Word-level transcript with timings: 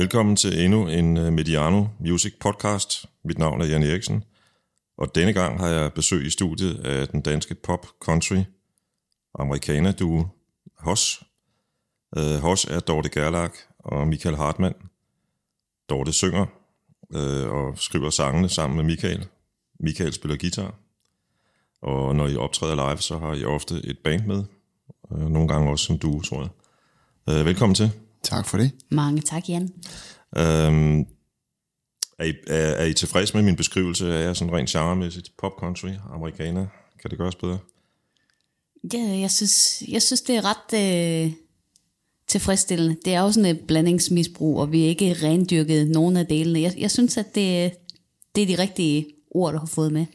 Velkommen 0.00 0.36
til 0.36 0.64
endnu 0.64 0.88
en 0.88 1.16
øh, 1.16 1.32
Mediano 1.32 1.86
Music 1.98 2.34
podcast. 2.40 3.06
Mit 3.24 3.38
navn 3.38 3.60
er 3.60 3.64
Jan 3.64 3.82
Eriksen, 3.82 4.24
og 4.98 5.14
denne 5.14 5.32
gang 5.32 5.60
har 5.60 5.68
jeg 5.68 5.92
besøg 5.92 6.26
i 6.26 6.30
studiet 6.30 6.86
af 6.86 7.08
den 7.08 7.20
danske 7.20 7.54
pop 7.54 7.86
country 8.04 8.42
amerikaner 9.34 9.92
duo 9.92 10.26
Hos. 10.78 11.22
Uh, 12.16 12.22
øh, 12.22 12.38
Hos 12.38 12.64
er 12.64 12.80
Dorte 12.80 13.08
Gerlach 13.08 13.54
og 13.78 14.08
Michael 14.08 14.36
Hartmann. 14.36 14.74
Dorte 15.88 16.12
synger 16.12 16.46
uh, 17.14 17.50
og 17.50 17.78
skriver 17.78 18.10
sangene 18.10 18.48
sammen 18.48 18.76
med 18.76 18.84
Michael. 18.84 19.26
Michael 19.80 20.12
spiller 20.12 20.36
guitar. 20.36 20.74
Og 21.82 22.16
når 22.16 22.26
I 22.26 22.36
optræder 22.36 22.74
live, 22.74 22.98
så 22.98 23.18
har 23.18 23.34
I 23.34 23.44
ofte 23.44 23.74
et 23.84 23.98
band 23.98 24.26
med. 24.26 24.44
Uh, 25.10 25.30
nogle 25.30 25.48
gange 25.48 25.70
også 25.70 25.84
som 25.84 25.98
duo, 25.98 26.20
tror 26.20 26.40
jeg. 26.40 26.50
Uh, 27.40 27.46
velkommen 27.46 27.74
til. 27.74 27.90
Tak 28.22 28.46
for 28.46 28.58
det. 28.58 28.70
Mange 28.90 29.20
tak, 29.20 29.48
Jan. 29.48 29.62
Øhm, 30.36 31.00
er, 32.18 32.24
I, 32.24 32.34
er, 32.46 32.56
er 32.56 32.84
I 32.84 32.94
tilfreds 32.94 33.34
med 33.34 33.42
min 33.42 33.56
beskrivelse 33.56 34.14
af 34.14 34.24
jer 34.24 34.34
sådan 34.34 34.54
rent 34.54 34.68
genremæssigt? 34.68 35.32
Pop 35.38 35.52
country, 35.58 35.90
amerikaner, 36.12 36.66
kan 37.02 37.10
det 37.10 37.18
gøres 37.18 37.34
bedre? 37.34 37.58
Ja, 38.92 39.18
jeg 39.20 39.30
synes, 39.30 39.82
jeg 39.88 40.02
synes 40.02 40.20
det 40.20 40.36
er 40.36 40.42
ret 40.44 41.26
øh, 41.26 41.32
tilfredsstillende. 42.28 42.96
Det 43.04 43.14
er 43.14 43.20
jo 43.20 43.32
sådan 43.32 43.56
et 43.56 43.60
blandingsmisbrug, 43.60 44.60
og 44.60 44.72
vi 44.72 44.84
er 44.84 44.88
ikke 44.88 45.12
rendyrket 45.22 45.88
nogen 45.88 46.16
af 46.16 46.26
delene. 46.26 46.60
Jeg, 46.60 46.74
jeg 46.78 46.90
synes, 46.90 47.16
at 47.16 47.34
det, 47.34 47.72
det 48.34 48.42
er 48.42 48.46
de 48.46 48.62
rigtige 48.62 49.06
ord, 49.30 49.52
du 49.52 49.58
har 49.58 49.66
fået 49.66 49.92
med. 49.92 50.06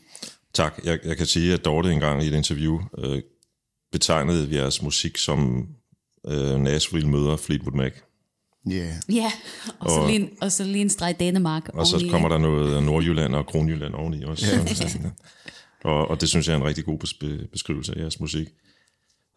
Tak. 0.53 0.79
Jeg, 0.83 0.99
jeg 1.05 1.17
kan 1.17 1.25
sige, 1.25 1.53
at 1.53 1.65
Dorte 1.65 1.91
engang 1.91 2.23
i 2.23 2.27
et 2.27 2.33
interview 2.33 2.79
øh, 2.97 3.21
betegnede 3.91 4.55
jeres 4.55 4.81
musik 4.81 5.17
som 5.17 5.67
øh, 6.27 6.59
Nashville 6.59 7.09
møder 7.09 7.35
Fleetwood 7.37 7.73
Mac. 7.77 7.93
Ja, 8.69 8.73
yeah. 8.75 8.93
Ja, 9.09 9.31
og, 9.79 9.89
så 9.89 9.95
Og- 9.99 10.07
lige 10.07 10.19
en, 10.19 10.29
og 10.41 10.51
så 10.51 10.63
lige 10.63 10.81
en 10.81 10.89
streg 10.89 11.15
Danemark. 11.19 11.69
Og 11.73 11.87
så 11.87 12.07
kommer 12.11 12.29
der 12.29 12.37
noget 12.37 12.83
Nordjylland 12.83 13.35
og 13.35 13.45
Kronjylland 13.45 13.93
oveni 13.93 14.23
også. 14.23 14.45
Ja. 14.55 15.09
og, 15.89 16.07
og 16.07 16.21
det 16.21 16.29
synes 16.29 16.47
jeg 16.47 16.53
er 16.53 16.57
en 16.57 16.63
rigtig 16.65 16.85
god 16.85 16.97
bes- 17.03 17.47
beskrivelse 17.51 17.95
af 17.95 17.99
jeres 17.99 18.19
musik. 18.19 18.47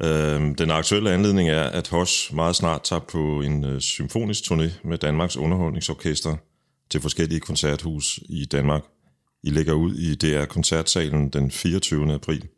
Øhm, 0.03 0.55
den 0.55 0.71
aktuelle 0.71 1.13
anledning 1.13 1.49
er, 1.49 1.63
at 1.63 1.89
Hos 1.89 2.31
meget 2.33 2.57
snart 2.57 2.83
tager 2.83 3.01
på 3.01 3.41
en 3.41 3.65
øh, 3.65 3.81
symfonisk 3.81 4.45
turné 4.53 4.71
med 4.85 4.99
Danmarks 4.99 5.37
Underholdningsorkester 5.37 6.37
til 6.91 7.01
forskellige 7.01 7.41
koncerthus 7.41 8.21
i 8.29 8.45
Danmark. 8.45 8.83
I 9.43 9.51
lægger 9.51 9.73
ud 9.73 9.95
i 9.95 10.15
DR 10.15 10.45
Koncertsalen 10.45 11.29
den 11.29 11.51
24. 11.51 12.15
april, 12.15 12.49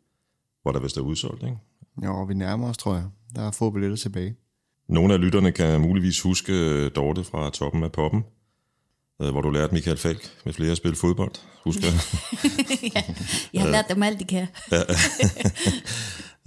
hvor 0.61 0.71
der 0.71 0.79
vist 0.79 0.97
er 0.97 1.01
udsolgt, 1.01 1.43
ikke? 1.43 1.57
jo, 2.03 2.23
vi 2.23 2.33
nærmer 2.33 2.69
os, 2.69 2.77
tror 2.77 2.93
jeg. 2.95 3.03
Der 3.35 3.41
er 3.47 3.51
få 3.51 3.69
billetter 3.69 3.97
tilbage. 3.97 4.35
Nogle 4.87 5.13
af 5.13 5.21
lytterne 5.21 5.51
kan 5.51 5.81
muligvis 5.81 6.21
huske 6.21 6.53
øh, 6.53 6.91
Dorte 6.95 7.23
fra 7.23 7.49
toppen 7.49 7.83
af 7.83 7.91
poppen, 7.91 8.23
øh, 9.21 9.29
hvor 9.29 9.41
du 9.41 9.49
lærte 9.49 9.73
Michael 9.73 9.97
Falk 9.97 10.29
med 10.45 10.53
flere 10.53 10.71
at 10.71 10.77
spille 10.77 10.95
fodbold. 10.95 11.31
Husker 11.63 11.87
jeg? 11.87 11.99
ja, 12.95 13.03
jeg 13.53 13.61
har 13.61 13.69
lært 13.69 13.85
dem 13.89 14.03
alt, 14.03 14.19
de 14.19 14.25
kan. 14.25 14.47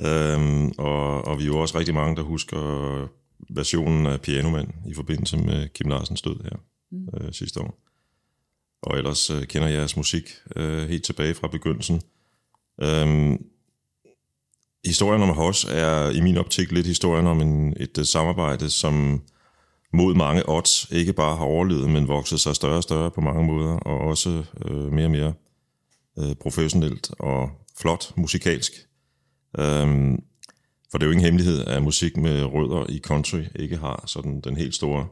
Øhm, 0.01 0.73
og, 0.79 1.25
og 1.25 1.39
vi 1.39 1.43
er 1.43 1.47
jo 1.47 1.59
også 1.59 1.79
rigtig 1.79 1.95
mange, 1.95 2.17
der 2.17 2.23
husker 2.23 2.59
versionen 3.51 4.07
af 4.07 4.21
Pianoman 4.21 4.75
i 4.87 4.95
forbindelse 4.95 5.37
med 5.37 5.69
Kim 5.69 5.89
Larsens 5.89 6.23
død 6.23 6.37
her 6.45 6.57
mm. 6.91 7.09
øh, 7.15 7.33
sidste 7.33 7.61
år. 7.61 7.79
Og 8.83 8.99
ellers 8.99 9.31
øh, 9.31 9.47
kender 9.47 9.69
jeg 9.69 9.77
jeres 9.77 9.97
musik 9.97 10.31
øh, 10.57 10.89
helt 10.89 11.05
tilbage 11.05 11.35
fra 11.35 11.49
begyndelsen. 11.49 12.03
Øhm, 12.83 13.45
historien 14.87 15.23
om 15.23 15.29
Hos 15.29 15.65
er 15.65 16.11
i 16.11 16.21
min 16.21 16.37
optik 16.37 16.73
lidt 16.73 16.87
historien 16.87 17.27
om 17.27 17.41
en, 17.41 17.75
et 17.77 17.99
øh, 17.99 18.05
samarbejde, 18.05 18.71
som 18.71 19.23
mod 19.93 20.15
mange 20.15 20.43
odds 20.49 20.87
ikke 20.91 21.13
bare 21.13 21.37
har 21.37 21.45
overlevet, 21.45 21.91
men 21.91 22.09
vokset 22.09 22.41
sig 22.41 22.55
større 22.55 22.77
og 22.77 22.83
større 22.83 23.11
på 23.11 23.21
mange 23.21 23.45
måder, 23.45 23.77
og 23.77 23.99
også 23.99 24.45
øh, 24.65 24.93
mere 24.93 25.07
og 25.07 25.11
mere 25.11 25.33
øh, 26.19 26.35
professionelt 26.35 27.11
og 27.19 27.51
flot 27.79 28.13
musikalsk. 28.17 28.73
Øhm, 29.59 30.23
for 30.91 30.99
det 30.99 31.03
er 31.03 31.07
jo 31.07 31.13
ingen 31.13 31.25
hemmelighed, 31.25 31.65
at 31.67 31.83
musik 31.83 32.17
med 32.17 32.45
rødder 32.45 32.91
i 32.91 32.99
country 32.99 33.43
ikke 33.57 33.77
har 33.77 34.05
sådan 34.07 34.41
den 34.41 34.57
helt 34.57 34.75
store 34.75 35.07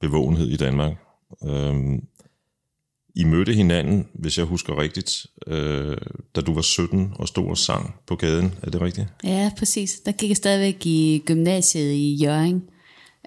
bevågenhed 0.00 0.48
i 0.48 0.56
Danmark. 0.56 0.92
Øhm, 1.44 2.04
i 3.14 3.24
mødte 3.24 3.54
hinanden, 3.54 4.08
hvis 4.14 4.38
jeg 4.38 4.46
husker 4.46 4.80
rigtigt, 4.82 5.26
øh, 5.46 5.96
da 6.36 6.40
du 6.40 6.54
var 6.54 6.62
17 6.62 7.12
og 7.18 7.28
stod 7.28 7.48
og 7.48 7.58
sang 7.58 7.94
på 8.06 8.16
gaden. 8.16 8.54
Er 8.62 8.70
det 8.70 8.80
rigtigt? 8.80 9.06
Ja, 9.24 9.50
præcis. 9.58 10.00
Der 10.06 10.12
gik 10.12 10.28
jeg 10.28 10.36
stadigvæk 10.36 10.86
i 10.86 11.22
gymnasiet 11.26 11.92
i 11.92 12.14
Jørgen. 12.14 12.62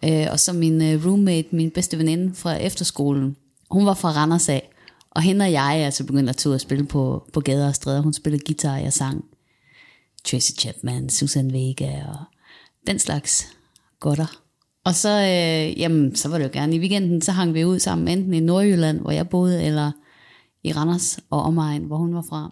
Øh, 0.04 0.28
og 0.32 0.40
så 0.40 0.54
min 0.54 0.82
øh, 0.82 1.06
roommate, 1.06 1.48
min 1.52 1.72
bedste 1.72 1.98
veninde 1.98 2.36
fra 2.36 2.56
efterskolen, 2.56 3.36
hun 3.70 3.86
var 3.86 3.94
fra 3.94 4.12
Randers 4.12 4.50
af. 4.50 4.70
Og 5.12 5.22
hende 5.22 5.46
og 5.46 5.52
jeg 5.52 5.82
er 5.82 5.86
altså 5.86 6.04
begyndt 6.04 6.30
at 6.30 6.38
tage 6.38 6.56
at 6.56 6.62
spille 6.62 6.86
på, 6.86 7.30
på 7.34 7.40
gader 7.40 7.68
og 7.68 7.76
stræder. 7.76 8.02
Hun 8.02 8.14
spillede 8.14 8.44
guitar, 8.46 8.76
og 8.76 8.84
jeg 8.84 8.94
sang 8.94 9.26
Tracy 10.24 10.52
Chapman, 10.60 11.10
Susan 11.10 11.54
Vega 11.54 12.04
og 12.08 12.18
den 12.88 13.00
slags 13.00 13.48
godter. 14.00 14.45
Og 14.86 14.96
så, 14.96 15.10
øh, 15.10 15.80
jamen, 15.80 16.16
så 16.16 16.30
var 16.30 16.38
det 16.38 16.46
jo 16.46 16.50
gerne 16.54 16.76
i 16.76 16.80
weekenden, 16.80 17.22
så 17.22 17.32
hang 17.32 17.54
vi 17.54 17.66
ud 17.66 17.80
sammen, 17.80 18.08
enten 18.08 18.34
i 18.34 18.40
Nordjylland, 18.40 19.00
hvor 19.00 19.12
jeg 19.12 19.30
boede, 19.30 19.64
eller 19.64 19.92
i 20.64 20.72
Randers 20.72 21.20
og 21.30 21.42
omegn, 21.42 21.84
hvor 21.84 21.98
hun 21.98 22.16
var 22.16 22.26
fra. 22.30 22.52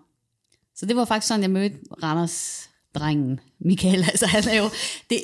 Så 0.76 0.86
det 0.86 0.96
var 0.96 1.06
faktisk 1.06 1.28
sådan, 1.28 1.42
jeg 1.42 1.50
mødte 1.50 1.76
Randers 2.04 2.70
drengen 2.96 3.40
Michael. 3.60 4.04
Altså, 4.12 4.26
han 4.26 4.44
er 4.50 4.58
jo, 4.58 4.70
det, 5.10 5.22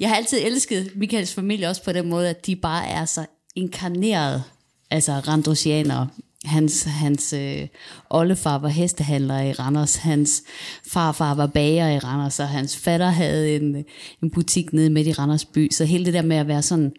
jeg 0.00 0.08
har 0.08 0.16
altid 0.16 0.38
elsket 0.42 0.92
Michaels 0.94 1.34
familie 1.34 1.68
også 1.68 1.84
på 1.84 1.92
den 1.92 2.08
måde, 2.08 2.28
at 2.28 2.46
de 2.46 2.56
bare 2.56 2.86
er 2.86 3.04
så 3.04 3.26
inkarneret, 3.54 4.42
altså 4.90 5.12
randosianere. 5.12 6.08
Hans, 6.44 6.82
hans 6.82 7.32
øh, 7.32 7.68
oldefar 8.10 8.58
var 8.58 8.68
hestehandler 8.68 9.40
i 9.40 9.52
Randers, 9.52 9.96
hans 9.96 10.42
farfar 10.86 11.34
var 11.34 11.46
bager 11.46 11.88
i 11.88 11.98
Randers, 11.98 12.40
og 12.40 12.48
hans 12.48 12.76
fatter 12.76 13.08
havde 13.08 13.56
en, 13.56 13.84
en 14.22 14.30
butik 14.30 14.72
nede 14.72 14.90
midt 14.90 15.06
i 15.06 15.12
Randers 15.12 15.44
by. 15.44 15.70
Så 15.70 15.84
hele 15.84 16.04
det 16.04 16.14
der 16.14 16.22
med 16.22 16.36
at 16.36 16.48
være 16.48 16.62
sådan 16.62 16.92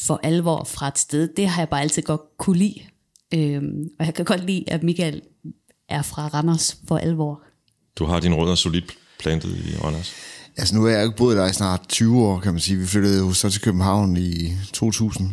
for 0.00 0.20
alvor 0.22 0.64
fra 0.64 0.88
et 0.88 0.98
sted, 0.98 1.28
det 1.36 1.48
har 1.48 1.62
jeg 1.62 1.68
bare 1.68 1.80
altid 1.80 2.02
godt 2.02 2.20
kunne 2.38 2.58
lide. 2.58 2.80
Øhm, 3.34 3.88
og 3.98 4.06
jeg 4.06 4.14
kan 4.14 4.24
godt 4.24 4.46
lide, 4.46 4.64
at 4.66 4.82
Michael 4.82 5.22
er 5.88 6.02
fra 6.02 6.28
Randers 6.28 6.76
for 6.88 6.98
alvor. 6.98 7.42
Du 7.98 8.04
har 8.04 8.20
dine 8.20 8.36
rødder 8.36 8.54
solidt 8.54 8.98
plantet 9.18 9.50
i 9.50 9.76
Randers. 9.84 10.14
Altså, 10.56 10.74
nu 10.74 10.82
har 10.82 10.90
jeg 10.90 11.04
ikke 11.04 11.16
boet 11.16 11.36
der 11.36 11.46
i 11.46 11.52
snart 11.52 11.88
20 11.88 12.22
år, 12.26 12.40
kan 12.40 12.52
man 12.52 12.60
sige. 12.60 12.78
Vi 12.78 12.86
flyttede 12.86 13.18
jo 13.18 13.32
så 13.32 13.50
til 13.50 13.60
København 13.60 14.16
i 14.16 14.52
2000, 14.72 15.32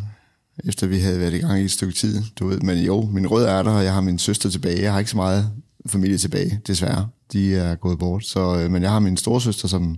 efter 0.64 0.88
vi 0.88 1.00
havde 1.00 1.20
været 1.20 1.34
i 1.34 1.38
gang 1.38 1.62
i 1.62 1.64
et 1.64 1.72
stykke 1.72 1.94
tid, 1.94 2.22
du 2.40 2.48
ved. 2.48 2.60
Men 2.60 2.78
jo, 2.78 3.02
min 3.02 3.28
rød 3.28 3.46
er 3.46 3.64
der, 3.64 3.72
og 3.72 3.84
jeg 3.84 3.94
har 3.94 4.02
min 4.02 4.20
søster 4.20 4.50
tilbage. 4.50 4.82
Jeg 4.82 4.92
har 4.92 5.00
ikke 5.00 5.12
så 5.12 5.18
meget 5.18 5.52
familie 5.86 6.18
tilbage, 6.18 6.62
desværre. 6.68 7.10
De 7.34 7.56
er 7.56 7.76
gået 7.76 8.00
bort. 8.00 8.26
Så, 8.26 8.60
øh, 8.60 8.72
men 8.72 8.84
jeg 8.84 8.92
har 8.92 9.00
min 9.00 9.18
storsøster, 9.18 9.68
som 9.68 9.98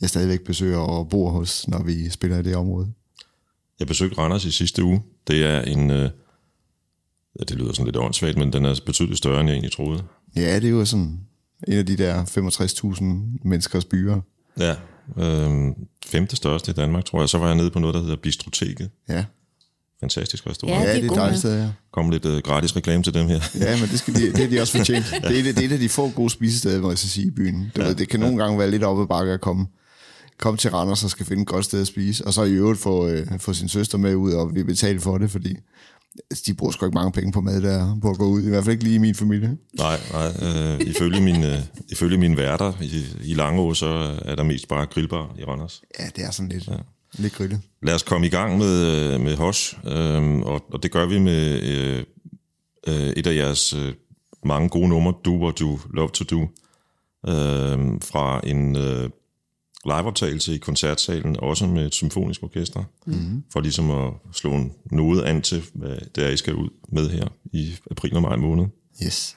jeg 0.00 0.08
stadigvæk 0.08 0.40
besøger 0.40 0.78
og 0.78 1.08
bor 1.08 1.30
hos, 1.30 1.68
når 1.68 1.82
vi 1.82 2.10
spiller 2.10 2.38
i 2.38 2.42
det 2.42 2.56
område. 2.56 2.92
Jeg 3.78 3.86
besøgte 3.86 4.18
Randers 4.18 4.44
i 4.44 4.50
sidste 4.50 4.84
uge. 4.84 5.02
Det 5.28 5.44
er 5.44 5.60
en... 5.60 5.90
Øh, 5.90 6.10
ja, 7.38 7.44
det 7.48 7.56
lyder 7.56 7.72
sådan 7.72 7.84
lidt 7.84 7.96
åndssvagt, 7.96 8.38
men 8.38 8.52
den 8.52 8.64
er 8.64 8.80
betydeligt 8.86 9.18
større, 9.18 9.40
end 9.40 9.48
jeg 9.48 9.54
egentlig 9.54 9.72
troede. 9.72 10.02
Ja, 10.36 10.56
det 10.56 10.64
er 10.64 10.70
jo 10.70 10.84
sådan 10.84 11.20
en 11.68 11.78
af 11.78 11.86
de 11.86 11.96
der 11.96 12.24
65.000 12.24 13.04
menneskers 13.48 13.84
byer. 13.84 14.20
Ja, 14.58 14.76
øh, 15.16 15.72
femte 16.06 16.36
største 16.36 16.70
i 16.70 16.74
Danmark, 16.74 17.04
tror 17.04 17.20
jeg. 17.20 17.28
Så 17.28 17.38
var 17.38 17.46
jeg 17.46 17.56
nede 17.56 17.70
på 17.70 17.78
noget, 17.78 17.94
der 17.94 18.00
hedder 18.00 18.16
Bistroteket. 18.16 18.90
Ja, 19.08 19.24
Fantastisk 20.00 20.46
restaurant. 20.46 20.80
Ja, 20.80 20.88
ja 20.88 20.88
det 20.96 20.96
er 20.96 21.02
det 21.02 21.10
er 21.10 21.14
dejligt 21.14 21.38
sted, 21.38 21.62
ja. 21.62 21.68
Kom 21.92 22.10
lidt 22.10 22.24
øh, 22.24 22.38
gratis 22.42 22.76
reklame 22.76 23.02
til 23.02 23.14
dem 23.14 23.28
her. 23.28 23.40
Ja, 23.60 23.80
men 23.80 23.88
det, 23.88 23.98
skal 23.98 24.14
de, 24.14 24.32
det 24.32 24.40
er 24.44 24.48
de 24.48 24.60
også 24.60 24.76
fortjent. 24.78 25.04
Det 25.28 25.36
er, 25.36 25.48
et- 25.50 25.56
det 25.56 25.58
er 25.58 25.68
et 25.68 25.72
af 25.72 25.78
de 25.78 25.88
få 25.88 26.10
gode 26.10 26.30
spisesteder, 26.30 26.80
må 26.80 26.88
jeg 26.90 26.98
så 26.98 27.08
sige, 27.08 27.26
i 27.26 27.30
byen. 27.30 27.72
Du 27.76 27.80
ja, 27.82 27.86
ved, 27.88 27.94
det 27.94 28.08
kan 28.08 28.20
nogle 28.20 28.36
gange 28.42 28.58
være 28.58 28.70
lidt 28.70 28.84
oppe 28.84 29.02
ad 29.02 29.06
bakke 29.08 29.32
at 29.32 29.40
komme, 29.40 29.66
komme 30.38 30.56
til 30.56 30.70
Randers 30.70 31.04
og 31.04 31.10
skal 31.10 31.26
finde 31.26 31.42
et 31.42 31.48
godt 31.48 31.64
sted 31.64 31.80
at 31.80 31.86
spise, 31.86 32.26
og 32.26 32.34
så 32.34 32.42
i 32.44 32.52
øvrigt 32.52 32.80
få, 32.80 33.08
øh, 33.08 33.26
få 33.38 33.52
sin 33.52 33.68
søster 33.68 33.98
med 33.98 34.14
ud, 34.14 34.32
og 34.32 34.54
vi 34.54 34.62
betaler 34.62 35.00
for 35.00 35.18
det, 35.18 35.30
fordi 35.30 35.56
de 36.46 36.54
bruger 36.54 36.72
sgu 36.72 36.86
ikke 36.86 36.94
mange 36.94 37.12
penge 37.12 37.32
på 37.32 37.40
mad 37.40 37.62
der, 37.62 37.98
på 38.02 38.10
at 38.10 38.18
gå 38.18 38.24
ud. 38.26 38.42
I 38.42 38.48
hvert 38.48 38.64
fald 38.64 38.72
ikke 38.72 38.84
lige 38.84 38.94
i 38.94 38.98
min 38.98 39.14
familie. 39.14 39.56
Nej, 39.78 40.00
nej. 40.12 40.26
Øh, 40.42 40.80
ifølge, 40.80 41.20
mine, 41.20 41.52
øh, 41.52 41.58
ifølge 41.88 42.18
mine 42.18 42.36
værter 42.36 42.72
i, 42.80 43.04
i 43.24 43.34
Langå, 43.34 43.74
så 43.74 44.16
er 44.24 44.34
der 44.34 44.42
mest 44.42 44.68
bare 44.68 44.86
grillbar 44.86 45.34
i 45.38 45.44
Randers. 45.44 45.82
Ja, 46.00 46.04
det 46.16 46.24
er 46.24 46.30
sådan 46.30 46.48
lidt, 46.48 46.66
ja. 46.68 46.72
Lidt 47.18 47.32
grille. 47.32 47.60
Lad 47.82 47.94
os 47.94 48.02
komme 48.02 48.26
i 48.26 48.30
gang 48.30 48.58
med, 48.58 48.86
øh, 48.86 49.20
med 49.20 49.36
Hosh, 49.36 49.78
øh, 49.84 50.38
og, 50.38 50.64
og 50.72 50.82
det 50.82 50.90
gør 50.90 51.06
vi 51.06 51.18
med 51.18 51.62
øh, 51.62 52.04
øh, 52.86 53.10
et 53.16 53.26
af 53.26 53.34
jeres 53.34 53.72
øh, 53.72 53.94
mange 54.44 54.68
gode 54.68 54.88
numre, 54.88 55.14
Do 55.24 55.42
What 55.42 55.58
You 55.58 55.78
Love 55.94 56.08
To 56.08 56.24
Do, 56.24 56.40
øh, 57.28 58.00
fra 58.02 58.40
en 58.44 58.76
øh, 58.76 59.10
liveoptagelse 59.84 60.54
i 60.54 60.58
koncertsalen, 60.58 61.36
også 61.40 61.66
med 61.66 61.86
et 61.86 61.94
symfonisk 61.94 62.42
orkester, 62.42 62.84
mm-hmm. 63.06 63.44
for 63.52 63.60
ligesom 63.60 63.90
at 63.90 64.12
slå 64.32 64.52
en 64.52 64.72
noget 64.92 65.22
an 65.22 65.42
til, 65.42 65.62
hvad 65.74 65.96
det 66.14 66.24
er, 66.24 66.28
I 66.28 66.36
skal 66.36 66.54
ud 66.54 66.68
med 66.92 67.08
her 67.08 67.28
i 67.52 67.76
april 67.90 68.16
og 68.16 68.22
maj 68.22 68.36
måned. 68.36 68.66
Yes. 69.04 69.36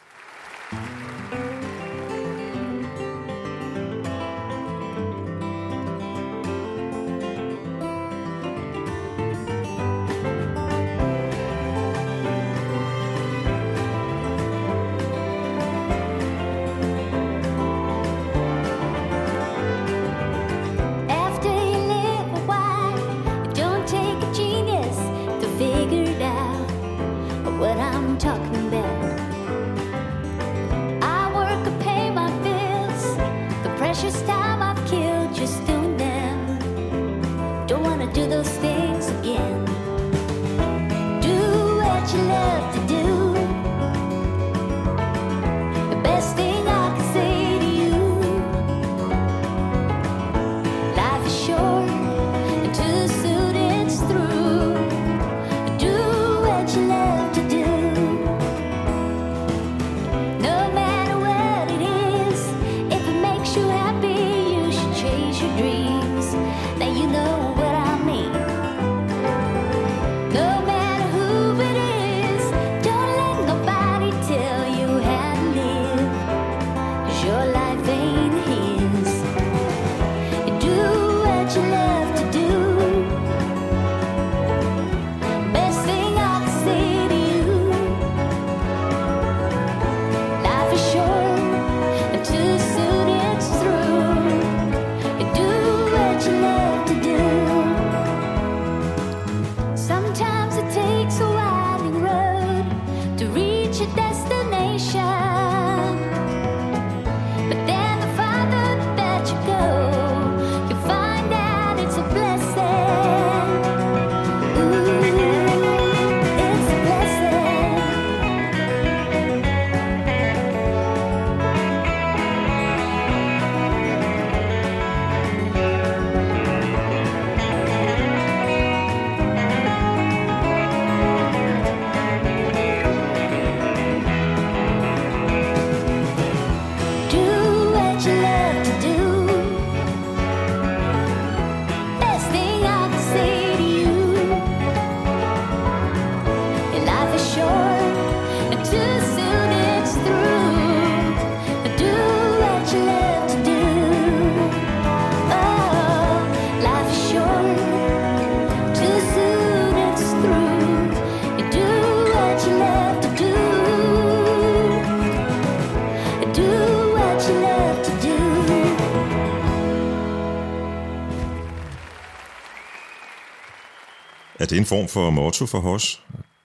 Er 174.53 174.55
det 174.55 174.61
en 174.61 174.65
form 174.65 174.87
for 174.87 175.09
motto 175.09 175.45
for 175.45 175.59
Hosh? 175.59 175.99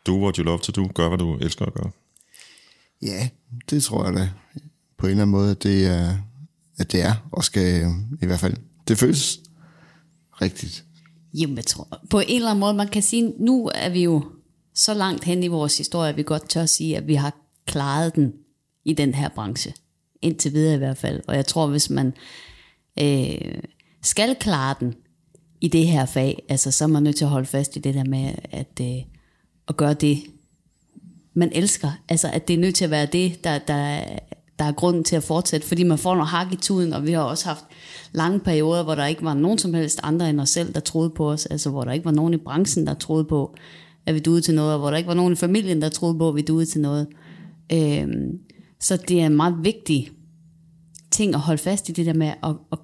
Do 0.07 0.23
what 0.23 0.37
you 0.37 0.45
love 0.45 0.59
to 0.59 0.73
do. 0.73 0.91
Gør, 0.95 1.09
hvad 1.09 1.19
du 1.19 1.37
elsker 1.37 1.67
at 1.67 1.75
gøre. 1.75 1.91
Ja, 3.03 3.29
det 3.71 3.83
tror 3.83 4.05
jeg 4.05 4.15
da. 4.15 4.31
På 4.99 5.07
en 5.07 5.11
eller 5.11 5.23
anden 5.23 5.33
måde, 5.33 5.51
at 5.51 5.63
det 5.63 5.87
er, 5.87 6.17
at 6.79 6.93
det 6.93 7.03
er 7.03 7.29
og 7.33 7.45
skal 7.45 7.87
i 8.23 8.27
hvert 8.27 8.41
fald, 8.41 8.57
det 8.89 8.99
føles 8.99 9.41
rigtigt. 10.43 10.85
Jamen, 11.35 11.57
jeg 11.57 11.67
tror, 11.67 11.89
på 12.11 12.21
en 12.21 12.37
eller 12.37 12.51
anden 12.51 12.61
måde, 12.61 12.75
man 12.75 12.89
kan 12.89 13.03
sige, 13.03 13.35
nu 13.39 13.71
er 13.75 13.89
vi 13.89 14.03
jo 14.03 14.25
så 14.75 14.95
langt 14.95 15.25
hen 15.25 15.43
i 15.43 15.49
vores 15.49 15.79
historie, 15.79 16.09
at 16.09 16.17
vi 16.17 16.23
godt 16.23 16.49
tør 16.49 16.67
sige, 16.67 16.97
at 16.97 17.07
vi 17.07 17.15
har 17.15 17.37
klaret 17.67 18.15
den 18.15 18.33
i 18.85 18.93
den 18.93 19.15
her 19.15 19.29
branche. 19.29 19.75
Indtil 20.23 20.53
videre 20.53 20.75
i 20.75 20.79
hvert 20.79 20.99
fald. 20.99 21.23
Og 21.29 21.37
jeg 21.37 21.47
tror, 21.47 21.67
hvis 21.67 21.91
man 21.91 22.13
øh, 23.01 23.63
skal 24.03 24.37
klare 24.41 24.75
den 24.81 24.95
i 25.61 25.69
det 25.69 25.87
her 25.87 26.07
fag, 26.07 26.43
altså, 26.49 26.71
så 26.71 26.85
er 26.85 26.89
man 26.89 27.03
nødt 27.03 27.17
til 27.17 27.25
at 27.25 27.31
holde 27.31 27.47
fast 27.47 27.77
i 27.77 27.79
det 27.79 27.95
der 27.95 28.05
med 28.05 28.33
at, 28.51 28.81
øh, 28.81 29.03
at 29.69 29.77
gøre 29.77 29.95
det, 29.95 30.19
man 31.35 31.51
elsker. 31.53 31.91
Altså, 32.09 32.31
at 32.33 32.49
det 32.49 32.55
er 32.55 32.59
nødt 32.59 32.75
til 32.75 32.85
at 32.85 32.91
være 32.91 33.07
det, 33.07 33.45
der, 33.45 33.59
der, 33.59 34.03
der 34.59 34.65
er 34.65 34.73
grunden 34.73 35.05
til 35.05 35.17
at 35.17 35.23
fortsætte, 35.23 35.67
fordi 35.67 35.83
man 35.83 35.99
får 35.99 36.15
noget 36.15 36.29
hak 36.29 36.53
i 36.53 36.57
tuden, 36.57 36.93
og 36.93 37.07
vi 37.07 37.13
har 37.13 37.23
også 37.23 37.47
haft 37.47 37.65
lange 38.13 38.41
perioder, 38.41 38.83
hvor 38.83 38.95
der 38.95 39.07
ikke 39.07 39.25
var 39.25 39.35
nogen 39.35 39.59
som 39.59 39.75
helst 39.75 40.01
andre 40.03 40.31
end 40.31 40.41
os 40.41 40.51
selv, 40.51 40.75
der 40.75 40.81
troede 40.81 41.11
på 41.11 41.31
os, 41.31 41.47
altså 41.47 41.71
hvor 41.71 41.85
der 41.85 41.93
ikke 41.93 42.05
var 42.05 42.11
nogen 42.11 42.35
i 42.35 42.37
branchen, 42.37 42.87
der 42.87 42.95
troede 42.95 43.25
på, 43.25 43.55
at 44.07 44.15
vi 44.15 44.19
duede 44.19 44.41
til 44.41 44.55
noget, 44.55 44.73
og 44.73 44.79
hvor 44.79 44.91
der 44.91 44.97
ikke 44.97 45.09
var 45.09 45.15
nogen 45.15 45.33
i 45.33 45.37
familien, 45.37 45.83
der 45.83 45.89
troede 45.89 46.19
på, 46.19 46.29
at 46.29 46.35
vi 46.35 46.43
duede 46.43 46.67
til 46.67 46.81
noget. 46.81 47.07
Øhm, 47.73 48.39
så 48.81 48.97
det 48.97 49.21
er 49.21 49.27
en 49.27 49.37
meget 49.37 49.55
vigtig 49.63 50.11
ting 51.11 51.35
at 51.35 51.41
holde 51.41 51.63
fast 51.63 51.89
i 51.89 51.93
det 51.93 52.07
der 52.07 52.15
med 52.15 52.27
at, 52.27 52.57
at 52.73 52.79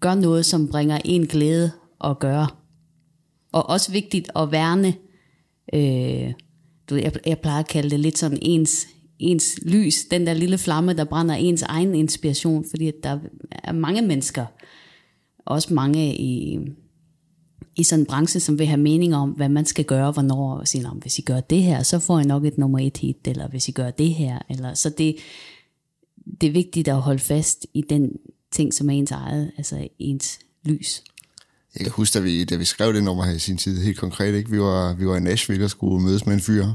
gøre 0.00 0.16
noget, 0.16 0.46
som 0.46 0.68
bringer 0.68 0.98
en 1.04 1.26
glæde 1.26 1.70
at 2.04 2.18
gøre. 2.18 2.48
Og 3.52 3.68
også 3.68 3.92
vigtigt 3.92 4.30
at 4.36 4.52
værne, 4.52 4.94
øh, 5.72 6.32
du 6.90 6.94
ved, 6.94 7.02
jeg, 7.02 7.12
jeg 7.26 7.38
plejer 7.38 7.60
at 7.60 7.68
kalde 7.68 7.90
det 7.90 8.00
lidt 8.00 8.18
sådan 8.18 8.38
ens, 8.42 8.86
ens 9.18 9.58
lys, 9.62 10.04
den 10.04 10.26
der 10.26 10.34
lille 10.34 10.58
flamme, 10.58 10.92
der 10.92 11.04
brænder 11.04 11.34
ens 11.34 11.62
egen 11.62 11.94
inspiration, 11.94 12.64
fordi 12.70 12.90
der 13.02 13.18
er 13.50 13.72
mange 13.72 14.02
mennesker, 14.02 14.46
også 15.46 15.74
mange 15.74 16.16
i, 16.16 16.58
i 17.76 17.82
sådan 17.82 18.02
en 18.02 18.06
branche, 18.06 18.40
som 18.40 18.58
vil 18.58 18.66
have 18.66 18.80
mening 18.80 19.14
om, 19.14 19.30
hvad 19.30 19.48
man 19.48 19.66
skal 19.66 19.84
gøre, 19.84 20.12
hvornår, 20.12 20.54
og 20.54 20.68
sige, 20.68 20.88
hvis 20.88 21.18
I 21.18 21.22
gør 21.22 21.40
det 21.40 21.62
her, 21.62 21.82
så 21.82 21.98
får 21.98 22.18
I 22.18 22.24
nok 22.24 22.44
et 22.44 22.58
nummer 22.58 22.78
et 22.78 22.96
hit, 22.96 23.28
eller 23.28 23.48
hvis 23.48 23.68
I 23.68 23.72
gør 23.72 23.90
det 23.90 24.14
her, 24.14 24.38
eller 24.50 24.74
så 24.74 24.90
det, 24.90 25.16
det 26.40 26.46
er 26.46 26.52
vigtigt 26.52 26.88
at 26.88 27.00
holde 27.00 27.18
fast 27.18 27.66
i 27.74 27.82
den 27.90 28.12
ting, 28.52 28.74
som 28.74 28.90
er 28.90 28.94
ens 28.94 29.10
eget, 29.10 29.52
altså 29.56 29.88
ens 29.98 30.38
lys. 30.64 31.04
Jeg 31.76 31.84
kan 31.84 31.92
huske, 31.92 32.18
da 32.18 32.22
vi, 32.22 32.44
da 32.44 32.56
vi 32.56 32.64
skrev 32.64 32.94
det 32.94 33.04
nummer 33.04 33.24
her 33.24 33.32
i 33.32 33.38
sin 33.38 33.56
tid, 33.56 33.82
helt 33.82 33.98
konkret, 33.98 34.34
ikke? 34.34 34.50
Vi, 34.50 34.60
var, 34.60 34.94
vi 34.94 35.06
var 35.06 35.16
i 35.16 35.20
Nashville 35.20 35.64
og 35.64 35.70
skulle 35.70 36.04
mødes 36.04 36.26
med 36.26 36.34
en 36.34 36.40
fyr 36.40 36.66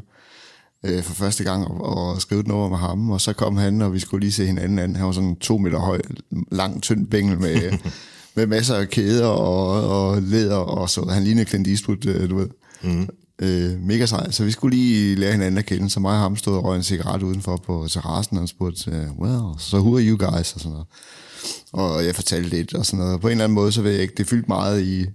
øh, 0.86 1.04
for 1.04 1.14
første 1.14 1.44
gang 1.44 1.68
og, 1.68 1.82
og 1.82 2.22
skrive 2.22 2.42
et 2.42 2.48
nummer 2.48 2.70
med 2.70 2.78
ham, 2.78 3.10
og 3.10 3.22
så 3.22 3.34
kom 3.34 3.58
han, 3.58 3.82
og 3.82 3.94
vi 3.94 4.00
skulle 4.00 4.22
lige 4.22 4.32
se 4.32 4.46
hinanden 4.46 4.80
an. 4.80 4.96
Han 4.96 5.06
var 5.06 5.12
sådan 5.12 5.36
to 5.36 5.58
meter 5.58 5.80
høj, 5.80 6.02
lang, 6.52 6.84
tynd 6.84 7.08
bængel 7.08 7.40
med, 7.40 7.72
med 8.36 8.48
masser 8.48 8.76
af 8.76 8.90
kæder 8.90 9.28
og, 9.28 9.90
og 9.90 10.22
læder, 10.22 10.56
og 10.56 10.90
så 10.90 11.06
han 11.06 11.24
lignede 11.24 11.50
Clint 11.50 11.68
Eastwood, 11.68 12.06
øh, 12.06 12.30
du 12.30 12.38
ved. 12.38 12.48
Mm. 12.84 13.08
Øh, 13.42 13.80
mega 13.82 14.06
sej. 14.06 14.32
Så 14.32 14.44
vi 14.44 14.52
skulle 14.52 14.78
lige 14.78 15.16
lære 15.16 15.32
hinanden 15.32 15.58
at 15.58 15.66
kende, 15.66 15.90
så 15.90 16.00
mig 16.00 16.14
og 16.14 16.20
ham 16.20 16.36
stod 16.36 16.58
og 16.58 16.64
røg 16.64 16.78
en 16.78 16.84
cigaret 16.84 17.24
udenfor 17.24 17.58
på 17.58 17.88
terrassen, 17.90 18.38
og 18.38 18.42
han 18.42 18.48
spurgte, 18.48 18.92
øh, 18.92 19.20
well, 19.20 19.60
so 19.60 19.78
who 19.78 19.98
are 19.98 20.04
you 20.04 20.18
guys, 20.18 20.54
og 20.54 20.60
sådan 20.60 20.72
noget. 20.72 20.88
Og 21.74 22.06
jeg 22.06 22.16
fortalte 22.16 22.50
lidt 22.50 22.74
og 22.74 22.86
sådan 22.86 23.00
noget. 23.00 23.22
På 23.22 23.28
en 23.28 23.32
eller 23.32 23.44
anden 23.44 23.56
måde, 23.56 23.72
så 23.72 23.82
ved 23.82 23.92
jeg 23.92 24.02
ikke, 24.02 24.14
det 24.18 24.28
fyldte 24.28 24.48
meget 24.48 24.82
i, 24.82 25.06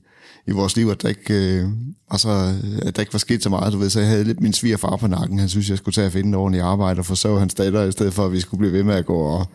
i 0.46 0.50
vores 0.50 0.76
liv, 0.76 0.88
at 0.88 1.02
der 1.02 1.08
ikke, 1.08 1.34
øh, 1.34 1.68
altså, 2.10 2.54
at 2.82 2.96
der 2.96 3.02
ikke 3.02 3.12
var 3.12 3.18
sket 3.18 3.42
så 3.42 3.48
meget, 3.48 3.72
du 3.72 3.78
ved. 3.78 3.90
Så 3.90 4.00
jeg 4.00 4.08
havde 4.08 4.24
lidt 4.24 4.40
min 4.40 4.52
svigerfar 4.52 4.96
på 4.96 5.06
nakken. 5.06 5.38
Han 5.38 5.48
synes, 5.48 5.70
jeg 5.70 5.78
skulle 5.78 5.94
tage 5.94 6.06
at 6.06 6.12
finde 6.12 6.28
en 6.28 6.34
ordentlig 6.34 6.62
arbejde 6.62 6.98
og 6.98 7.06
forsørge 7.06 7.38
hans 7.38 7.54
datter, 7.54 7.82
i 7.82 7.92
stedet 7.92 8.14
for, 8.14 8.24
at 8.26 8.32
vi 8.32 8.40
skulle 8.40 8.58
blive 8.58 8.72
ved 8.72 8.82
med 8.82 8.94
at 8.94 9.06
gå 9.06 9.16
og, 9.16 9.46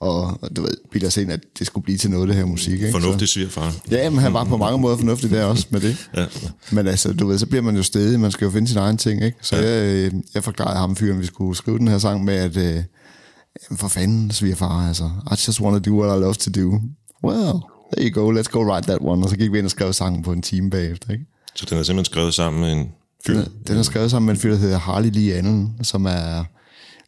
og 0.00 0.38
du 0.56 0.62
ved, 0.62 0.76
bilde 0.92 1.06
os 1.06 1.16
ind, 1.16 1.32
at 1.32 1.40
det 1.58 1.66
skulle 1.66 1.84
blive 1.84 1.98
til 1.98 2.10
noget, 2.10 2.28
det 2.28 2.36
her 2.36 2.44
musik. 2.44 2.72
Ikke? 2.72 2.92
Fornuftig 2.92 3.28
svigerfar. 3.28 3.74
Ja, 3.90 4.10
men 4.10 4.18
han 4.18 4.32
var 4.32 4.44
på 4.44 4.56
mange 4.56 4.78
måder 4.78 4.96
fornuftig 4.96 5.30
der 5.30 5.44
også 5.44 5.66
med 5.70 5.80
det. 5.80 6.08
Ja. 6.16 6.26
Men 6.70 6.86
altså, 6.86 7.12
du 7.12 7.26
ved, 7.26 7.38
så 7.38 7.46
bliver 7.46 7.62
man 7.62 7.76
jo 7.76 7.82
stedig, 7.82 8.20
man 8.20 8.30
skal 8.30 8.44
jo 8.44 8.50
finde 8.50 8.68
sin 8.68 8.78
egen 8.78 8.96
ting, 8.96 9.24
ikke? 9.24 9.38
Så 9.40 9.56
ja. 9.56 9.62
jeg, 9.62 9.94
øh, 9.94 10.12
jeg 10.34 10.44
forklarede 10.44 10.78
ham 10.78 10.96
fyren, 10.96 11.20
vi 11.20 11.26
skulle 11.26 11.56
skrive 11.56 11.78
den 11.78 11.88
her 11.88 11.98
sang 11.98 12.24
med, 12.24 12.34
at 12.34 12.56
øh, 12.56 12.82
jamen 13.62 13.78
for 13.78 13.88
fanden, 13.88 14.30
svigerfar, 14.30 14.88
altså, 14.88 15.04
I 15.04 15.34
just 15.46 15.60
want 15.60 15.84
to 15.84 15.90
do 15.90 16.00
what 16.02 16.18
I 16.18 16.20
love 16.20 16.34
to 16.34 16.50
do. 16.50 16.80
Well, 17.24 17.52
there 17.92 18.08
you 18.08 18.22
go, 18.22 18.40
let's 18.40 18.50
go 18.50 18.62
write 18.72 18.86
that 18.86 18.98
one. 19.00 19.24
Og 19.24 19.30
så 19.30 19.36
gik 19.36 19.52
vi 19.52 19.58
ind 19.58 19.64
og 19.66 19.70
skrev 19.70 19.92
sangen 19.92 20.22
på 20.22 20.32
en 20.32 20.42
time 20.42 20.70
bagefter, 20.70 21.12
ikke? 21.12 21.24
Så 21.54 21.66
den 21.70 21.78
er 21.78 21.82
simpelthen 21.82 22.12
skrevet 22.12 22.34
sammen 22.34 22.60
med 22.60 22.72
en 22.72 22.88
fyr. 23.26 23.32
Den 23.34 23.42
er, 23.42 23.48
den 23.66 23.76
er 23.78 23.82
skrevet 23.82 24.10
sammen 24.10 24.26
med 24.26 24.34
en 24.34 24.40
fyr, 24.40 24.50
der 24.50 24.58
hedder 24.58 24.78
Harley 24.78 25.10
Lee 25.10 25.34
Allen, 25.34 25.72
som 25.82 26.06
er 26.06 26.44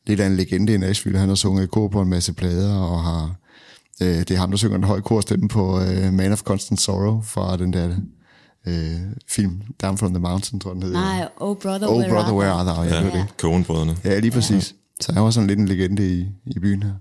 lidt 0.06 0.20
af 0.20 0.26
en 0.26 0.36
legende 0.36 0.74
i 0.74 0.76
Nashville. 0.78 1.18
Han 1.18 1.28
har 1.28 1.36
sunget 1.36 1.64
i 1.64 1.66
kor 1.66 1.88
på 1.88 2.00
en 2.00 2.08
masse 2.08 2.32
plader, 2.32 2.74
og 2.78 3.02
har, 3.02 3.34
øh, 4.02 4.08
det 4.18 4.30
er 4.30 4.36
ham, 4.36 4.50
der 4.50 4.56
synger 4.58 4.76
den 4.76 4.84
høje 4.86 5.00
korstemme 5.00 5.48
på 5.48 5.80
øh, 5.80 6.12
Man 6.12 6.32
of 6.32 6.40
Constant 6.42 6.80
Sorrow 6.80 7.22
fra 7.22 7.56
den 7.56 7.72
der 7.72 7.88
øh, 8.66 9.00
film 9.28 9.62
Down 9.82 9.98
from 9.98 10.10
the 10.10 10.20
Mountain, 10.20 10.60
tror 10.60 10.70
jeg, 10.70 10.74
den 10.74 10.82
hedder. 10.82 11.00
Nej, 11.00 11.28
Oh 11.40 11.56
Brother, 11.56 11.88
Oh 11.88 11.98
Where 11.98 12.10
Brother, 12.10 12.34
Where? 12.34 12.50
Are 12.52 12.64
Thou? 12.74 12.82
Ja, 12.82 13.16
Ja. 13.18 13.24
Coen-brødrene. 13.38 13.96
Ja, 14.04 14.18
lige 14.18 14.30
præcis. 14.30 14.74
Så 15.00 15.12
han 15.12 15.22
var 15.22 15.30
sådan 15.30 15.46
lidt 15.46 15.58
en 15.58 15.68
legende 15.68 16.14
i, 16.14 16.26
i 16.46 16.58
byen 16.58 16.82
her. 16.82 16.92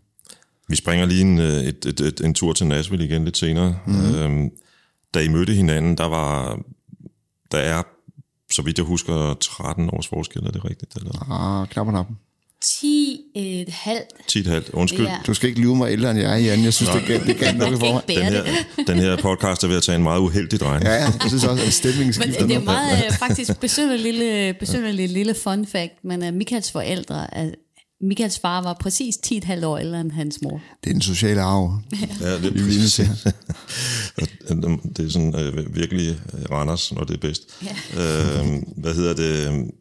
Vi 0.67 0.75
springer 0.75 1.05
lige 1.05 1.21
en, 1.21 1.39
øh, 1.39 1.63
et, 1.63 1.85
et, 1.85 2.01
et, 2.01 2.21
en 2.21 2.33
tur 2.33 2.53
til 2.53 2.67
Nashville 2.67 3.05
igen 3.05 3.25
lidt 3.25 3.37
senere. 3.37 3.75
Mhm. 3.85 3.95
Mm-hmm. 3.95 4.15
Øhm, 4.15 4.49
da 5.13 5.19
I 5.19 5.27
mødte 5.27 5.53
hinanden, 5.53 5.97
der 5.97 6.05
var, 6.05 6.59
der 7.51 7.57
er, 7.57 7.83
så 8.51 8.61
vidt 8.61 8.77
jeg 8.77 8.85
husker, 8.85 9.33
13 9.33 9.89
års 9.93 10.07
forskel, 10.07 10.45
er 10.45 10.51
det 10.51 10.65
rigtigt? 10.65 10.95
Eller? 10.95 11.31
Ah, 11.31 11.67
knap 11.67 11.87
og 11.87 11.93
nappen. 11.93 12.17
10 12.61 13.21
et 13.35 13.69
halvt. 13.69 14.37
10,5. 14.37 14.69
Undskyld. 14.73 15.05
Ja. 15.05 15.17
Du 15.27 15.33
skal 15.33 15.49
ikke 15.49 15.61
lyve 15.61 15.75
mig 15.75 15.91
ældre 15.91 16.11
end 16.11 16.19
jeg, 16.19 16.43
Jan. 16.43 16.63
Jeg 16.63 16.73
synes, 16.73 16.91
det 16.91 17.03
kan, 17.03 17.27
det 17.27 17.37
kan 17.37 17.55
nok 17.55 17.79
for 17.79 17.93
mig. 17.93 18.03
ikke 18.07 18.21
Den 18.21 18.33
her, 18.33 18.43
den 18.87 18.99
her 18.99 19.21
podcast 19.21 19.63
er 19.63 19.67
ved 19.67 19.77
at 19.77 19.83
tage 19.83 19.95
en 19.95 20.03
meget 20.03 20.19
uheldig 20.19 20.59
drejning. 20.59 20.85
Ja, 20.85 20.93
ja, 20.93 21.01
jeg 21.01 21.27
synes 21.27 21.43
også, 21.43 21.63
at 21.63 21.73
stemningen 21.73 22.05
Men 22.05 22.13
skifter 22.13 22.47
det 22.47 22.55
er 22.55 22.61
meget 22.61 23.05
øh, 23.05 23.11
faktisk 23.11 23.59
besynderligt 23.59 24.03
lille, 24.03 24.53
besynderligt 24.53 25.11
lille 25.11 25.33
fun 25.33 25.65
fact, 25.65 25.93
men 26.03 26.27
uh, 26.27 26.33
Michaels 26.33 26.71
forældre, 26.71 27.27
uh, 27.37 27.47
Michaels 28.01 28.39
far 28.39 28.61
var 28.61 28.73
præcis 28.73 29.15
10,5 29.15 29.65
år 29.65 29.77
ældre 29.77 30.01
end 30.01 30.11
hans 30.11 30.41
mor. 30.41 30.61
Det 30.83 30.89
er 30.89 30.93
den 30.93 31.01
sociale 31.01 31.41
arv. 31.41 31.81
Ja, 32.21 32.37
det, 32.37 32.45
er 32.45 32.89
til. 32.89 33.09
Og 34.49 34.57
det 34.97 35.05
er 35.05 35.09
sådan 35.09 35.35
øh, 35.35 35.75
virkelig 35.75 36.07
øh, 36.09 36.51
Randers, 36.51 36.93
når 36.93 37.03
det 37.03 37.13
er 37.13 37.19
bedst. 37.19 37.41
Ja. 37.63 37.75
Øh, 38.01 38.63
hvad 38.77 38.93
hedder 38.93 39.13
det? 39.13 39.71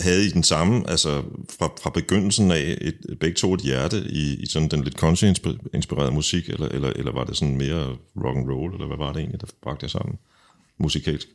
Havde 0.00 0.26
I 0.26 0.30
den 0.30 0.42
samme, 0.42 0.90
altså 0.90 1.22
fra, 1.58 1.70
fra 1.82 1.90
begyndelsen 1.90 2.50
af, 2.50 2.78
et, 2.80 3.18
begge 3.20 3.34
to 3.34 3.54
et 3.54 3.60
hjerte 3.60 4.04
i, 4.10 4.34
i 4.34 4.46
sådan 4.46 4.68
den 4.68 4.84
lidt 4.84 4.94
country-inspirerede 4.94 6.10
musik, 6.10 6.48
eller, 6.48 6.68
eller, 6.68 6.88
eller 6.88 7.12
var 7.12 7.24
det 7.24 7.36
sådan 7.36 7.56
mere 7.56 7.86
rock 8.24 8.36
and 8.36 8.50
roll, 8.50 8.72
eller 8.72 8.86
hvad 8.86 8.96
var 8.96 9.12
det 9.12 9.20
egentlig, 9.20 9.40
der 9.40 9.46
bragte 9.62 9.84
jer 9.84 9.88
sammen 9.88 10.18
musikalsk? 10.78 11.28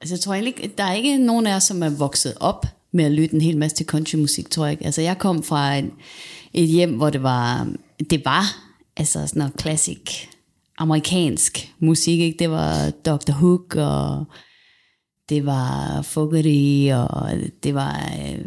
Altså, 0.00 0.14
jeg 0.14 0.20
tror 0.20 0.34
egentlig 0.34 0.54
ikke, 0.62 0.74
der 0.78 0.84
er 0.84 0.94
ikke 0.94 1.18
nogen 1.18 1.46
af 1.46 1.56
os, 1.56 1.62
som 1.62 1.82
er 1.82 1.90
vokset 1.90 2.34
op 2.40 2.66
med 2.92 3.04
at 3.04 3.12
lytte 3.12 3.34
en 3.34 3.40
hel 3.40 3.58
masse 3.58 3.76
til 3.76 3.86
countrymusik, 3.86 4.50
tror 4.50 4.64
jeg 4.64 4.72
ikke. 4.72 4.84
Altså, 4.84 5.02
jeg 5.02 5.18
kom 5.18 5.42
fra 5.42 5.74
en, 5.74 5.92
et 6.54 6.68
hjem, 6.68 6.96
hvor 6.96 7.10
det 7.10 7.22
var, 7.22 7.72
det 8.10 8.24
var 8.24 8.44
altså 8.96 9.26
sådan 9.26 9.40
noget 9.40 9.56
klassisk 9.56 10.28
amerikansk 10.78 11.74
musik, 11.78 12.20
ikke? 12.20 12.38
Det 12.38 12.50
var 12.50 12.90
Dr. 12.90 13.32
Hook, 13.32 13.76
og 13.76 14.24
det 15.28 15.46
var 15.46 16.02
Fogerty, 16.02 16.90
og 16.92 17.30
det 17.62 17.74
var, 17.74 18.12
øh, 18.20 18.44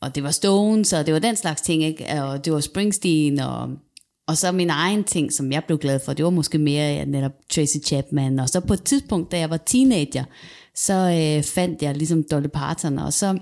og 0.00 0.14
det 0.14 0.22
var 0.22 0.30
Stones, 0.30 0.92
og 0.92 1.06
det 1.06 1.14
var 1.14 1.20
den 1.20 1.36
slags 1.36 1.60
ting, 1.60 1.82
ikke? 1.82 2.22
Og 2.22 2.44
det 2.44 2.52
var 2.52 2.60
Springsteen, 2.60 3.40
og, 3.40 3.68
og 4.26 4.36
så 4.36 4.52
min 4.52 4.70
egen 4.70 5.04
ting, 5.04 5.32
som 5.32 5.52
jeg 5.52 5.64
blev 5.64 5.78
glad 5.78 6.00
for, 6.04 6.12
det 6.12 6.24
var 6.24 6.30
måske 6.30 6.58
mere 6.58 6.94
ja, 6.94 7.04
netop 7.04 7.32
Tracy 7.50 7.76
Chapman. 7.86 8.38
Og 8.38 8.48
så 8.48 8.60
på 8.60 8.72
et 8.72 8.82
tidspunkt, 8.82 9.32
da 9.32 9.38
jeg 9.38 9.50
var 9.50 9.56
teenager, 9.56 10.24
så 10.74 10.94
øh, 10.94 11.44
fandt 11.44 11.82
jeg 11.82 11.96
ligesom 11.96 12.24
Dolly 12.30 12.48
Parton, 12.54 12.98
og 12.98 13.12
så 13.12 13.38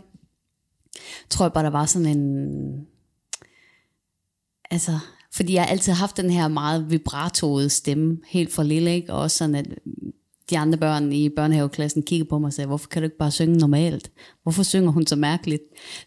tror 1.30 1.44
jeg 1.44 1.52
bare, 1.52 1.64
der 1.64 1.70
var 1.70 1.86
sådan 1.86 2.18
en... 2.18 2.86
Altså, 4.70 4.98
fordi 5.32 5.54
jeg 5.54 5.62
har 5.62 5.70
altid 5.70 5.92
haft 5.92 6.16
den 6.16 6.30
her 6.30 6.48
meget 6.48 6.90
vibratoede 6.90 7.70
stemme, 7.70 8.18
helt 8.26 8.52
fra 8.52 8.62
lille, 8.62 8.94
ikke? 8.94 9.12
Og 9.12 9.20
også 9.20 9.36
sådan, 9.36 9.54
at 9.54 9.66
de 10.50 10.58
andre 10.58 10.78
børn 10.78 11.12
i 11.12 11.28
børnehaveklassen 11.28 12.02
kiggede 12.02 12.28
på 12.28 12.38
mig 12.38 12.46
og 12.46 12.52
sagde, 12.52 12.66
hvorfor 12.66 12.88
kan 12.88 13.02
du 13.02 13.04
ikke 13.04 13.16
bare 13.16 13.30
synge 13.30 13.58
normalt? 13.58 14.10
Hvorfor 14.42 14.62
synger 14.62 14.90
hun 14.90 15.06
så 15.06 15.16
mærkeligt? 15.16 15.62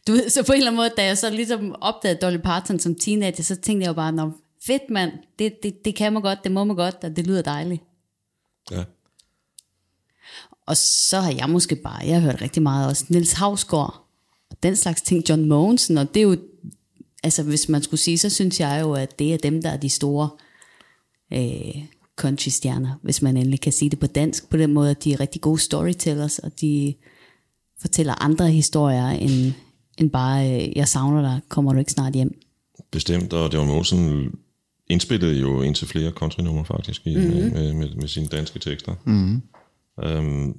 Du 0.07 0.11
ved, 0.11 0.29
så 0.35 0.43
på 0.45 0.51
en 0.51 0.57
eller 0.57 0.71
anden 0.71 0.77
måde, 0.79 0.91
da 0.97 1.05
jeg 1.05 1.17
så 1.17 1.29
ligesom 1.29 1.75
opdagede 1.81 2.19
Dolly 2.21 2.37
Parton 2.37 2.79
som 2.79 2.95
teenager, 2.95 3.43
så 3.43 3.55
tænkte 3.55 3.83
jeg 3.83 3.87
jo 3.87 3.93
bare, 3.93 4.11
Nå, 4.11 4.31
fedt 4.63 4.89
mand, 4.89 5.11
det, 5.39 5.63
det, 5.63 5.85
det 5.85 5.95
kan 5.95 6.13
man 6.13 6.21
godt, 6.21 6.43
det 6.43 6.51
må 6.51 6.63
man 6.63 6.75
godt, 6.75 6.95
og 7.03 7.15
det 7.15 7.27
lyder 7.27 7.41
dejligt. 7.41 7.83
Ja. 8.71 8.83
Og 10.65 10.77
så 10.77 11.19
har 11.19 11.31
jeg 11.31 11.49
måske 11.49 11.75
bare, 11.75 12.05
jeg 12.05 12.21
har 12.21 12.31
hørt 12.31 12.41
rigtig 12.41 12.63
meget 12.63 12.87
også 12.87 13.05
Nils 13.09 13.33
Havsgaard, 13.33 14.07
og 14.51 14.57
den 14.63 14.75
slags 14.75 15.01
ting, 15.01 15.29
John 15.29 15.45
Mogensen, 15.45 15.97
og 15.97 16.13
det 16.13 16.19
er 16.19 16.23
jo, 16.23 16.37
altså 17.23 17.43
hvis 17.43 17.69
man 17.69 17.83
skulle 17.83 17.99
sige, 17.99 18.17
så 18.17 18.29
synes 18.29 18.59
jeg 18.59 18.79
jo, 18.81 18.93
at 18.93 19.19
det 19.19 19.33
er 19.33 19.37
dem, 19.37 19.61
der 19.61 19.69
er 19.69 19.77
de 19.77 19.89
store 19.89 20.29
øh, 21.33 21.83
country-stjerner, 22.15 22.99
hvis 23.01 23.21
man 23.21 23.37
endelig 23.37 23.61
kan 23.61 23.71
sige 23.71 23.89
det 23.89 23.99
på 23.99 24.07
dansk, 24.07 24.49
på 24.49 24.57
den 24.57 24.73
måde, 24.73 24.91
at 24.91 25.03
de 25.03 25.13
er 25.13 25.19
rigtig 25.19 25.41
gode 25.41 25.59
storytellers, 25.59 26.39
og 26.39 26.61
de 26.61 26.93
fortæller 27.81 28.23
andre 28.23 28.51
historier, 28.51 29.07
end, 29.07 29.53
end 29.97 30.09
bare, 30.09 30.51
øh, 30.51 30.77
jeg 30.77 30.87
savner 30.87 31.21
dig, 31.21 31.39
kommer 31.49 31.73
du 31.73 31.79
ikke 31.79 31.91
snart 31.91 32.13
hjem? 32.13 32.39
Bestemt, 32.91 33.33
og 33.33 33.53
John 33.53 33.67
Mosen 33.67 34.31
indspillede 34.87 35.39
jo 35.39 35.61
indtil 35.61 35.87
flere 35.87 36.11
countrynumre 36.11 36.65
faktisk 36.65 37.07
i, 37.07 37.15
mm-hmm. 37.15 37.53
med, 37.53 37.73
med, 37.73 37.95
med 37.95 38.07
sine 38.07 38.27
danske 38.27 38.59
tekster. 38.59 38.95
Mm-hmm. 39.05 39.41
Øhm, 40.03 40.55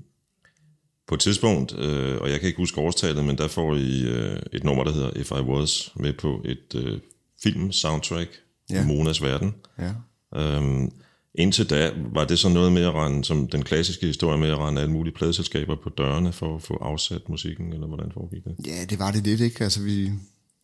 på 1.12 1.14
et 1.14 1.21
tidspunkt, 1.21 1.78
øh, 1.78 2.21
og 2.21 2.31
jeg 2.31 2.40
kan 2.40 2.47
ikke 2.47 2.57
huske 2.57 2.81
årstallet, 2.81 3.25
men 3.25 3.38
der 3.38 3.49
får 3.49 3.75
I 3.76 4.02
øh, 4.02 4.37
et 4.52 4.64
nummer, 4.64 4.85
der 4.85 4.92
hedder 4.92 5.11
If 5.16 5.31
I 5.31 5.35
Was, 5.35 5.92
med 5.97 6.12
på 6.12 6.42
et 6.45 6.75
øh, 6.75 7.00
film-soundtrack, 7.42 8.28
Ja. 8.71 8.85
Monas 8.87 9.23
Verden. 9.23 9.54
Ja. 9.78 9.92
Øhm, 10.40 10.90
indtil 11.35 11.71
da 11.71 11.90
var 12.12 12.25
det 12.25 12.38
så 12.38 12.49
noget 12.49 12.73
med 12.73 12.83
at 12.83 12.95
rende, 12.95 13.25
som 13.25 13.49
den 13.49 13.62
klassiske 13.62 14.07
historie 14.07 14.38
med 14.38 14.49
at 14.49 14.59
rende 14.59 14.81
alle 14.81 14.92
mulige 14.92 15.14
pladeselskaber 15.14 15.76
på 15.83 15.88
dørene 15.88 16.33
for 16.33 16.57
at 16.57 16.62
få 16.62 16.75
afsat 16.75 17.28
musikken, 17.28 17.73
eller 17.73 17.87
hvordan 17.87 18.12
foregik 18.14 18.45
det? 18.45 18.66
Ja, 18.66 18.85
det 18.90 18.99
var 18.99 19.11
det 19.11 19.25
lidt, 19.25 19.40
ikke? 19.40 19.64
Altså, 19.64 19.83
vi, 19.83 20.11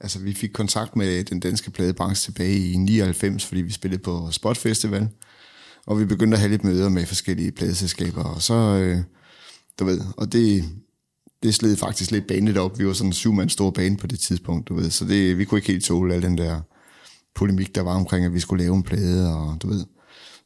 altså, 0.01 0.19
vi 0.19 0.35
fik 0.35 0.51
kontakt 0.51 0.97
med 0.97 1.25
den 1.25 1.41
danske 1.41 1.71
pladebranche 1.71 2.33
tilbage 2.33 2.59
i 2.59 2.77
99, 2.77 3.45
fordi 3.45 3.61
vi 3.61 3.73
spillede 3.73 4.03
på 4.03 4.29
Spot 4.31 4.57
Festival, 4.57 5.09
og 5.87 6.01
vi 6.01 6.05
begyndte 6.05 6.35
at 6.35 6.41
have 6.41 6.51
lidt 6.51 6.65
møder 6.65 6.89
med 6.89 7.07
forskellige 7.07 7.53
pladeselskaber, 7.53 8.25
og 8.25 8.43
så, 8.43 8.55
øh, 8.55 8.99
du 9.79 9.85
ved, 9.85 10.01
og 10.17 10.33
det, 10.33 10.65
det 11.43 11.55
sled 11.55 11.77
faktisk 11.77 12.11
lidt 12.11 12.27
banet 12.27 12.57
op. 12.57 12.79
Vi 12.79 12.87
var 12.87 12.93
sådan 12.93 13.09
en 13.09 13.13
syv 13.13 13.49
stor 13.49 13.71
bane 13.71 13.97
på 13.97 14.07
det 14.07 14.19
tidspunkt, 14.19 14.69
du 14.69 14.75
ved, 14.75 14.91
så 14.91 15.05
det, 15.05 15.39
vi 15.39 15.45
kunne 15.45 15.59
ikke 15.59 15.73
helt 15.73 15.85
tåle 15.85 16.15
al 16.15 16.23
den 16.23 16.39
der 16.39 16.61
polemik, 17.35 17.75
der 17.75 17.83
var 17.83 17.95
omkring, 17.95 18.25
at 18.25 18.35
vi 18.35 18.41
skulle 18.41 18.65
lave 18.65 18.77
en 18.77 18.83
plade, 18.83 19.35
og 19.37 19.63
du 19.63 19.69
ved. 19.69 19.85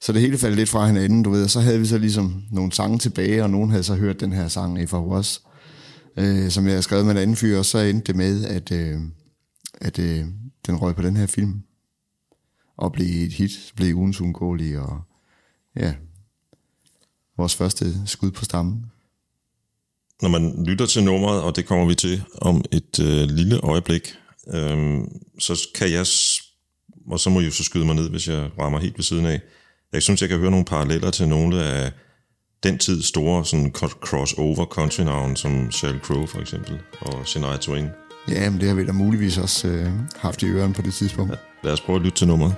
Så 0.00 0.12
det 0.12 0.20
hele 0.20 0.38
faldt 0.38 0.56
lidt 0.56 0.68
fra 0.68 0.86
hinanden, 0.86 1.22
du 1.22 1.30
ved, 1.30 1.44
og 1.44 1.50
så 1.50 1.60
havde 1.60 1.78
vi 1.78 1.86
så 1.86 1.98
ligesom 1.98 2.42
nogle 2.50 2.72
sange 2.72 2.98
tilbage, 2.98 3.42
og 3.42 3.50
nogen 3.50 3.70
havde 3.70 3.82
så 3.82 3.94
hørt 3.94 4.20
den 4.20 4.32
her 4.32 4.48
sang, 4.48 4.82
If 4.82 4.92
I 4.92 4.96
Was, 4.96 5.42
øh, 6.16 6.50
som 6.50 6.64
jeg 6.64 6.72
havde 6.72 6.82
skrevet 6.82 7.04
med 7.04 7.12
en 7.12 7.18
anden 7.18 7.36
fyr, 7.36 7.58
og 7.58 7.64
så 7.64 7.78
endte 7.78 8.06
det 8.06 8.16
med, 8.16 8.44
at, 8.44 8.72
øh, 8.72 9.00
at 9.80 9.98
øh, 9.98 10.26
den 10.66 10.76
røg 10.76 10.94
på 10.96 11.02
den 11.02 11.16
her 11.16 11.26
film, 11.26 11.62
og 12.76 12.92
blev 12.92 13.26
et 13.26 13.32
hit, 13.32 13.72
blev 13.76 13.96
ugens 13.96 14.20
uundgåelig, 14.20 14.78
og 14.78 15.00
ja, 15.76 15.94
vores 17.36 17.56
første 17.56 18.06
skud 18.06 18.30
på 18.30 18.44
stammen. 18.44 18.86
Når 20.22 20.28
man 20.28 20.64
lytter 20.66 20.86
til 20.86 21.04
nummeret, 21.04 21.42
og 21.42 21.56
det 21.56 21.66
kommer 21.66 21.86
vi 21.86 21.94
til 21.94 22.22
om 22.40 22.64
et 22.72 23.00
øh, 23.00 23.30
lille 23.30 23.60
øjeblik, 23.60 24.14
øh, 24.54 24.98
så 25.38 25.68
kan 25.74 25.90
jeg, 25.90 26.06
og 27.10 27.20
så 27.20 27.30
må 27.30 27.40
I 27.40 27.44
jo 27.44 27.50
så 27.50 27.64
skyde 27.64 27.84
mig 27.84 27.94
ned, 27.94 28.10
hvis 28.10 28.28
jeg 28.28 28.50
rammer 28.58 28.78
helt 28.78 28.98
ved 28.98 29.04
siden 29.04 29.26
af. 29.26 29.40
Jeg 29.92 30.02
synes, 30.02 30.20
jeg 30.20 30.28
kan 30.28 30.38
høre 30.38 30.50
nogle 30.50 30.64
paralleller 30.64 31.10
til 31.10 31.28
nogle 31.28 31.64
af 31.64 31.92
den 32.62 32.78
tid 32.78 33.02
store 33.02 33.44
sådan 33.44 33.72
crossover 34.00 34.64
country 34.64 35.02
navn 35.02 35.36
som 35.36 35.70
Sheryl 35.70 35.98
Crow 35.98 36.26
for 36.26 36.40
eksempel, 36.40 36.78
og 37.00 37.26
Shania 37.26 37.56
Twain. 37.56 37.88
Ja, 38.28 38.50
men 38.50 38.60
det 38.60 38.68
har 38.68 38.74
vi 38.74 38.86
da 38.86 38.92
muligvis 38.92 39.38
også 39.38 39.68
øh, 39.68 39.90
haft 40.16 40.42
i 40.42 40.46
ørerne 40.46 40.74
på 40.74 40.82
det 40.82 40.94
tidspunkt. 40.94 41.34
Lad 41.64 41.72
os 41.72 41.80
prøve 41.80 41.96
at 41.96 42.02
lytte 42.02 42.18
til 42.18 42.28
nummeret. 42.28 42.54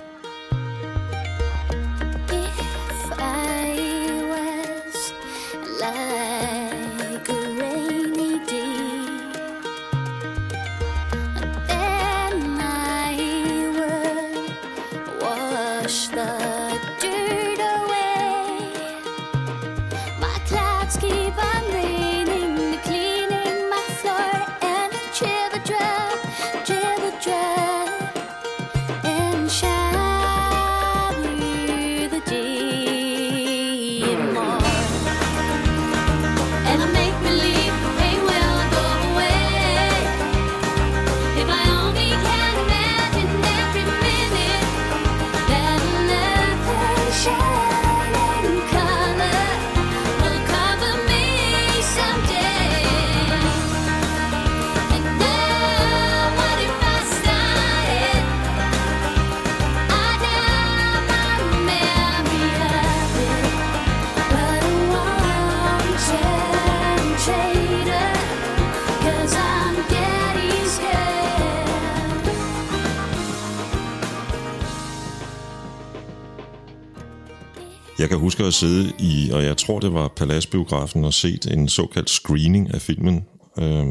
Tror 79.65 79.79
det 79.79 79.93
var 79.93 80.07
Paladsbiografen, 80.07 81.05
og 81.05 81.13
set 81.13 81.45
en 81.45 81.69
såkaldt 81.69 82.09
screening 82.09 82.73
af 82.73 82.81
filmen, 82.81 83.25
øh, 83.59 83.85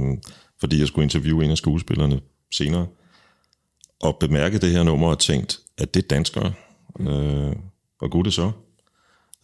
fordi 0.61 0.81
jeg 0.81 0.89
skulle 0.89 1.03
interviewe 1.03 1.45
en 1.45 1.51
af 1.51 1.57
skuespillerne 1.57 2.21
senere. 2.53 2.87
og 4.01 4.17
bemærke 4.21 4.59
det 4.59 4.71
her 4.71 4.83
nummer 4.83 5.09
og 5.09 5.19
tænkt, 5.19 5.61
at 5.79 5.95
det 5.95 6.05
er 6.05 6.09
danskere. 6.09 6.53
Øh, 7.01 7.57
og 8.01 8.11
gud 8.11 8.25
det 8.25 8.35
så. 8.35 8.53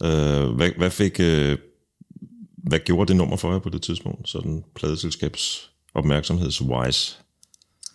Øh, 0.03 0.49
hvad, 0.55 0.69
hvad 0.77 0.89
fik... 0.91 1.19
Øh, 1.19 1.57
hvad 2.57 2.79
gjorde 2.79 3.07
det 3.07 3.15
nummer 3.15 3.37
for 3.37 3.51
jer 3.51 3.59
på 3.59 3.69
det 3.69 3.81
tidspunkt? 3.81 4.29
Sådan 4.29 4.63
pladeselskabs 4.75 5.71
opmærksomhedswise. 5.93 7.17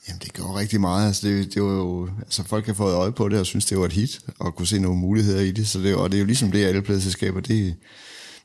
Jamen, 0.08 0.20
det 0.22 0.32
gjorde 0.32 0.58
rigtig 0.58 0.80
meget. 0.80 1.06
Altså, 1.06 1.28
det, 1.28 1.54
det 1.54 1.62
var 1.62 1.72
jo, 1.72 2.08
altså, 2.18 2.44
folk 2.44 2.66
har 2.66 2.74
fået 2.74 2.94
øje 2.94 3.12
på 3.12 3.28
det 3.28 3.40
og 3.40 3.46
synes, 3.46 3.66
det 3.66 3.78
var 3.78 3.84
et 3.84 3.92
hit, 3.92 4.20
og 4.38 4.54
kunne 4.54 4.66
se 4.66 4.78
nogle 4.78 4.98
muligheder 4.98 5.40
i 5.40 5.50
det. 5.50 5.68
Så 5.68 5.78
det, 5.78 5.94
og 5.94 6.10
det 6.10 6.16
er 6.16 6.20
jo 6.20 6.26
ligesom 6.26 6.52
det, 6.52 6.64
alle 6.64 6.82
pladeselskaber, 6.82 7.40
det, 7.40 7.76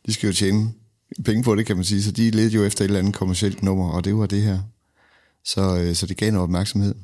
de 0.06 0.14
skal 0.14 0.28
jo 0.28 0.34
tjene 0.34 0.74
penge 1.26 1.44
på 1.44 1.56
det, 1.56 1.66
kan 1.66 1.76
man 1.76 1.86
sige. 1.86 2.04
Så 2.04 2.12
de 2.12 2.30
ledte 2.30 2.56
jo 2.56 2.64
efter 2.64 2.82
et 2.82 2.88
eller 2.88 3.00
andet 3.00 3.16
kommersielt 3.16 3.64
nummer, 3.64 3.90
og 3.90 4.06
det 4.06 4.16
var 4.16 4.26
det 4.26 4.42
her. 4.42 4.60
Så, 5.46 5.78
øh, 5.78 5.96
så 5.96 6.06
det 6.06 6.18
gav 6.18 6.32
noget 6.32 6.44
opmærksomhed. 6.44 6.96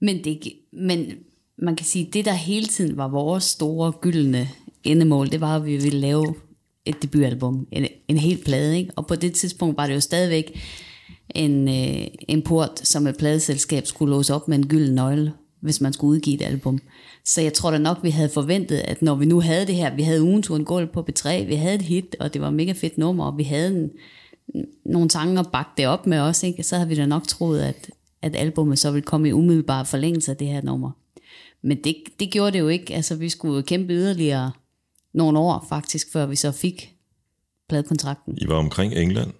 Men, 0.00 0.24
det, 0.24 0.52
men 0.72 1.12
man 1.58 1.76
kan 1.76 1.86
sige, 1.86 2.10
det 2.12 2.24
der 2.24 2.32
hele 2.32 2.66
tiden 2.66 2.96
var 2.96 3.08
vores 3.08 3.44
store 3.44 3.92
gyldne 4.00 4.48
endemål, 4.84 5.30
det 5.30 5.40
var, 5.40 5.56
at 5.56 5.64
vi 5.64 5.76
ville 5.76 6.00
lave 6.00 6.34
et 6.84 7.02
debutalbum, 7.02 7.68
en, 7.72 7.86
en 8.08 8.16
hel 8.16 8.38
plade, 8.44 8.78
ikke? 8.78 8.90
Og 8.96 9.06
på 9.06 9.14
det 9.14 9.32
tidspunkt 9.32 9.76
var 9.76 9.86
det 9.86 9.94
jo 9.94 10.00
stadigvæk 10.00 10.60
en, 11.34 11.68
øh, 11.68 12.06
en 12.28 12.42
port, 12.42 12.80
som 12.88 13.06
et 13.06 13.16
pladeselskab 13.16 13.86
skulle 13.86 14.10
låse 14.10 14.34
op 14.34 14.48
med 14.48 14.58
en 14.58 14.66
gylden 14.66 14.94
nøgle, 14.94 15.32
hvis 15.60 15.80
man 15.80 15.92
skulle 15.92 16.10
udgive 16.10 16.36
et 16.36 16.42
album. 16.42 16.80
Så 17.26 17.40
jeg 17.40 17.52
tror 17.52 17.70
da 17.70 17.78
nok, 17.78 17.98
vi 18.02 18.10
havde 18.10 18.28
forventet, 18.28 18.76
at 18.76 19.02
når 19.02 19.14
vi 19.14 19.24
nu 19.24 19.40
havde 19.40 19.66
det 19.66 19.74
her, 19.74 19.94
vi 19.94 20.02
havde 20.02 20.22
ugenturen 20.22 20.64
gulv 20.64 20.86
på 20.86 21.06
B3, 21.10 21.44
vi 21.44 21.54
havde 21.54 21.74
et 21.74 21.82
hit, 21.82 22.16
og 22.20 22.34
det 22.34 22.42
var 22.42 22.50
mega 22.50 22.72
fedt 22.72 22.98
nummer, 22.98 23.24
og 23.24 23.38
vi 23.38 23.42
havde 23.42 23.76
en, 23.76 23.90
nogle 24.84 25.10
sange 25.10 25.40
at 25.40 25.46
bakke 25.52 25.70
det 25.76 25.86
op 25.86 26.06
med 26.06 26.18
os, 26.18 26.42
ikke? 26.42 26.62
så 26.62 26.76
havde 26.76 26.88
vi 26.88 26.94
da 26.94 27.06
nok 27.06 27.26
troet, 27.26 27.60
at, 27.60 27.90
at 28.22 28.36
albumet 28.36 28.78
så 28.78 28.90
ville 28.90 29.04
komme 29.04 29.28
i 29.28 29.32
umiddelbar 29.32 29.84
forlængelse 29.84 30.30
af 30.30 30.36
det 30.36 30.46
her 30.46 30.62
nummer. 30.62 30.90
Men 31.62 31.84
det, 31.84 31.96
det 32.20 32.30
gjorde 32.30 32.52
det 32.52 32.58
jo 32.58 32.68
ikke. 32.68 32.94
Altså, 32.94 33.16
vi 33.16 33.28
skulle 33.28 33.62
kæmpe 33.62 33.92
yderligere 33.92 34.52
nogle 35.14 35.38
år 35.38 35.66
faktisk, 35.68 36.12
før 36.12 36.26
vi 36.26 36.36
så 36.36 36.52
fik 36.52 36.94
pladekontrakten. 37.68 38.38
I 38.40 38.48
var 38.48 38.56
omkring 38.56 38.92
England. 38.92 39.32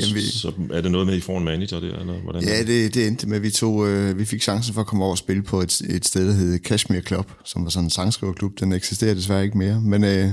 Jamen, 0.00 0.14
vi, 0.14 0.20
Så 0.20 0.52
er 0.72 0.80
det 0.80 0.92
noget 0.92 1.06
med, 1.06 1.14
at 1.14 1.18
I 1.18 1.20
får 1.20 1.38
en 1.38 1.44
manager 1.44 1.80
der, 1.80 1.98
eller 1.98 2.14
hvordan? 2.14 2.42
ja, 2.42 2.62
det, 2.62 2.94
det 2.94 3.06
endte 3.06 3.28
med, 3.28 3.36
at 3.36 3.42
vi, 3.42 3.50
tog, 3.50 3.88
øh, 3.88 4.18
vi 4.18 4.24
fik 4.24 4.42
chancen 4.42 4.74
for 4.74 4.80
at 4.80 4.86
komme 4.86 5.04
over 5.04 5.12
og 5.12 5.18
spille 5.18 5.42
på 5.42 5.60
et, 5.60 5.80
et 5.80 6.06
sted, 6.06 6.28
der 6.28 6.34
hed 6.34 6.58
Kashmir 6.58 7.00
Club, 7.00 7.32
som 7.44 7.64
var 7.64 7.70
sådan 7.70 7.86
en 7.86 7.90
sangskriverklub. 7.90 8.60
Den 8.60 8.72
eksisterer 8.72 9.14
desværre 9.14 9.44
ikke 9.44 9.58
mere, 9.58 9.80
men 9.80 10.04
øh, 10.04 10.30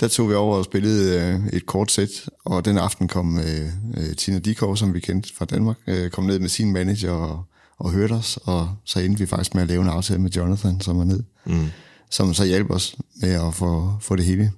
der 0.00 0.08
tog 0.08 0.28
vi 0.28 0.34
over 0.34 0.56
og 0.56 0.64
spillede 0.64 1.20
øh, 1.20 1.40
et 1.52 1.66
kort 1.66 1.92
sæt, 1.92 2.08
og 2.44 2.64
den 2.64 2.78
aften 2.78 3.08
kom 3.08 3.38
øh, 3.38 3.66
øh, 3.96 4.16
Tina 4.16 4.38
Dikov, 4.38 4.76
som 4.76 4.94
vi 4.94 5.00
kendte 5.00 5.34
fra 5.34 5.44
Danmark, 5.44 5.76
øh, 5.86 6.10
kom 6.10 6.24
ned 6.24 6.38
med 6.38 6.48
sin 6.48 6.72
manager 6.72 7.10
og, 7.10 7.44
og 7.78 7.90
hørte 7.90 8.12
os, 8.12 8.38
og 8.42 8.70
så 8.84 9.00
endte 9.00 9.18
vi 9.18 9.26
faktisk 9.26 9.54
med 9.54 9.62
at 9.62 9.68
lave 9.68 9.82
en 9.82 9.88
aftale 9.88 10.20
med 10.20 10.30
Jonathan, 10.30 10.80
som 10.80 10.98
var 10.98 11.04
ned, 11.04 11.22
mm. 11.46 11.66
som 12.10 12.34
så 12.34 12.44
hjalp 12.44 12.70
os 12.70 12.96
med 13.20 13.30
at 13.30 13.54
få, 13.54 13.92
få 14.00 14.16
det 14.16 14.24
hele 14.24 14.50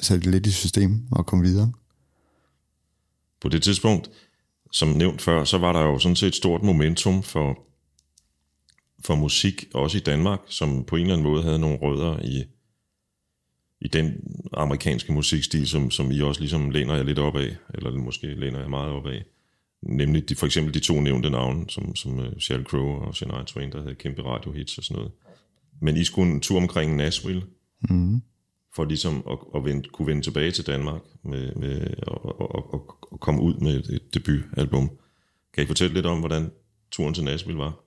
sat 0.00 0.26
lidt 0.26 0.46
i 0.46 0.50
system 0.50 1.00
og 1.10 1.26
komme 1.26 1.44
videre. 1.44 1.72
På 3.40 3.48
det 3.48 3.62
tidspunkt, 3.62 4.10
som 4.72 4.88
nævnt 4.88 5.22
før, 5.22 5.44
så 5.44 5.58
var 5.58 5.72
der 5.72 5.80
jo 5.80 5.98
sådan 5.98 6.16
set 6.16 6.26
et 6.26 6.34
stort 6.34 6.62
momentum 6.62 7.22
for, 7.22 7.58
for 9.04 9.14
musik, 9.14 9.64
også 9.74 9.98
i 9.98 10.00
Danmark, 10.00 10.40
som 10.46 10.84
på 10.84 10.96
en 10.96 11.02
eller 11.02 11.14
anden 11.14 11.32
måde 11.32 11.42
havde 11.42 11.58
nogle 11.58 11.78
rødder 11.78 12.18
i, 12.24 12.44
i 13.80 13.88
den 13.88 14.14
amerikanske 14.52 15.12
musikstil, 15.12 15.68
som, 15.68 15.90
som 15.90 16.10
I 16.10 16.20
også 16.20 16.40
ligesom 16.40 16.70
læner 16.70 16.94
jer 16.94 17.02
lidt 17.02 17.18
op 17.18 17.36
af, 17.36 17.56
eller 17.74 17.92
måske 17.92 18.26
læner 18.26 18.60
jeg 18.60 18.70
meget 18.70 18.90
op 18.90 19.06
af. 19.06 19.24
Nemlig 19.82 20.28
de, 20.28 20.34
for 20.34 20.46
eksempel 20.46 20.74
de 20.74 20.80
to 20.80 21.00
nævnte 21.00 21.30
navne, 21.30 21.64
som, 21.68 21.96
som 21.96 22.18
uh, 22.18 22.38
Sheryl 22.38 22.64
Crow 22.64 22.86
og 22.86 23.14
Shania 23.14 23.44
Twain, 23.44 23.72
der 23.72 23.82
havde 23.82 23.94
kæmpe 23.94 24.22
radiohits 24.22 24.78
og 24.78 24.84
sådan 24.84 24.96
noget. 24.96 25.12
Men 25.80 25.96
I 25.96 26.04
skulle 26.04 26.32
en 26.32 26.40
tur 26.40 26.56
omkring 26.56 26.96
Nashville, 26.96 27.42
mm 27.90 28.22
for 28.74 28.84
ligesom 28.84 29.24
at, 29.30 29.38
at 29.54 29.64
vende, 29.64 29.88
kunne 29.88 30.08
vende 30.08 30.22
tilbage 30.22 30.50
til 30.50 30.66
Danmark 30.66 31.00
med, 31.24 31.54
med, 31.54 31.86
og, 32.06 32.40
og, 32.40 32.74
og, 32.74 32.98
og 33.12 33.20
komme 33.20 33.42
ud 33.42 33.54
med 33.54 33.76
et 33.76 34.14
debutalbum. 34.14 34.90
Kan 35.54 35.64
I 35.64 35.66
fortælle 35.66 35.94
lidt 35.94 36.06
om, 36.06 36.18
hvordan 36.18 36.50
turen 36.90 37.14
til 37.14 37.24
Nashville 37.24 37.58
var? 37.58 37.84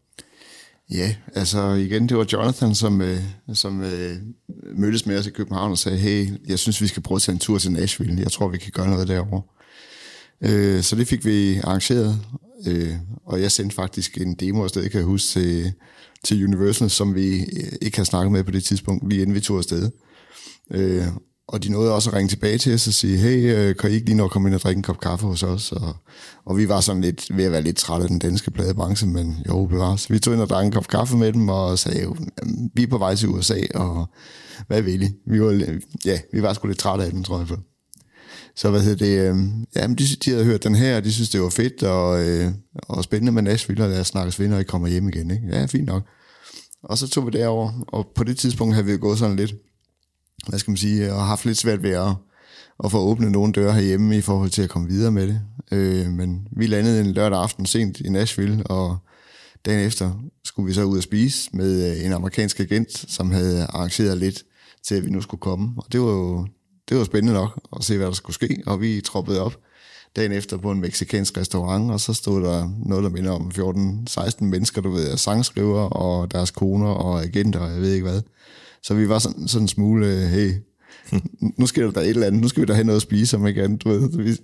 Ja, 0.91 1.15
altså 1.36 1.72
igen, 1.72 2.10
det 2.10 2.17
var 2.17 2.28
Jonathan, 2.34 2.76
som, 2.76 3.02
øh, 3.02 3.17
som 3.54 3.82
øh, 3.82 4.15
mødtes 4.76 5.06
med 5.06 5.17
os 5.17 5.28
i 5.28 5.32
København 5.32 5.72
og 5.72 5.78
sagde, 5.78 5.98
hey, 5.98 6.28
jeg 6.48 6.60
synes, 6.60 6.82
vi 6.82 6.88
skal 6.88 7.04
prøve 7.04 7.15
at 7.15 7.22
tage 7.22 7.34
en 7.34 7.39
tur 7.39 7.58
til 7.58 7.72
Nashville. 7.72 8.22
Jeg 8.22 8.32
tror, 8.32 8.48
vi 8.48 8.58
kan 8.58 8.72
gøre 8.72 8.89
noget 8.89 9.08
derovre. 9.08 9.41
Øh, 10.41 10.82
så 10.82 10.96
det 10.96 11.08
fik 11.08 11.26
vi 11.26 11.58
arrangeret, 11.58 12.20
øh, 12.67 12.94
og 13.26 13.41
jeg 13.41 13.52
sendte 13.52 13.76
faktisk 13.76 14.17
en 14.17 14.36
demo 14.36 14.63
afsted, 14.63 14.89
kan 14.89 14.98
jeg 14.98 15.08
huske, 15.08 15.28
til, 15.28 15.74
til 16.24 16.44
Universal, 16.44 16.89
som 16.89 17.15
vi 17.15 17.39
øh, 17.39 17.72
ikke 17.82 17.98
havde 17.98 18.10
snakket 18.10 18.32
med 18.32 18.44
på 18.44 18.52
det 18.52 18.63
tidspunkt, 18.63 19.10
lige 19.10 19.22
inden 19.22 19.36
vi 19.36 19.39
tog 19.39 19.58
afsted. 19.58 19.84
Øh, 19.84 19.91
Øh, 20.73 21.03
og 21.47 21.63
de 21.63 21.71
nåede 21.71 21.93
også 21.95 22.10
at 22.10 22.15
ringe 22.15 22.29
tilbage 22.29 22.57
til 22.57 22.73
os 22.73 22.88
og 22.88 22.93
sige, 22.93 23.17
hey, 23.17 23.55
øh, 23.55 23.75
kan 23.75 23.91
I 23.91 23.93
ikke 23.93 24.05
lige 24.05 24.17
nå 24.17 24.25
at 24.25 24.31
komme 24.31 24.49
ind 24.49 24.55
og 24.55 24.62
drikke 24.62 24.77
en 24.77 24.84
kop 24.84 24.99
kaffe 24.99 25.25
hos 25.25 25.43
os? 25.43 25.71
Og, 25.71 25.95
og 26.45 26.57
vi 26.57 26.69
var 26.69 26.79
sådan 26.79 27.01
lidt 27.01 27.38
ved 27.38 27.45
at 27.45 27.51
være 27.51 27.62
lidt 27.62 27.77
trætte 27.77 28.03
af 28.03 28.10
den 28.10 28.19
danske 28.19 28.51
pladebranche, 28.51 29.07
men 29.07 29.38
jo, 29.47 29.65
bevares. 29.65 30.12
Vi 30.12 30.19
tog 30.19 30.34
ind 30.34 30.41
og 30.41 30.49
drak 30.49 30.65
en 30.65 30.71
kop 30.71 30.88
kaffe 30.88 31.17
med 31.17 31.34
dem 31.34 31.49
og 31.49 31.79
sagde, 31.79 32.03
jo, 32.03 32.15
vi 32.75 32.84
er 32.84 32.88
på 32.88 32.97
vej 32.97 33.15
til 33.15 33.29
USA, 33.29 33.60
og 33.75 34.10
hvad 34.67 34.81
vil 34.81 35.01
I? 35.01 35.10
Vi 35.27 35.41
var, 35.41 35.79
ja, 36.05 36.19
vi 36.34 36.41
var 36.41 36.53
sgu 36.53 36.67
lidt 36.67 36.79
trætte 36.79 37.05
af 37.05 37.12
dem, 37.12 37.23
tror 37.23 37.38
jeg. 37.38 37.47
Så 38.55 38.69
hvad 38.69 38.81
hedder 38.81 39.05
det? 39.05 39.29
Øh, 39.29 39.36
ja, 39.75 39.88
men 39.88 39.97
de, 39.97 40.03
de 40.25 40.29
havde 40.29 40.45
hørt 40.45 40.63
den 40.63 40.75
her, 40.75 40.97
og 40.97 41.03
de 41.03 41.13
synes, 41.13 41.29
det 41.29 41.41
var 41.41 41.49
fedt 41.49 41.84
og, 41.84 42.27
øh, 42.27 42.51
og 42.75 43.03
spændende 43.03 43.31
med 43.31 43.41
Nashville, 43.41 43.84
og 43.84 43.89
lad 43.89 43.99
os 43.99 44.07
snakkes 44.07 44.39
ved, 44.39 44.47
når 44.47 44.60
I 44.60 44.63
kommer 44.63 44.88
hjem 44.88 45.07
igen. 45.07 45.31
Ikke? 45.31 45.47
Ja, 45.51 45.65
fint 45.65 45.86
nok. 45.86 46.03
Og 46.84 46.97
så 46.97 47.07
tog 47.07 47.25
vi 47.25 47.31
derover, 47.31 47.86
og 47.88 48.07
på 48.15 48.23
det 48.23 48.38
tidspunkt 48.38 48.73
havde 48.73 48.86
vi 48.86 48.97
gået 48.97 49.19
sådan 49.19 49.36
lidt, 49.36 49.53
hvad 50.47 50.60
skal 50.60 50.71
man 50.71 50.77
sige, 50.77 51.08
øh, 51.08 51.15
og 51.15 51.25
haft 51.25 51.45
lidt 51.45 51.58
svært 51.58 51.84
ved 51.84 51.91
at, 51.91 52.13
at 52.84 52.91
få 52.91 52.97
åbnet 52.97 53.32
nogle 53.32 53.54
døre 53.54 53.73
herhjemme 53.73 54.17
i 54.17 54.21
forhold 54.21 54.49
til 54.49 54.62
at 54.62 54.69
komme 54.69 54.88
videre 54.88 55.12
med 55.12 55.27
det. 55.27 55.41
Øh, 55.71 56.08
men 56.08 56.47
vi 56.51 56.67
landede 56.67 57.01
en 57.01 57.12
lørdag 57.12 57.39
aften 57.39 57.65
sent 57.65 57.99
i 57.99 58.10
Nashville, 58.10 58.63
og 58.67 58.97
dagen 59.65 59.88
efter 59.88 60.12
skulle 60.43 60.67
vi 60.67 60.73
så 60.73 60.84
ud 60.84 60.97
og 60.97 61.04
spise 61.04 61.49
med 61.54 61.91
øh, 61.91 62.06
en 62.06 62.13
amerikansk 62.13 62.60
agent, 62.60 63.06
som 63.12 63.32
havde 63.32 63.63
arrangeret 63.63 64.17
lidt 64.17 64.43
til, 64.84 64.95
at 64.95 65.06
vi 65.06 65.10
nu 65.10 65.21
skulle 65.21 65.41
komme. 65.41 65.73
Og 65.77 65.86
det 65.91 66.01
var 66.01 66.12
jo 66.12 66.47
det 66.89 66.97
var 66.97 67.04
spændende 67.04 67.34
nok 67.34 67.60
at 67.77 67.84
se, 67.84 67.97
hvad 67.97 68.08
der 68.08 68.13
skulle 68.13 68.34
ske, 68.34 68.63
og 68.67 68.82
vi 68.82 69.01
troppede 69.01 69.41
op 69.41 69.58
dagen 70.15 70.32
efter 70.32 70.58
på 70.58 70.71
en 70.71 70.80
meksikansk 70.80 71.38
restaurant, 71.38 71.91
og 71.91 71.99
så 71.99 72.13
stod 72.13 72.41
der 72.41 72.69
noget, 72.86 73.04
der 73.04 73.10
minder 73.10 73.32
om 73.32 73.51
14-16 73.56 74.43
mennesker, 74.43 74.82
du 74.82 74.91
ved, 74.91 75.17
sangskriver 75.17 75.82
og 75.82 76.32
deres 76.32 76.51
koner 76.51 76.88
og 76.88 77.23
agenter, 77.23 77.60
og 77.60 77.71
jeg 77.71 77.82
ved 77.82 77.93
ikke 77.93 78.10
hvad. 78.10 78.21
Så 78.84 78.94
vi 78.94 79.10
var 79.10 79.20
sådan, 79.20 79.48
sådan 79.48 79.63
en 79.63 79.67
smule, 79.67 80.08
øh, 80.08 80.22
hey, 80.22 80.52
nu 81.60 81.65
sker 81.65 81.84
der 81.84 81.91
da 81.91 82.00
et 82.00 82.08
eller 82.08 82.28
andet, 82.28 82.41
nu 82.41 82.48
skal 82.48 82.62
vi 82.62 82.65
da 82.65 82.74
have 82.74 82.86
noget 82.86 82.98
at 82.98 83.02
spise, 83.02 83.38
om 83.38 83.48
ikke 83.48 83.63
andet, 83.63 83.84
du 83.84 83.89
ved. 83.89 84.12
Så 84.12 84.17
vi, 84.17 84.36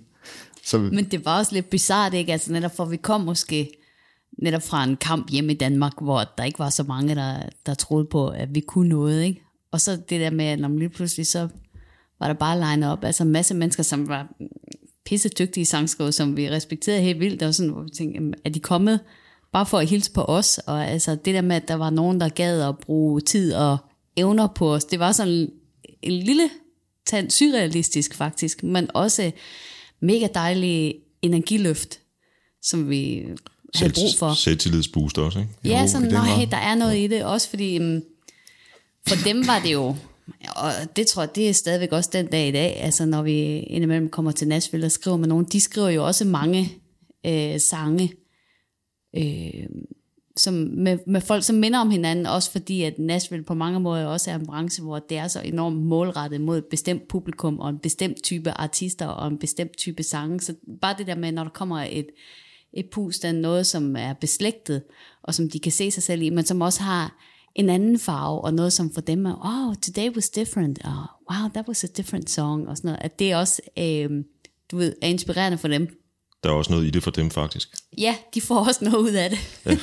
så, 0.64 0.78
Men 0.78 1.04
det 1.04 1.24
var 1.24 1.38
også 1.38 1.54
lidt 1.54 1.70
bizart, 1.70 2.14
ikke? 2.14 2.32
Altså 2.32 2.52
netop 2.52 2.76
for 2.76 2.84
vi 2.84 2.96
kom 2.96 3.20
måske 3.20 3.70
netop 4.42 4.62
fra 4.62 4.84
en 4.84 4.96
kamp 4.96 5.30
hjemme 5.30 5.52
i 5.52 5.56
Danmark, 5.56 5.92
hvor 6.02 6.24
der 6.38 6.44
ikke 6.44 6.58
var 6.58 6.70
så 6.70 6.82
mange, 6.82 7.14
der, 7.14 7.42
der 7.66 7.74
troede 7.74 8.04
på, 8.04 8.28
at 8.28 8.54
vi 8.54 8.60
kunne 8.60 8.88
noget, 8.88 9.24
ikke? 9.24 9.42
Og 9.72 9.80
så 9.80 9.96
det 9.96 10.20
der 10.20 10.30
med, 10.30 10.44
at 10.44 10.58
når 10.58 10.68
man 10.68 10.78
lige 10.78 10.88
pludselig 10.88 11.26
så 11.26 11.48
var 12.20 12.26
der 12.26 12.34
bare 12.34 12.60
line 12.60 12.92
op, 12.92 13.04
altså 13.04 13.24
en 13.24 13.32
masse 13.32 13.54
mennesker, 13.54 13.82
som 13.82 14.08
var 14.08 14.28
pisse 15.06 15.28
dygtige 15.28 15.66
sangskriver, 15.66 16.10
som 16.10 16.36
vi 16.36 16.50
respekterede 16.50 17.02
helt 17.02 17.20
vildt, 17.20 17.42
og 17.42 17.54
sådan, 17.54 17.72
hvor 17.72 17.82
vi 17.82 17.90
tænkte, 17.90 18.14
jamen, 18.14 18.34
er 18.44 18.50
de 18.50 18.60
kommet 18.60 19.00
bare 19.52 19.66
for 19.66 19.78
at 19.78 19.88
hilse 19.88 20.12
på 20.12 20.22
os, 20.22 20.58
og 20.58 20.86
altså 20.86 21.14
det 21.24 21.34
der 21.34 21.42
med, 21.42 21.56
at 21.56 21.68
der 21.68 21.74
var 21.74 21.90
nogen, 21.90 22.20
der 22.20 22.28
gad 22.28 22.62
at 22.62 22.78
bruge 22.78 23.20
tid 23.20 23.54
og 23.54 23.78
evner 24.18 24.46
på 24.46 24.74
os, 24.74 24.84
det 24.84 24.98
var 24.98 25.12
sådan 25.12 25.50
en 26.02 26.12
lille 26.12 26.50
tand 27.06 27.30
surrealistisk 27.30 28.14
faktisk, 28.14 28.62
men 28.62 28.90
også 28.94 29.30
mega 30.00 30.28
dejlig 30.34 30.94
energiløft, 31.22 32.00
som 32.62 32.90
vi 32.90 33.24
havde 33.74 33.92
brug 33.92 34.18
for. 34.18 34.34
Selvtillidsboost 34.34 35.18
også, 35.18 35.38
ikke? 35.38 35.50
Ja, 35.64 35.80
Jo, 35.80 35.88
sådan, 35.88 36.08
nej, 36.12 36.46
der 36.50 36.56
er 36.56 36.74
noget 36.74 36.98
i 36.98 37.06
det, 37.06 37.24
også 37.24 37.48
fordi 37.48 37.78
um, 37.78 38.02
for 39.08 39.16
dem 39.24 39.46
var 39.46 39.58
det 39.58 39.72
jo, 39.72 39.96
og 40.56 40.72
det 40.96 41.06
tror 41.06 41.22
jeg, 41.22 41.34
det 41.34 41.48
er 41.48 41.52
stadigvæk 41.52 41.92
også 41.92 42.10
den 42.12 42.26
dag 42.26 42.48
i 42.48 42.52
dag, 42.52 42.76
altså 42.76 43.06
når 43.06 43.22
vi 43.22 43.58
indimellem 43.58 44.08
kommer 44.08 44.30
til 44.30 44.48
Nashville 44.48 44.86
og 44.86 44.92
skriver 44.92 45.16
med 45.16 45.28
nogen, 45.28 45.44
de 45.44 45.60
skriver 45.60 45.88
jo 45.88 46.06
også 46.06 46.24
mange 46.24 46.72
øh, 47.26 47.60
sange, 47.60 48.12
øh, 49.16 49.66
som 50.38 50.54
med, 50.54 50.98
med 51.06 51.20
folk, 51.20 51.44
som 51.44 51.56
minder 51.56 51.78
om 51.78 51.90
hinanden, 51.90 52.26
også 52.26 52.50
fordi 52.50 52.82
at 52.82 52.98
Nashville 52.98 53.44
på 53.44 53.54
mange 53.54 53.80
måder 53.80 54.06
også 54.06 54.30
er 54.30 54.34
en 54.34 54.46
branche, 54.46 54.84
hvor 54.84 54.98
det 54.98 55.16
er 55.16 55.28
så 55.28 55.40
enormt 55.40 55.76
målrettet 55.76 56.40
mod 56.40 56.58
et 56.58 56.64
bestemt 56.64 57.08
publikum, 57.08 57.58
og 57.58 57.70
en 57.70 57.78
bestemt 57.78 58.22
type 58.22 58.50
artister, 58.50 59.06
og 59.06 59.28
en 59.28 59.38
bestemt 59.38 59.76
type 59.76 60.02
sange, 60.02 60.40
så 60.40 60.54
bare 60.80 60.94
det 60.98 61.06
der 61.06 61.14
med, 61.14 61.32
når 61.32 61.42
der 61.42 61.50
kommer 61.50 61.86
et, 61.90 62.06
et 62.72 62.90
pust 62.90 63.24
af 63.24 63.34
noget, 63.34 63.66
som 63.66 63.96
er 63.96 64.12
beslægtet, 64.12 64.82
og 65.22 65.34
som 65.34 65.50
de 65.50 65.58
kan 65.58 65.72
se 65.72 65.90
sig 65.90 66.02
selv 66.02 66.22
i, 66.22 66.30
men 66.30 66.44
som 66.44 66.60
også 66.60 66.82
har 66.82 67.16
en 67.54 67.68
anden 67.68 67.98
farve, 67.98 68.40
og 68.40 68.54
noget 68.54 68.72
som 68.72 68.94
for 68.94 69.00
dem 69.00 69.26
er, 69.26 69.34
oh, 69.44 69.74
today 69.74 70.10
was 70.16 70.28
different, 70.30 70.78
oh, 70.84 70.92
wow, 71.30 71.48
that 71.54 71.68
was 71.68 71.84
a 71.84 71.88
different 71.96 72.30
song, 72.30 72.68
og 72.68 72.76
sådan 72.76 72.88
noget, 72.88 73.02
at 73.02 73.18
det 73.18 73.36
også, 73.36 73.62
øh, 73.78 74.10
du 74.70 74.76
ved, 74.76 74.94
er 75.02 75.08
inspirerende 75.08 75.58
for 75.58 75.68
dem, 75.68 75.97
der 76.42 76.50
er 76.50 76.54
også 76.54 76.72
noget 76.72 76.86
i 76.86 76.90
det 76.90 77.02
for 77.02 77.10
dem 77.10 77.30
faktisk. 77.30 77.68
Ja, 77.98 78.16
de 78.34 78.40
får 78.40 78.66
også 78.66 78.84
noget 78.84 78.98
ud 78.98 79.12
af 79.12 79.30
det. 79.30 79.38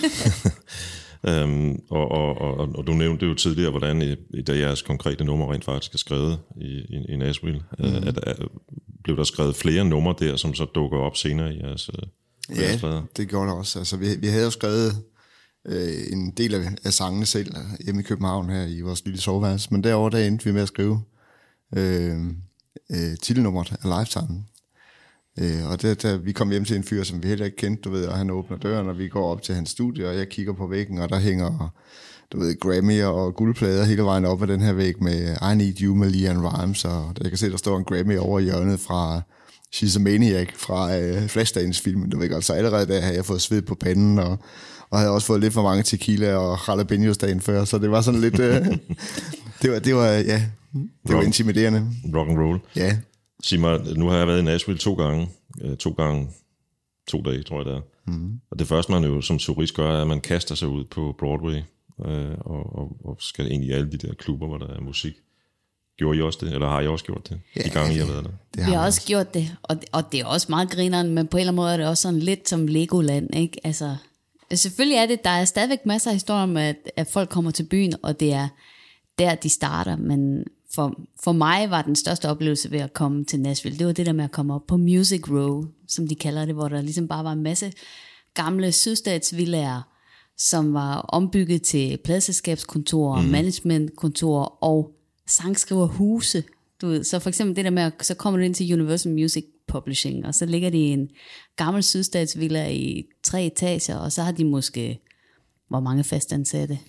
Øhm, 1.28 1.80
og, 1.90 2.12
og, 2.12 2.38
og, 2.38 2.70
og 2.76 2.88
du 2.88 2.94
nævnte 2.94 3.26
jo 3.26 3.34
tidligere, 3.34 3.72
hvordan 3.72 4.02
i, 4.02 4.16
i 4.34 4.42
da 4.42 4.58
jeres 4.58 4.82
konkrete 4.82 5.24
nummer 5.24 5.54
rent 5.54 5.66
faktisk 5.66 5.94
er 5.94 5.98
skrevet 5.98 6.40
i, 6.62 6.66
i, 6.66 7.06
i 7.10 7.16
Nashville, 7.16 7.62
mm. 7.80 7.86
at, 7.86 8.08
at, 8.08 8.18
at, 8.18 8.38
blev 9.04 9.18
der 9.18 9.24
skrevet 9.24 9.56
flere 9.56 9.86
numre 9.86 10.16
der, 10.20 10.36
som 10.36 10.54
så 10.54 10.66
dukker 10.66 10.98
op 10.98 11.18
senere 11.18 11.54
i 11.54 11.60
jeres 11.60 11.90
øh, 11.90 12.58
jeres? 12.58 12.84
Ja, 12.84 13.02
det 13.18 13.30
gjorde 13.30 13.50
det 13.50 13.58
også. 13.58 13.80
Altså, 13.80 13.98
vi, 13.98 14.16
vi 14.16 14.28
havde 14.28 14.44
jo 14.44 14.50
skrevet 14.50 14.92
øh, 15.68 16.04
en 16.12 16.32
del 16.32 16.54
af, 16.54 16.72
af 16.84 16.94
sangene 16.94 17.26
selv 17.26 17.56
hjemme 17.86 18.02
i 18.02 18.04
København 18.04 18.50
her 18.50 18.66
i 18.66 18.82
vores 18.82 19.06
lille 19.06 19.22
soveværelse, 19.22 19.68
men 19.72 19.84
derover 19.84 20.10
der 20.10 20.28
endte 20.28 20.46
vi 20.46 20.52
med 20.52 20.62
at 20.62 20.68
skrive 20.68 21.02
øh, 21.76 22.18
øh, 22.92 23.18
titelnummeret 23.22 23.76
af 23.84 24.00
Lifetime. 24.00 24.44
Øh, 25.40 25.72
og 25.72 25.82
det, 25.82 26.02
der, 26.02 26.18
vi 26.18 26.32
kom 26.32 26.50
hjem 26.50 26.66
til 26.66 26.76
en 26.76 26.84
fyr, 26.84 27.04
som 27.04 27.24
vi 27.24 27.28
heller 27.28 27.46
ikke 27.46 27.58
kendte, 27.58 27.82
du 27.82 27.90
ved, 27.90 28.06
og 28.06 28.18
han 28.18 28.30
åbner 28.30 28.58
døren, 28.58 28.90
og 28.90 28.98
vi 28.98 29.08
går 29.08 29.32
op 29.32 29.42
til 29.42 29.56
hans 29.56 29.70
studie, 29.70 30.10
og 30.10 30.18
jeg 30.18 30.30
kigger 30.30 30.54
på 30.54 30.68
væggen, 30.68 30.98
og 30.98 31.10
der 31.10 31.20
hænger, 31.20 31.74
du 32.32 32.40
ved, 32.40 32.60
Grammy 32.60 33.04
og 33.04 33.36
guldplader 33.36 33.84
hele 33.84 34.04
vejen 34.04 34.26
op 34.26 34.42
ad 34.42 34.48
den 34.48 34.62
her 34.62 34.74
væg 34.74 35.04
med 35.04 35.36
I 35.52 35.56
Need 35.56 35.82
You 35.82 35.96
med 35.96 36.10
Leanne 36.10 36.50
Rimes, 36.50 36.86
og 36.86 37.14
jeg 37.22 37.30
kan 37.32 37.38
se, 37.38 37.52
der 37.52 37.58
står 37.58 37.78
en 37.78 37.84
Grammy 37.84 38.18
over 38.18 38.40
i 38.40 38.44
hjørnet 38.44 38.80
fra 38.80 39.22
She's 39.76 39.98
a 39.98 40.00
Maniac 40.00 40.48
fra 40.56 40.98
øh, 40.98 41.28
Flashdance-filmen, 41.28 42.10
du 42.10 42.20
ved 42.20 42.30
godt. 42.30 42.46
Så 42.46 42.54
allerede 42.54 42.88
der 42.88 43.02
havde 43.02 43.16
jeg 43.16 43.26
fået 43.26 43.42
sved 43.42 43.62
på 43.62 43.76
panden, 43.76 44.20
og, 44.20 44.38
og 44.90 45.00
havde 45.00 45.12
også 45.12 45.28
fået 45.28 45.42
lidt 45.42 45.54
for 45.54 45.64
mange 45.64 45.84
tequila 45.84 46.36
og 46.36 46.60
jalapenos 46.68 47.18
dagen 47.18 47.42
før, 47.42 47.66
så 47.66 47.78
det 47.78 47.92
var 47.92 48.02
sådan 48.02 48.22
lidt... 48.22 48.40
Øh, 48.40 48.66
det, 49.62 49.72
var, 49.72 49.80
det 49.80 49.96
var, 49.96 50.08
ja, 50.08 50.42
det 51.08 51.16
var 51.16 51.22
intimiderende. 51.22 51.88
Rock 52.16 52.30
and 52.30 52.40
roll. 52.40 52.60
Ja, 52.76 52.98
Sig 53.44 53.60
mig, 53.60 53.80
nu 53.98 54.08
har 54.08 54.18
jeg 54.18 54.28
været 54.28 54.40
i 54.40 54.44
Nashville 54.44 54.80
to 54.80 54.94
gange. 54.94 55.30
Øh, 55.62 55.78
to 55.78 55.92
gange, 55.92 56.30
to 57.08 57.22
dage, 57.22 57.44
tror 57.44 57.58
jeg 57.58 57.66
det 57.66 57.74
er. 57.74 57.82
Mm. 58.06 58.40
Og 58.52 58.60
det 58.60 58.68
første, 58.68 58.92
man 58.92 59.04
jo 59.04 59.22
som 59.22 59.38
turist 59.38 59.76
gør, 59.76 59.98
er, 59.98 60.02
at 60.02 60.08
man 60.08 60.22
kaster 60.22 60.56
sig 60.56 60.68
ud 60.68 60.84
på 60.84 61.16
Broadway 61.20 61.62
øh, 62.06 62.36
og, 62.40 62.76
og, 62.80 62.98
og 63.04 63.18
skal 63.20 63.52
ind 63.52 63.64
i 63.64 63.72
alle 63.72 63.92
de 63.92 63.98
der 63.98 64.14
klubber, 64.14 64.48
hvor 64.48 64.58
der 64.58 64.68
er 64.68 64.82
musik. 64.82 65.14
Gjorde 65.98 66.18
I 66.18 66.22
også 66.22 66.40
det, 66.42 66.54
eller 66.54 66.70
har 66.70 66.82
I 66.82 66.88
også 66.88 67.06
gjort 67.06 67.30
det, 67.30 67.40
Ja, 67.56 67.62
de 67.64 67.70
gange, 67.70 67.96
I 67.96 67.98
har 67.98 68.06
været 68.06 68.24
der? 68.24 68.32
det 68.54 68.58
Vi 68.58 68.62
har 68.62 68.82
vi 68.82 68.86
også 68.86 69.08
gjort 69.08 69.34
det, 69.34 69.56
og, 69.64 69.78
og 69.92 70.12
det 70.12 70.20
er 70.20 70.26
også 70.26 70.48
meget 70.50 70.70
grineren, 70.72 71.10
men 71.14 71.28
på 71.28 71.38
en 71.38 71.42
eller 71.42 71.52
anden 71.52 71.56
måde 71.56 71.74
er 71.74 71.78
det 71.78 71.88
også 71.88 72.02
sådan 72.02 72.20
lidt 72.20 72.50
som 72.50 72.68
Legoland, 72.68 73.36
ikke? 73.36 73.58
Altså, 73.64 73.96
selvfølgelig 74.54 74.98
er 74.98 75.06
det, 75.06 75.24
der 75.24 75.30
er 75.30 75.46
stadigvæk 75.46 75.86
masser 75.86 76.10
af 76.10 76.16
historier 76.16 76.44
om, 76.44 76.58
at, 76.58 76.76
at 76.96 77.08
folk 77.08 77.30
kommer 77.30 77.52
til 77.52 77.64
byen, 77.64 77.94
og 78.04 78.20
det 78.20 78.34
er 78.34 78.48
der, 79.20 79.36
de 79.36 79.50
starter, 79.50 79.96
men 79.96 80.44
for, 80.76 81.02
for 81.24 81.32
mig 81.32 81.70
var 81.70 81.82
den 81.82 81.96
største 81.96 82.30
oplevelse 82.30 82.72
ved 82.72 82.80
at 82.80 82.94
komme 82.94 83.26
til 83.26 83.40
Nashville, 83.40 83.80
det 83.80 83.88
var 83.88 83.94
det 83.94 84.06
der 84.06 84.14
med 84.14 84.24
at 84.24 84.32
komme 84.32 84.54
op 84.54 84.68
på 84.68 84.78
Music 84.78 85.30
Row, 85.30 85.66
som 85.88 86.08
de 86.08 86.16
kalder 86.16 86.46
det, 86.46 86.56
hvor 86.56 86.68
der 86.68 86.82
ligesom 86.82 87.08
bare 87.08 87.24
var 87.24 87.32
en 87.32 87.44
masse 87.44 87.74
gamle 88.34 88.72
sydstatsvillager, 88.72 89.82
som 90.38 90.74
var 90.74 90.98
ombygget 90.98 91.62
til 91.62 91.98
pladselskabskontorer, 92.04 93.22
mm. 93.22 93.28
managementkontorer 93.28 94.64
og 94.64 94.92
sangskriverhuse. 95.28 96.44
Du 96.82 96.88
ved, 96.88 97.04
så 97.04 97.20
for 97.20 97.30
eksempel 97.30 97.56
det 97.56 97.66
der 97.66 97.72
med, 97.72 97.84
at 97.84 97.94
så 98.02 98.16
kommer 98.16 98.40
du 98.40 98.44
ind 98.44 98.56
til 98.56 98.74
Universal 98.74 99.12
Music 99.12 99.46
Publishing, 99.68 100.26
og 100.26 100.36
så 100.36 100.46
ligger 100.46 100.70
de 100.70 100.78
i 100.78 100.90
en 100.90 101.10
gammel 101.56 101.84
sydstatsvilla 101.84 102.70
i 102.70 103.06
tre 103.24 103.46
etager, 103.46 103.98
og 103.98 104.12
så 104.12 104.24
har 104.24 104.32
de 104.32 104.46
måske, 104.46 105.00
hvor 105.70 105.80
mange 105.80 106.04
fastansatte? 106.04 106.80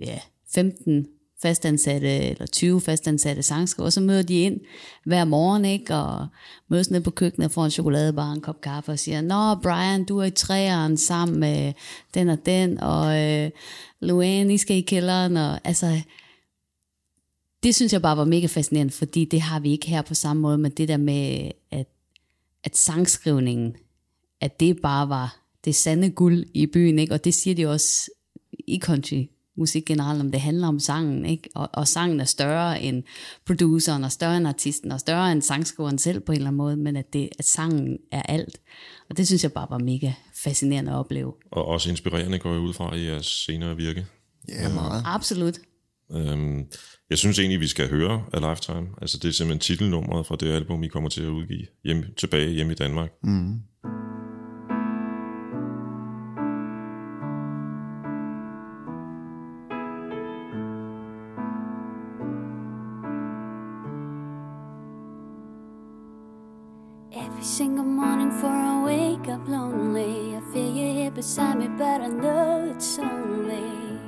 Ja, 0.00 0.20
15 0.54 1.06
fastansatte, 1.42 2.08
eller 2.08 2.46
20 2.46 2.80
fastansatte 2.80 3.42
sangskriver, 3.42 3.86
og 3.86 3.92
så 3.92 4.00
møder 4.00 4.22
de 4.22 4.40
ind 4.40 4.60
hver 5.04 5.24
morgen, 5.24 5.64
ikke, 5.64 5.94
og 5.94 6.26
mødes 6.68 6.90
ned 6.90 7.00
på 7.00 7.10
køkkenet, 7.10 7.52
får 7.52 7.64
en 7.64 7.70
chokoladebar, 7.70 8.32
en 8.32 8.40
kop 8.40 8.60
kaffe, 8.60 8.92
og 8.92 8.98
siger, 8.98 9.20
Nå, 9.20 9.54
Brian, 9.62 10.04
du 10.04 10.18
er 10.18 10.24
i 10.24 10.30
træeren 10.30 10.96
sammen 10.96 11.40
med 11.40 11.72
den 12.14 12.28
og 12.28 12.46
den, 12.46 12.80
og 12.80 13.22
øh, 13.22 13.50
Luanne, 14.00 14.54
I 14.54 14.56
skal 14.56 14.76
i 14.76 14.80
kælderen, 14.80 15.36
og 15.36 15.60
altså, 15.64 16.00
det 17.62 17.74
synes 17.74 17.92
jeg 17.92 18.02
bare 18.02 18.16
var 18.16 18.24
mega 18.24 18.46
fascinerende, 18.46 18.92
fordi 18.92 19.24
det 19.24 19.40
har 19.40 19.60
vi 19.60 19.70
ikke 19.70 19.86
her 19.86 20.02
på 20.02 20.14
samme 20.14 20.42
måde, 20.42 20.58
men 20.58 20.72
det 20.72 20.88
der 20.88 20.96
med, 20.96 21.50
at, 21.70 21.86
at 22.64 22.76
sangskrivningen, 22.76 23.76
at 24.40 24.60
det 24.60 24.80
bare 24.82 25.08
var 25.08 25.36
det 25.64 25.74
sande 25.74 26.10
guld 26.10 26.44
i 26.54 26.66
byen, 26.66 26.98
ikke? 26.98 27.14
og 27.14 27.24
det 27.24 27.34
siger 27.34 27.54
de 27.54 27.66
også 27.66 28.10
i 28.68 28.78
country 28.78 29.24
musik 29.56 29.84
generelt, 29.84 30.20
om 30.20 30.30
det 30.30 30.40
handler 30.40 30.68
om 30.68 30.78
sangen, 30.78 31.26
ikke? 31.26 31.48
Og, 31.54 31.68
og 31.72 31.88
sangen 31.88 32.20
er 32.20 32.24
større 32.24 32.82
end 32.82 33.02
produceren, 33.46 34.04
og 34.04 34.12
større 34.12 34.36
end 34.36 34.48
artisten, 34.48 34.92
og 34.92 35.00
større 35.00 35.32
end 35.32 35.42
sangskriveren 35.42 35.98
selv 35.98 36.20
på 36.20 36.32
en 36.32 36.36
eller 36.36 36.48
anden 36.48 36.56
måde, 36.56 36.76
men 36.76 36.96
at, 36.96 37.12
det, 37.12 37.28
at 37.38 37.44
sangen 37.44 37.98
er 38.12 38.22
alt. 38.22 38.60
Og 39.10 39.16
det 39.16 39.26
synes 39.26 39.42
jeg 39.42 39.52
bare 39.52 39.66
var 39.70 39.78
mega 39.78 40.12
fascinerende 40.34 40.92
at 40.92 40.96
opleve. 40.96 41.32
Og 41.50 41.64
også 41.64 41.90
inspirerende 41.90 42.38
går 42.38 42.52
jeg 42.52 42.60
ud 42.60 42.72
fra 42.72 42.94
i 42.94 43.06
jeres 43.06 43.26
senere 43.26 43.76
virke. 43.76 44.06
Ja, 44.48 44.68
meget. 44.68 45.02
Absolut. 45.06 45.58
Øhm, 46.12 46.66
jeg 47.10 47.18
synes 47.18 47.38
egentlig, 47.38 47.60
vi 47.60 47.68
skal 47.68 47.90
høre 47.90 48.24
A 48.32 48.50
Lifetime. 48.50 48.88
Altså 49.00 49.18
det 49.18 49.28
er 49.28 49.32
simpelthen 49.32 49.60
titelnummeret 49.60 50.26
fra 50.26 50.36
det 50.36 50.52
album, 50.52 50.82
I 50.82 50.88
kommer 50.88 51.08
til 51.08 51.22
at 51.22 51.28
udgive 51.28 51.66
hjem, 51.84 52.04
tilbage 52.16 52.50
hjemme 52.50 52.72
i 52.72 52.76
Danmark. 52.76 53.10
Mm. 53.22 53.60
Every 67.18 67.42
single 67.42 67.84
morning 67.84 68.28
before 68.28 68.50
I 68.50 68.84
wake 68.84 69.26
up 69.30 69.48
lonely, 69.48 70.36
I 70.36 70.40
feel 70.52 70.70
you 70.70 70.92
here 70.92 71.10
beside 71.10 71.58
me, 71.58 71.66
but 71.68 72.02
I 72.02 72.08
know 72.08 72.70
it's 72.70 72.98
only 72.98 73.98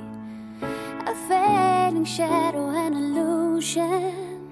a 1.07 1.15
fading 1.27 2.05
shadow 2.05 2.69
and 2.69 2.93
illusion. 2.93 4.51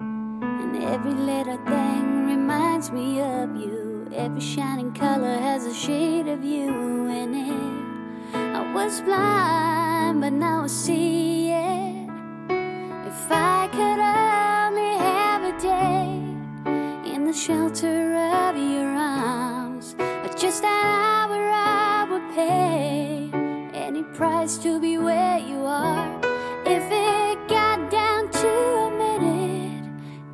And 0.00 0.82
every 0.82 1.14
little 1.14 1.58
thing 1.58 2.26
reminds 2.26 2.90
me 2.90 3.20
of 3.20 3.54
you. 3.54 4.08
Every 4.12 4.40
shining 4.40 4.92
color 4.92 5.38
has 5.38 5.66
a 5.66 5.74
shade 5.74 6.26
of 6.26 6.42
you 6.42 7.06
in 7.06 7.32
it. 7.32 8.34
I 8.34 8.72
was 8.74 9.00
blind, 9.02 10.20
but 10.20 10.32
now 10.32 10.64
I 10.64 10.66
see 10.66 11.45
shelter 17.36 18.14
of 18.14 18.56
your 18.56 18.88
arms. 18.96 19.94
But 19.98 20.38
just 20.38 20.64
an 20.64 20.70
hour 20.70 21.36
I 21.36 22.06
would 22.10 22.34
pay 22.34 23.28
any 23.74 24.02
price 24.02 24.56
to 24.58 24.80
be 24.80 24.96
where 24.96 25.38
you 25.38 25.58
are. 25.58 26.18
If 26.64 26.82
it 26.90 27.48
got 27.48 27.90
down 27.90 28.30
to 28.30 28.48
a 28.48 28.90
minute, 28.90 29.84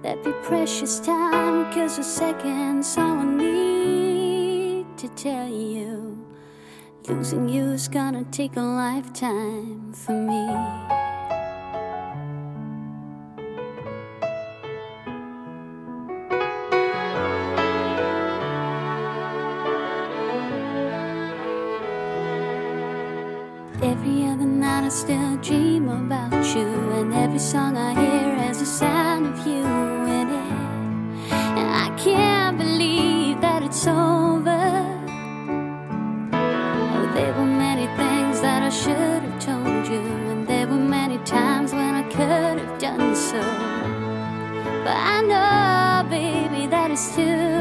that'd 0.02 0.22
be 0.22 0.32
precious 0.44 1.00
time. 1.00 1.72
Cause 1.72 1.98
a 1.98 2.04
second's 2.04 2.96
all 2.96 3.18
I 3.18 3.24
need 3.24 4.86
to 4.98 5.08
tell 5.08 5.48
you. 5.48 6.24
Losing 7.08 7.48
you 7.48 7.64
is 7.72 7.88
gonna 7.88 8.24
take 8.30 8.56
a 8.56 8.60
lifetime 8.60 9.92
for 9.92 10.12
me. 10.12 11.11
Still 24.92 25.36
dream 25.38 25.88
about 25.88 26.44
you, 26.54 26.68
and 26.98 27.14
every 27.14 27.38
song 27.38 27.78
I 27.78 27.94
hear 27.94 28.34
has 28.36 28.58
the 28.58 28.66
sound 28.66 29.26
of 29.26 29.46
you 29.46 29.64
in 29.64 30.28
it. 30.28 31.32
And 31.32 31.68
I 31.84 31.88
can't 31.96 32.58
believe 32.58 33.40
that 33.40 33.62
it's 33.62 33.86
over. 33.86 34.62
Oh, 36.34 37.10
there 37.14 37.32
were 37.32 37.52
many 37.66 37.86
things 37.96 38.42
that 38.42 38.62
I 38.62 38.68
should 38.68 39.22
have 39.26 39.40
told 39.40 39.88
you, 39.88 40.02
and 40.30 40.46
there 40.46 40.66
were 40.66 40.84
many 40.98 41.16
times 41.24 41.72
when 41.72 41.94
I 41.94 42.02
could 42.02 42.58
have 42.62 42.78
done 42.78 43.16
so. 43.16 43.40
But 44.84 44.96
I 45.14 45.22
know, 45.22 46.10
baby, 46.10 46.66
that 46.66 46.90
it's 46.90 47.16
too 47.16 47.51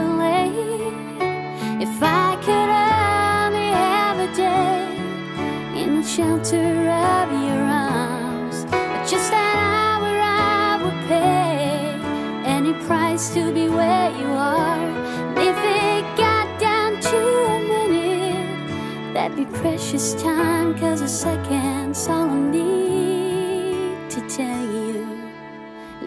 shelter 6.16 6.90
of 6.90 7.32
your 7.32 7.64
arms. 7.64 8.66
But 8.66 9.08
Just 9.08 9.32
an 9.32 9.58
hour 9.58 10.12
I 10.20 10.78
would 10.84 11.00
pay 11.08 11.96
any 12.44 12.74
price 12.86 13.34
to 13.34 13.54
be 13.54 13.70
where 13.70 14.12
you 14.20 14.28
are. 14.28 14.84
And 15.30 15.38
if 15.40 15.58
it 15.58 16.04
got 16.18 16.48
down 16.60 17.00
to 17.00 17.18
a 17.56 17.60
minute, 17.74 19.14
that'd 19.14 19.38
be 19.38 19.46
precious 19.46 20.14
time, 20.22 20.78
cause 20.78 21.00
a 21.00 21.08
second's 21.08 22.06
all 22.10 22.30
I 22.30 22.40
need 22.40 24.10
to 24.10 24.20
tell 24.28 24.64
you. 24.78 25.08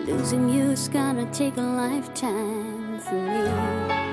Losing 0.04 0.50
you 0.50 0.64
is 0.72 0.86
gonna 0.88 1.24
take 1.32 1.56
a 1.56 1.62
lifetime 1.62 2.98
for 3.00 3.14
me. 3.14 4.03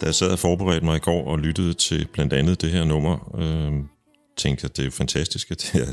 Da 0.00 0.06
jeg 0.06 0.14
sad 0.14 0.30
og 0.30 0.38
forberedte 0.38 0.84
mig 0.84 0.96
i 0.96 1.00
går 1.00 1.30
og 1.30 1.38
lyttede 1.38 1.74
til 1.74 2.08
blandt 2.12 2.32
andet 2.32 2.60
det 2.60 2.70
her 2.70 2.84
nummer, 2.84 3.36
øh, 3.38 3.72
tænkte 4.36 4.64
jeg, 4.64 4.70
at 4.70 4.76
det 4.76 4.82
er 4.82 4.86
jo 4.86 4.90
fantastisk, 4.90 5.50
at 5.50 5.58
det 5.72 5.82
er, 5.82 5.92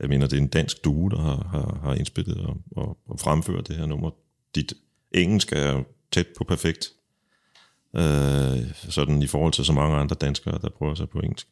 jeg 0.00 0.08
mener, 0.08 0.26
det 0.26 0.36
er 0.36 0.40
en 0.40 0.48
dansk 0.48 0.84
duo, 0.84 1.08
der 1.08 1.20
har, 1.20 1.48
har, 1.50 1.80
har 1.82 1.94
indspillet 1.94 2.36
og, 2.36 2.56
og, 2.76 2.98
og 3.06 3.20
fremført 3.20 3.68
det 3.68 3.76
her 3.76 3.86
nummer. 3.86 4.10
Dit 4.54 4.72
engelsk 5.14 5.52
er 5.52 5.82
tæt 6.12 6.26
på 6.38 6.44
perfekt, 6.44 6.88
øh, 7.96 8.74
sådan 8.74 9.22
i 9.22 9.26
forhold 9.26 9.52
til 9.52 9.64
så 9.64 9.72
mange 9.72 9.96
andre 9.96 10.16
danskere, 10.16 10.58
der 10.62 10.68
prøver 10.68 10.94
sig 10.94 11.08
på 11.08 11.18
engelsk. 11.18 11.48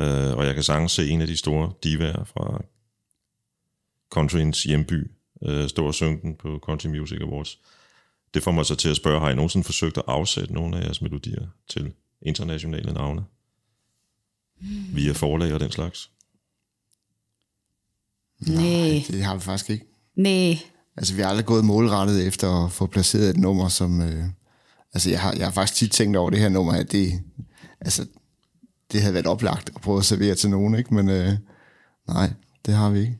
Øh, 0.00 0.36
og 0.36 0.46
jeg 0.46 0.54
kan 0.54 0.62
sagtens 0.62 0.92
se 0.92 1.08
en 1.08 1.20
af 1.20 1.26
de 1.26 1.36
store 1.36 1.72
divaer 1.82 2.24
fra 2.24 2.64
countryens 4.10 4.62
hjemby 4.62 5.10
øh, 5.42 5.68
stå 5.68 5.86
og 5.86 5.94
synge 5.94 6.18
den 6.22 6.34
på 6.34 6.58
Country 6.62 6.88
Music 6.88 7.18
Awards. 7.20 7.58
Det 8.34 8.42
får 8.42 8.50
mig 8.50 8.66
så 8.66 8.74
til 8.74 8.88
at 8.88 8.96
spørge, 8.96 9.20
har 9.20 9.30
I 9.30 9.34
nogensinde 9.34 9.64
forsøgt 9.64 9.98
at 9.98 10.04
afsætte 10.06 10.54
nogle 10.54 10.76
af 10.78 10.84
jeres 10.84 11.02
melodier 11.02 11.46
til 11.68 11.92
internationale 12.22 12.92
navne? 12.92 13.24
Via 14.94 15.12
forlag 15.12 15.54
og 15.54 15.60
den 15.60 15.70
slags? 15.70 16.10
Nej, 18.40 19.04
Det 19.08 19.24
har 19.24 19.34
vi 19.34 19.40
faktisk 19.40 19.70
ikke. 19.70 19.86
nej. 20.16 20.58
Altså, 20.96 21.14
vi 21.14 21.22
har 21.22 21.28
aldrig 21.28 21.46
gået 21.46 21.64
målrettet 21.64 22.26
efter 22.26 22.64
at 22.64 22.72
få 22.72 22.86
placeret 22.86 23.30
et 23.30 23.36
nummer, 23.36 23.68
som... 23.68 24.00
Øh, 24.00 24.24
altså, 24.94 25.10
jeg 25.10 25.20
har, 25.20 25.32
jeg 25.32 25.46
har 25.46 25.52
faktisk 25.52 25.74
tit 25.74 25.90
tænkt 25.90 26.16
over 26.16 26.30
det 26.30 26.38
her 26.38 26.48
nummer, 26.48 26.72
at 26.72 26.92
det... 26.92 27.22
Altså, 27.80 28.06
det 28.92 29.00
havde 29.00 29.14
været 29.14 29.26
oplagt 29.26 29.70
at 29.74 29.80
prøve 29.80 29.98
at 29.98 30.04
servere 30.04 30.34
til 30.34 30.50
nogen, 30.50 30.74
ikke? 30.74 30.94
Men 30.94 31.08
øh, 31.08 31.32
nej, 32.08 32.32
det 32.66 32.74
har 32.74 32.90
vi 32.90 33.00
ikke. 33.00 33.18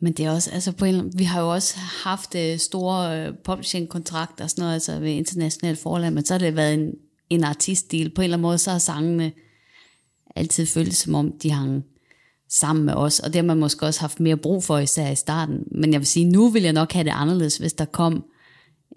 Men 0.00 0.12
det 0.12 0.24
er 0.24 0.30
også, 0.30 0.50
altså 0.50 0.72
på 0.72 0.84
en, 0.84 1.12
vi 1.18 1.24
har 1.24 1.40
jo 1.40 1.52
også 1.52 1.76
haft 1.78 2.34
øh, 2.34 2.58
store 2.58 3.26
øh, 3.26 3.34
publishing-kontrakter 3.44 4.44
og 4.44 4.50
sådan 4.50 4.62
noget, 4.62 4.74
altså 4.74 4.98
ved 4.98 5.10
internationale 5.10 5.76
forlag, 5.76 6.12
men 6.12 6.24
så 6.24 6.34
har 6.34 6.38
det 6.38 6.56
været 6.56 6.74
en, 6.74 6.92
en 7.30 7.44
artistdel. 7.44 8.10
På 8.14 8.20
en 8.20 8.24
eller 8.24 8.36
anden 8.36 8.42
måde, 8.42 8.58
så 8.58 8.70
har 8.70 8.78
sangene 8.78 9.32
altid 10.36 10.66
føltes 10.66 10.96
som 10.96 11.14
om, 11.14 11.38
de 11.42 11.50
hang 11.50 11.84
sammen 12.48 12.84
med 12.84 12.94
os, 12.94 13.20
og 13.20 13.26
det 13.26 13.36
har 13.36 13.42
man 13.42 13.58
måske 13.58 13.86
også 13.86 14.00
haft 14.00 14.20
mere 14.20 14.36
brug 14.36 14.64
for, 14.64 14.78
især 14.78 15.10
i 15.10 15.14
starten. 15.14 15.58
Men 15.70 15.92
jeg 15.92 16.00
vil 16.00 16.06
sige, 16.06 16.28
nu 16.30 16.48
vil 16.48 16.62
jeg 16.62 16.72
nok 16.72 16.92
have 16.92 17.04
det 17.04 17.12
anderledes, 17.14 17.56
hvis 17.56 17.72
der 17.72 17.84
kom, 17.84 18.24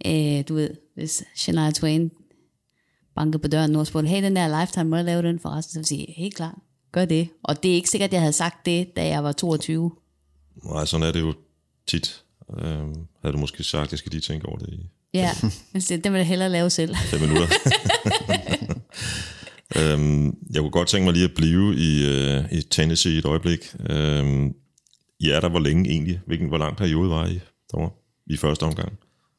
øh, 0.05 0.43
du 0.47 0.53
ved, 0.53 0.69
hvis 0.95 1.23
Shania 1.35 1.71
Twain 1.71 2.11
bankede 3.15 3.41
på 3.41 3.47
døren 3.47 3.75
og 3.75 3.87
spurgte, 3.87 4.09
hey, 4.09 4.23
den 4.23 4.35
der 4.35 4.59
Lifetime, 4.59 4.89
må 4.89 4.95
jeg 4.95 5.05
lave 5.05 5.21
den 5.21 5.39
forresten? 5.39 5.71
Så 5.71 5.79
vil 5.79 5.97
jeg 5.97 6.07
sige, 6.07 6.13
helt 6.17 6.35
klart, 6.35 6.55
gør 6.91 7.05
det. 7.05 7.29
Og 7.43 7.63
det 7.63 7.71
er 7.71 7.75
ikke 7.75 7.89
sikkert, 7.89 8.07
at 8.07 8.13
jeg 8.13 8.21
havde 8.21 8.33
sagt 8.33 8.65
det, 8.65 8.95
da 8.95 9.07
jeg 9.07 9.23
var 9.23 9.31
22. 9.31 9.91
Nej, 10.63 10.85
sådan 10.85 11.07
er 11.07 11.11
det 11.11 11.19
jo 11.19 11.33
tit. 11.87 12.23
Øh, 12.59 12.65
havde 13.21 13.33
du 13.33 13.37
måske 13.37 13.63
sagt, 13.63 13.91
jeg 13.91 13.99
skal 13.99 14.11
lige 14.11 14.21
tænke 14.21 14.45
over 14.45 14.57
det 14.57 14.69
i 14.69 14.89
Ja, 15.13 15.31
men 15.71 15.81
det, 15.81 16.03
det 16.03 16.11
vil 16.11 16.17
jeg 16.17 16.27
hellere 16.27 16.49
lave 16.49 16.69
selv. 16.69 16.95
fem 16.95 17.21
minutter. 17.21 17.47
øhm, 19.79 20.37
jeg 20.53 20.61
kunne 20.61 20.71
godt 20.71 20.87
tænke 20.87 21.05
mig 21.05 21.13
lige 21.13 21.25
at 21.25 21.33
blive 21.35 21.75
i, 21.75 22.05
øh, 22.05 22.43
i 22.51 22.61
Tennessee 22.61 23.17
et 23.17 23.25
øjeblik. 23.25 23.75
Øhm, 23.89 24.53
I 25.19 25.29
er 25.29 25.39
der 25.39 25.49
hvor 25.49 25.59
længe 25.59 25.89
egentlig? 25.89 26.21
Hvilken, 26.25 26.47
hvor 26.47 26.57
lang 26.57 26.77
periode 26.77 27.09
var 27.09 27.27
I 27.27 27.39
derovre 27.71 27.89
i 28.27 28.37
første 28.37 28.63
omgang? 28.63 28.93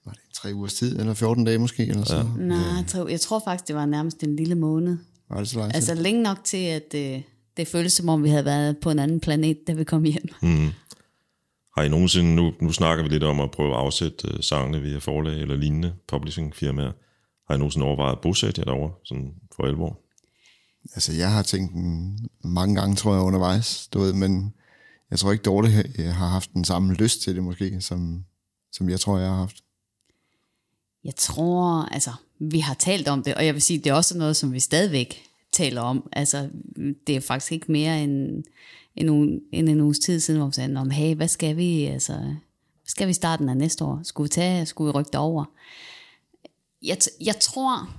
Var 0.07 0.13
det 0.13 0.21
tre 0.35 0.55
ugers 0.55 0.75
tid, 0.75 0.99
eller 0.99 1.15
14 1.15 1.45
dage 1.45 1.59
måske, 1.59 1.87
eller 1.87 2.05
sådan 2.05 2.27
ja. 2.27 2.45
Nej, 2.45 2.57
jeg 2.59 2.85
tror, 2.89 3.09
jeg 3.09 3.21
tror 3.21 3.43
faktisk, 3.45 3.69
det 3.69 3.77
var 3.77 3.87
nærmest 3.87 4.23
en 4.23 4.37
lille 4.37 4.55
måned. 4.55 4.97
Var 5.31 5.39
det 5.39 5.49
så 5.49 5.59
lang 5.59 5.71
tid? 5.71 5.77
Altså 5.77 5.95
længe 5.95 6.23
nok 6.23 6.45
til, 6.45 6.57
at 6.57 6.95
øh, 6.95 7.21
det 7.57 7.69
føltes 7.69 7.93
som 7.93 8.09
om, 8.09 8.25
vi 8.25 8.29
havde 8.29 8.45
været 8.45 8.79
på 8.79 8.91
en 8.91 8.99
anden 8.99 9.21
planet, 9.21 9.59
da 9.67 9.73
vi 9.73 9.85
kom 9.85 10.03
hjem. 10.03 10.29
Mm. 10.43 10.69
Har 11.81 11.85
I 11.85 11.89
nogensinde, 11.89 12.35
nu, 12.35 12.53
nu 12.61 12.73
snakker 12.73 13.05
vi 13.05 13.09
lidt 13.09 13.25
om 13.25 13.41
at 13.41 13.51
prøve 13.51 13.71
at 13.71 13.81
afsætte 13.81 14.29
øh, 14.29 14.43
sangene 14.43 14.81
via 14.81 14.99
forlag 14.99 15.41
eller 15.41 15.57
lignende 15.57 15.95
publishing-firmaer. 16.09 16.93
Har 17.47 17.55
I 17.55 17.59
nogensinde 17.59 17.87
overvejet 17.87 18.13
at 18.13 18.21
bosætte 18.21 18.59
jer 18.59 18.65
derovre, 18.65 18.93
sådan 19.05 19.35
for 19.57 19.63
alvor? 19.63 19.99
Altså, 20.95 21.13
jeg 21.13 21.33
har 21.33 21.43
tænkt 21.43 21.73
den 21.73 22.19
mange 22.45 22.75
gange, 22.75 22.97
tror 22.97 23.15
jeg, 23.15 23.23
undervejs, 23.23 23.89
du 23.93 24.01
ved, 24.01 24.13
men 24.13 24.55
jeg 25.11 25.19
tror 25.19 25.33
ikke, 25.33 25.43
Dorte 25.43 25.69
har 25.99 26.29
haft 26.29 26.53
den 26.55 26.65
samme 26.65 26.95
lyst 26.95 27.23
til 27.23 27.35
det 27.35 27.43
måske, 27.43 27.81
som, 27.81 28.25
som 28.73 28.89
jeg 28.89 29.01
tror, 29.01 29.19
jeg 29.19 29.29
har 29.29 29.37
haft. 29.37 29.57
Jeg 31.05 31.17
tror, 31.17 31.89
altså, 31.93 32.11
vi 32.39 32.59
har 32.59 32.75
talt 32.75 33.09
om 33.09 33.23
det, 33.23 33.35
og 33.35 33.47
jeg 33.47 33.55
vil 33.55 33.63
sige, 33.63 33.79
det 33.79 33.91
er 33.91 33.95
også 33.95 34.19
noget, 34.19 34.37
som 34.37 34.53
vi 34.53 34.61
stadigvæk 34.61 35.23
taler 35.53 35.81
om. 35.81 36.09
Altså, 36.13 36.49
det 37.07 37.17
er 37.17 37.21
faktisk 37.21 37.53
ikke 37.53 37.73
mere 37.73 38.03
end, 38.03 38.45
en, 39.01 39.09
uge, 39.09 39.41
en, 39.53 39.69
en 39.69 39.81
uges 39.81 39.99
tid 39.99 40.21
siden, 40.21 40.41
hvor 40.41 40.49
vi 40.49 40.53
sagde, 40.53 40.77
om, 40.77 40.91
hey, 40.91 41.15
hvad 41.15 41.29
skal 41.29 41.57
vi, 41.57 41.85
altså, 41.85 42.13
hvad 42.13 42.87
skal 42.87 43.09
vi 43.09 43.13
starten 43.13 43.49
af 43.49 43.57
næste 43.57 43.85
år? 43.85 44.01
Skulle 44.03 44.25
vi 44.25 44.29
tage, 44.29 44.67
skulle 44.67 44.93
vi 44.93 44.99
rykke 44.99 45.19
over? 45.19 45.45
Jeg, 46.83 46.97
t- 47.03 47.17
jeg 47.25 47.37
tror, 47.41 47.91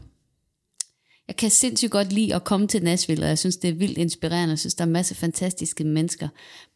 jeg 1.28 1.36
kan 1.36 1.50
sindssygt 1.50 1.92
godt 1.92 2.14
lide 2.14 2.36
at 2.36 2.44
komme 2.44 2.68
til 2.68 2.84
Nashville, 2.84 3.24
og 3.24 3.30
jeg 3.30 3.40
synes, 3.40 3.58
det 3.58 3.70
er 3.70 3.74
vildt 3.74 3.98
inspirerende. 3.98 4.52
Jeg 4.52 4.60
synes, 4.60 4.76
der 4.76 4.86
er 4.86 4.90
masser 4.90 5.14
masse 5.14 5.16
fantastiske 5.16 5.84
mennesker, 5.84 6.28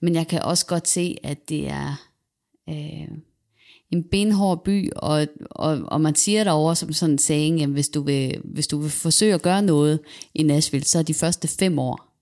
men 0.01 0.15
jeg 0.15 0.27
kan 0.27 0.41
også 0.41 0.65
godt 0.65 0.87
se, 0.87 1.17
at 1.23 1.49
det 1.49 1.69
er... 1.69 2.09
Øh, 2.69 3.17
en 3.91 4.03
benhård 4.11 4.63
by, 4.63 4.89
og, 4.95 5.27
og, 5.51 5.79
og 5.87 6.01
man 6.01 6.15
siger 6.15 6.43
derover 6.43 6.73
som 6.73 6.93
sådan 6.93 7.13
en 7.13 7.17
saying, 7.17 7.61
at 7.61 7.69
hvis 7.69 7.89
du, 7.89 8.01
vil, 8.01 8.41
hvis 8.43 8.67
du 8.67 8.77
vil 8.77 8.91
forsøge 8.91 9.33
at 9.33 9.41
gøre 9.41 9.61
noget 9.61 9.99
i 10.33 10.43
Nashville, 10.43 10.85
så 10.85 10.99
er 10.99 11.03
de 11.03 11.13
første 11.13 11.47
fem 11.47 11.79
år, 11.79 12.14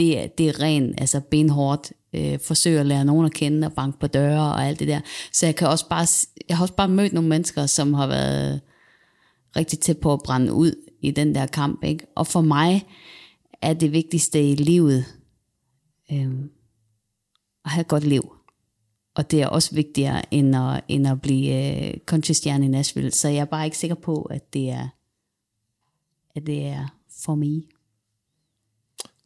det 0.00 0.18
er, 0.18 0.26
det 0.26 0.48
er 0.48 0.60
ren, 0.60 0.94
altså 0.98 1.20
benhårdt, 1.20 1.92
øh, 2.12 2.38
forsøge 2.38 2.80
at 2.80 2.86
lære 2.86 3.04
nogen 3.04 3.26
at 3.26 3.32
kende 3.32 3.66
og 3.66 3.72
banke 3.72 3.98
på 3.98 4.06
døre 4.06 4.52
og 4.52 4.66
alt 4.66 4.78
det 4.78 4.88
der. 4.88 5.00
Så 5.32 5.46
jeg 5.46 5.56
kan 5.56 5.68
også 5.68 5.88
bare, 5.88 6.06
jeg 6.48 6.56
har 6.56 6.64
også 6.64 6.74
bare 6.74 6.88
mødt 6.88 7.12
nogle 7.12 7.28
mennesker, 7.28 7.66
som 7.66 7.94
har 7.94 8.06
været 8.06 8.60
rigtig 9.56 9.78
tæt 9.78 9.98
på 9.98 10.12
at 10.12 10.20
brænde 10.24 10.52
ud 10.52 10.74
i 11.00 11.10
den 11.10 11.34
der 11.34 11.46
kamp. 11.46 11.84
Ikke? 11.84 12.06
Og 12.14 12.26
for 12.26 12.40
mig 12.40 12.86
er 13.62 13.74
det 13.74 13.92
vigtigste 13.92 14.50
i 14.50 14.54
livet 14.54 15.04
øh, 16.12 16.30
at 17.64 17.70
have 17.70 17.80
et 17.80 17.88
godt 17.88 18.04
liv. 18.04 18.32
Og 19.14 19.30
det 19.30 19.42
er 19.42 19.46
også 19.46 19.74
vigtigere 19.74 20.34
end 20.34 20.56
at, 20.56 20.84
end 20.88 21.08
at 21.08 21.20
blive 21.20 21.88
øh, 21.88 21.94
countrystjerne 22.06 22.64
i 22.64 22.68
Nashville. 22.68 23.10
Så 23.10 23.28
jeg 23.28 23.40
er 23.40 23.44
bare 23.44 23.64
ikke 23.64 23.78
sikker 23.78 23.96
på, 23.96 24.22
at 24.22 24.52
det 24.52 24.70
er, 24.70 24.88
at 26.34 26.46
det 26.46 26.66
er 26.66 26.86
for 27.24 27.34
mig. 27.34 27.62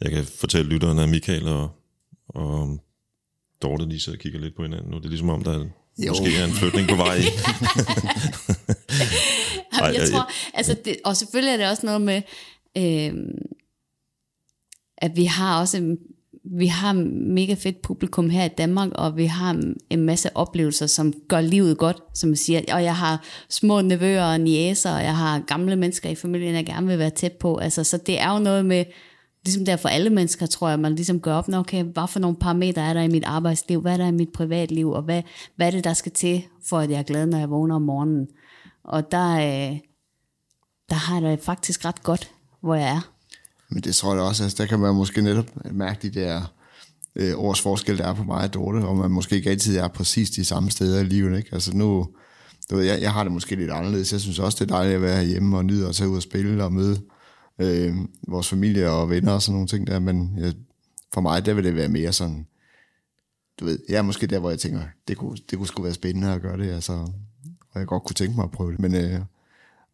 Jeg 0.01 0.11
kan 0.11 0.25
fortælle 0.25 0.71
lytterne, 0.71 1.03
at 1.03 1.09
Michael 1.09 1.49
og, 1.49 1.71
og 2.29 2.79
Dorte 3.63 3.89
lige 3.89 4.01
sidder 4.01 4.19
og 4.19 4.23
kigger 4.23 4.41
lidt 4.41 4.57
på 4.57 4.63
hinanden 4.63 4.91
nu. 4.91 4.99
Det 4.99 5.05
er 5.05 5.09
ligesom 5.09 5.31
om, 5.31 5.45
der 5.45 5.53
er, 5.53 5.67
Jo. 5.99 6.09
måske 6.09 6.37
er 6.37 6.45
en 6.45 6.51
flytning 6.53 6.89
på 6.89 6.97
vej. 6.97 7.17
Ej, 9.81 9.93
jeg 9.95 10.09
tror, 10.13 10.31
altså 10.55 10.77
det, 10.85 10.97
og 11.05 11.17
selvfølgelig 11.17 11.53
er 11.53 11.57
det 11.57 11.71
også 11.71 11.87
noget 11.87 12.03
med, 12.03 12.23
øh, 12.77 13.15
at 14.99 15.17
vi 15.17 15.25
har 15.25 15.61
også 15.61 15.97
vi 16.45 16.67
har 16.67 16.93
mega 17.33 17.55
fedt 17.55 17.83
publikum 17.83 18.31
her 18.31 18.45
i 18.45 18.49
Danmark, 18.49 18.91
og 18.95 19.17
vi 19.17 19.27
har 19.27 19.75
en 19.91 20.01
masse 20.01 20.37
oplevelser, 20.37 20.87
som 20.87 21.13
gør 21.29 21.41
livet 21.41 21.79
godt, 21.79 21.97
som 22.15 22.31
jeg 22.31 22.39
siger. 22.39 22.61
Og 22.73 22.85
jeg 22.85 22.97
har 22.97 23.25
små 23.51 23.81
nevøer 23.81 24.25
og 24.25 24.41
niæser, 24.41 24.91
og 24.97 25.03
jeg 25.03 25.17
har 25.17 25.41
gamle 25.41 25.77
mennesker 25.77 26.11
i 26.11 26.15
familien, 26.15 26.55
jeg 26.55 26.67
gerne 26.67 26.87
vil 26.87 26.99
være 26.99 27.11
tæt 27.11 27.33
på. 27.33 27.57
Altså, 27.57 27.85
så 27.85 27.97
det 27.97 28.21
er 28.21 28.33
jo 28.33 28.39
noget 28.39 28.67
med, 28.67 28.85
ligesom 29.45 29.65
der 29.65 29.77
for 29.77 29.89
alle 29.89 30.11
mennesker, 30.11 30.47
tror 30.47 30.69
jeg, 30.69 30.81
man 30.81 30.95
ligesom 30.95 31.21
gør 31.21 31.35
op, 31.35 31.49
okay, 31.49 31.85
hvad 31.85 32.09
for 32.09 32.21
nogle 32.21 32.37
parametre 32.37 32.83
er 32.83 32.95
der 32.95 33.03
i 33.03 33.09
mit 33.09 33.25
arbejdsliv, 33.25 33.81
hvad 33.81 33.93
er 33.93 33.97
der 33.97 34.07
i 34.07 34.13
mit 34.13 34.33
privatliv, 34.33 34.91
og 34.91 35.03
hvad, 35.03 35.23
hvad 35.57 35.67
er 35.67 35.71
det, 35.71 35.85
der 35.85 35.93
skal 35.93 36.13
til, 36.13 36.45
for 36.69 36.79
at 36.79 36.91
jeg 36.91 36.99
er 36.99 37.03
glad, 37.03 37.27
når 37.27 37.39
jeg 37.39 37.51
vågner 37.51 37.75
om 37.75 37.83
morgenen. 37.83 38.27
Og 38.85 39.13
der, 39.13 39.35
øh, 39.35 39.79
der 40.91 40.95
har 40.95 41.21
jeg 41.21 41.31
det 41.31 41.41
faktisk 41.41 41.85
ret 41.85 42.03
godt, 42.03 42.31
hvor 42.61 42.75
jeg 42.75 42.89
er. 42.89 43.11
Men 43.71 43.83
det 43.83 43.95
tror 43.95 44.15
jeg 44.15 44.23
også, 44.23 44.43
altså 44.43 44.63
der 44.63 44.69
kan 44.69 44.79
man 44.79 44.95
måske 44.95 45.23
netop 45.23 45.47
mærke 45.73 46.09
de 46.09 46.21
der 46.21 46.53
øh, 47.17 47.39
års 47.39 47.61
forskel, 47.61 47.99
der 47.99 48.05
er 48.05 48.15
på 48.15 48.23
mig 48.23 48.45
og 48.45 48.55
Dorte, 48.55 48.77
og 48.77 48.97
man 48.97 49.11
måske 49.11 49.37
ikke 49.37 49.51
altid 49.51 49.77
er 49.77 49.89
præcis 49.89 50.31
de 50.31 50.45
samme 50.45 50.71
steder 50.71 51.01
i 51.01 51.05
livet. 51.05 51.37
Ikke? 51.37 51.49
Altså 51.53 51.77
nu, 51.77 52.09
du 52.71 52.77
ved, 52.77 52.85
jeg, 52.85 53.01
jeg 53.01 53.13
har 53.13 53.23
det 53.23 53.33
måske 53.33 53.57
lidt 53.57 53.71
anderledes. 53.71 54.13
Jeg 54.13 54.21
synes 54.21 54.39
også, 54.39 54.65
det 54.65 54.71
er 54.71 54.77
dejligt 54.77 54.97
at 54.97 55.03
være 55.03 55.25
hjemme 55.25 55.57
og 55.57 55.65
nyde 55.65 55.89
at 55.89 55.95
tage 55.95 56.09
ud 56.09 56.17
og 56.17 56.23
spille 56.23 56.65
og 56.65 56.73
møde 56.73 57.01
øh, 57.61 57.95
vores 58.29 58.49
familie 58.49 58.91
og 58.91 59.11
venner 59.11 59.33
og 59.33 59.43
sådan 59.43 59.55
nogle 59.55 59.69
ting 59.69 59.87
der, 59.87 59.99
men 59.99 60.39
jeg, 60.39 60.55
for 61.15 61.21
mig, 61.21 61.47
der 61.47 61.55
vil 61.55 61.65
det 61.65 61.75
være 61.75 61.89
mere 61.89 62.13
sådan, 62.13 62.47
du 63.61 63.65
ved, 63.65 63.79
jeg 63.89 63.99
er 63.99 64.03
måske 64.03 64.27
der, 64.27 64.39
hvor 64.39 64.51
jeg 64.51 64.59
tænker, 64.59 64.83
det 65.09 65.17
kunne, 65.17 65.37
det 65.51 65.59
kunne 65.59 65.67
sgu 65.67 65.83
være 65.83 65.95
spændende 65.95 66.33
at 66.33 66.43
gøre 66.43 66.59
det, 66.59 66.71
altså, 66.71 66.93
og 67.71 67.81
jeg 67.81 67.87
godt 67.87 68.03
kunne 68.05 68.15
tænke 68.15 68.37
mig 68.37 68.45
at 68.45 68.51
prøve 68.51 68.73
det, 68.73 68.81
men 68.81 68.95
øh, 68.95 69.21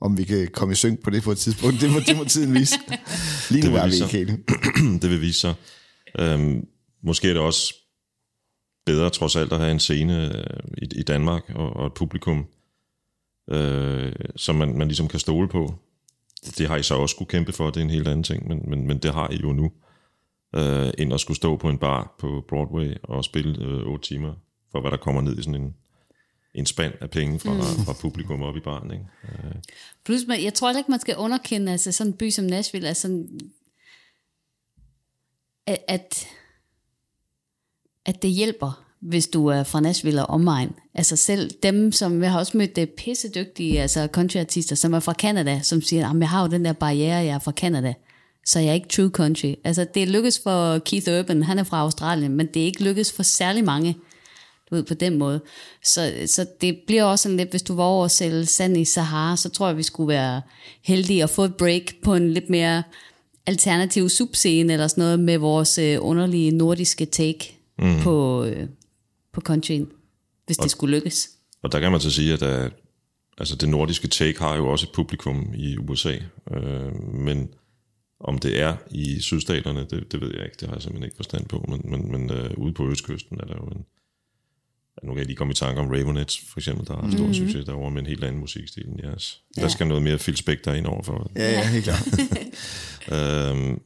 om 0.01 0.19
vi 0.19 0.25
kan 0.25 0.49
komme 0.53 0.73
i 0.73 0.75
synk 0.75 1.03
på 1.03 1.11
det 1.11 1.23
på 1.23 1.33
et 1.33 1.39
tidspunkt, 1.39 1.81
det 1.81 1.91
må, 1.93 2.01
det 2.01 2.17
må 2.17 2.25
tiden 2.25 2.55
vise. 2.55 2.75
Lige 3.51 3.71
nu 3.71 3.77
er 3.77 3.87
vi 3.87 3.95
ikke 3.95 4.07
helt. 4.07 4.31
det 5.03 5.11
vil 5.11 5.21
vise 5.21 5.41
sig. 5.41 5.55
Øhm, 6.19 6.67
måske 7.03 7.29
er 7.29 7.33
det 7.33 7.43
også 7.43 7.75
bedre 8.87 9.11
trods 9.11 9.37
alt 9.37 9.53
at 9.53 9.59
have 9.59 9.73
en 9.73 9.81
scene 9.81 10.35
øh, 10.35 10.61
i, 10.79 11.01
i 11.01 11.03
Danmark 11.03 11.43
og, 11.55 11.77
og 11.77 11.87
et 11.87 11.95
publikum, 11.95 12.47
øh, 13.51 14.13
som 14.37 14.57
man, 14.57 14.79
man 14.79 14.89
ligesom 14.89 15.09
kan 15.09 15.21
stole 15.21 15.49
på. 15.49 15.75
Det 16.45 16.69
har 16.69 16.77
I 16.77 16.83
så 16.83 16.95
også 16.95 17.13
skulle 17.13 17.29
kæmpe 17.29 17.53
for, 17.53 17.71
det 17.71 17.77
er 17.77 17.85
en 17.85 17.91
helt 17.91 18.09
anden 18.09 18.23
ting, 18.23 18.49
men, 18.49 18.63
men, 18.71 18.87
men 18.87 18.99
det 18.99 19.15
har 19.15 19.31
I 19.31 19.37
jo 19.37 19.53
nu. 19.53 19.73
Øh, 20.57 20.91
end 20.99 21.15
at 21.15 21.21
skulle 21.21 21.37
stå 21.37 21.57
på 21.57 21.69
en 21.69 21.79
bar 21.79 22.15
på 22.19 22.45
Broadway 22.49 22.95
og 23.03 23.25
spille 23.25 23.65
øh, 23.65 23.87
8 23.87 24.09
timer, 24.09 24.35
for 24.73 24.81
hvad 24.81 24.91
der 24.91 24.97
kommer 24.97 25.21
ned 25.21 25.39
i 25.39 25.43
sådan 25.43 25.63
en, 25.63 25.75
en 26.55 26.67
spand 26.67 26.95
af 27.01 27.11
penge 27.11 27.39
fra, 27.39 27.53
mm. 27.53 27.85
fra 27.85 27.93
publikum 28.01 28.43
op 28.43 28.57
i 28.57 28.61
baren. 28.61 28.91
Ikke? 28.91 29.05
Øh, 29.25 29.55
Plus, 30.05 30.21
man, 30.29 30.45
jeg 30.45 30.55
tror 30.55 30.69
heller 30.69 30.81
ikke, 30.81 30.91
man 30.91 31.01
skal 31.01 31.17
underkende 31.17 31.73
altså 31.73 31.93
sådan 31.93 32.13
en 32.13 32.17
by 32.17 32.31
som 32.31 32.45
Nashville, 32.45 32.89
altså, 32.89 33.27
at, 35.67 35.85
at, 35.89 36.27
at 38.07 38.23
det 38.23 38.31
hjælper, 38.31 38.90
hvis 39.03 39.27
du 39.27 39.47
er 39.47 39.63
fra 39.63 39.81
Nashville 39.81 40.27
og 40.27 40.35
omegn. 40.35 40.73
Altså 40.95 41.17
selv 41.17 41.51
dem, 41.63 41.93
som 41.93 42.23
jeg 42.23 42.33
har 42.33 42.39
også 42.39 42.57
mødt 42.57 42.77
det 42.77 42.91
pissedygtige 42.91 43.83
altså 43.83 44.09
countryartister, 44.13 44.77
som 44.77 44.95
er 44.95 45.01
fra 45.01 45.13
Canada, 45.13 45.61
som 45.63 45.83
siger, 45.83 46.11
at 46.11 46.17
jeg 46.21 46.29
har 46.29 46.43
jo 46.43 46.49
den 46.49 46.65
der 46.65 46.73
barriere, 46.73 47.17
jeg 47.17 47.35
er 47.35 47.39
fra 47.39 47.53
Canada, 47.53 47.95
så 48.47 48.59
jeg 48.59 48.69
er 48.69 48.75
ikke 48.75 48.89
true 48.89 49.11
country. 49.11 49.55
Altså 49.65 49.87
det 49.95 50.09
lykkes 50.09 50.41
for 50.43 50.79
Keith 50.79 51.11
Urban, 51.11 51.43
han 51.43 51.59
er 51.59 51.65
fra 51.65 51.81
Australien, 51.81 52.37
men 52.37 52.47
det 52.47 52.63
er 52.63 52.67
ikke 52.67 52.85
lykkes 52.85 53.13
for 53.13 53.23
særlig 53.23 53.65
mange 53.65 53.97
du 54.71 54.75
ved, 54.75 54.83
på 54.83 54.95
den 54.95 55.19
måde. 55.19 55.41
Så, 55.85 56.13
så 56.27 56.47
det 56.61 56.79
bliver 56.87 57.05
også 57.05 57.23
sådan 57.23 57.37
lidt, 57.37 57.51
hvis 57.51 57.63
du 57.63 57.75
var 57.75 57.85
over 57.85 58.05
at 58.05 58.11
sælge 58.11 58.47
sand 58.47 58.77
i 58.77 58.85
Sahara, 58.85 59.37
så 59.37 59.49
tror 59.49 59.67
jeg, 59.67 59.77
vi 59.77 59.83
skulle 59.83 60.09
være 60.09 60.43
heldige 60.85 61.23
at 61.23 61.31
få 61.31 61.45
et 61.45 61.55
break 61.55 61.83
på 62.03 62.15
en 62.15 62.33
lidt 62.33 62.51
mere 62.51 62.83
alternativ 63.47 64.09
subscene 64.09 64.73
eller 64.73 64.89
sådan 64.89 65.03
noget 65.03 65.21
med 65.21 65.39
vores 65.39 65.79
øh, 65.79 65.99
underlige 66.01 66.51
nordiske 66.51 67.05
take 67.05 67.57
mm. 67.79 68.01
på, 68.03 68.45
øh, 68.45 68.69
på 69.33 69.41
countryen, 69.41 69.93
hvis 70.47 70.57
det 70.57 70.71
skulle 70.71 70.97
lykkes. 70.97 71.31
Og 71.63 71.73
der 71.73 71.81
kan 71.81 71.93
man 71.93 72.01
så 72.01 72.11
sige, 72.11 72.33
at 72.33 72.41
der, 72.41 72.71
altså 73.39 73.57
det 73.57 73.69
nordiske 73.69 74.09
take 74.09 74.39
har 74.39 74.57
jo 74.57 74.69
også 74.69 74.87
et 74.87 74.93
publikum 74.93 75.53
i 75.55 75.77
USA, 75.77 76.17
øh, 76.51 77.15
men 77.15 77.55
om 78.21 78.39
det 78.39 78.61
er 78.61 78.77
i 78.91 79.21
sydstaterne, 79.21 79.81
det, 79.81 80.13
det 80.13 80.21
ved 80.21 80.31
jeg 80.35 80.45
ikke, 80.45 80.57
det 80.61 80.69
har 80.69 80.75
jeg 80.75 80.83
simpelthen 80.83 81.05
ikke 81.05 81.17
forstand 81.17 81.47
på, 81.49 81.65
men, 81.69 81.81
men, 81.85 82.13
men 82.13 82.31
øh, 82.31 82.51
ude 82.57 82.73
på 82.73 82.91
Østkysten 82.91 83.41
er 83.41 83.45
der 83.45 83.55
jo 83.55 83.67
en, 83.67 83.85
nu 85.03 85.13
kan 85.13 85.19
jeg 85.19 85.27
lige 85.27 85.37
komme 85.37 85.51
i 85.51 85.55
tanke 85.55 85.81
om 85.81 85.89
Ravenets, 85.89 86.41
for 86.49 86.61
eksempel, 86.61 86.87
der 86.87 86.95
har 86.97 87.11
stor 87.11 87.19
mm-hmm. 87.19 87.35
succes 87.35 87.65
derovre 87.65 87.91
med 87.91 88.01
en 88.01 88.07
helt 88.07 88.25
anden 88.25 88.41
musikstil 88.41 88.87
end 88.89 89.01
jeres. 89.03 89.43
Ja. 89.57 89.63
Der 89.63 89.69
skal 89.69 89.87
noget 89.87 90.03
mere 90.03 90.19
Phil 90.19 90.37
Spector 90.37 90.73
ind 90.73 90.87
over 90.87 91.03
for. 91.03 91.31
Ja, 91.37 91.51
ja, 91.51 91.69
helt 91.69 91.85
klart. 91.85 92.09
Øhm, 93.13 93.81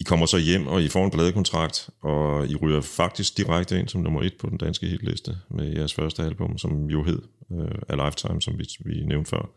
I 0.00 0.04
kommer 0.04 0.26
så 0.26 0.38
hjem, 0.38 0.66
og 0.66 0.82
I 0.82 0.88
får 0.88 1.04
en 1.04 1.10
pladekontrakt, 1.10 1.90
og 2.02 2.46
I 2.46 2.56
ryger 2.56 2.80
faktisk 2.80 3.36
direkte 3.36 3.78
ind 3.78 3.88
som 3.88 4.00
nummer 4.00 4.22
et 4.22 4.34
på 4.40 4.50
den 4.50 4.58
danske 4.58 4.86
hitliste 4.86 5.36
med 5.50 5.72
jeres 5.72 5.94
første 5.94 6.22
album, 6.22 6.58
som 6.58 6.84
jo 6.84 7.04
hed 7.04 7.22
uh, 7.50 7.66
A 7.88 8.04
Lifetime, 8.04 8.42
som 8.42 8.58
vi, 8.58 8.68
vi 8.84 9.04
nævnte 9.04 9.30
før. 9.30 9.50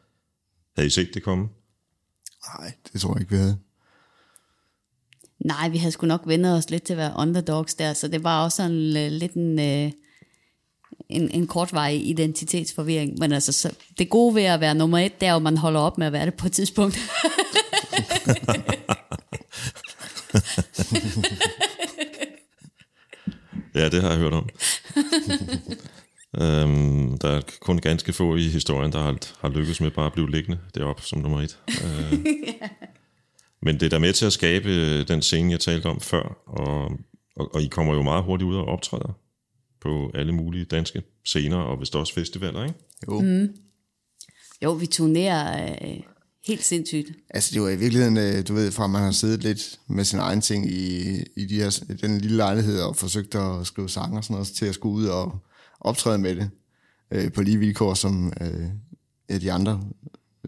Havde 0.76 0.88
I 0.88 0.90
set 0.90 1.14
det 1.14 1.24
komme? 1.24 1.50
Nej, 2.48 2.74
det 2.94 3.02
tror 3.02 3.14
jeg 3.14 3.22
ikke, 3.22 3.32
vi 3.32 3.38
havde. 3.38 3.58
Nej, 5.40 5.70
vi 5.70 5.78
havde 5.78 5.92
sgu 5.92 6.08
nok 6.08 6.22
vendt 6.26 6.46
os 6.46 6.70
lidt 6.70 6.84
til 6.84 6.94
at 6.94 6.98
være 6.98 7.14
underdogs 7.18 7.74
der, 7.74 7.94
så 7.94 8.08
det 8.08 8.24
var 8.24 8.44
også 8.44 8.56
sådan 8.56 8.72
uh, 8.72 9.12
lidt 9.12 9.34
en, 9.34 9.60
uh, 9.60 9.92
en, 11.10 11.32
en 11.32 11.48
kortvarig 11.48 12.08
identitetsforvirring. 12.08 13.20
Men 13.20 13.32
altså, 13.32 13.52
så, 13.52 13.76
det 13.98 14.10
gode 14.10 14.36
ved 14.36 14.44
at 14.44 14.60
være 14.60 14.76
nummer 14.76 14.98
et, 14.98 15.22
det 15.22 15.28
er 15.28 15.32
jo, 15.32 15.38
at 15.38 15.44
man 15.44 15.58
holder 15.58 15.80
op 15.80 15.98
med 15.98 16.08
at 16.08 16.14
være 16.14 16.26
det 16.26 16.34
på 16.34 16.48
et 16.48 16.52
tidspunkt. 16.52 17.00
Ja, 23.76 23.90
det 23.90 24.02
har 24.02 24.10
jeg 24.10 24.18
hørt 24.18 24.34
om. 24.34 24.50
øhm, 26.42 27.18
der 27.18 27.30
er 27.30 27.42
kun 27.62 27.78
ganske 27.78 28.14
få 28.14 28.36
i 28.36 28.48
historien, 28.48 28.92
der 28.92 29.00
har, 29.00 29.18
har 29.40 29.50
lykkes 29.50 29.82
med 29.82 29.92
bare 29.92 30.06
at 30.06 30.14
blive 30.14 30.32
liggende 30.32 30.60
deroppe 30.76 31.04
som 31.04 31.20
nummer 31.20 31.42
et. 31.42 31.60
Øh, 31.68 32.20
men 33.66 33.80
det 33.80 33.86
er 33.86 33.90
der 33.90 34.00
med 34.00 34.14
til 34.14 34.26
at 34.26 34.34
skabe 34.34 34.70
øh, 34.70 35.08
den 35.08 35.22
scene, 35.22 35.52
jeg 35.52 35.60
talte 35.60 35.86
om 35.86 36.00
før, 36.00 36.38
og, 36.48 36.92
og, 37.36 37.56
og 37.56 37.62
I 37.62 37.68
kommer 37.68 37.94
jo 37.94 38.02
meget 38.02 38.24
hurtigt 38.24 38.48
ud 38.48 38.56
og 38.56 38.66
optræder 38.66 39.18
på 39.82 40.12
alle 40.14 40.32
mulige 40.32 40.66
danske 40.66 41.04
scener, 41.26 41.58
og 41.58 41.80
vist 41.80 41.96
også 41.96 42.14
festivaler, 42.14 42.64
ikke? 42.64 42.76
Jo. 43.08 43.20
Mm. 43.20 43.56
jo, 44.64 44.72
vi 44.72 44.86
turnerer 44.86 45.76
uh, 45.82 46.04
helt 46.48 46.64
sindssygt. 46.64 47.12
Altså 47.30 47.50
det 47.54 47.62
var 47.62 47.70
i 47.70 47.76
virkeligheden, 47.76 48.18
øh, 48.18 48.48
du 48.48 48.54
ved, 48.54 48.72
fra 48.72 48.88
man 48.88 49.02
har 49.02 49.12
siddet 49.12 49.44
lidt 49.44 49.80
med 49.88 50.06
sin 50.06 50.20
egen 50.20 50.42
ting 50.42 50.72
i, 50.72 51.10
i 51.36 51.46
de 51.46 51.56
her, 51.56 51.84
den 52.02 52.18
lille 52.18 52.38
lejlighed 52.38 52.80
og 52.80 52.96
forsøgt 52.96 53.36
at 53.36 53.68
skrive 53.68 53.90
sange 53.90 54.18
og 54.18 54.24
sådan 54.24 54.34
noget, 54.34 54.48
til 54.48 54.66
at 54.66 54.76
skulle 54.76 54.96
ud 54.96 55.06
og 55.06 55.40
optræde 55.80 56.18
med 56.18 56.36
det 56.36 56.50
øh, 57.12 57.32
på 57.32 57.42
lige 57.42 57.58
vilkår 57.58 57.94
som 57.94 58.34
øh, 58.42 58.70
ja, 59.30 59.38
de 59.38 59.52
andre 59.52 59.84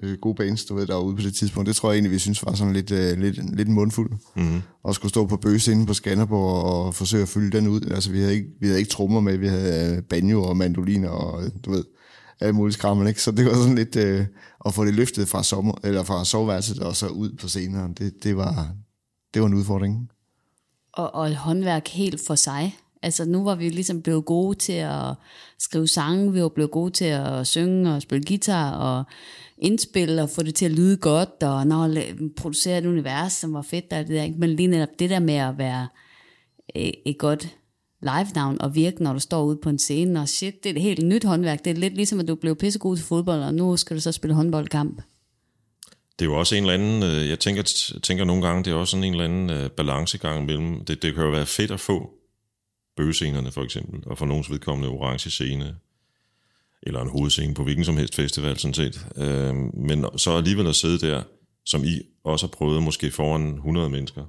øh, 0.02 0.18
gode 0.22 0.36
bands, 0.36 0.66
du 0.66 0.76
ved, 0.76 0.88
der 0.88 0.94
var 0.94 1.02
ude 1.02 1.16
på 1.16 1.22
det 1.22 1.36
tidspunkt. 1.36 1.68
Det 1.68 1.76
tror 1.76 1.90
jeg 1.90 1.96
egentlig, 1.96 2.12
vi 2.12 2.20
synes 2.20 2.46
var 2.46 2.54
sådan 2.54 2.74
lidt, 2.74 2.92
øh, 2.92 3.20
lidt, 3.20 3.56
lidt 3.56 3.68
en 3.68 3.74
mundfuld. 3.74 4.12
Mm-hmm. 4.36 4.62
Og 4.84 4.96
skulle 4.96 5.10
stå 5.10 5.26
på 5.26 5.38
bøse 5.38 5.72
inde 5.72 5.86
på 5.86 5.94
Skanderborg 5.94 6.64
og 6.64 6.96
forsøge 6.96 7.24
at 7.24 7.30
fylde 7.30 7.58
den 7.58 7.68
ud. 7.68 7.82
Altså 7.82 8.12
vi 8.12 8.20
havde 8.20 8.34
ikke, 8.34 8.48
vi 8.60 8.68
havde 8.68 8.80
ikke 8.80 8.92
trommer 8.92 9.20
med, 9.20 9.38
vi 9.38 9.48
havde 9.48 9.96
øh, 9.96 10.04
banjo 10.04 10.44
og 10.44 10.58
mandoliner 10.58 11.10
og 11.10 11.44
du 11.66 11.72
ved, 11.72 11.84
Øh, 12.42 12.48
alt 12.48 12.56
muligt 12.56 12.74
skrammel, 12.74 13.08
ikke? 13.08 13.22
Så 13.22 13.32
det 13.32 13.46
var 13.46 13.54
sådan 13.54 13.76
lidt 13.76 13.96
øh, 13.96 14.26
at 14.66 14.74
få 14.74 14.86
det 14.86 14.94
løftet 14.94 15.28
fra, 15.28 15.44
sommer, 15.44 15.74
eller 15.84 16.04
fra 16.04 16.26
soveværelset 16.26 16.80
og 16.80 16.96
så 16.96 17.08
ud 17.08 17.32
på 17.42 17.48
scenen. 17.48 17.94
Det, 17.94 18.24
det, 18.24 18.38
var, 18.38 18.70
det 19.34 19.42
var 19.42 19.48
en 19.48 19.54
udfordring. 19.54 20.10
Og, 20.94 21.16
og 21.16 21.28
et 21.28 21.36
håndværk 21.36 21.88
helt 21.88 22.22
for 22.28 22.36
sig. 22.36 22.78
Altså 23.02 23.26
nu 23.26 23.44
var 23.44 23.56
vi 23.56 23.70
ligesom 23.70 24.02
blevet 24.02 24.26
gode 24.26 24.58
til 24.58 24.74
at 24.74 25.16
skrive 25.60 25.88
sange, 25.88 26.34
vi 26.34 26.42
var 26.42 26.50
blevet 26.50 26.72
gode 26.72 26.92
til 26.92 27.06
at 27.06 27.48
synge 27.48 27.96
og 27.96 28.02
spille 28.02 28.26
guitar 28.26 28.72
og 28.72 29.04
indspille 29.58 30.22
og 30.22 30.30
få 30.30 30.44
det 30.44 30.56
til 30.56 30.66
at 30.66 30.72
lyde 30.72 30.98
godt, 30.98 31.44
og 31.44 31.68
når 31.68 31.96
producere 32.38 32.78
et 32.78 32.86
univers, 32.86 33.34
som 33.34 33.54
var 33.54 33.62
fedt, 33.62 33.94
og 33.94 34.00
det 34.00 34.08
der, 34.08 34.24
ikke? 34.24 34.40
men 34.40 34.50
lige 34.50 34.68
netop 34.68 35.00
det 35.00 35.10
der 35.10 35.20
med 35.20 35.34
at 35.34 35.58
være 35.58 35.88
et, 36.76 36.96
et 37.06 37.18
godt 37.18 37.56
live-navn 38.04 38.62
og 38.62 38.76
virke, 38.76 39.04
når 39.04 39.14
du 39.14 39.20
står 39.20 39.44
ude 39.44 39.60
på 39.64 39.70
en 39.70 39.80
scene, 39.80 40.22
og 40.22 40.30
shit, 40.30 40.64
det 40.64 40.70
er 40.70 40.74
et 40.74 40.82
helt 40.82 41.06
nyt 41.06 41.24
håndværk. 41.24 41.66
Det 41.66 41.72
er 41.72 41.76
lidt 41.76 41.96
ligesom, 41.96 42.20
at 42.20 42.28
du 42.28 42.36
blev 42.36 42.56
pissegod 42.56 42.96
til 42.96 43.06
fodbold, 43.06 43.42
og 43.42 43.54
nu 43.54 43.78
skal 43.78 43.96
du 43.96 44.02
så 44.02 44.12
spille 44.12 44.34
håndboldkamp. 44.34 45.02
Det 46.20 46.26
er 46.26 46.30
jo 46.30 46.40
også 46.40 46.56
en 46.56 46.64
eller 46.64 46.74
anden, 46.74 47.04
øh, 47.04 47.30
jeg 47.30 47.40
tænker, 47.40 47.64
tænker 48.04 48.26
nogle 48.26 48.48
gange, 48.48 48.64
det 48.64 48.72
er 48.72 48.76
også 48.76 48.92
sådan 48.92 49.04
en 49.04 49.14
eller 49.14 49.26
anden 49.26 49.50
øh, 49.50 49.70
balancegang 49.70 50.46
mellem, 50.46 50.86
det, 50.86 51.02
det 51.02 51.16
kan 51.16 51.24
jo 51.24 51.30
være 51.30 51.46
fedt 51.46 51.72
at 51.72 51.80
få 51.80 52.10
bøgescenerne 52.98 53.52
for 53.52 53.64
eksempel, 53.64 54.04
og 54.06 54.18
for 54.18 54.26
nogens 54.26 54.52
vedkommende 54.52 54.90
orange 54.90 55.30
scene, 55.30 55.76
eller 56.84 57.02
en 57.02 57.10
hovedscene 57.10 57.54
på 57.54 57.64
hvilken 57.64 57.86
som 57.86 57.98
helst 57.98 58.16
festival 58.16 58.58
sådan 58.58 58.74
set. 58.74 59.08
Øh, 59.18 59.56
men 59.74 60.06
så 60.18 60.32
alligevel 60.32 60.68
at 60.68 60.76
sidde 60.76 61.08
der, 61.08 61.24
som 61.66 61.84
I 61.84 62.02
også 62.24 62.46
har 62.46 62.52
prøvet 62.52 62.84
måske 62.84 63.12
foran 63.12 63.54
100 63.54 63.90
mennesker. 63.90 64.26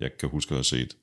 Jeg 0.00 0.10
kan 0.20 0.28
huske 0.28 0.52
at 0.52 0.56
have 0.56 0.64
set 0.64 0.96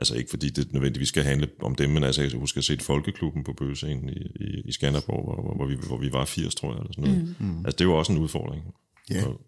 Altså 0.00 0.14
ikke 0.16 0.30
fordi 0.30 0.50
det 0.50 0.72
nødvendigvis 0.72 1.08
skal 1.08 1.22
handle 1.22 1.48
om 1.62 1.74
dem, 1.74 1.90
men 1.90 2.04
altså 2.04 2.22
jeg 2.22 2.30
husker 2.34 2.58
at 2.58 2.64
se 2.64 2.72
et 2.72 2.82
folkeklubben 2.82 3.44
på 3.44 3.52
Bøgescenen 3.52 4.08
i, 4.08 4.22
i, 4.40 4.62
i 4.64 4.72
Skanderborg, 4.72 5.24
hvor, 5.24 5.54
hvor, 5.56 5.66
vi, 5.66 5.76
hvor 5.86 5.96
vi 5.96 6.12
var 6.12 6.24
80, 6.24 6.54
tror 6.54 6.72
jeg, 6.72 6.78
eller 6.78 6.92
sådan 6.92 7.10
noget. 7.10 7.36
Mm. 7.40 7.64
Altså 7.64 7.76
det 7.78 7.88
var 7.88 7.92
også 7.92 8.12
en 8.12 8.18
udfordring. 8.18 8.62
Ja. 9.10 9.24
Og, 9.26 9.40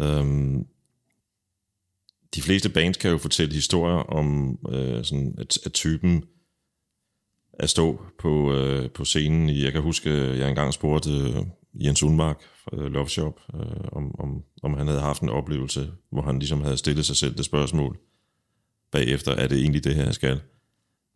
øhm, 0.00 0.66
de 2.34 2.42
fleste 2.42 2.68
bands 2.68 2.96
kan 2.96 3.10
jo 3.10 3.18
fortælle 3.18 3.54
historier 3.54 3.96
om 3.96 4.58
øh, 4.68 5.04
sådan, 5.04 5.34
at, 5.38 5.58
at 5.66 5.72
typen 5.72 6.24
at 7.54 7.70
stå 7.70 8.02
på, 8.18 8.54
øh, 8.54 8.90
på 8.90 9.04
scenen. 9.04 9.48
I, 9.48 9.64
jeg 9.64 9.72
kan 9.72 9.82
huske, 9.82 10.10
jeg 10.10 10.48
engang 10.48 10.72
spurgte 10.72 11.10
øh, 11.10 11.36
Jens 11.74 12.02
Unmark 12.02 12.42
fra 12.64 12.76
øh, 12.76 12.92
Love 12.92 13.08
Shop, 13.08 13.40
øh, 13.54 13.84
om, 13.92 14.20
om, 14.20 14.42
om 14.62 14.74
han 14.74 14.86
havde 14.86 15.00
haft 15.00 15.22
en 15.22 15.28
oplevelse, 15.28 15.90
hvor 16.12 16.22
han 16.22 16.38
ligesom 16.38 16.62
havde 16.62 16.76
stillet 16.76 17.06
sig 17.06 17.16
selv 17.16 17.36
det 17.36 17.44
spørgsmål, 17.44 17.98
bagefter, 18.92 19.32
er 19.32 19.48
det 19.48 19.58
egentlig 19.58 19.84
det 19.84 19.94
her, 19.94 20.04
jeg 20.04 20.14
skal? 20.14 20.40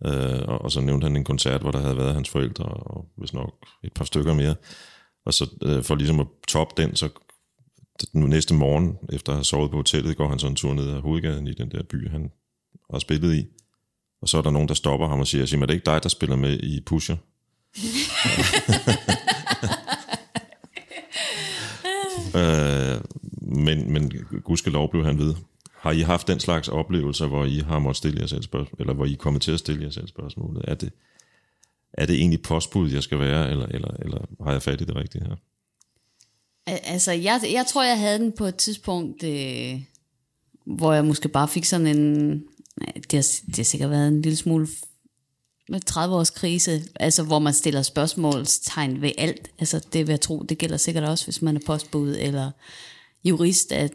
Øh, 0.06 0.42
og, 0.48 0.62
og 0.62 0.72
så 0.72 0.80
nævnte 0.80 1.04
han 1.04 1.16
en 1.16 1.24
koncert, 1.24 1.60
hvor 1.60 1.70
der 1.70 1.80
havde 1.80 1.96
været 1.96 2.14
hans 2.14 2.28
forældre, 2.28 2.64
og 2.64 3.08
hvis 3.16 3.34
nok 3.34 3.54
et 3.84 3.92
par 3.92 4.04
stykker 4.04 4.34
mere. 4.34 4.54
Og 5.26 5.34
så 5.34 5.50
øh, 5.62 5.82
for 5.82 5.94
ligesom 5.94 6.20
at 6.20 6.26
toppe 6.48 6.82
den, 6.82 6.96
så 6.96 7.08
den 8.12 8.22
næste 8.22 8.54
morgen, 8.54 8.96
efter 9.12 9.32
at 9.32 9.36
have 9.36 9.44
sovet 9.44 9.70
på 9.70 9.76
hotellet, 9.76 10.16
går 10.16 10.28
han 10.28 10.38
så 10.38 10.46
en 10.46 10.56
tur 10.56 10.74
ned 10.74 10.90
ad 10.90 11.00
hovedgaden 11.00 11.46
i 11.46 11.54
den 11.54 11.70
der 11.70 11.82
by, 11.82 12.10
han 12.10 12.30
har 12.90 12.98
spillet 12.98 13.34
i. 13.34 13.46
Og 14.22 14.28
så 14.28 14.38
er 14.38 14.42
der 14.42 14.50
nogen, 14.50 14.68
der 14.68 14.74
stopper 14.74 15.08
ham 15.08 15.20
og 15.20 15.26
siger, 15.26 15.46
siger 15.46 15.62
er 15.62 15.66
det 15.66 15.74
ikke 15.74 15.86
dig, 15.86 16.02
der 16.02 16.08
spiller 16.08 16.36
med 16.36 16.58
i 16.58 16.80
Pusher? 16.86 17.16
øh, 22.40 23.00
men, 23.42 23.92
men 23.92 24.12
gudskelov 24.44 24.90
blev 24.90 25.04
han 25.04 25.18
ved. 25.18 25.34
Har 25.86 25.92
I 25.92 26.00
haft 26.00 26.26
den 26.26 26.40
slags 26.40 26.68
oplevelser, 26.68 27.26
hvor 27.26 27.44
I 27.44 27.58
har 27.58 27.78
måttet 27.78 27.96
stille 27.96 28.20
jer 28.20 28.26
selv 28.26 28.42
spørgsmål, 28.42 28.80
eller 28.80 28.94
hvor 28.94 29.04
I 29.04 29.12
er 29.12 29.16
kommet 29.16 29.42
til 29.42 29.52
at 29.52 29.58
stille 29.58 29.82
jer 29.84 29.90
selv 29.90 30.08
spørgsmålet? 30.08 30.64
Er 30.68 30.74
det, 30.74 30.92
er 31.92 32.06
det 32.06 32.16
egentlig 32.16 32.42
postbud, 32.42 32.90
jeg 32.90 33.02
skal 33.02 33.18
være, 33.18 33.50
eller, 33.50 33.66
eller, 33.66 33.88
eller 33.88 34.18
har 34.44 34.52
jeg 34.52 34.62
fat 34.62 34.80
i 34.80 34.84
det 34.84 34.96
rigtige 34.96 35.24
her? 35.24 35.36
Altså, 36.66 37.12
jeg, 37.12 37.40
jeg 37.52 37.66
tror, 37.66 37.84
jeg 37.84 37.98
havde 37.98 38.18
den 38.18 38.32
på 38.32 38.44
et 38.44 38.56
tidspunkt, 38.56 39.22
øh, 39.22 39.80
hvor 40.64 40.92
jeg 40.92 41.04
måske 41.04 41.28
bare 41.28 41.48
fik 41.48 41.64
sådan 41.64 41.86
en... 41.86 42.30
Det 43.10 43.12
har, 43.12 43.40
det 43.46 43.56
har 43.56 43.64
sikkert 43.64 43.90
været 43.90 44.08
en 44.08 44.22
lille 44.22 44.36
smule 44.36 44.68
med 45.68 45.80
30 45.80 46.14
års 46.16 46.30
krise, 46.30 46.82
altså 46.94 47.22
hvor 47.22 47.38
man 47.38 47.54
stiller 47.54 47.82
spørgsmålstegn 47.82 49.02
ved 49.02 49.10
alt. 49.18 49.50
Altså 49.58 49.86
det 49.92 50.06
vil 50.06 50.12
jeg 50.12 50.20
tro, 50.20 50.42
det 50.42 50.58
gælder 50.58 50.76
sikkert 50.76 51.04
også, 51.04 51.26
hvis 51.26 51.42
man 51.42 51.56
er 51.56 51.60
postbud 51.66 52.16
eller 52.20 52.50
jurist, 53.24 53.72
at 53.72 53.92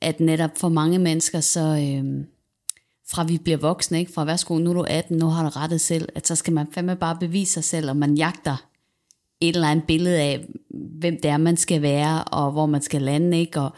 at 0.00 0.20
netop 0.20 0.50
for 0.56 0.68
mange 0.68 0.98
mennesker, 0.98 1.40
så 1.40 1.60
øh, 1.60 2.24
fra 3.10 3.24
vi 3.24 3.38
bliver 3.38 3.58
voksne, 3.58 3.98
ikke? 3.98 4.12
fra 4.12 4.24
værsgo, 4.24 4.58
nu 4.58 4.70
er 4.70 4.74
du 4.74 4.84
18, 4.88 5.16
nu 5.16 5.26
har 5.26 5.42
du 5.42 5.48
rettet 5.48 5.80
selv, 5.80 6.08
at 6.14 6.26
så 6.26 6.34
skal 6.34 6.52
man 6.52 6.66
fandme 6.72 6.96
bare 6.96 7.16
bevise 7.20 7.52
sig 7.52 7.64
selv, 7.64 7.90
og 7.90 7.96
man 7.96 8.14
jagter 8.14 8.56
et 9.40 9.54
eller 9.54 9.68
andet 9.68 9.86
billede 9.86 10.20
af, 10.20 10.46
hvem 10.70 11.18
det 11.22 11.30
er, 11.30 11.36
man 11.36 11.56
skal 11.56 11.82
være, 11.82 12.24
og 12.24 12.52
hvor 12.52 12.66
man 12.66 12.82
skal 12.82 13.02
lande, 13.02 13.40
ikke? 13.40 13.60
Og 13.60 13.72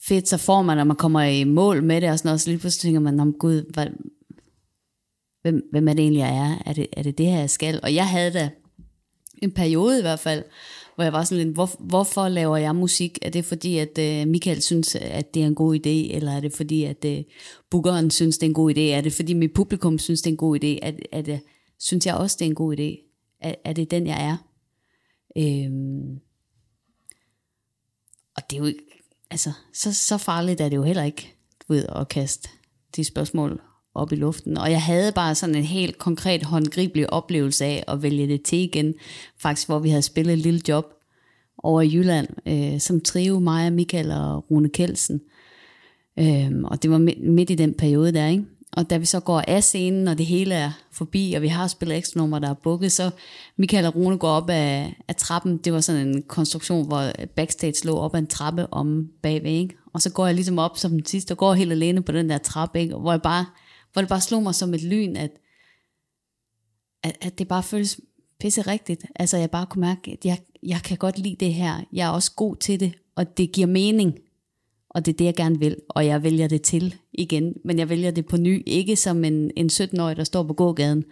fedt, 0.00 0.28
så 0.28 0.38
får 0.38 0.62
man, 0.62 0.76
når 0.76 0.84
man 0.84 0.96
kommer 0.96 1.22
i 1.22 1.44
mål 1.44 1.82
med 1.82 2.00
det, 2.00 2.10
og 2.10 2.18
sådan 2.18 2.28
noget, 2.28 2.40
så 2.40 2.50
lige 2.50 2.58
pludselig 2.58 2.82
tænker 2.82 3.00
man, 3.00 3.20
om 3.20 3.32
gud, 3.32 3.72
hvad, 3.72 3.86
hvem, 5.42 5.68
hvem 5.70 5.88
er 5.88 5.92
det 5.92 6.02
egentlig, 6.02 6.20
jeg 6.20 6.36
er? 6.36 6.62
Er 6.66 6.72
det, 6.72 6.86
er 6.92 7.02
det 7.02 7.18
det 7.18 7.26
her, 7.26 7.38
jeg 7.38 7.50
skal? 7.50 7.80
Og 7.82 7.94
jeg 7.94 8.08
havde 8.08 8.30
da 8.30 8.50
en 9.42 9.50
periode 9.50 9.98
i 9.98 10.02
hvert 10.02 10.20
fald, 10.20 10.44
hvor 10.98 11.04
jeg 11.04 11.12
var 11.12 11.24
sådan 11.24 11.44
lidt, 11.44 11.54
hvor, 11.54 11.70
hvorfor 11.78 12.28
laver 12.28 12.56
jeg 12.56 12.76
musik? 12.76 13.18
Er 13.22 13.30
det 13.30 13.44
fordi, 13.44 13.78
at 13.78 13.98
øh, 13.98 14.28
Michael 14.28 14.62
synes, 14.62 14.94
at 14.94 15.34
det 15.34 15.42
er 15.42 15.46
en 15.46 15.54
god 15.54 15.74
idé? 15.74 16.14
Eller 16.14 16.32
er 16.32 16.40
det 16.40 16.52
fordi, 16.52 16.84
at 16.84 17.04
øh, 17.04 17.24
bookeren 17.70 18.10
synes, 18.10 18.38
det 18.38 18.46
er 18.46 18.50
en 18.50 18.54
god 18.54 18.74
idé? 18.74 18.80
Er 18.80 19.00
det 19.00 19.12
fordi, 19.12 19.34
mit 19.34 19.52
publikum 19.54 19.98
synes, 19.98 20.22
det 20.22 20.30
er 20.30 20.34
en 20.34 20.36
god 20.36 20.64
idé? 20.64 20.78
Er, 20.82 20.92
er 21.12 21.22
det, 21.22 21.40
synes 21.78 22.06
jeg 22.06 22.14
også, 22.14 22.36
det 22.38 22.44
er 22.44 22.48
en 22.48 22.54
god 22.54 22.76
idé? 22.78 23.16
Er, 23.40 23.54
er 23.64 23.72
det 23.72 23.90
den, 23.90 24.06
jeg 24.06 24.28
er? 24.28 24.36
Øhm, 25.38 26.18
og 28.36 28.42
det 28.50 28.56
er 28.56 28.60
jo 28.60 28.64
ikke, 28.64 29.02
altså, 29.30 29.52
så, 29.74 29.94
så 29.94 30.18
farligt 30.18 30.60
er 30.60 30.68
det 30.68 30.76
jo 30.76 30.82
heller 30.82 31.04
ikke, 31.04 31.34
du 31.60 31.72
ved, 31.72 31.86
at 31.96 32.08
kaste 32.08 32.48
de 32.96 33.04
spørgsmål 33.04 33.60
op 33.98 34.12
i 34.12 34.16
luften. 34.16 34.58
Og 34.58 34.70
jeg 34.70 34.82
havde 34.82 35.12
bare 35.12 35.34
sådan 35.34 35.54
en 35.54 35.64
helt 35.64 35.98
konkret 35.98 36.42
håndgribelig 36.42 37.12
oplevelse 37.12 37.64
af 37.64 37.84
at 37.88 38.02
vælge 38.02 38.28
det 38.28 38.42
til 38.42 38.58
igen, 38.58 38.94
faktisk 39.38 39.68
hvor 39.68 39.78
vi 39.78 39.88
havde 39.88 40.02
spillet 40.02 40.32
et 40.32 40.38
lille 40.38 40.60
job 40.68 40.84
over 41.58 41.80
i 41.80 41.94
Jylland, 41.94 42.28
øh, 42.46 42.80
som 42.80 43.00
trio, 43.00 43.38
mig, 43.38 43.72
Michael 43.72 44.10
og 44.10 44.50
Rune 44.50 44.68
Kelsen. 44.68 45.20
Øh, 46.18 46.50
og 46.64 46.82
det 46.82 46.90
var 46.90 46.98
midt, 46.98 47.22
midt 47.22 47.50
i 47.50 47.54
den 47.54 47.74
periode 47.74 48.12
der, 48.12 48.26
ikke? 48.26 48.44
Og 48.72 48.90
da 48.90 48.96
vi 48.96 49.04
så 49.04 49.20
går 49.20 49.44
af 49.48 49.64
scenen, 49.64 50.08
og 50.08 50.18
det 50.18 50.26
hele 50.26 50.54
er 50.54 50.70
forbi, 50.92 51.32
og 51.36 51.42
vi 51.42 51.48
har 51.48 51.66
spillet 51.66 51.96
ekstra 51.96 52.20
nummer, 52.20 52.38
der 52.38 52.50
er 52.50 52.54
bukket, 52.54 52.92
så 52.92 53.10
Michael 53.56 53.86
og 53.86 53.96
Rune 53.96 54.18
går 54.18 54.28
op 54.28 54.50
af, 54.50 54.96
af 55.08 55.16
trappen. 55.16 55.56
Det 55.56 55.72
var 55.72 55.80
sådan 55.80 56.08
en 56.08 56.22
konstruktion, 56.22 56.86
hvor 56.86 57.12
backstage 57.36 57.86
lå 57.86 57.96
op 57.96 58.14
ad 58.14 58.18
en 58.18 58.26
trappe 58.26 58.72
om 58.72 59.08
bagved, 59.22 59.50
ikke? 59.50 59.76
Og 59.92 60.02
så 60.02 60.10
går 60.10 60.26
jeg 60.26 60.34
ligesom 60.34 60.58
op 60.58 60.78
som 60.78 60.90
den 60.90 61.06
sidste, 61.06 61.32
og 61.32 61.38
går 61.38 61.54
helt 61.54 61.72
alene 61.72 62.02
på 62.02 62.12
den 62.12 62.30
der 62.30 62.38
trappe, 62.38 62.80
ikke? 62.80 62.94
Hvor, 62.94 63.12
jeg 63.12 63.22
bare, 63.22 63.46
hvor 63.98 64.02
det 64.02 64.08
bare 64.08 64.20
slog 64.20 64.42
mig 64.42 64.54
som 64.54 64.74
et 64.74 64.82
lyn, 64.82 65.16
at, 65.16 65.30
at, 67.02 67.16
at 67.20 67.38
det 67.38 67.48
bare 67.48 67.62
føles 67.62 68.00
pisse 68.40 68.62
rigtigt. 68.62 69.04
Altså 69.14 69.36
jeg 69.36 69.50
bare 69.50 69.66
kunne 69.66 69.80
mærke, 69.80 70.12
at 70.12 70.24
jeg, 70.24 70.38
jeg 70.62 70.80
kan 70.84 70.96
godt 70.96 71.18
lide 71.18 71.36
det 71.40 71.54
her. 71.54 71.84
Jeg 71.92 72.08
er 72.08 72.12
også 72.12 72.32
god 72.34 72.56
til 72.56 72.80
det, 72.80 72.94
og 73.14 73.38
det 73.38 73.52
giver 73.52 73.66
mening. 73.66 74.18
Og 74.88 75.06
det 75.06 75.12
er 75.12 75.16
det, 75.16 75.24
jeg 75.24 75.34
gerne 75.34 75.58
vil, 75.58 75.76
og 75.88 76.06
jeg 76.06 76.22
vælger 76.22 76.48
det 76.48 76.62
til 76.62 76.94
igen. 77.12 77.54
Men 77.64 77.78
jeg 77.78 77.88
vælger 77.88 78.10
det 78.10 78.26
på 78.26 78.36
ny, 78.36 78.62
ikke 78.66 78.96
som 78.96 79.24
en, 79.24 79.50
en 79.56 79.66
17-årig, 79.72 80.16
der 80.16 80.24
står 80.24 80.42
på 80.42 80.52
gågaden 80.52 81.04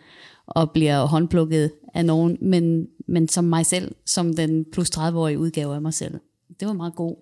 og 0.47 0.71
bliver 0.71 1.05
håndplukket 1.05 1.73
af 1.95 2.05
nogen, 2.05 2.39
men, 2.41 2.89
men 3.09 3.29
som 3.29 3.45
mig 3.45 3.67
selv, 3.67 3.95
som 4.05 4.37
den 4.37 4.65
plus 4.73 4.91
30-årige 4.91 5.39
udgave 5.39 5.75
af 5.75 5.83
mig 5.83 5.95
selv. 5.95 6.15
Det 6.61 6.67
var 6.67 6.71
en 6.73 6.77
meget 6.77 6.95
god 6.95 7.17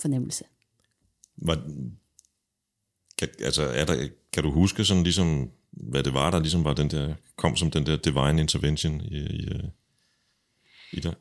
fornemmelse. 0.00 0.44
Var, 1.36 1.70
kan, 3.18 3.28
altså, 3.40 3.62
er 3.62 3.84
der, 3.84 4.08
kan 4.32 4.42
du 4.42 4.50
huske 4.50 4.84
sådan 4.84 5.02
ligesom, 5.02 5.50
hvad 5.72 6.02
det 6.02 6.14
var, 6.14 6.30
der 6.30 6.40
ligesom 6.40 6.64
var 6.64 6.74
den 6.74 6.90
der, 6.90 7.14
kom 7.36 7.56
som 7.56 7.70
den 7.70 7.86
der 7.86 7.96
divine 7.96 8.40
intervention 8.40 9.00
i, 9.00 9.16
i, 9.16 9.48
øh, 9.48 9.64
i 10.92 11.00
dig? 11.00 11.14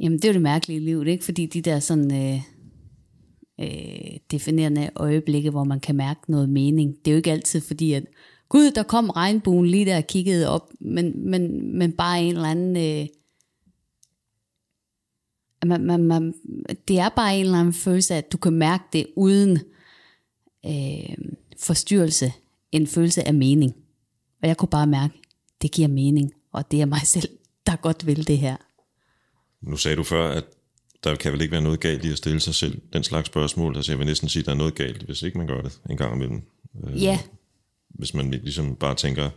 Jamen, 0.00 0.18
det 0.18 0.24
er 0.24 0.28
jo 0.28 0.34
det 0.34 0.42
mærkelige 0.42 0.80
liv, 0.80 1.06
ikke? 1.06 1.24
Fordi 1.24 1.46
de 1.46 1.62
der 1.62 1.80
sådan 1.80 2.14
øh, 2.14 2.40
øh, 3.60 4.18
definerende 4.30 4.90
øjeblikke, 4.96 5.50
hvor 5.50 5.64
man 5.64 5.80
kan 5.80 5.96
mærke 5.96 6.20
noget 6.28 6.48
mening, 6.48 6.96
det 7.04 7.10
er 7.10 7.12
jo 7.12 7.16
ikke 7.16 7.32
altid 7.32 7.60
fordi, 7.60 7.92
at 7.92 8.04
gud, 8.48 8.70
der 8.70 8.82
kom 8.82 9.10
regnbuen 9.10 9.66
lige 9.66 9.86
der 9.86 9.96
og 9.96 10.06
kiggede 10.06 10.48
op, 10.48 10.70
men, 10.80 11.30
men, 11.30 11.72
men 11.78 11.92
bare 11.92 12.22
en 12.22 12.34
eller 12.34 12.48
anden... 12.48 12.76
Øh, 12.76 13.08
man, 15.66 15.84
man, 15.84 16.04
man, 16.04 16.34
det 16.88 16.98
er 16.98 17.08
bare 17.08 17.36
en 17.36 17.44
eller 17.44 17.58
anden 17.58 17.74
følelse 17.74 18.14
af, 18.14 18.18
at 18.18 18.32
du 18.32 18.38
kan 18.38 18.52
mærke 18.52 18.84
det 18.92 19.06
uden 19.16 19.58
øh, 20.66 21.16
forstyrrelse, 21.60 22.32
en 22.72 22.86
følelse 22.86 23.26
af 23.26 23.34
mening. 23.34 23.74
Og 24.42 24.48
jeg 24.48 24.56
kunne 24.56 24.68
bare 24.68 24.86
mærke, 24.86 25.14
det 25.62 25.72
giver 25.72 25.88
mening, 25.88 26.32
og 26.52 26.70
det 26.70 26.80
er 26.80 26.86
mig 26.86 27.00
selv, 27.14 27.28
der 27.66 27.76
godt 27.76 28.06
vil 28.06 28.26
det 28.26 28.38
her. 28.38 28.56
Nu 29.60 29.76
sagde 29.76 29.96
du 29.96 30.02
før, 30.02 30.30
at 30.30 30.44
der 31.04 31.14
kan 31.14 31.32
vel 31.32 31.40
ikke 31.40 31.52
være 31.52 31.62
noget 31.62 31.80
galt 31.80 32.04
i 32.04 32.10
at 32.10 32.18
stille 32.18 32.40
sig 32.40 32.54
selv 32.54 32.80
den 32.92 33.02
slags 33.04 33.26
spørgsmål. 33.26 33.76
Altså 33.76 33.92
jeg 33.92 33.98
vil 33.98 34.06
næsten 34.06 34.28
sige, 34.28 34.40
at 34.40 34.46
der 34.46 34.52
er 34.52 34.56
noget 34.56 34.74
galt, 34.74 35.02
hvis 35.02 35.22
ikke 35.22 35.38
man 35.38 35.46
gør 35.46 35.60
det 35.62 35.80
en 35.90 35.96
gang 35.96 36.14
imellem. 36.14 36.42
Øh, 36.84 37.02
Ja, 37.02 37.18
Hvis 37.88 38.14
man 38.14 38.30
ligesom 38.30 38.76
bare 38.76 38.94
tænker, 38.94 39.30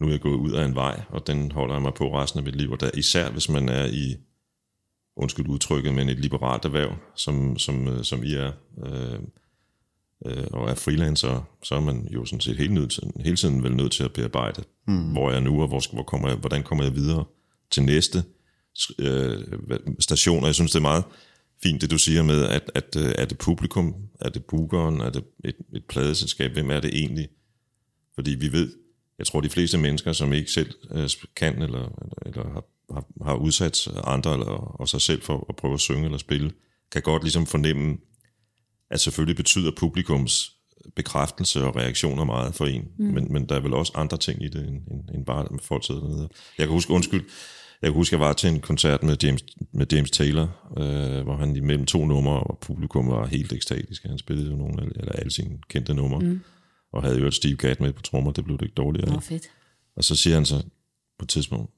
nu 0.00 0.06
er 0.06 0.10
jeg 0.10 0.20
gået 0.20 0.36
ud 0.36 0.52
af 0.52 0.64
en 0.64 0.74
vej, 0.74 1.02
og 1.08 1.26
den 1.26 1.52
holder 1.52 1.74
jeg 1.74 1.82
mig 1.82 1.94
på 1.94 2.14
resten 2.14 2.38
af 2.38 2.44
mit 2.44 2.56
liv. 2.56 2.70
Og 2.70 2.80
der, 2.80 2.90
især 2.94 3.30
hvis 3.30 3.48
man 3.48 3.68
er 3.68 3.86
i, 3.86 4.16
undskyld 5.16 5.48
udtrykket, 5.48 5.94
men 5.94 6.08
et 6.08 6.18
liberalt 6.18 6.64
erhverv, 6.64 6.96
som, 7.14 7.58
som, 7.58 7.88
øh, 7.88 8.04
som 8.04 8.24
I 8.24 8.34
er, 8.34 8.52
øh, 8.84 9.18
øh, 10.26 10.46
og 10.52 10.70
er 10.70 10.74
freelancer, 10.74 11.48
så 11.62 11.74
er 11.74 11.80
man 11.80 12.08
jo 12.10 12.24
sådan 12.24 12.40
set 12.40 12.56
hele, 12.56 12.74
nødt 12.74 12.90
til, 12.90 13.02
hele 13.20 13.36
tiden 13.36 13.62
vel 13.62 13.76
nødt 13.76 13.92
til 13.92 14.04
at 14.04 14.12
bearbejde, 14.12 14.64
mm. 14.86 15.12
hvor 15.12 15.28
er 15.28 15.32
jeg 15.32 15.40
nu, 15.40 15.62
og 15.62 15.68
hvor, 15.68 15.92
hvor 15.92 16.02
kommer 16.02 16.28
jeg, 16.28 16.36
hvordan 16.36 16.62
kommer 16.62 16.84
jeg 16.84 16.94
videre 16.94 17.24
til 17.70 17.82
næste 17.82 18.24
øh, 18.98 19.44
station. 19.98 20.40
Og 20.40 20.46
jeg 20.46 20.54
synes, 20.54 20.72
det 20.72 20.78
er 20.78 20.82
meget 20.82 21.04
fint, 21.62 21.80
det 21.80 21.90
du 21.90 21.98
siger 21.98 22.22
med, 22.22 22.44
at, 22.44 22.70
at 22.74 22.96
øh, 22.96 23.14
er 23.18 23.24
det 23.24 23.38
publikum, 23.38 23.94
er 24.20 24.28
det 24.28 24.44
bookeren, 24.44 25.00
er 25.00 25.10
det 25.10 25.24
et, 25.44 25.56
et 25.74 25.84
pladeselskab, 25.84 26.52
hvem 26.52 26.70
er 26.70 26.80
det 26.80 26.98
egentlig? 26.98 27.28
Fordi 28.14 28.34
vi 28.34 28.52
ved, 28.52 28.72
jeg 29.18 29.26
tror 29.26 29.40
de 29.40 29.48
fleste 29.48 29.78
mennesker, 29.78 30.12
som 30.12 30.32
ikke 30.32 30.50
selv 30.50 30.74
øh, 30.90 31.08
kan, 31.36 31.62
eller, 31.62 31.78
eller, 31.78 32.26
eller 32.26 32.52
har, 32.52 32.64
har, 32.94 33.24
har 33.24 33.34
udsat 33.34 33.88
andre 34.04 34.32
eller, 34.32 34.46
og 34.80 34.88
sig 34.88 35.00
selv 35.00 35.22
for 35.22 35.46
at 35.48 35.56
prøve 35.56 35.74
at 35.74 35.80
synge 35.80 36.04
eller 36.04 36.18
spille, 36.18 36.52
kan 36.92 37.02
godt 37.02 37.22
ligesom 37.22 37.46
fornemme, 37.46 37.98
at 38.90 39.00
selvfølgelig 39.00 39.36
betyder 39.36 39.70
publikums 39.76 40.52
bekræftelse 40.96 41.64
og 41.64 41.76
reaktioner 41.76 42.24
meget 42.24 42.54
for 42.54 42.66
en, 42.66 42.88
mm. 42.98 43.04
men, 43.04 43.32
men 43.32 43.48
der 43.48 43.54
er 43.56 43.60
vel 43.60 43.74
også 43.74 43.92
andre 43.94 44.16
ting 44.16 44.42
i 44.42 44.48
det, 44.48 44.68
end, 44.68 44.76
end, 44.90 45.08
end 45.14 45.26
bare 45.26 45.48
at 45.54 45.60
folk 45.60 45.86
sidder 45.86 46.00
dernede. 46.00 46.28
Jeg 46.58 46.66
kan 46.66 46.72
huske, 46.72 46.92
undskyld, 46.92 47.24
jeg 47.82 47.88
kan 47.88 47.94
huske, 47.94 48.14
jeg 48.14 48.20
var 48.20 48.32
til 48.32 48.50
en 48.50 48.60
koncert 48.60 49.02
med 49.02 49.16
James, 49.22 49.44
med 49.72 49.86
James 49.92 50.10
Taylor, 50.10 50.72
øh, 50.78 51.22
hvor 51.22 51.36
han 51.36 51.56
imellem 51.56 51.86
to 51.86 52.06
numre, 52.06 52.40
og 52.40 52.58
publikum 52.58 53.08
var 53.10 53.26
helt 53.26 53.52
ekstatisk. 53.52 54.04
Han 54.04 54.18
spillede 54.18 54.50
jo 54.50 54.56
nogle, 54.56 54.82
af- 54.82 54.86
eller 54.96 55.12
alle 55.12 55.30
sine 55.30 55.58
kendte 55.68 55.94
numre, 55.94 56.20
mm. 56.20 56.40
og 56.92 57.02
havde 57.02 57.18
jo 57.18 57.26
et 57.26 57.34
Steve 57.34 57.56
Gadd 57.56 57.80
med 57.80 57.92
på 57.92 58.02
trommer, 58.02 58.32
det 58.32 58.44
blev 58.44 58.58
det 58.58 58.64
ikke 58.64 58.74
dårligere. 58.74 59.12
Nå, 59.12 59.20
fedt. 59.20 59.42
Og 59.96 60.04
så 60.04 60.16
siger 60.16 60.34
han 60.34 60.46
så 60.46 60.62
på 61.18 61.24
et 61.24 61.28
tidspunkt, 61.28 61.70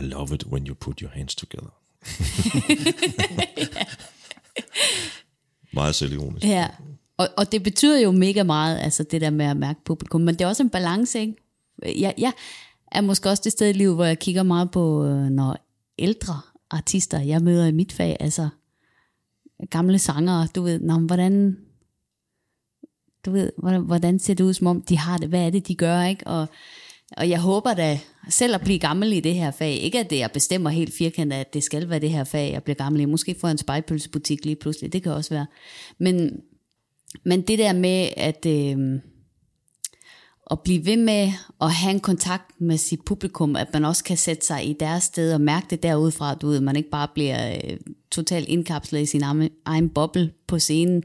I 0.00 0.02
love 0.02 0.34
it 0.34 0.46
when 0.46 0.66
you 0.66 0.74
put 0.74 1.00
your 1.00 1.10
hands 1.10 1.34
together. 1.34 1.74
Meget 5.72 5.94
selvironisk. 5.94 6.46
Ja, 6.46 6.68
og, 7.16 7.28
og 7.36 7.52
det 7.52 7.62
betyder 7.62 7.98
jo 8.00 8.10
mega 8.10 8.42
meget, 8.42 8.78
altså 8.78 9.02
det 9.02 9.20
der 9.20 9.30
med 9.30 9.46
at 9.46 9.56
mærke 9.56 9.84
publikum, 9.84 10.20
men 10.20 10.34
det 10.34 10.40
er 10.40 10.48
også 10.48 10.62
en 10.62 10.70
balance, 10.70 11.20
ikke? 11.20 11.34
Jeg, 11.82 12.14
jeg 12.18 12.32
er 12.92 13.00
måske 13.00 13.30
også 13.30 13.42
det 13.44 13.52
sted 13.52 13.68
i 13.68 13.72
livet, 13.72 13.94
hvor 13.94 14.04
jeg 14.04 14.18
kigger 14.18 14.42
meget 14.42 14.70
på, 14.70 15.04
øh, 15.04 15.24
når 15.24 15.56
ældre 15.98 16.40
artister, 16.70 17.20
jeg 17.20 17.42
møder 17.42 17.66
i 17.66 17.72
mit 17.72 17.92
fag, 17.92 18.16
altså 18.20 18.48
gamle 19.70 19.98
sangere, 19.98 20.48
du 20.54 20.62
ved, 20.62 20.80
nå, 20.80 20.98
hvordan, 20.98 21.56
du 23.26 23.30
ved, 23.30 23.52
hvordan, 23.58 23.82
hvordan 23.82 24.18
ser 24.18 24.34
det 24.34 24.44
ud, 24.44 24.54
som 24.54 24.66
om 24.66 24.82
de 24.82 24.98
har 24.98 25.18
det, 25.18 25.28
hvad 25.28 25.46
er 25.46 25.50
det, 25.50 25.68
de 25.68 25.74
gør, 25.74 26.02
ikke? 26.02 26.26
Og, 26.26 26.48
og 27.16 27.28
jeg 27.28 27.40
håber 27.40 27.74
da 27.74 28.00
selv 28.28 28.54
at 28.54 28.60
blive 28.60 28.78
gammel 28.78 29.12
i 29.12 29.20
det 29.20 29.34
her 29.34 29.50
fag. 29.50 29.72
Ikke 29.72 30.00
at 30.00 30.10
det, 30.10 30.18
jeg 30.18 30.30
bestemmer 30.30 30.70
helt 30.70 30.94
firkantet, 30.94 31.36
at 31.36 31.54
det 31.54 31.62
skal 31.62 31.88
være 31.90 31.98
det 31.98 32.10
her 32.10 32.24
fag, 32.24 32.52
jeg 32.52 32.62
bliver 32.62 32.76
gammel 32.76 33.00
i. 33.00 33.04
Måske 33.04 33.36
får 33.40 33.48
jeg 33.48 33.52
en 33.52 33.58
spejpølsebutik 33.58 34.44
lige 34.44 34.56
pludselig, 34.56 34.92
det 34.92 35.02
kan 35.02 35.12
også 35.12 35.34
være. 35.34 35.46
Men, 35.98 36.40
men 37.24 37.42
det 37.42 37.58
der 37.58 37.72
med 37.72 38.08
at, 38.16 38.46
øh, 38.46 39.00
at 40.50 40.60
blive 40.60 40.86
ved 40.86 40.96
med 40.96 41.32
at 41.60 41.72
have 41.72 41.94
en 41.94 42.00
kontakt 42.00 42.60
med 42.60 42.76
sit 42.76 43.00
publikum, 43.04 43.56
at 43.56 43.72
man 43.72 43.84
også 43.84 44.04
kan 44.04 44.16
sætte 44.16 44.46
sig 44.46 44.68
i 44.68 44.72
deres 44.80 45.04
sted 45.04 45.34
og 45.34 45.40
mærke 45.40 45.66
det 45.70 45.82
derudfra, 45.82 46.34
du 46.34 46.46
ved, 46.48 46.56
at 46.56 46.62
man 46.62 46.76
ikke 46.76 46.90
bare 46.90 47.08
bliver 47.14 47.54
øh, 47.54 47.76
totalt 48.10 48.48
indkapslet 48.48 49.00
i 49.00 49.06
sin 49.06 49.22
egen, 49.22 49.50
egen 49.64 49.88
boble 49.88 50.32
på 50.46 50.58
scenen, 50.58 51.02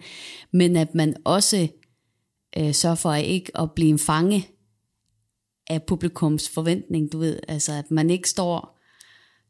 men 0.52 0.76
at 0.76 0.96
man 0.96 1.16
også 1.24 1.68
øh, 2.58 2.74
sørger 2.74 2.96
for 2.96 3.12
at 3.12 3.26
ikke 3.26 3.58
at 3.58 3.72
blive 3.72 3.90
en 3.90 4.00
fange 4.00 4.48
af 5.68 5.84
publikums 5.84 6.50
forventning, 6.50 7.12
du 7.12 7.18
ved, 7.18 7.40
altså 7.48 7.74
at 7.74 7.92
man 7.92 8.10
ikke 8.10 8.30
står 8.30 8.80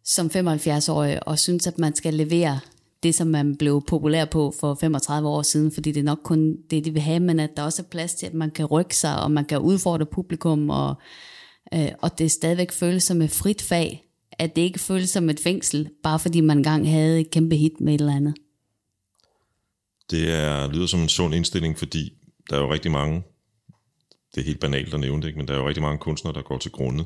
som 0.06 0.28
75-årig 0.28 1.28
og 1.28 1.40
synes, 1.40 1.68
at 1.68 1.80
man 1.80 1.96
skal 1.96 2.14
levere 2.14 2.60
det, 3.04 3.16
som 3.16 3.28
man 3.28 3.56
blev 3.56 3.84
populær 3.88 4.26
på 4.26 4.54
for 4.60 4.78
35 4.82 5.30
år 5.30 5.42
siden, 5.42 5.72
fordi 5.72 5.92
det 5.92 6.00
er 6.00 6.04
nok 6.04 6.20
kun 6.24 6.58
det, 6.70 6.86
de 6.86 6.92
vil 6.92 7.02
have, 7.02 7.20
men 7.20 7.40
at 7.40 7.50
der 7.58 7.64
også 7.64 7.82
er 7.82 7.88
plads 7.92 8.14
til, 8.14 8.26
at 8.26 8.34
man 8.34 8.52
kan 8.52 8.66
rykke 8.66 8.96
sig, 8.96 9.24
og 9.24 9.32
man 9.32 9.46
kan 9.46 9.60
udfordre 9.60 10.06
publikum, 10.06 10.70
og, 10.70 10.96
øh, 11.74 11.88
og 12.02 12.20
det 12.20 12.32
stadigvæk 12.32 12.72
føles 12.72 13.04
som 13.04 13.22
et 13.22 13.32
frit 13.32 13.62
fag, 13.62 14.06
at 14.32 14.56
det 14.56 14.62
ikke 14.62 14.80
føles 14.80 15.10
som 15.10 15.30
et 15.30 15.40
fængsel, 15.40 15.90
bare 16.04 16.20
fordi 16.20 16.42
man 16.42 16.58
engang 16.58 16.90
havde 16.90 17.22
et 17.22 17.32
kæmpe 17.32 17.56
hit 17.56 17.82
med 17.82 17.94
et 17.94 18.02
eller 18.02 18.16
andet. 18.16 18.34
Det 20.12 20.34
er, 20.34 20.72
lyder 20.72 20.88
som 20.88 21.00
en 21.00 21.10
sund 21.10 21.36
indstilling, 21.36 21.78
fordi 21.78 22.14
der 22.50 22.56
er 22.56 22.62
jo 22.62 22.74
rigtig 22.74 22.92
mange, 22.92 23.24
det 24.36 24.42
er 24.42 24.46
helt 24.46 24.60
banalt 24.60 24.94
at 24.94 25.00
nævne 25.00 25.22
det, 25.22 25.28
ikke? 25.28 25.38
men 25.38 25.48
der 25.48 25.54
er 25.54 25.58
jo 25.58 25.68
rigtig 25.68 25.84
mange 25.84 25.98
kunstnere, 25.98 26.34
der 26.34 26.42
går 26.42 26.58
til 26.58 26.72
grunde 26.72 27.06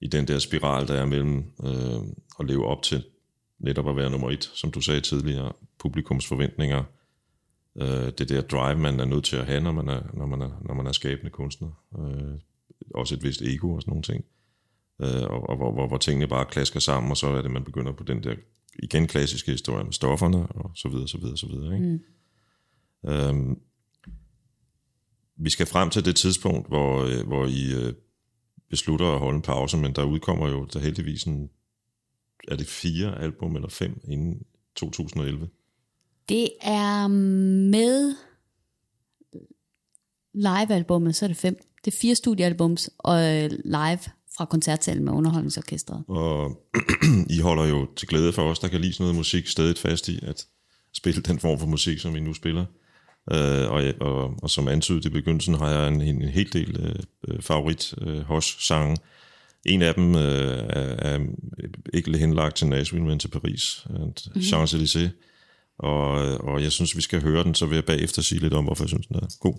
i 0.00 0.06
den 0.06 0.28
der 0.28 0.38
spiral, 0.38 0.88
der 0.88 0.94
er 0.94 1.06
mellem 1.06 1.44
øh, 1.64 2.02
at 2.40 2.46
leve 2.46 2.66
op 2.66 2.82
til 2.82 3.04
netop 3.58 3.88
at 3.88 3.96
være 3.96 4.10
nummer 4.10 4.30
et, 4.30 4.50
som 4.54 4.70
du 4.70 4.80
sagde 4.80 5.00
tidligere, 5.00 5.52
publikums 5.78 6.26
forventninger, 6.26 6.84
øh, 7.76 8.12
det 8.18 8.28
der 8.28 8.40
drive, 8.40 8.78
man 8.78 9.00
er 9.00 9.04
nødt 9.04 9.24
til 9.24 9.36
at 9.36 9.46
have, 9.46 9.60
når 9.60 9.72
man 9.72 9.88
er, 9.88 10.02
når 10.14 10.26
man 10.26 10.42
er, 10.42 10.50
når 10.60 10.74
man 10.74 10.86
er 10.86 10.92
skabende 10.92 11.30
kunstner. 11.30 11.70
Øh, 11.98 12.38
også 12.94 13.14
et 13.14 13.22
vist 13.22 13.42
ego 13.42 13.74
og 13.74 13.82
sådan 13.82 13.90
nogle 13.90 14.02
ting. 14.02 14.24
Øh, 15.00 15.30
og, 15.30 15.48
og 15.48 15.56
hvor, 15.56 15.72
hvor, 15.72 15.86
hvor 15.88 15.96
tingene 15.96 16.28
bare 16.28 16.44
klasker 16.44 16.80
sammen, 16.80 17.10
og 17.10 17.16
så 17.16 17.26
er 17.26 17.42
det, 17.42 17.50
man 17.50 17.64
begynder 17.64 17.92
på 17.92 18.04
den 18.04 18.22
der 18.22 18.34
igen 18.82 19.06
klassiske 19.06 19.50
historie 19.50 19.84
med 19.84 19.92
stofferne, 19.92 20.46
og 20.46 20.70
så 20.74 20.88
videre, 20.88 21.08
så 21.08 21.18
videre, 21.18 21.36
så 21.36 21.46
videre. 21.46 21.74
Ikke? 21.74 22.00
Mm. 23.02 23.10
Øhm, 23.10 23.60
vi 25.40 25.50
skal 25.50 25.66
frem 25.66 25.90
til 25.90 26.04
det 26.04 26.16
tidspunkt, 26.16 26.68
hvor, 26.68 27.04
øh, 27.04 27.26
hvor 27.26 27.46
I 27.46 27.72
øh, 27.74 27.92
beslutter 28.70 29.06
at 29.06 29.18
holde 29.18 29.36
en 29.36 29.42
pause, 29.42 29.76
men 29.76 29.92
der 29.92 30.04
udkommer 30.04 30.48
jo 30.48 30.64
der 30.72 30.80
heldigvis 30.80 31.22
en, 31.22 31.50
er 32.48 32.56
det 32.56 32.66
fire 32.66 33.22
album 33.22 33.56
eller 33.56 33.68
fem 33.68 34.00
inden 34.08 34.42
2011? 34.76 35.48
Det 36.28 36.50
er 36.62 37.08
med 37.08 38.14
live-albummet, 40.34 41.16
så 41.16 41.24
er 41.24 41.28
det 41.28 41.36
fem. 41.36 41.56
Det 41.84 41.94
er 41.94 41.98
fire 42.00 42.14
studiealbums 42.14 42.90
og 42.98 43.18
øh, 43.18 43.50
live 43.64 43.98
fra 44.36 44.44
koncertsalen 44.44 45.04
med 45.04 45.12
underholdningsorkestret. 45.12 46.04
Og 46.08 46.62
I 47.36 47.38
holder 47.40 47.64
jo 47.64 47.88
til 47.96 48.08
glæde 48.08 48.32
for 48.32 48.42
os, 48.42 48.58
der 48.58 48.68
kan 48.68 48.80
lide 48.80 48.92
sådan 48.92 49.04
noget 49.04 49.16
musik, 49.16 49.46
stadig 49.46 49.78
fast 49.78 50.08
i 50.08 50.20
at 50.22 50.46
spille 50.92 51.22
den 51.22 51.38
form 51.38 51.58
for 51.58 51.66
musik, 51.66 51.98
som 51.98 52.14
vi 52.14 52.20
nu 52.20 52.34
spiller. 52.34 52.66
Øh, 53.30 53.70
og, 53.70 53.84
og, 54.00 54.34
og 54.42 54.50
som 54.50 54.68
antydet 54.68 55.04
i 55.04 55.08
begyndelsen, 55.08 55.54
har 55.54 55.70
jeg 55.70 55.88
en, 55.88 56.00
en, 56.00 56.22
hel 56.22 56.52
del 56.52 56.76
øh, 56.80 56.94
øh, 57.28 57.42
favorit 57.42 57.94
øh, 58.02 58.20
hos-sange. 58.20 58.96
En 59.66 59.82
af 59.82 59.94
dem 59.94 60.14
øh, 60.14 60.64
er, 60.68 60.96
er 60.98 61.18
ikke 61.94 62.18
henlagt 62.18 62.56
til 62.56 62.66
Nashville, 62.66 63.06
men 63.06 63.18
til 63.18 63.28
Paris, 63.28 63.86
mm-hmm. 63.90 64.40
Champs-Élysées. 64.40 65.08
Og, 65.78 66.10
og 66.40 66.62
jeg 66.62 66.72
synes, 66.72 66.96
vi 66.96 67.02
skal 67.02 67.22
høre 67.22 67.44
den, 67.44 67.54
så 67.54 67.66
vil 67.66 67.74
jeg 67.74 67.84
bagefter 67.84 68.22
sige 68.22 68.40
lidt 68.40 68.54
om, 68.54 68.64
hvorfor 68.64 68.84
jeg 68.84 68.88
synes, 68.88 69.06
den 69.06 69.16
er 69.16 69.36
god. 69.40 69.54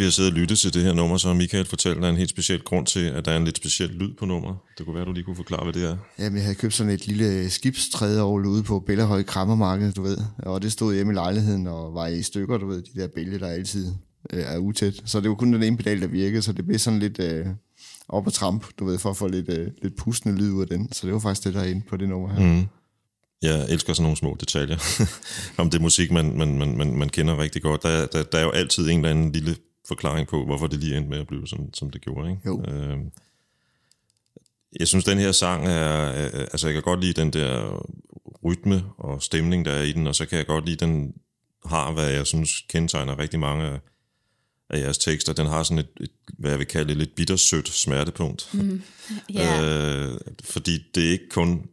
Vi 0.00 0.04
har 0.04 0.10
siddet 0.10 0.32
og 0.32 0.38
lyttet 0.38 0.58
til 0.58 0.74
det 0.74 0.82
her 0.82 0.92
nummer, 0.92 1.16
så 1.16 1.28
har 1.28 1.34
Michael 1.34 1.66
fortalt, 1.66 1.96
at 1.96 2.02
der 2.02 2.08
er 2.08 2.12
en 2.12 2.16
helt 2.16 2.30
speciel 2.30 2.60
grund 2.60 2.86
til, 2.86 3.00
at 3.00 3.24
der 3.24 3.32
er 3.32 3.36
en 3.36 3.44
lidt 3.44 3.56
speciel 3.56 3.90
lyd 3.90 4.14
på 4.18 4.26
nummeret. 4.26 4.56
Det 4.78 4.86
kunne 4.86 4.96
være, 4.96 5.04
du 5.04 5.12
lige 5.12 5.24
kunne 5.24 5.36
forklare, 5.36 5.64
hvad 5.64 5.72
det 5.72 5.84
er. 5.84 5.96
Jamen, 6.18 6.36
jeg 6.36 6.44
havde 6.44 6.54
købt 6.54 6.74
sådan 6.74 6.92
et 6.92 7.06
lille 7.06 7.50
skibstrædeovl 7.50 8.46
ude 8.46 8.62
på 8.62 8.80
Bellerhøj 8.80 9.22
Krammermarked, 9.22 9.92
du 9.92 10.02
ved. 10.02 10.18
Og 10.38 10.62
det 10.62 10.72
stod 10.72 10.94
hjemme 10.94 11.12
i 11.12 11.14
lejligheden 11.14 11.66
og 11.66 11.94
var 11.94 12.06
i 12.06 12.22
stykker, 12.22 12.58
du 12.58 12.66
ved, 12.66 12.82
de 12.82 13.00
der 13.00 13.08
bælge, 13.14 13.38
der 13.38 13.46
altid 13.46 13.86
øh, 14.32 14.44
er 14.46 14.58
utæt. 14.58 15.02
Så 15.04 15.20
det 15.20 15.28
var 15.28 15.34
kun 15.34 15.52
den 15.52 15.62
ene 15.62 15.76
pedal, 15.76 16.00
der 16.00 16.06
virkede, 16.06 16.42
så 16.42 16.52
det 16.52 16.66
blev 16.66 16.78
sådan 16.78 16.98
lidt 16.98 17.18
øh, 17.20 17.46
op 18.08 18.26
og 18.26 18.32
tramp, 18.32 18.66
du 18.78 18.84
ved, 18.84 18.98
for 18.98 19.10
at 19.10 19.16
få 19.16 19.28
lidt, 19.28 19.48
øh, 19.48 19.68
lidt 19.82 19.96
pustende 19.96 20.38
lyd 20.38 20.50
ud 20.50 20.62
af 20.62 20.68
den. 20.68 20.92
Så 20.92 21.06
det 21.06 21.14
var 21.14 21.20
faktisk 21.20 21.44
det, 21.44 21.54
der 21.54 21.60
er 21.60 21.66
inde 21.66 21.82
på 21.88 21.96
det 21.96 22.08
nummer 22.08 22.34
her. 22.34 22.52
Mm. 22.52 22.66
Jeg 23.42 23.70
elsker 23.70 23.92
sådan 23.92 24.02
nogle 24.02 24.16
små 24.16 24.36
detaljer. 24.40 25.06
Om 25.62 25.70
det 25.70 25.80
musik, 25.80 26.10
man, 26.10 26.38
man, 26.38 26.58
man, 26.58 26.76
man, 26.76 26.96
man 26.96 27.08
kender 27.08 27.38
rigtig 27.38 27.62
godt. 27.62 27.82
Der, 27.82 28.06
der, 28.06 28.22
der 28.22 28.38
er 28.38 28.42
jo 28.42 28.50
altid 28.50 28.88
en 28.88 28.96
eller 28.96 29.10
anden 29.10 29.32
lille 29.32 29.56
forklaring 29.90 30.28
på, 30.28 30.44
hvorfor 30.44 30.66
det 30.66 30.78
lige 30.78 30.96
endte 30.96 31.10
med 31.10 31.18
at 31.18 31.26
blive, 31.26 31.46
som, 31.46 31.74
som 31.74 31.90
det 31.90 32.00
gjorde. 32.00 32.30
Ikke? 32.30 32.42
Jo. 32.46 32.64
Øhm, 32.68 33.10
jeg 34.80 34.88
synes, 34.88 35.04
den 35.04 35.18
her 35.18 35.32
sang 35.32 35.66
er... 35.66 36.06
Altså, 36.52 36.66
jeg 36.66 36.74
kan 36.74 36.82
godt 36.82 37.00
lide 37.00 37.20
den 37.20 37.32
der 37.32 37.82
rytme 38.44 38.84
og 38.98 39.22
stemning, 39.22 39.64
der 39.64 39.72
er 39.72 39.82
i 39.82 39.92
den, 39.92 40.06
og 40.06 40.14
så 40.14 40.26
kan 40.26 40.38
jeg 40.38 40.46
godt 40.46 40.66
lide, 40.66 40.84
den 40.84 41.14
har, 41.66 41.92
hvad 41.92 42.10
jeg 42.10 42.26
synes 42.26 42.50
kendetegner 42.68 43.18
rigtig 43.18 43.40
mange 43.40 43.64
af, 43.64 43.78
af 44.70 44.80
jeres 44.80 44.98
tekster. 44.98 45.32
Den 45.32 45.46
har 45.46 45.62
sådan 45.62 45.78
et, 45.78 45.88
et 46.00 46.10
hvad 46.38 46.50
jeg 46.50 46.58
vil 46.58 46.66
kalde 46.66 46.92
et 46.92 46.98
lidt 46.98 47.14
bittersødt 47.14 47.68
smertepunkt. 47.68 48.50
Mm. 48.52 48.82
Ja. 49.34 49.62
øh, 49.62 50.18
fordi 50.44 50.78
det 50.94 51.06
er 51.06 51.10
ikke 51.10 51.28
kun... 51.28 51.66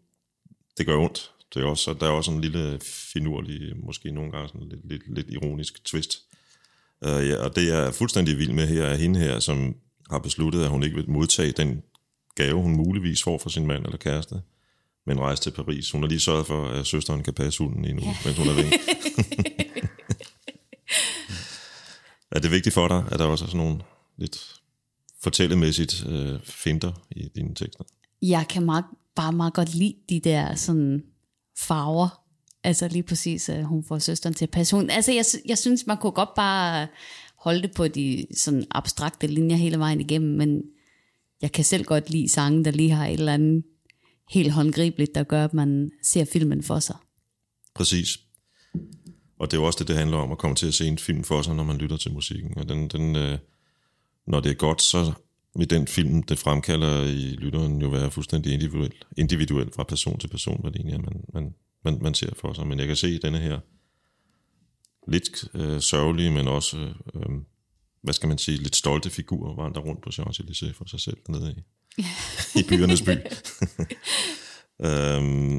Det 0.77 0.85
gør 0.85 0.97
ondt. 0.97 1.31
Det 1.53 1.63
er 1.63 1.67
også, 1.67 1.93
der 1.93 2.05
er 2.07 2.11
også 2.11 2.31
en 2.31 2.41
lille 2.41 2.79
finurlig, 3.13 3.77
måske 3.85 4.11
nogle 4.11 4.31
gange 4.31 4.47
sådan 4.47 4.69
lidt, 4.69 4.87
lidt, 4.87 5.15
lidt 5.15 5.27
ironisk 5.29 5.83
twist. 5.85 6.19
Uh, 7.05 7.27
ja, 7.27 7.35
og 7.35 7.55
det 7.55 7.67
jeg 7.67 7.87
er 7.87 7.91
fuldstændig 7.91 8.37
vild 8.37 8.53
med 8.53 8.67
her, 8.67 8.83
er 8.83 8.95
hende 8.95 9.19
her, 9.19 9.39
som 9.39 9.75
har 10.09 10.19
besluttet, 10.19 10.63
at 10.63 10.69
hun 10.69 10.83
ikke 10.83 10.95
vil 10.95 11.09
modtage 11.09 11.51
den 11.51 11.81
gave, 12.35 12.61
hun 12.61 12.75
muligvis 12.75 13.23
får 13.23 13.37
fra 13.37 13.49
sin 13.49 13.67
mand 13.67 13.85
eller 13.85 13.97
kæreste, 13.97 14.41
men 15.05 15.19
rejse 15.19 15.41
til 15.41 15.51
Paris. 15.51 15.91
Hun 15.91 16.01
har 16.01 16.09
lige 16.09 16.19
sørget 16.19 16.47
for, 16.47 16.67
at 16.67 16.85
søsteren 16.85 17.23
kan 17.23 17.33
passe 17.33 17.63
hunden 17.63 17.85
i 17.85 17.93
nu, 17.93 18.01
ja. 18.01 18.15
mens 18.25 18.37
hun 18.37 18.47
er 18.47 18.53
væk. 18.53 18.73
er 22.35 22.39
det 22.39 22.51
vigtigt 22.51 22.73
for 22.73 22.87
dig, 22.87 23.03
at 23.11 23.19
der 23.19 23.25
også 23.25 23.45
er 23.45 23.49
sådan 23.49 23.65
nogle 23.65 23.79
lidt 24.17 24.55
fortællemæssigt 25.23 26.05
øh, 26.07 26.39
finter 26.43 26.91
i 27.11 27.29
dine 27.35 27.55
tekster? 27.55 27.83
jeg 28.21 28.45
kan 28.49 28.65
meget, 28.65 28.85
bare 29.15 29.33
meget 29.33 29.53
godt 29.53 29.75
lide 29.75 29.95
de 30.09 30.19
der 30.19 30.55
sådan 30.55 31.03
farver. 31.57 32.23
Altså 32.67 32.87
lige 32.87 33.03
præcis, 33.03 33.49
at 33.49 33.65
hun 33.65 33.83
får 33.83 33.99
søsteren 33.99 34.33
til 34.33 34.45
at 34.45 34.49
passe. 34.51 34.75
Hun, 34.75 34.89
altså 34.89 35.11
jeg, 35.11 35.25
jeg 35.45 35.57
synes, 35.57 35.87
man 35.87 35.97
kunne 35.97 36.11
godt 36.11 36.33
bare 36.35 36.87
holde 37.37 37.61
det 37.61 37.71
på 37.75 37.87
de 37.87 38.25
sådan 38.33 38.65
abstrakte 38.71 39.27
linjer 39.27 39.55
hele 39.55 39.79
vejen 39.79 40.01
igennem, 40.01 40.37
men 40.37 40.61
jeg 41.41 41.51
kan 41.51 41.63
selv 41.63 41.83
godt 41.83 42.09
lide 42.09 42.29
sange, 42.29 42.65
der 42.65 42.71
lige 42.71 42.91
har 42.91 43.05
et 43.07 43.13
eller 43.13 43.33
andet 43.33 43.63
helt 44.29 44.51
håndgribeligt, 44.51 45.15
der 45.15 45.23
gør, 45.23 45.43
at 45.43 45.53
man 45.53 45.91
ser 46.03 46.25
filmen 46.25 46.63
for 46.63 46.79
sig. 46.79 46.95
Præcis. 47.75 48.19
Og 49.39 49.51
det 49.51 49.57
er 49.57 49.61
jo 49.61 49.63
også 49.63 49.79
det, 49.79 49.87
det 49.87 49.95
handler 49.95 50.17
om, 50.17 50.31
at 50.31 50.37
komme 50.37 50.55
til 50.55 50.67
at 50.67 50.73
se 50.73 50.87
en 50.87 50.97
film 50.97 51.23
for 51.23 51.41
sig, 51.41 51.55
når 51.55 51.63
man 51.63 51.77
lytter 51.77 51.97
til 51.97 52.13
musikken. 52.13 52.57
Og 52.57 52.69
den, 52.69 52.87
den, 52.87 53.15
øh, 53.15 53.37
når 54.27 54.39
det 54.39 54.51
er 54.51 54.55
godt, 54.55 54.81
så 54.81 55.11
vil 55.55 55.69
den 55.69 55.87
film, 55.87 56.23
det 56.23 56.39
fremkalder 56.39 57.03
i 57.03 57.35
lytteren 57.35 57.81
jo 57.81 57.87
være 57.87 58.11
fuldstændig 58.11 58.53
individuel, 58.53 58.93
individuel 59.17 59.71
fra 59.75 59.83
person 59.83 60.19
til 60.19 60.27
person, 60.27 60.61
hvad 60.61 60.71
det 60.71 60.79
egentlig 60.79 60.95
er, 60.95 61.01
man, 61.01 61.23
man, 61.33 61.53
man, 61.83 61.97
man 62.01 62.13
ser 62.13 62.35
for 62.35 62.53
sig. 62.53 62.67
Men 62.67 62.79
jeg 62.79 62.87
kan 62.87 62.95
se 62.95 63.19
denne 63.19 63.39
her 63.39 63.59
lidt 65.11 65.47
øh, 65.53 65.81
sørgelige, 65.81 66.31
men 66.31 66.47
også, 66.47 66.77
øh, 67.15 67.29
hvad 68.01 68.13
skal 68.13 68.29
man 68.29 68.37
sige, 68.37 68.57
lidt 68.57 68.75
stolte 68.75 69.09
figur 69.09 69.55
vandrer 69.63 69.81
rundt 69.81 70.01
på 70.01 70.09
Champs-Élysées 70.09 70.73
for 70.73 70.85
sig 70.85 70.99
selv 70.99 71.17
dernede 71.27 71.55
i, 71.57 71.63
i 72.59 72.63
byernes 72.69 73.01
by. 73.01 73.09
øhm, 74.87 75.55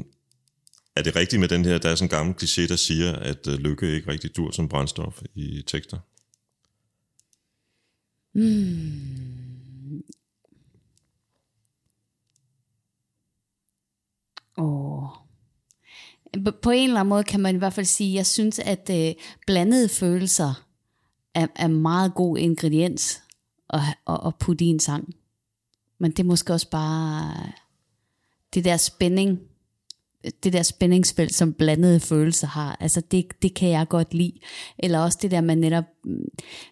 er 0.95 1.01
det 1.03 1.15
rigtigt 1.15 1.39
med 1.39 1.47
den 1.47 1.65
her, 1.65 1.77
der 1.77 1.89
er 1.89 1.95
sådan 1.95 2.05
en 2.05 2.09
gammel 2.09 2.35
kliché, 2.35 2.67
der 2.67 2.75
siger, 2.75 3.13
at 3.15 3.47
øh, 3.47 3.53
lykke 3.59 3.95
ikke 3.95 4.11
rigtig 4.11 4.35
dur 4.35 4.51
som 4.51 4.69
brændstof 4.69 5.21
i 5.35 5.63
tekster? 5.67 5.99
Åh. 14.57 15.09
På- 15.09 15.28
på 16.61 16.69
en 16.69 16.83
eller 16.83 16.99
anden 16.99 17.09
måde 17.09 17.23
kan 17.23 17.39
man 17.39 17.55
i 17.55 17.57
hvert 17.57 17.73
fald 17.73 17.85
sige, 17.85 18.09
at 18.09 18.15
jeg 18.15 18.25
synes, 18.25 18.59
at 18.59 18.89
øh, 18.93 19.13
blandede 19.47 19.89
følelser 19.89 20.65
er, 21.33 21.47
er 21.55 21.67
meget 21.67 22.13
god 22.13 22.37
ingrediens 22.37 23.21
at, 23.69 23.81
at, 24.07 24.19
at 24.25 24.35
putte 24.39 24.65
i 24.65 24.67
en 24.67 24.79
sang. 24.79 25.15
Men 25.99 26.11
det 26.11 26.19
er 26.19 26.27
måske 26.27 26.53
også 26.53 26.69
bare 26.69 27.33
øh, 27.37 27.51
det 28.53 28.65
der 28.65 28.77
spænding, 28.77 29.39
det 30.43 30.53
der 30.53 30.63
spændingsfelt, 30.63 31.33
som 31.33 31.53
blandede 31.53 31.99
følelser 31.99 32.47
har, 32.47 32.77
altså 32.79 33.01
det, 33.01 33.25
det 33.41 33.53
kan 33.53 33.69
jeg 33.69 33.87
godt 33.87 34.13
lide. 34.13 34.39
Eller 34.79 34.99
også 34.99 35.19
det 35.21 35.31
der, 35.31 35.41
man 35.41 35.57
netop, 35.57 35.83
mm, 36.03 36.25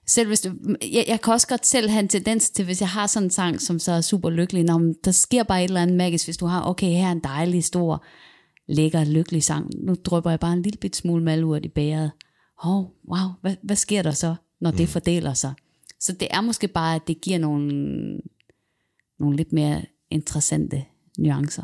selv 0.06 0.28
hvis 0.28 0.48
mm, 0.62 0.76
jeg, 0.82 1.06
jeg 1.08 1.22
kan 1.22 1.34
også 1.34 1.48
godt 1.48 1.66
selv 1.66 1.90
have 1.90 2.00
en 2.00 2.08
tendens 2.08 2.50
til, 2.50 2.66
hvis 2.66 2.82
jeg 2.82 2.90
har 2.90 3.08
sådan 3.08 3.28
en 3.28 3.32
sang, 3.32 3.62
som 3.62 3.80
så 3.80 3.92
er 3.92 4.02
super 4.02 4.30
lykkelig, 4.30 4.64
når 4.64 4.94
der 5.06 5.12
sker 5.12 5.44
bare 5.44 5.64
et 5.64 5.68
eller 5.68 5.82
andet 5.82 5.98
magisk, 5.98 6.26
hvis 6.26 6.38
du 6.38 6.46
har, 6.46 6.64
okay, 6.64 6.88
her 6.88 7.08
er 7.08 7.12
en 7.12 7.24
dejlig, 7.24 7.64
stor, 7.64 8.04
lækker, 8.68 9.04
lykkelig 9.04 9.44
sang, 9.44 9.72
nu 9.86 9.96
drøber 10.06 10.30
jeg 10.30 10.40
bare 10.40 10.54
en 10.54 10.62
lille 10.62 10.78
bit 10.78 10.96
smule 10.96 11.24
malurt 11.24 11.66
i 11.66 11.68
bæret. 11.68 12.12
Åh, 12.64 12.78
oh, 12.78 12.86
wow, 13.10 13.30
hvad, 13.42 13.56
hvad 13.62 13.76
sker 13.76 14.02
der 14.02 14.12
så, 14.12 14.36
når 14.60 14.72
det 14.72 14.90
fordeler 14.90 15.34
sig? 15.34 15.54
Så 16.00 16.14
det 16.14 16.28
er 16.32 16.42
måske 16.42 16.68
bare, 16.68 16.96
at 16.96 17.08
det 17.08 17.22
giver 17.22 17.38
nogle, 17.38 18.20
nogle 19.20 19.38
lidt 19.38 19.54
mere 19.54 19.82
interessante 20.10 20.86
nuancer. 21.18 21.64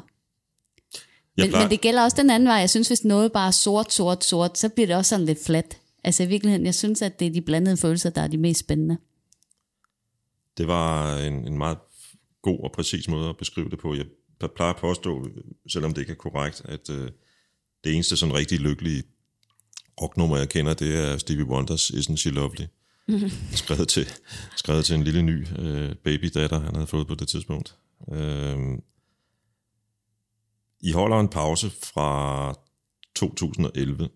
Men, 1.38 1.51
men 1.51 1.70
det 1.70 1.82
gælder 1.82 2.04
også 2.04 2.18
den 2.22 2.30
anden 2.30 2.47
vej. 2.47 2.56
Jeg 2.56 2.70
synes, 2.70 2.88
hvis 2.88 3.04
noget 3.04 3.32
bare 3.32 3.47
er 3.47 3.51
sort, 3.51 3.93
sort, 3.93 4.24
sort, 4.24 4.58
så 4.58 4.70
bliver 4.70 4.88
det 4.88 4.95
også 4.95 5.10
sådan 5.10 5.26
lidt 5.26 5.45
flat. 5.45 5.78
Altså 6.04 6.24
i 6.24 6.28
virkeligheden, 6.28 6.66
jeg 6.66 6.76
synes, 6.76 7.01
at 7.01 7.20
det 7.20 7.28
er 7.28 7.32
de 7.32 7.41
blandede 7.41 7.78
følelser, 7.78 8.10
der 8.10 8.22
er 8.22 8.28
de 8.28 8.38
mest 8.38 8.60
spændende. 8.60 8.97
Det 10.58 10.68
var 10.68 11.18
en, 11.18 11.47
en 11.47 11.58
meget 11.58 11.78
god 12.41 12.60
og 12.64 12.72
præcis 12.72 13.08
måde 13.08 13.30
at 13.30 13.38
beskrive 13.38 13.70
det 13.70 13.80
på. 13.80 13.95
Jeg 13.95 14.06
plejer 14.39 14.73
at 14.73 14.79
påstå, 14.79 15.27
selvom 15.67 15.93
det 15.93 16.01
ikke 16.01 16.11
er 16.11 16.15
korrekt, 16.15 16.61
at 16.65 16.89
øh, 16.89 17.11
det 17.84 17.93
eneste 17.93 18.17
sådan 18.17 18.36
rigtig 18.36 18.59
lykkelige 18.59 19.03
rocknummer, 20.01 20.38
jeg 20.38 20.49
kender, 20.49 20.73
det 20.73 20.97
er 20.97 21.17
Stevie 21.17 21.45
Wonders 21.45 21.89
Isn't 21.89 22.15
She 22.15 22.29
Lovely. 22.29 22.65
skrevet, 23.51 23.88
til, 23.88 24.07
skrevet 24.55 24.86
til 24.86 24.95
en 24.95 25.03
lille 25.03 25.21
ny 25.21 25.47
øh, 25.59 25.95
babydatter, 25.95 26.59
han 26.59 26.75
havde 26.75 26.88
fået 26.88 27.07
på 27.07 27.15
det 27.15 27.27
tidspunkt. 27.27 27.75
Øh, 28.11 28.57
I 30.81 30.91
holder 30.91 31.19
en 31.19 31.27
pause 31.27 31.69
fra 31.69 32.53
2011, 33.15 34.09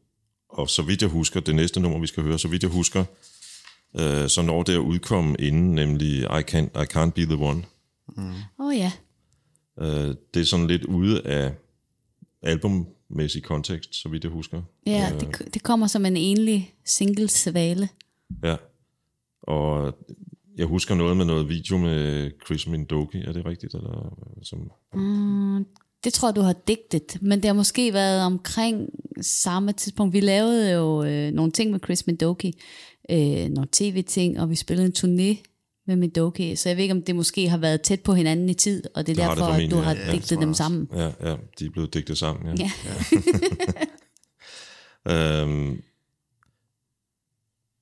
og 0.49 0.69
så 0.69 0.81
vidt 0.81 1.01
jeg 1.01 1.09
husker, 1.09 1.39
det 1.39 1.55
næste 1.55 1.79
nummer, 1.79 1.99
vi 1.99 2.07
skal 2.07 2.23
høre, 2.23 2.39
så 2.39 2.47
vidt 2.47 2.63
jeg 2.63 2.71
husker, 2.71 3.05
øh, 3.99 4.29
så 4.29 4.41
når 4.41 4.63
det 4.63 4.73
at 4.73 4.79
udkomme 4.79 5.35
inden, 5.39 5.71
nemlig 5.71 6.19
I 6.19 6.43
Can't, 6.51 6.81
I 6.81 6.85
can't 6.93 7.09
Be 7.09 7.25
The 7.25 7.35
One. 7.35 7.63
Åh 8.17 8.65
oh, 8.65 8.77
ja. 8.77 8.91
Øh, 9.81 10.15
det 10.33 10.39
er 10.39 10.43
sådan 10.43 10.67
lidt 10.67 10.85
ude 10.85 11.27
af 11.27 11.53
albummæssig 12.41 13.43
kontekst, 13.43 13.95
så 13.95 14.09
vidt 14.09 14.23
jeg 14.23 14.31
husker. 14.31 14.61
Ja, 14.85 15.11
det, 15.19 15.53
det 15.53 15.63
kommer 15.63 15.87
som 15.87 16.05
en 16.05 16.17
enlig 16.17 16.73
single 16.85 17.27
svale. 17.27 17.89
Ja. 18.43 18.55
Og 19.41 19.97
jeg 20.57 20.65
husker 20.65 20.95
noget 20.95 21.17
med 21.17 21.25
noget 21.25 21.49
video 21.49 21.77
med 21.77 22.31
Chris 22.45 22.67
Mindoki, 22.67 23.17
er 23.17 23.31
det 23.31 23.45
rigtigt? 23.45 23.73
Eller, 23.73 24.17
som, 24.43 24.71
Det 26.03 26.13
tror 26.13 26.27
jeg, 26.27 26.35
du 26.35 26.41
har 26.41 26.55
digtet, 26.67 27.17
men 27.21 27.39
det 27.39 27.45
har 27.45 27.53
måske 27.53 27.93
været 27.93 28.21
omkring 28.21 28.89
samme 29.21 29.71
tidspunkt. 29.73 30.13
Vi 30.13 30.19
lavede 30.19 30.73
jo 30.73 31.03
øh, 31.03 31.31
nogle 31.31 31.51
ting 31.51 31.71
med 31.71 31.79
Chris 31.83 32.07
Mendoki, 32.07 32.53
øh, 33.11 33.49
nogle 33.49 33.67
tv-ting, 33.71 34.39
og 34.39 34.49
vi 34.49 34.55
spillede 34.55 34.85
en 34.87 34.93
turné 34.97 35.43
med 35.87 35.95
Mendoki, 35.95 36.55
så 36.55 36.69
jeg 36.69 36.77
ved 36.77 36.83
ikke, 36.83 36.95
om 36.95 37.01
det 37.01 37.15
måske 37.15 37.49
har 37.49 37.57
været 37.57 37.81
tæt 37.81 38.01
på 38.01 38.13
hinanden 38.13 38.49
i 38.49 38.53
tid, 38.53 38.83
og 38.95 39.07
det 39.07 39.19
er 39.19 39.23
har 39.23 39.29
det 39.29 39.37
derfor, 39.39 39.53
at 39.53 39.71
du 39.71 39.75
har 39.75 39.95
ja, 39.95 40.05
ja, 40.05 40.11
digtet 40.11 40.39
dem 40.39 40.53
sammen. 40.53 40.89
ja, 40.93 41.11
ja, 41.21 41.35
de 41.59 41.65
er 41.65 41.69
blevet 41.69 41.93
digtet 41.93 42.17
sammen. 42.17 42.57
Ja. 42.57 42.71
Ja. 42.85 42.93
Øhm, 45.09 45.83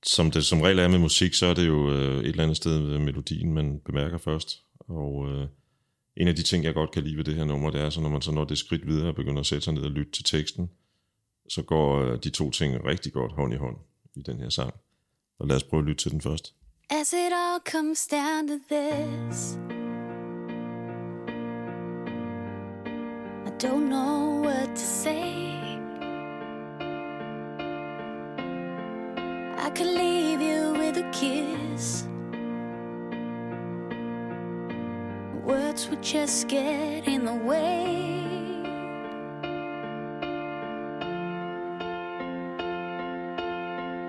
som 0.06 0.30
det 0.30 0.44
som 0.44 0.60
regel 0.60 0.78
er 0.78 0.88
med 0.88 0.98
musik, 0.98 1.34
så 1.34 1.46
er 1.46 1.54
det 1.54 1.66
jo 1.66 1.90
øh, 1.92 2.20
et 2.20 2.26
eller 2.26 2.42
andet 2.42 2.56
sted 2.56 2.98
melodien, 2.98 3.54
man 3.54 3.80
bemærker 3.80 4.18
først. 4.18 4.62
Og 4.78 5.28
øh, 5.30 5.48
en 6.16 6.28
af 6.28 6.36
de 6.36 6.42
ting, 6.42 6.64
jeg 6.64 6.74
godt 6.74 6.90
kan 6.90 7.02
lide 7.02 7.16
ved 7.16 7.24
det 7.24 7.34
her 7.34 7.44
nummer, 7.44 7.70
det 7.70 7.80
er, 7.80 7.90
så 7.90 8.00
når 8.00 8.08
man 8.08 8.22
så 8.22 8.32
når 8.32 8.44
det 8.44 8.58
skridt 8.58 8.86
videre 8.86 9.08
og 9.08 9.14
begynder 9.14 9.40
at 9.40 9.46
sætte 9.46 9.64
sig 9.64 9.74
ned 9.74 9.82
og 9.82 9.90
lytte 9.90 10.12
til 10.12 10.24
teksten, 10.24 10.70
så 11.48 11.62
går 11.62 12.00
øh, 12.00 12.18
de 12.24 12.30
to 12.30 12.50
ting 12.50 12.84
rigtig 12.84 13.12
godt 13.12 13.32
hånd 13.32 13.54
i 13.54 13.56
hånd 13.56 13.76
i 14.14 14.22
den 14.22 14.40
her 14.40 14.48
sang. 14.48 14.74
Og 15.38 15.48
lad 15.48 15.56
os 15.56 15.64
prøve 15.64 15.80
at 15.80 15.86
lytte 15.86 16.02
til 16.02 16.10
den 16.10 16.20
først. 16.20 16.54
As 16.88 17.12
it 17.12 17.32
all 17.32 17.58
comes 17.58 18.06
down 18.06 18.46
to 18.46 18.60
this, 18.68 19.58
I 23.44 23.50
don't 23.58 23.88
know 23.88 24.40
what 24.44 24.76
to 24.76 24.80
say. 24.82 25.52
I 29.58 29.70
could 29.74 29.88
leave 29.88 30.40
you 30.40 30.74
with 30.78 30.96
a 30.98 31.10
kiss. 31.10 32.04
Words 35.44 35.88
would 35.90 36.04
just 36.04 36.46
get 36.46 37.08
in 37.08 37.24
the 37.24 37.34
way. 37.34 38.22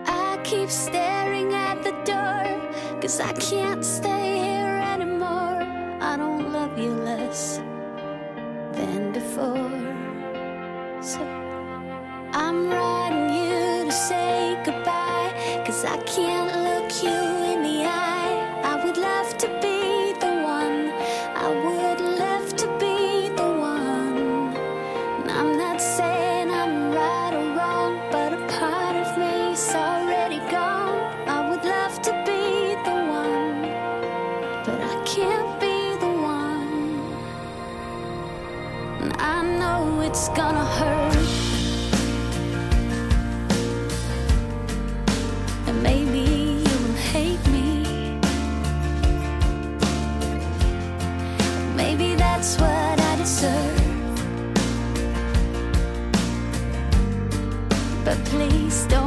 I 0.06 0.40
keep 0.44 0.70
staring 0.70 1.54
at 1.56 1.84
the 1.84 1.92
door, 2.06 2.67
cause 3.08 3.22
I 3.22 3.32
can't 3.32 3.86
stay 3.86 4.38
here 4.38 4.82
anymore. 4.94 5.64
I 6.02 6.18
don't 6.18 6.52
love 6.52 6.78
you 6.78 6.92
less 6.92 7.62
than 8.74 9.14
before. 9.14 9.72
So 11.02 11.22
I'm 12.34 12.68
writing 12.70 13.30
you 13.34 13.86
to 13.86 13.92
say 13.94 14.62
goodbye, 14.66 15.64
cause 15.66 15.86
I 15.86 15.96
can't 16.04 16.67
place. 58.26 58.86
Don't 58.88 59.07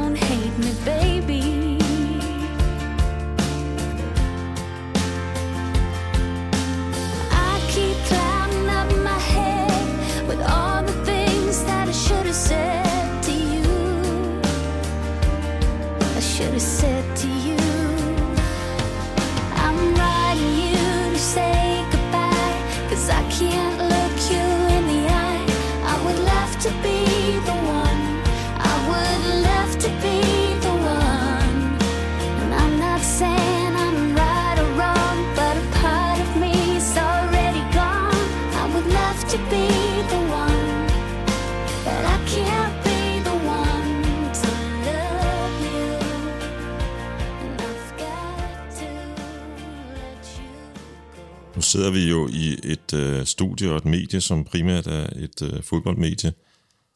sidder 51.70 51.90
vi 51.90 52.10
jo 52.10 52.28
i 52.28 52.58
et 52.64 52.94
øh, 52.94 53.26
studie 53.26 53.70
og 53.70 53.76
et 53.76 53.84
medie, 53.84 54.20
som 54.20 54.44
primært 54.44 54.86
er 54.86 55.06
et 55.16 55.42
øh, 55.42 55.62
fodboldmedie. 55.62 56.32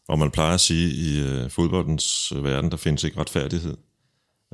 Og 0.08 0.18
man 0.18 0.30
plejer 0.30 0.54
at 0.54 0.60
sige, 0.60 0.86
at 0.86 0.96
i 0.96 1.20
øh, 1.20 1.50
fodboldens 1.50 2.32
øh, 2.36 2.44
verden, 2.44 2.70
der 2.70 2.76
findes 2.76 3.04
ikke 3.04 3.20
retfærdighed. 3.20 3.76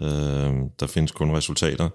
Øh, 0.01 0.53
der 0.81 0.87
findes 0.87 1.13
kun 1.13 1.37
resultater. 1.37 1.89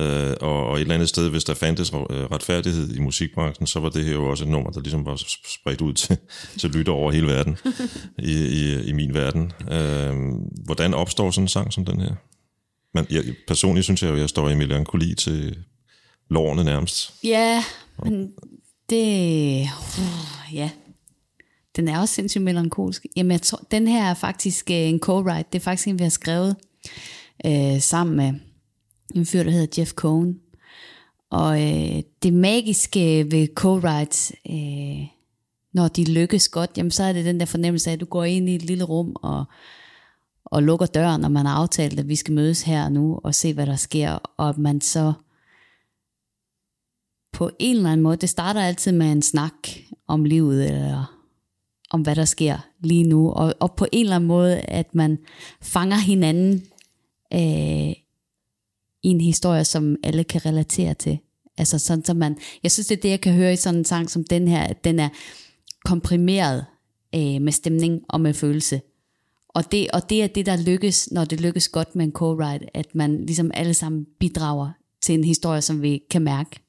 Øh, 0.00 0.34
og, 0.40 0.66
og 0.66 0.76
et 0.76 0.80
eller 0.80 0.94
andet 0.94 1.08
sted, 1.08 1.30
hvis 1.30 1.44
der 1.44 1.54
fandtes 1.54 1.92
øh, 1.92 2.24
retfærdighed 2.24 2.94
i 2.94 3.00
musikbranchen, 3.00 3.66
så 3.66 3.80
var 3.80 3.88
det 3.88 4.04
her 4.04 4.12
jo 4.12 4.30
også 4.30 4.44
et 4.44 4.50
nummer, 4.50 4.70
der 4.70 4.80
ligesom 4.80 5.06
var 5.06 5.22
spredt 5.48 5.80
ud 5.80 5.92
til, 5.92 6.18
til 6.60 6.70
lytter 6.70 6.92
over 6.92 7.12
hele 7.12 7.26
verden, 7.26 7.58
i, 8.18 8.32
i, 8.32 8.82
i 8.82 8.92
min 8.92 9.14
verden. 9.14 9.52
Øh, 9.70 10.14
hvordan 10.64 10.94
opstår 10.94 11.30
sådan 11.30 11.44
en 11.44 11.48
sang 11.48 11.72
som 11.72 11.84
den 11.84 12.00
her? 12.00 12.14
Men 12.94 13.06
jeg, 13.10 13.24
personligt 13.46 13.84
synes 13.84 14.02
jeg 14.02 14.08
jo, 14.08 14.14
at 14.14 14.20
jeg 14.20 14.28
står 14.28 14.48
i 14.48 14.54
melankoli 14.54 15.14
til 15.14 15.64
lårene 16.30 16.64
nærmest. 16.64 17.14
Ja, 17.24 17.64
men 18.04 18.32
det... 18.90 19.62
Uh, 19.98 20.54
ja. 20.54 20.70
Den 21.76 21.88
er 21.88 22.00
også 22.00 22.14
sindssygt 22.14 22.44
melankolsk. 22.44 23.06
Jamen, 23.16 23.32
jeg 23.32 23.42
tror, 23.42 23.60
den 23.70 23.88
her 23.88 24.04
er 24.04 24.14
faktisk 24.14 24.70
øh, 24.70 24.76
en 24.76 25.00
co-write. 25.06 25.48
Det 25.52 25.54
er 25.54 25.60
faktisk 25.60 25.88
en, 25.88 25.98
vi 25.98 26.02
har 26.02 26.10
skrevet 26.10 26.56
øh, 27.46 27.80
sammen 27.80 28.16
med 28.16 28.32
en 29.14 29.26
fyr, 29.26 29.42
der 29.42 29.50
hedder 29.50 29.80
Jeff 29.80 29.92
Cohen. 29.92 30.40
Og 31.30 31.62
øh, 31.62 32.02
det 32.22 32.32
magiske 32.32 33.30
ved 33.30 33.48
co-writes, 33.60 34.32
øh, 34.52 35.06
når 35.72 35.88
de 35.88 36.12
lykkes 36.12 36.48
godt, 36.48 36.70
jamen 36.76 36.90
så 36.90 37.02
er 37.02 37.12
det 37.12 37.24
den 37.24 37.40
der 37.40 37.46
fornemmelse 37.46 37.90
af, 37.90 37.94
at 37.94 38.00
du 38.00 38.06
går 38.06 38.24
ind 38.24 38.48
i 38.48 38.54
et 38.54 38.62
lille 38.62 38.84
rum 38.84 39.16
og, 39.22 39.44
og 40.44 40.62
lukker 40.62 40.86
døren, 40.86 41.20
når 41.20 41.28
man 41.28 41.46
har 41.46 41.54
aftalt, 41.54 42.00
at 42.00 42.08
vi 42.08 42.16
skal 42.16 42.34
mødes 42.34 42.62
her 42.62 42.84
og 42.84 42.92
nu 42.92 43.20
og 43.24 43.34
se, 43.34 43.54
hvad 43.54 43.66
der 43.66 43.76
sker, 43.76 44.12
og 44.36 44.48
at 44.48 44.58
man 44.58 44.80
så 44.80 45.12
på 47.34 47.50
en 47.58 47.76
eller 47.76 47.90
anden 47.90 48.02
måde, 48.02 48.16
det 48.16 48.28
starter 48.28 48.60
altid 48.60 48.92
med 48.92 49.12
en 49.12 49.22
snak 49.22 49.68
om 50.08 50.24
livet, 50.24 50.66
eller 50.66 51.20
om 51.90 52.02
hvad 52.02 52.16
der 52.16 52.24
sker 52.24 52.58
lige 52.80 53.04
nu, 53.04 53.30
og, 53.30 53.54
og 53.60 53.72
på 53.76 53.86
en 53.92 54.04
eller 54.04 54.16
anden 54.16 54.28
måde, 54.28 54.60
at 54.60 54.94
man 54.94 55.18
fanger 55.62 55.96
hinanden 55.96 56.62
øh, 57.34 57.92
i 59.02 59.08
en 59.08 59.20
historie, 59.20 59.64
som 59.64 59.96
alle 60.02 60.24
kan 60.24 60.46
relatere 60.46 60.94
til. 60.94 61.18
Altså 61.58 61.78
sådan, 61.78 62.04
så 62.04 62.14
man, 62.14 62.36
jeg 62.62 62.70
synes, 62.72 62.86
det 62.86 62.96
er 62.96 63.00
det, 63.00 63.08
jeg 63.08 63.20
kan 63.20 63.34
høre 63.34 63.52
i 63.52 63.56
sådan 63.56 63.78
en 63.78 63.84
sang 63.84 64.10
som 64.10 64.24
den 64.24 64.48
her, 64.48 64.62
at 64.62 64.84
den 64.84 64.98
er 64.98 65.08
komprimeret 65.84 66.64
øh, 67.14 67.42
med 67.42 67.52
stemning 67.52 68.00
og 68.08 68.20
med 68.20 68.34
følelse. 68.34 68.80
Og 69.48 69.72
det, 69.72 69.90
og 69.90 70.10
det 70.10 70.22
er 70.22 70.26
det, 70.26 70.46
der 70.46 70.56
lykkes, 70.56 71.10
når 71.12 71.24
det 71.24 71.40
lykkes 71.40 71.68
godt 71.68 71.96
med 71.96 72.04
en 72.04 72.12
co-write, 72.18 72.66
at 72.74 72.94
man 72.94 73.26
ligesom 73.26 73.50
alle 73.54 73.74
sammen 73.74 74.06
bidrager 74.20 74.70
til 75.02 75.14
en 75.14 75.24
historie, 75.24 75.62
som 75.62 75.82
vi 75.82 76.02
kan 76.10 76.22
mærke. 76.22 76.63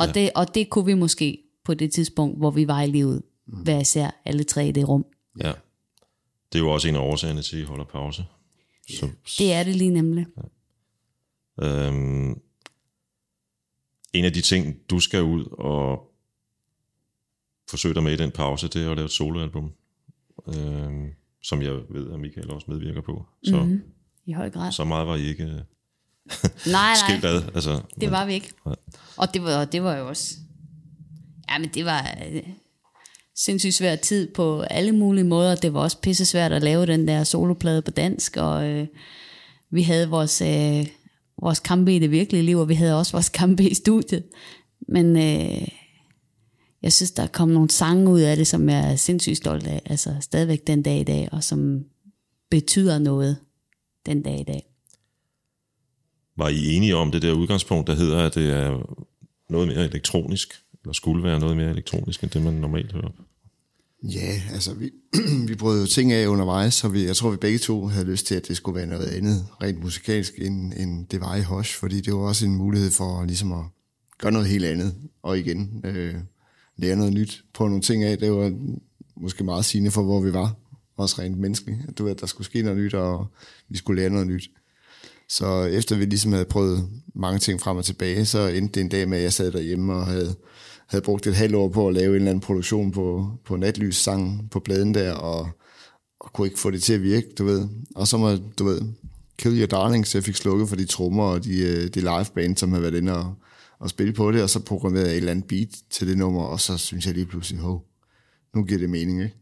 Og, 0.00 0.06
ja. 0.06 0.12
det, 0.12 0.30
og 0.34 0.54
det 0.54 0.70
kunne 0.70 0.86
vi 0.86 0.94
måske 0.94 1.42
på 1.64 1.74
det 1.74 1.92
tidspunkt, 1.92 2.38
hvor 2.38 2.50
vi 2.50 2.68
var 2.68 2.82
i 2.82 2.86
livet, 2.86 3.22
mm. 3.46 3.62
hver 3.62 3.80
især 3.80 4.20
alle 4.24 4.44
tre 4.44 4.68
i 4.68 4.72
det 4.72 4.88
rum. 4.88 5.06
Ja. 5.40 5.52
Det 6.52 6.58
er 6.58 6.62
jo 6.62 6.70
også 6.70 6.88
en 6.88 6.94
af 6.94 7.00
årsagerne 7.00 7.42
til, 7.42 7.56
at 7.56 7.62
I 7.62 7.64
holder 7.64 7.84
pause. 7.84 8.24
Så, 8.90 9.10
Det 9.38 9.52
er 9.52 9.62
det 9.62 9.76
lige 9.76 9.90
nemlig. 9.90 10.26
Øhm, 11.62 12.40
en 14.12 14.24
af 14.24 14.32
de 14.32 14.40
ting, 14.40 14.90
du 14.90 15.00
skal 15.00 15.22
ud 15.22 15.44
og 15.52 16.12
forsøge 17.70 17.94
dig 17.94 18.02
med 18.02 18.12
i 18.12 18.16
den 18.16 18.30
pause, 18.30 18.68
det 18.68 18.82
er 18.82 18.90
at 18.90 18.96
lave 18.96 19.04
et 19.04 19.10
soloalbum, 19.10 19.72
øhm, 20.48 21.12
som 21.42 21.62
jeg 21.62 21.72
ved, 21.90 22.10
at 22.12 22.20
Michael 22.20 22.50
også 22.50 22.70
medvirker 22.70 23.00
på. 23.00 23.26
Så, 23.42 23.62
mm-hmm. 23.62 23.82
I 24.26 24.32
høj 24.32 24.50
grad. 24.50 24.72
så 24.72 24.84
meget 24.84 25.06
var 25.06 25.16
I 25.16 25.26
ikke 25.26 25.64
nej, 26.66 26.94
nej, 27.08 27.30
ad. 27.30 27.42
Altså, 27.54 27.80
det 28.00 28.10
var 28.10 28.26
vi 28.26 28.34
ikke. 28.34 28.52
Nej. 28.66 28.76
Og 29.16 29.34
det 29.34 29.42
var, 29.42 29.64
det 29.64 29.82
var 29.82 29.96
jo 29.96 30.08
også... 30.08 30.34
Ja, 31.50 31.58
men 31.58 31.70
det 31.74 31.84
var 31.84 32.16
øh, 32.30 32.42
sindssygt 33.36 33.74
svær 33.74 33.96
tid 33.96 34.34
på 34.34 34.60
alle 34.60 34.92
mulige 34.92 35.24
måder. 35.24 35.54
Det 35.54 35.74
var 35.74 35.80
også 35.80 36.00
pisse 36.00 36.24
svært 36.24 36.52
at 36.52 36.62
lave 36.62 36.86
den 36.86 37.08
der 37.08 37.24
soloplade 37.24 37.82
på 37.82 37.90
dansk, 37.90 38.36
og 38.36 38.68
øh, 38.68 38.86
vi 39.70 39.82
havde 39.82 40.08
vores, 40.08 40.40
øh, 40.40 40.86
vores 41.42 41.60
kampe 41.60 41.96
i 41.96 41.98
det 41.98 42.10
virkelige 42.10 42.42
liv, 42.42 42.58
og 42.58 42.68
vi 42.68 42.74
havde 42.74 42.98
også 42.98 43.12
vores 43.12 43.28
kampe 43.28 43.70
i 43.70 43.74
studiet. 43.74 44.24
Men 44.88 45.16
øh, 45.16 45.68
jeg 46.82 46.92
synes, 46.92 47.10
der 47.10 47.26
kom 47.26 47.48
nogle 47.48 47.70
sange 47.70 48.10
ud 48.10 48.20
af 48.20 48.36
det, 48.36 48.46
som 48.46 48.68
jeg 48.68 48.92
er 48.92 48.96
sindssygt 48.96 49.36
stolt 49.36 49.66
af, 49.66 49.82
altså 49.84 50.14
stadigvæk 50.20 50.66
den 50.66 50.82
dag 50.82 51.00
i 51.00 51.04
dag, 51.04 51.28
og 51.32 51.44
som 51.44 51.84
betyder 52.50 52.98
noget 52.98 53.36
den 54.06 54.22
dag 54.22 54.40
i 54.40 54.44
dag. 54.44 54.75
Var 56.36 56.48
I 56.48 56.74
enige 56.74 56.96
om 56.96 57.10
det 57.10 57.22
der 57.22 57.32
udgangspunkt, 57.32 57.86
der 57.86 57.94
hedder, 57.94 58.18
at 58.18 58.34
det 58.34 58.50
er 58.50 58.96
noget 59.50 59.68
mere 59.68 59.84
elektronisk, 59.84 60.54
eller 60.82 60.92
skulle 60.92 61.24
være 61.24 61.40
noget 61.40 61.56
mere 61.56 61.70
elektronisk, 61.70 62.22
end 62.22 62.30
det 62.30 62.42
man 62.42 62.54
normalt 62.54 62.92
hører? 62.92 63.10
Ja, 64.02 64.42
altså 64.52 64.74
vi, 64.74 64.90
vi 65.48 65.54
brød 65.54 65.80
jo 65.80 65.86
ting 65.86 66.12
af 66.12 66.26
undervejs, 66.26 66.74
så 66.74 66.88
vi, 66.88 67.04
jeg 67.04 67.16
tror, 67.16 67.30
vi 67.30 67.36
begge 67.36 67.58
to 67.58 67.86
havde 67.86 68.06
lyst 68.06 68.26
til, 68.26 68.34
at 68.34 68.48
det 68.48 68.56
skulle 68.56 68.76
være 68.76 68.86
noget 68.86 69.06
andet, 69.06 69.46
rent 69.62 69.82
musikalsk, 69.82 70.32
end, 70.38 70.72
end 70.76 71.06
det 71.06 71.20
var 71.20 71.36
i 71.36 71.42
Hosh, 71.42 71.78
fordi 71.78 72.00
det 72.00 72.14
var 72.14 72.20
også 72.20 72.46
en 72.46 72.56
mulighed 72.56 72.90
for 72.90 73.24
ligesom 73.24 73.52
at 73.52 73.64
gøre 74.18 74.32
noget 74.32 74.48
helt 74.48 74.64
andet, 74.64 74.94
og 75.22 75.38
igen 75.38 75.80
øh, 75.84 76.14
lære 76.76 76.96
noget 76.96 77.12
nyt, 77.12 77.44
på 77.54 77.66
nogle 77.66 77.82
ting 77.82 78.04
af. 78.04 78.18
Det 78.18 78.32
var 78.32 78.52
måske 79.16 79.44
meget 79.44 79.64
sigende 79.64 79.90
for, 79.90 80.02
hvor 80.02 80.20
vi 80.20 80.32
var, 80.32 80.54
også 80.96 81.22
rent 81.22 81.38
menneskeligt. 81.38 81.98
Du 81.98 82.04
ved, 82.04 82.10
at 82.10 82.20
der 82.20 82.26
skulle 82.26 82.44
ske 82.44 82.62
noget 82.62 82.78
nyt, 82.78 82.94
og 82.94 83.26
vi 83.68 83.76
skulle 83.76 84.00
lære 84.02 84.10
noget 84.10 84.26
nyt. 84.26 84.50
Så 85.28 85.62
efter 85.62 85.96
vi 85.96 86.04
ligesom 86.04 86.32
havde 86.32 86.44
prøvet 86.44 86.88
mange 87.14 87.38
ting 87.38 87.60
frem 87.60 87.76
og 87.76 87.84
tilbage, 87.84 88.26
så 88.26 88.46
endte 88.46 88.74
det 88.74 88.80
en 88.80 88.88
dag 88.88 89.08
med, 89.08 89.18
at 89.18 89.24
jeg 89.24 89.32
sad 89.32 89.52
derhjemme 89.52 89.94
og 89.94 90.06
havde, 90.06 90.34
havde 90.86 91.04
brugt 91.04 91.26
et 91.26 91.34
halvt 91.34 91.54
år 91.54 91.68
på 91.68 91.88
at 91.88 91.94
lave 91.94 92.08
en 92.08 92.14
eller 92.14 92.30
anden 92.30 92.40
produktion 92.40 92.92
på, 92.92 93.30
på 93.44 93.56
natlys 93.56 93.96
sang 93.96 94.50
på 94.50 94.60
pladen 94.60 94.94
der, 94.94 95.12
og, 95.12 95.48
og 96.20 96.32
kunne 96.32 96.46
ikke 96.46 96.60
få 96.60 96.70
det 96.70 96.82
til 96.82 96.92
at 96.92 97.02
virke, 97.02 97.26
du 97.38 97.44
ved. 97.44 97.68
Og 97.94 98.08
så 98.08 98.18
må, 98.18 98.36
du 98.58 98.64
ved, 98.64 98.80
Kill 99.38 99.58
Your 99.60 99.66
Darlings, 99.66 100.14
jeg 100.14 100.24
fik 100.24 100.36
slukket 100.36 100.68
for 100.68 100.76
de 100.76 100.84
trommer 100.86 101.24
og 101.24 101.44
de, 101.44 101.58
øh, 101.58 101.88
de 101.94 102.00
live 102.00 102.26
band, 102.34 102.56
som 102.56 102.70
havde 102.70 102.82
været 102.82 102.94
inde 102.94 103.18
og, 103.18 103.34
og 103.78 103.90
spille 103.90 104.12
på 104.12 104.32
det, 104.32 104.42
og 104.42 104.50
så 104.50 104.60
programmerede 104.60 105.08
jeg 105.08 105.14
et 105.14 105.18
eller 105.18 105.30
andet 105.30 105.48
beat 105.48 105.68
til 105.90 106.08
det 106.08 106.18
nummer, 106.18 106.42
og 106.42 106.60
så 106.60 106.76
synes 106.76 107.06
jeg 107.06 107.14
lige 107.14 107.26
pludselig, 107.26 107.60
hov, 107.60 107.84
nu 108.54 108.64
giver 108.64 108.80
det 108.80 108.90
mening, 108.90 109.22
ikke? 109.22 109.36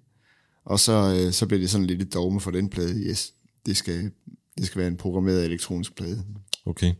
Og 0.64 0.80
så, 0.80 0.92
øh, 1.18 1.32
så 1.32 1.46
blev 1.46 1.60
det 1.60 1.70
sådan 1.70 1.86
lidt 1.86 2.02
et 2.02 2.14
dogme 2.14 2.40
for 2.40 2.50
den 2.50 2.68
plade, 2.68 2.94
yes, 2.94 3.32
det 3.66 3.76
skal, 3.76 4.10
det 4.58 4.66
skal 4.66 4.78
være 4.78 4.88
en 4.88 4.96
programmeret 4.96 5.44
elektronisk 5.44 5.96
plade. 5.96 6.24
Okay. 6.66 6.92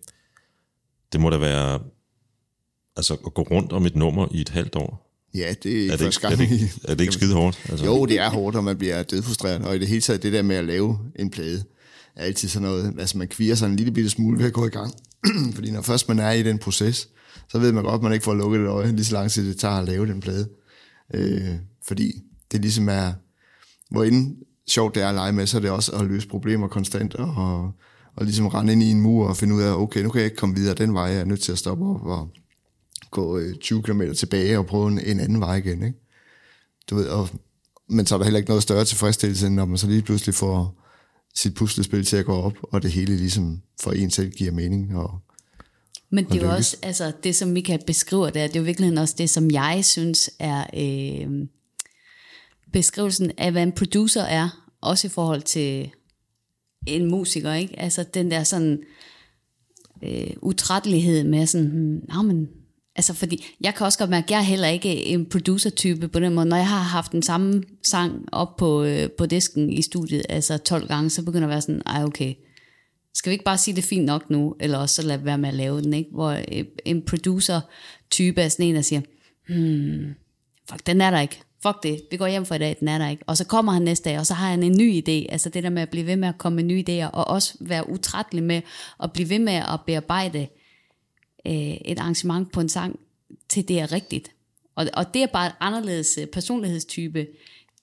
Det 1.13 1.21
må 1.21 1.31
da 1.31 1.37
være 1.39 1.81
altså 2.97 3.15
at 3.27 3.35
gå 3.35 3.43
rundt 3.43 3.73
om 3.73 3.87
et 3.87 3.97
nummer 3.97 4.29
i 4.35 4.41
et 4.41 4.49
halvt 4.49 4.77
år. 4.77 5.11
Ja, 5.35 5.55
det 5.63 5.73
er 5.73 5.81
ikke 5.81 5.93
Er 5.93 5.97
det, 5.97 6.05
ikke, 6.07 6.27
er, 6.27 6.37
det, 6.37 6.41
ikke- 6.51 6.73
er 6.85 6.95
det 6.95 7.01
ikke 7.01 7.13
skide 7.13 7.35
hårdt? 7.35 7.67
Altså, 7.69 7.85
Jo, 7.87 8.07
det 8.07 8.19
er 8.21 8.31
hårdt, 8.31 8.57
og 8.57 8.65
man 8.65 8.79
bliver 8.79 9.03
dødfrustreret. 9.03 9.67
Og 9.67 9.77
i 9.77 9.79
det 9.79 9.89
hele 9.89 10.01
taget, 10.01 10.23
det 10.23 10.33
der 10.33 10.43
med 10.43 10.57
at 10.57 10.65
lave 10.65 10.99
en 11.17 11.31
plade, 11.31 11.65
er 12.17 12.25
altid 12.25 12.49
sådan 12.49 12.69
noget, 12.69 12.95
altså 12.99 13.19
man 13.19 13.29
kvier 13.29 13.55
sig 13.55 13.67
en 13.67 13.77
lille 13.77 13.93
bitte 13.93 14.11
smule 14.11 14.39
ved 14.39 14.47
at 14.47 14.53
gå 14.53 14.67
i 14.67 14.71
gang. 14.71 14.95
Fordi 15.55 15.71
når 15.71 15.83
først 15.83 16.09
man 16.09 16.19
er 16.19 16.31
i 16.31 16.43
den 16.43 16.59
proces, 16.59 17.09
så 17.49 17.59
ved 17.59 17.73
man 17.73 17.85
godt, 17.85 17.95
at 17.95 18.03
man 18.03 18.13
ikke 18.13 18.25
får 18.25 18.35
lukket 18.35 18.61
et 18.61 18.67
øje, 18.67 18.93
lige 18.93 19.05
så 19.05 19.13
lang 19.15 19.31
tid 19.31 19.49
det 19.49 19.57
tager 19.59 19.75
at 19.75 19.85
lave 19.89 20.07
den 20.07 20.21
plade. 20.21 20.49
Øh, 21.15 21.55
fordi 21.87 22.13
det 22.53 22.61
ligesom 22.61 22.89
er, 22.89 23.13
hvor 23.91 24.05
inden 24.05 24.37
sjovt 24.69 24.95
det 24.95 25.03
er 25.03 25.09
at 25.09 25.15
lege 25.15 25.33
med, 25.33 25.47
så 25.47 25.57
er 25.57 25.61
det 25.61 25.71
også 25.71 25.93
at 25.93 26.07
løse 26.07 26.29
problemer 26.29 26.69
konstant, 26.69 27.15
og, 27.15 27.73
og 28.17 28.25
ligesom 28.25 28.47
rende 28.47 28.73
ind 28.73 28.83
i 28.83 28.91
en 28.91 29.01
mur 29.01 29.29
og 29.29 29.37
finde 29.37 29.55
ud 29.55 29.63
af, 29.63 29.73
okay, 29.73 30.03
nu 30.03 30.11
kan 30.11 30.19
jeg 30.19 30.27
ikke 30.27 30.37
komme 30.37 30.55
videre 30.55 30.75
den 30.75 30.95
vej, 30.95 31.05
jeg 31.05 31.21
er 31.21 31.25
nødt 31.25 31.43
til 31.43 31.53
at 31.53 31.59
stoppe 31.59 31.85
op 31.85 32.07
og 32.07 32.29
gå 33.11 33.39
øh, 33.39 33.55
20 33.55 33.83
km 33.83 34.03
tilbage 34.17 34.59
og 34.59 34.67
prøve 34.67 34.89
en, 34.89 34.99
en 34.99 35.21
anden 35.21 35.41
vej 35.41 35.57
igen, 35.57 35.83
ikke? 35.83 35.99
Du 36.91 36.95
ved, 36.95 37.09
og, 37.09 37.29
men 37.89 38.07
så 38.07 38.15
er 38.15 38.19
der 38.19 38.25
heller 38.25 38.39
ikke 38.39 38.51
noget 38.51 38.63
større 38.63 38.85
tilfredsstillelse, 38.85 39.47
end 39.47 39.55
når 39.55 39.65
man 39.65 39.79
så 39.79 39.87
lige 39.87 40.03
pludselig 40.03 40.35
får 40.35 40.81
sit 41.35 41.55
puslespil 41.55 42.05
til 42.05 42.17
at 42.17 42.27
gå 42.27 42.33
op, 42.33 42.55
og 42.63 42.83
det 42.83 42.93
hele 42.93 43.17
ligesom 43.17 43.63
for 43.81 43.93
en 43.93 44.11
selv 44.11 44.31
giver 44.31 44.53
mening. 44.53 44.97
Og, 44.97 45.19
Men 46.11 46.25
det 46.25 46.43
er 46.43 46.47
jo 46.47 46.53
også, 46.53 46.77
altså 46.83 47.13
det 47.25 47.37
som 47.37 47.49
Michael 47.49 47.81
beskriver 47.87 48.31
der, 48.31 48.47
det 48.47 48.57
er 48.57 48.61
jo 48.61 48.65
virkelig 48.65 49.01
også 49.01 49.15
det, 49.19 49.31
som 49.31 49.51
jeg 49.51 49.85
synes 49.85 50.31
er 50.39 50.65
øh, 50.77 51.47
beskrivelsen 52.75 53.31
af, 53.39 53.53
hvad 53.53 53.63
en 53.63 53.73
producer 53.73 54.23
er, 54.23 54.49
også 54.81 55.07
i 55.07 55.11
forhold 55.11 55.43
til 55.43 55.91
en 56.87 57.11
musiker, 57.11 57.53
ikke? 57.53 57.81
Altså 57.81 58.05
den 58.15 58.31
der 58.31 58.43
sådan 58.43 58.79
øh, 60.05 60.31
utrættelighed 60.43 61.25
med 61.25 61.47
sådan, 61.47 61.67
hmm, 61.67 62.01
nej, 62.09 62.23
men, 62.23 62.49
altså 62.97 63.15
fordi, 63.15 63.45
jeg 63.61 63.75
kan 63.75 63.87
også 63.87 63.99
godt 63.99 64.11
mærke, 64.11 64.25
at 64.25 64.31
jeg 64.31 64.39
er 64.39 64.43
heller 64.43 64.69
ikke 64.69 65.05
en 65.05 65.27
producer-type 65.27 66.09
på 66.09 66.21
den 66.21 66.35
måde, 66.35 66.47
når 66.47 66.57
jeg 66.57 66.69
har 66.69 66.83
haft 66.83 67.13
den 67.13 67.23
samme 67.23 67.63
sang 67.83 68.29
op 68.33 68.57
på, 68.57 68.85
øh, 68.85 69.11
på 69.19 69.27
disken 69.27 69.73
i 69.73 69.83
studiet, 69.83 70.27
altså 70.29 70.59
12 70.59 70.89
gange, 70.89 71.11
så 71.11 71.25
begynder 71.25 71.49
jeg 71.49 71.51
at 71.51 71.55
være 71.55 71.61
sådan, 71.61 71.83
ej 71.87 72.05
okay, 72.05 72.35
skal 73.15 73.31
vi 73.31 73.33
ikke 73.33 73.45
bare 73.45 73.59
sige 73.59 73.77
det 73.77 73.85
fint 73.85 74.05
nok 74.05 74.31
nu, 74.31 74.55
eller 74.61 74.79
også 74.79 74.95
så 74.95 75.03
lade 75.03 75.25
være 75.25 75.39
med 75.39 75.49
at 75.49 75.55
lave 75.55 75.83
den, 75.83 75.95
ikke? 75.95 76.11
Hvor 76.13 76.31
øh, 76.31 76.65
en 76.85 77.03
producer-type 77.03 78.41
er 78.41 78.49
sådan 78.49 78.67
en, 78.67 78.75
der 78.75 78.83
siger, 78.83 79.01
hmm, 79.49 80.15
fuck, 80.71 80.87
den 80.87 81.01
er 81.01 81.11
der 81.11 81.21
ikke. 81.21 81.41
Fuck 81.67 81.83
det, 81.83 82.01
vi 82.11 82.17
går 82.17 82.27
hjem 82.27 82.45
for 82.47 82.55
i 82.55 82.59
dag, 82.59 82.77
den 82.81 82.89
er 82.89 82.99
der 82.99 83.09
ikke. 83.09 83.23
Og 83.27 83.37
så 83.37 83.45
kommer 83.45 83.73
han 83.73 83.83
næste 83.83 84.11
dag, 84.11 84.19
og 84.19 84.27
så 84.27 84.35
har 84.35 84.51
han 84.51 84.63
en 84.63 84.79
ny 84.79 85.03
idé. 85.03 85.33
Altså 85.33 85.49
det 85.49 85.63
der 85.63 85.71
med 85.71 85.83
at 85.83 85.91
blive 85.91 86.07
ved 86.07 86.17
med 86.17 86.29
at 86.29 86.39
komme 86.39 86.57
med 86.57 86.65
nye 86.65 86.85
idéer, 86.89 87.11
og 87.11 87.29
også 87.29 87.55
være 87.61 87.91
utrættelig 87.91 88.43
med 88.43 88.63
at 89.03 89.13
blive 89.13 89.29
ved 89.29 89.39
med 89.39 89.53
at 89.53 89.81
bearbejde 89.87 90.47
øh, 91.47 91.77
et 91.85 91.99
arrangement 91.99 92.53
på 92.53 92.61
en 92.61 92.69
sang 92.69 92.99
til 93.49 93.69
det 93.69 93.81
er 93.81 93.93
rigtigt. 93.93 94.31
Og, 94.77 94.87
og 94.95 95.15
det 95.15 95.23
er 95.23 95.27
bare 95.27 95.47
et 95.47 95.53
anderledes 95.61 96.19
øh, 96.19 96.27
personlighedstype 96.27 97.27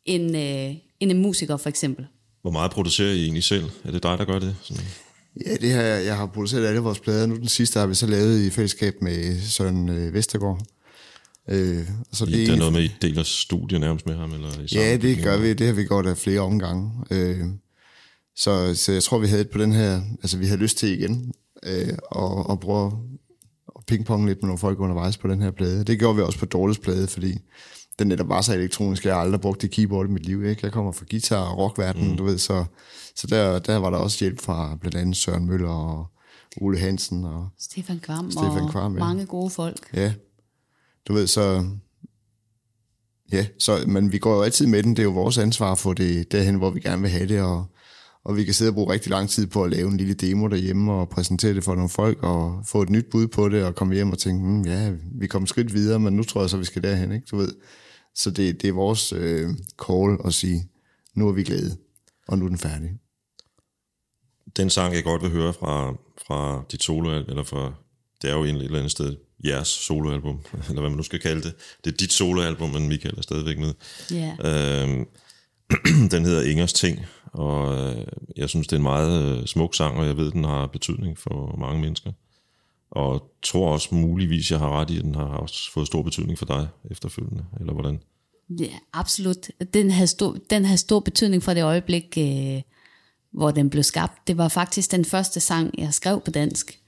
end, 0.05 0.37
øh, 0.37 0.75
end 0.99 1.11
en 1.11 1.21
musiker 1.21 1.57
for 1.57 1.69
eksempel. 1.69 2.07
Hvor 2.41 2.51
meget 2.51 2.71
producerer 2.71 3.11
I 3.11 3.23
egentlig 3.23 3.43
selv? 3.43 3.65
Er 3.83 3.91
det 3.91 4.03
dig, 4.03 4.17
der 4.17 4.25
gør 4.25 4.39
det? 4.39 4.55
Sådan. 4.61 4.83
Ja, 5.45 5.55
det 5.55 5.69
her, 5.69 5.81
jeg 5.81 6.17
har 6.17 6.25
produceret 6.25 6.67
alle 6.67 6.79
vores 6.79 6.99
plader. 6.99 7.25
Nu 7.25 7.35
den 7.35 7.47
sidste 7.47 7.79
har 7.79 7.87
vi 7.87 7.95
så 7.95 8.07
lavet 8.07 8.41
i 8.41 8.49
fællesskab 8.49 9.01
med 9.01 9.41
Søren 9.41 9.89
øh, 9.89 10.13
Vestergaard. 10.13 10.61
Øh, 11.51 11.87
så 12.11 12.25
Det, 12.25 12.33
det 12.33 12.49
er 12.49 12.55
noget 12.55 12.73
med, 12.73 12.81
I 12.81 12.91
deler 13.01 13.23
studie 13.23 13.79
nærmest 13.79 14.05
med 14.05 14.15
ham? 14.15 14.33
Eller 14.33 14.49
i 14.59 14.67
Ja, 14.75 14.97
det 14.97 15.23
gør 15.23 15.37
vi. 15.37 15.53
Det 15.53 15.67
har 15.67 15.73
vi 15.73 15.83
gjort 15.83 16.05
af 16.05 16.17
flere 16.17 16.39
omgange. 16.39 16.91
Øh, 17.11 17.45
så, 18.35 18.75
så 18.75 18.91
jeg 18.91 19.03
tror, 19.03 19.19
vi 19.19 19.27
havde 19.27 19.41
et 19.41 19.49
på 19.49 19.57
den 19.57 19.71
her... 19.71 20.01
Altså, 20.21 20.37
vi 20.37 20.45
havde 20.45 20.59
lyst 20.59 20.77
til 20.77 20.99
igen 20.99 21.33
øh, 21.63 21.97
og, 22.11 22.49
og 22.49 22.59
prøve 22.59 22.87
at 22.87 22.93
pingpong 23.87 24.25
lidt 24.25 24.41
med 24.41 24.47
nogle 24.47 24.57
folk 24.57 24.79
undervejs 24.79 25.17
på 25.17 25.27
den 25.27 25.41
her 25.41 25.51
plade. 25.51 25.83
Det 25.83 25.99
gjorde 25.99 26.15
vi 26.15 26.21
også 26.21 26.39
på 26.39 26.45
Dorles 26.45 26.79
plade, 26.79 27.07
fordi 27.07 27.37
den 27.99 28.07
netop 28.07 28.29
var 28.29 28.41
så 28.41 28.53
elektronisk. 28.53 29.05
Jeg 29.05 29.13
har 29.13 29.21
aldrig 29.21 29.41
brugt 29.41 29.61
det 29.61 29.71
keyboard 29.71 30.07
i 30.07 30.11
mit 30.11 30.25
liv. 30.25 30.45
Ikke? 30.45 30.59
Jeg 30.63 30.71
kommer 30.71 30.91
fra 30.91 31.05
guitar 31.09 31.41
og 31.41 31.57
rockverdenen, 31.57 32.11
mm. 32.11 32.17
du 32.17 32.23
ved. 32.23 32.37
Så, 32.37 32.65
så 33.15 33.27
der, 33.27 33.59
der 33.59 33.77
var 33.77 33.89
der 33.89 33.97
også 33.97 34.25
hjælp 34.25 34.41
fra 34.41 34.77
blandt 34.81 34.97
andet 34.97 35.17
Søren 35.17 35.45
Møller 35.45 35.69
og 35.69 36.07
Ole 36.57 36.77
Hansen 36.79 37.25
og 37.25 37.49
Stefan 37.59 37.99
Kvam 37.99 38.31
Stefan 38.31 38.63
og 38.63 38.71
Kvam, 38.71 38.93
ja. 38.93 38.99
mange 38.99 39.25
gode 39.25 39.49
folk. 39.49 39.93
Ja, 39.93 40.13
du 41.07 41.13
ved, 41.13 41.27
så... 41.27 41.65
Ja, 43.31 43.45
så, 43.59 43.83
men 43.87 44.11
vi 44.11 44.17
går 44.17 44.35
jo 44.35 44.41
altid 44.41 44.67
med 44.67 44.83
den. 44.83 44.91
Det 44.91 44.99
er 44.99 45.03
jo 45.03 45.11
vores 45.11 45.37
ansvar 45.37 45.71
at 45.71 45.77
få 45.77 45.93
det 45.93 46.31
derhen, 46.31 46.55
hvor 46.55 46.69
vi 46.69 46.79
gerne 46.79 47.01
vil 47.01 47.11
have 47.11 47.27
det, 47.27 47.41
og, 47.41 47.65
og 48.23 48.35
vi 48.35 48.43
kan 48.43 48.53
sidde 48.53 48.69
og 48.69 48.75
bruge 48.75 48.93
rigtig 48.93 49.09
lang 49.09 49.29
tid 49.29 49.47
på 49.47 49.63
at 49.63 49.71
lave 49.71 49.87
en 49.87 49.97
lille 49.97 50.13
demo 50.13 50.47
derhjemme 50.47 50.93
og 50.93 51.09
præsentere 51.09 51.53
det 51.53 51.63
for 51.63 51.75
nogle 51.75 51.89
folk, 51.89 52.23
og 52.23 52.63
få 52.65 52.81
et 52.81 52.89
nyt 52.89 53.05
bud 53.11 53.27
på 53.27 53.49
det, 53.49 53.63
og 53.63 53.75
komme 53.75 53.93
hjem 53.93 54.11
og 54.11 54.17
tænke, 54.17 54.43
hmm, 54.43 54.65
ja, 54.65 54.93
vi 55.19 55.27
kommer 55.27 55.47
skridt 55.47 55.73
videre, 55.73 55.99
men 55.99 56.13
nu 56.13 56.23
tror 56.23 56.41
jeg 56.41 56.49
så, 56.49 56.57
vi 56.57 56.65
skal 56.65 56.83
derhen, 56.83 57.11
ikke? 57.11 57.27
Du 57.31 57.37
ved. 57.37 57.55
Så 58.15 58.31
det, 58.31 58.61
det 58.61 58.67
er 58.67 58.73
vores 58.73 59.13
øh, 59.13 59.49
call 59.87 60.17
at 60.25 60.33
sige, 60.33 60.69
nu 61.15 61.27
er 61.27 61.31
vi 61.31 61.43
glade, 61.43 61.77
og 62.27 62.37
nu 62.37 62.45
er 62.45 62.49
den 62.49 62.57
færdig. 62.57 62.89
Den 64.57 64.69
sang, 64.69 64.95
jeg 64.95 65.03
godt 65.03 65.21
vil 65.21 65.31
høre 65.31 65.53
fra, 65.53 65.91
fra 66.27 66.63
dit 66.71 66.83
solo, 66.83 67.09
eller 67.09 67.43
fra, 67.43 67.73
det 68.21 68.29
er 68.29 68.33
jo 68.33 68.45
egentlig 68.45 68.65
et 68.65 68.65
eller 68.65 68.79
andet 68.79 68.91
sted 68.91 69.15
jeres 69.45 69.67
soloalbum, 69.67 70.39
eller 70.69 70.81
hvad 70.81 70.89
man 70.89 70.97
nu 70.97 71.03
skal 71.03 71.19
kalde 71.19 71.41
det. 71.41 71.53
Det 71.83 71.93
er 71.93 71.97
dit 71.97 72.13
soloalbum, 72.13 72.69
men 72.69 72.87
Michael 72.87 73.17
er 73.17 73.21
stadigvæk 73.21 73.57
med. 73.57 73.73
Ja. 74.11 74.35
Øhm, 74.43 75.05
den 76.11 76.25
hedder 76.25 76.41
Ingers 76.41 76.73
Ting, 76.73 76.99
og 77.33 77.75
øh, 77.75 78.05
jeg 78.37 78.49
synes, 78.49 78.67
det 78.67 78.73
er 78.73 78.77
en 78.77 78.83
meget 78.83 79.39
øh, 79.39 79.45
smuk 79.45 79.75
sang, 79.75 79.97
og 79.97 80.07
jeg 80.07 80.17
ved, 80.17 80.31
den 80.31 80.43
har 80.43 80.67
betydning 80.67 81.17
for 81.17 81.55
mange 81.59 81.81
mennesker. 81.81 82.11
Og 82.91 83.31
tror 83.43 83.73
også 83.73 83.95
muligvis, 83.95 84.51
jeg 84.51 84.59
har 84.59 84.79
ret 84.79 84.89
i, 84.89 84.97
at 84.97 85.03
den 85.03 85.15
har 85.15 85.25
også 85.25 85.71
fået 85.73 85.87
stor 85.87 86.01
betydning 86.01 86.37
for 86.37 86.45
dig 86.45 86.67
efterfølgende, 86.91 87.45
eller 87.59 87.73
hvordan? 87.73 87.99
Ja, 88.59 88.73
absolut. 88.93 89.47
Den 89.73 89.91
havde 89.91 90.07
stor, 90.07 90.37
den 90.49 90.65
havde 90.65 90.77
stor 90.77 90.99
betydning 90.99 91.43
for 91.43 91.53
det 91.53 91.63
øjeblik, 91.63 92.17
øh, 92.17 92.61
hvor 93.33 93.51
den 93.51 93.69
blev 93.69 93.83
skabt. 93.83 94.27
Det 94.27 94.37
var 94.37 94.47
faktisk 94.47 94.91
den 94.91 95.05
første 95.05 95.39
sang, 95.39 95.73
jeg 95.77 95.93
skrev 95.93 96.21
på 96.21 96.31
dansk. 96.31 96.79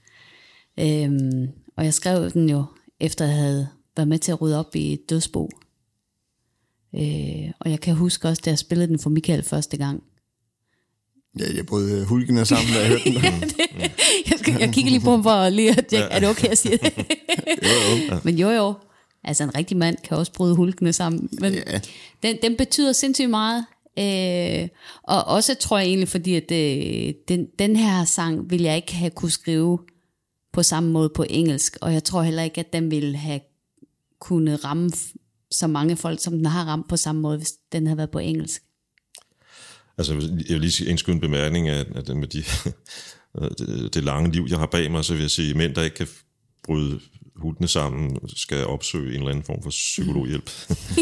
Øhm, 0.80 1.48
og 1.76 1.84
jeg 1.84 1.94
skrev 1.94 2.30
den 2.30 2.50
jo, 2.50 2.64
efter 3.00 3.24
jeg 3.24 3.34
havde 3.34 3.68
været 3.96 4.08
med 4.08 4.18
til 4.18 4.32
at 4.32 4.40
rydde 4.40 4.58
op 4.58 4.76
i 4.76 4.92
et 4.92 5.10
dødsbo. 5.10 5.50
Øh, 6.94 7.50
og 7.60 7.70
jeg 7.70 7.80
kan 7.80 7.94
huske 7.94 8.28
også, 8.28 8.42
da 8.44 8.50
jeg 8.50 8.58
spillede 8.58 8.88
den 8.88 8.98
for 8.98 9.10
Michael 9.10 9.42
første 9.42 9.76
gang. 9.76 10.02
Ja, 11.38 11.44
jeg 11.56 11.66
brød 11.66 12.04
hulken 12.04 12.38
af 12.38 12.46
sammen, 12.46 12.74
da 12.74 12.80
jeg 12.80 12.88
hørte 12.88 13.04
den. 13.04 13.14
jeg, 14.30 14.38
skal, 14.38 14.56
jeg 14.60 14.70
kigger 14.74 14.90
lige 14.90 15.00
på 15.00 15.10
ham 15.10 15.22
for 15.22 15.30
at 15.30 15.52
lige 15.52 15.70
at 15.70 15.86
tjekke, 15.86 16.06
er 16.06 16.20
det 16.20 16.28
okay, 16.28 16.48
jeg 16.48 16.58
siger 16.58 16.76
det? 16.76 16.92
Men 18.24 18.38
jo 18.38 18.50
jo, 18.50 18.74
altså 19.24 19.44
en 19.44 19.54
rigtig 19.54 19.76
mand 19.76 19.96
kan 20.04 20.16
også 20.16 20.32
bryde 20.32 20.56
hulkene 20.56 20.92
sammen. 20.92 21.28
Men 21.40 21.54
Ja. 21.54 21.80
den, 22.22 22.36
den 22.42 22.56
betyder 22.56 22.92
sindssygt 22.92 23.30
meget. 23.30 23.64
Øh, 23.98 24.68
og 25.02 25.24
også 25.24 25.54
tror 25.54 25.78
jeg 25.78 25.86
egentlig, 25.86 26.08
fordi 26.08 26.34
at 26.34 26.50
øh, 26.52 27.14
den, 27.28 27.46
den 27.58 27.76
her 27.76 28.04
sang 28.04 28.50
vil 28.50 28.62
jeg 28.62 28.76
ikke 28.76 28.94
have 28.94 29.10
kunne 29.10 29.30
skrive 29.30 29.78
på 30.54 30.62
samme 30.62 30.90
måde 30.90 31.08
på 31.08 31.24
engelsk. 31.30 31.76
Og 31.80 31.92
jeg 31.92 32.04
tror 32.04 32.22
heller 32.22 32.42
ikke, 32.42 32.60
at 32.60 32.72
den 32.72 32.90
ville 32.90 33.16
have 33.16 33.40
kunne 34.20 34.56
ramme 34.56 34.90
så 35.50 35.66
mange 35.66 35.96
folk, 35.96 36.20
som 36.20 36.32
den 36.32 36.46
har 36.46 36.64
ramt 36.64 36.88
på 36.88 36.96
samme 36.96 37.20
måde, 37.20 37.36
hvis 37.36 37.52
den 37.72 37.86
havde 37.86 37.96
været 37.96 38.10
på 38.10 38.18
engelsk. 38.18 38.62
Altså, 39.98 40.12
jeg 40.48 40.54
vil 40.54 40.60
lige 40.60 40.70
sige 40.70 40.98
en 41.08 41.20
bemærkning, 41.20 41.68
at, 41.68 41.86
at 41.96 42.16
med 42.16 42.28
de, 42.28 42.44
det, 43.94 44.04
lange 44.04 44.32
liv, 44.32 44.46
jeg 44.50 44.58
har 44.58 44.66
bag 44.66 44.90
mig, 44.90 45.04
så 45.04 45.12
vil 45.12 45.20
jeg 45.20 45.30
sige, 45.30 45.50
at 45.50 45.56
mænd, 45.56 45.74
der 45.74 45.82
ikke 45.82 45.96
kan 45.96 46.08
bryde 46.64 47.00
hudene 47.36 47.68
sammen, 47.68 48.18
skal 48.28 48.66
opsøge 48.66 49.08
en 49.08 49.18
eller 49.18 49.30
anden 49.30 49.44
form 49.44 49.62
for 49.62 49.70
psykologhjælp. 49.70 50.50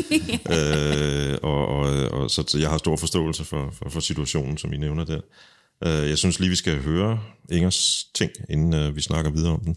øh, 0.57 1.38
og, 1.42 1.66
og, 1.66 2.09
og, 2.09 2.30
så, 2.30 2.44
så 2.46 2.59
jeg 2.59 2.70
har 2.70 2.78
stor 2.78 2.96
forståelse 2.96 3.44
for, 3.44 3.70
for, 3.70 3.88
for 3.88 4.00
situationen, 4.00 4.59
som 4.59 4.72
I 4.72 4.76
nævner 4.76 5.05
der. 5.05 5.20
Øh, 5.84 6.08
jeg 6.08 6.18
synes 6.18 6.40
lige, 6.40 6.50
vi 6.50 6.56
skal 6.56 6.82
høre 6.82 7.20
Ingers 7.50 8.10
ting, 8.14 8.30
inden 8.50 8.74
øh, 8.74 8.96
vi 8.96 9.00
snakker 9.00 9.30
videre 9.30 9.52
om 9.52 9.60
den. 9.64 9.76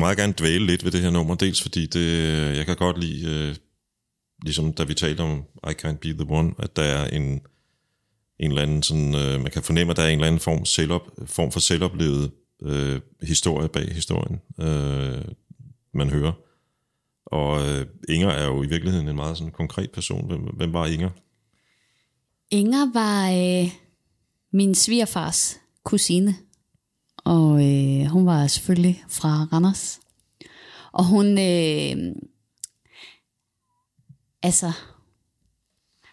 Meget 0.00 0.18
gerne 0.18 0.34
dvæle 0.38 0.66
lidt 0.66 0.84
ved 0.84 0.92
det 0.92 1.00
her 1.00 1.10
nummer, 1.10 1.34
dels 1.34 1.62
fordi 1.62 1.86
det, 1.86 2.00
øh, 2.00 2.56
jeg 2.56 2.66
kan 2.66 2.76
godt 2.76 2.98
lide, 2.98 3.30
øh, 3.30 3.56
ligesom 4.42 4.72
da 4.72 4.84
vi 4.84 4.94
talte 4.94 5.20
om 5.20 5.44
I 5.70 5.72
Can't 5.82 5.98
Be 5.98 6.12
The 6.12 6.26
One, 6.28 6.52
at 6.58 6.76
der 6.76 6.82
er 6.82 7.06
en, 7.06 7.40
en 8.38 8.50
eller 8.50 8.62
anden 8.62 8.82
sådan, 8.82 9.14
øh, 9.14 9.40
man 9.40 9.50
kan 9.50 9.62
fornemme, 9.62 9.90
at 9.90 9.96
der 9.96 10.02
er 10.02 10.08
en 10.08 10.14
eller 10.14 10.26
anden 10.26 10.40
form, 10.40 10.64
selvop, 10.64 11.02
form 11.26 11.52
for 11.52 11.60
selvoplevet 11.60 12.30
øh, 12.62 13.00
historie 13.22 13.68
bag 13.68 13.94
historien, 13.94 14.40
øh, 14.60 15.24
man 15.94 16.10
hører. 16.10 16.32
Og 17.26 17.68
øh, 17.68 17.86
Inger 18.08 18.28
er 18.28 18.44
jo 18.44 18.62
i 18.62 18.66
virkeligheden 18.66 19.08
en 19.08 19.16
meget 19.16 19.38
sådan 19.38 19.52
konkret 19.52 19.90
person. 19.90 20.26
Hvem, 20.26 20.40
hvem 20.40 20.72
var 20.72 20.86
Inger? 20.86 21.10
Inger 22.50 22.92
var 22.92 23.30
øh, 23.30 23.70
min 24.52 24.74
svigerfars 24.74 25.60
kusine, 25.84 26.34
og 27.24 27.66
øh, 27.66 28.06
hun 28.06 28.26
var 28.26 28.46
selvfølgelig 28.46 29.04
fra 29.08 29.46
Randers. 29.52 30.00
Og 30.92 31.04
hun, 31.04 31.26
øh, 31.26 32.14
altså, 34.42 34.72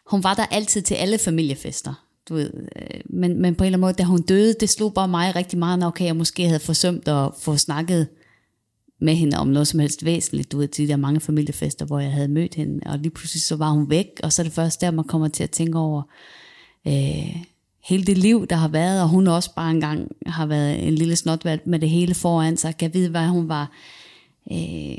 hun 0.06 0.24
var 0.24 0.34
der 0.34 0.46
altid 0.46 0.82
til 0.82 0.96
alle 0.96 1.18
familiefester. 1.18 1.94
Du 2.30 2.34
ved, 2.34 2.54
øh, 2.76 3.02
men, 3.06 3.42
men 3.42 3.56
på 3.56 3.64
en 3.64 3.66
eller 3.66 3.78
anden 3.78 3.82
måde, 3.82 3.94
da 3.94 4.04
hun 4.04 4.22
døde, 4.22 4.56
det 4.60 4.70
slog 4.70 4.94
bare 4.94 5.08
mig 5.08 5.36
rigtig 5.36 5.60
meget, 5.60 5.80
når 5.80 5.88
okay, 5.88 6.06
jeg 6.06 6.16
måske 6.16 6.46
havde 6.46 6.60
forsømt 6.60 7.08
at 7.08 7.32
få 7.40 7.58
snakket 7.58 8.08
med 9.02 9.16
hende 9.16 9.38
om 9.38 9.48
noget 9.48 9.68
som 9.68 9.80
helst 9.80 10.06
væsentligt, 10.06 10.52
du 10.52 10.58
ved, 10.58 10.68
til 10.68 10.88
de 10.88 10.92
der 10.92 10.98
mange 10.98 11.20
familiefester, 11.20 11.86
hvor 11.86 12.00
jeg 12.00 12.12
havde 12.12 12.28
mødt 12.28 12.56
hende, 12.56 12.80
og 12.86 13.00
lige 13.00 13.12
pludselig 13.12 13.42
så 13.42 13.56
var 13.56 13.70
hun 13.70 13.90
væk, 13.90 14.08
og 14.24 14.34
så 14.34 14.42
er 14.42 14.44
det 14.44 14.54
først 14.54 14.82
der, 14.82 14.92
man 14.92 15.06
kommer 15.06 15.28
til 15.28 15.44
at 15.44 15.52
tænke 15.52 15.80
over 15.80 16.02
øh, 16.88 17.44
hele 17.88 18.04
det 18.04 18.18
liv, 18.18 18.48
der 18.48 18.56
har 18.56 18.68
været, 18.68 19.02
og 19.02 19.10
hun 19.10 19.28
også 19.28 19.56
bare 19.56 19.72
engang 19.72 20.12
har 20.26 20.46
været 20.46 20.88
en 20.88 20.96
lille 20.96 21.16
snotvalg 21.16 21.62
med 21.66 21.80
det 21.80 21.90
hele 21.90 22.14
foran 22.14 22.58
sig, 22.58 22.78
kan 22.78 22.94
vide, 22.94 23.10
hvad 23.10 23.28
hun 23.28 23.50
var 23.50 23.72
øh, 24.52 24.98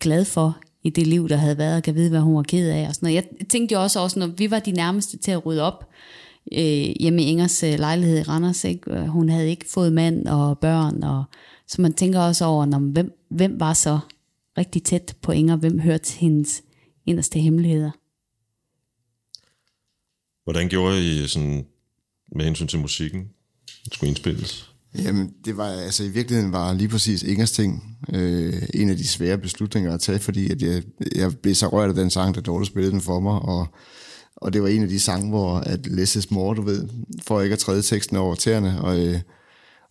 glad 0.00 0.24
for 0.24 0.58
i 0.82 0.90
det 0.90 1.06
liv, 1.06 1.28
der 1.28 1.36
havde 1.36 1.58
været, 1.58 1.76
og 1.76 1.82
kan 1.82 1.94
vide, 1.94 2.10
hvad 2.10 2.20
hun 2.20 2.36
var 2.36 2.42
ked 2.42 2.70
af. 2.70 2.88
Og 2.88 2.94
sådan 2.94 3.06
noget. 3.06 3.24
Jeg 3.38 3.48
tænkte 3.48 3.72
jo 3.72 3.82
også, 3.82 4.00
også, 4.00 4.18
når 4.18 4.26
vi 4.26 4.50
var 4.50 4.58
de 4.58 4.72
nærmeste 4.72 5.16
til 5.16 5.30
at 5.30 5.46
rydde 5.46 5.62
op 5.62 5.90
øh, 6.52 6.94
hjemme 7.00 7.22
i 7.22 7.26
Ingers 7.26 7.62
øh, 7.62 7.78
lejlighed 7.78 8.18
i 8.18 8.22
Randers, 8.22 8.64
ikke? 8.64 9.06
hun 9.06 9.28
havde 9.28 9.50
ikke 9.50 9.66
fået 9.68 9.92
mand 9.92 10.26
og 10.26 10.58
børn, 10.58 11.02
og 11.02 11.24
så 11.66 11.82
man 11.82 11.92
tænker 11.92 12.20
også 12.20 12.44
over, 12.44 12.66
når, 12.66 12.78
hvem, 12.78 13.18
hvem 13.28 13.60
var 13.60 13.72
så 13.72 13.98
rigtig 14.58 14.82
tæt 14.82 15.16
på 15.22 15.32
Inger, 15.32 15.56
hvem 15.56 15.78
hørte 15.78 16.12
hendes 16.12 16.62
inderste 17.06 17.38
hemmeligheder. 17.38 17.90
Hvordan 20.44 20.68
gjorde 20.68 21.22
I 21.22 21.26
sådan, 21.26 21.66
med 22.34 22.44
hensyn 22.44 22.66
til 22.66 22.78
musikken, 22.78 23.28
det 23.84 23.94
skulle 23.94 24.08
indspilles? 24.08 24.70
Jamen, 24.98 25.32
det 25.44 25.56
var 25.56 25.66
altså 25.66 26.04
i 26.04 26.08
virkeligheden 26.08 26.52
var 26.52 26.72
lige 26.72 26.88
præcis 26.88 27.22
Ingers 27.22 27.52
ting 27.52 27.98
øh, 28.12 28.62
en 28.74 28.90
af 28.90 28.96
de 28.96 29.06
svære 29.06 29.38
beslutninger 29.38 29.94
at 29.94 30.00
tage, 30.00 30.18
fordi 30.18 30.50
at 30.50 30.62
jeg, 30.62 30.82
jeg 31.14 31.38
blev 31.42 31.54
så 31.54 31.68
rørt 31.68 31.88
af 31.88 31.94
den 31.94 32.10
sang, 32.10 32.34
der 32.34 32.40
Dorte 32.40 32.66
spillede 32.66 32.92
den 32.92 33.00
for 33.00 33.20
mig, 33.20 33.32
og, 33.32 33.66
og 34.36 34.52
det 34.52 34.62
var 34.62 34.68
en 34.68 34.82
af 34.82 34.88
de 34.88 35.00
sange, 35.00 35.28
hvor 35.28 35.56
at 35.56 35.86
Less 35.86 36.16
is 36.16 36.30
more, 36.30 36.56
du 36.56 36.62
ved, 36.62 36.88
for 37.26 37.40
ikke 37.40 37.52
at 37.52 37.58
træde 37.58 37.82
teksten 37.82 38.16
over 38.16 38.34
tæerne, 38.34 38.80
og, 38.80 39.06
øh, 39.06 39.20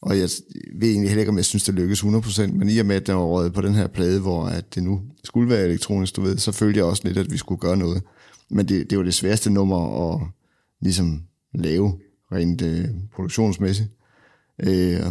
og 0.01 0.19
jeg 0.19 0.29
ved 0.75 0.89
egentlig 0.89 1.09
heller 1.09 1.21
ikke, 1.21 1.29
om 1.29 1.37
jeg 1.37 1.45
synes, 1.45 1.63
det 1.63 1.73
lykkedes 1.73 2.03
100%, 2.03 2.47
men 2.47 2.69
i 2.69 2.77
og 2.77 2.85
med, 2.85 2.95
at 2.95 3.07
den 3.07 3.15
var 3.15 3.25
røget 3.25 3.53
på 3.53 3.61
den 3.61 3.73
her 3.73 3.87
plade, 3.87 4.21
hvor 4.21 4.45
at 4.45 4.75
det 4.75 4.83
nu 4.83 5.01
skulle 5.23 5.49
være 5.49 5.65
elektronisk, 5.65 6.15
du 6.15 6.21
ved, 6.21 6.37
så 6.37 6.51
følte 6.51 6.77
jeg 6.77 6.85
også 6.85 7.01
lidt, 7.05 7.17
at 7.17 7.31
vi 7.31 7.37
skulle 7.37 7.59
gøre 7.59 7.77
noget. 7.77 8.03
Men 8.49 8.67
det, 8.67 8.89
det 8.89 8.97
var 8.97 9.03
det 9.03 9.13
sværeste 9.13 9.49
nummer 9.49 10.13
at 10.13 10.21
ligesom 10.81 11.21
lave, 11.53 11.99
rent 12.31 12.61
øh, 12.61 12.85
produktionsmæssigt. 13.13 13.89
Øh, 14.59 15.05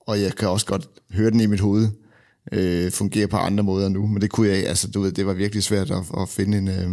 og 0.00 0.20
jeg 0.20 0.32
kan 0.32 0.48
også 0.48 0.66
godt 0.66 0.88
høre 1.10 1.30
den 1.30 1.40
i 1.40 1.46
mit 1.46 1.60
hoved, 1.60 1.88
øh, 2.52 2.90
fungere 2.90 3.26
på 3.26 3.36
andre 3.36 3.64
måder 3.64 3.88
nu, 3.88 4.06
men 4.06 4.22
det 4.22 4.30
kunne 4.30 4.48
jeg 4.48 4.66
altså 4.66 4.90
du 4.90 5.00
ved, 5.00 5.12
det 5.12 5.26
var 5.26 5.32
virkelig 5.32 5.62
svært 5.62 5.90
at, 5.90 6.04
at 6.18 6.28
finde, 6.28 6.58
en, 6.58 6.68
øh, 6.68 6.90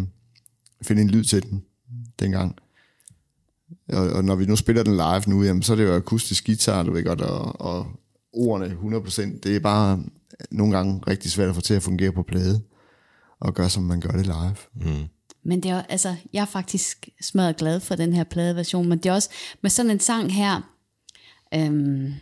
finde 0.81 1.01
en 1.01 1.09
lyd 1.09 1.23
til 1.23 1.43
den 1.43 1.63
dengang. 2.19 2.55
Og, 3.89 4.09
og 4.09 4.23
når 4.25 4.35
vi 4.35 4.45
nu 4.45 4.55
spiller 4.55 4.83
den 4.83 4.95
live 4.95 5.21
nu, 5.27 5.43
jamen, 5.43 5.63
så 5.63 5.73
er 5.73 5.77
det 5.77 5.83
jo 5.83 5.95
akustisk 5.95 6.45
guitar, 6.45 6.83
du 6.83 6.91
ved 6.91 7.03
godt, 7.03 7.21
og, 7.21 7.61
og 7.61 7.87
ordene 8.33 8.97
100%, 8.97 9.39
det 9.43 9.55
er 9.55 9.59
bare 9.59 10.03
nogle 10.51 10.75
gange 10.75 11.01
rigtig 11.07 11.31
svært 11.31 11.49
at 11.49 11.55
få 11.55 11.61
til 11.61 11.73
at 11.73 11.83
fungere 11.83 12.11
på 12.11 12.23
plade, 12.23 12.61
og 13.39 13.53
gøre 13.53 13.69
som 13.69 13.83
man 13.83 13.99
gør 13.99 14.09
det 14.09 14.25
live. 14.25 14.55
Mm. 14.75 15.07
Men 15.43 15.63
det 15.63 15.71
er, 15.71 15.81
altså, 15.81 16.15
jeg 16.33 16.41
er 16.41 16.45
faktisk 16.45 17.09
smadret 17.21 17.57
glad 17.57 17.79
for 17.79 17.95
den 17.95 18.13
her 18.13 18.23
pladeversion, 18.23 18.89
men 18.89 18.97
det 18.97 19.09
er 19.09 19.13
også 19.13 19.29
med 19.61 19.69
sådan 19.69 19.91
en 19.91 19.99
sang 19.99 20.33
her, 20.33 20.61
øhm, 21.53 22.13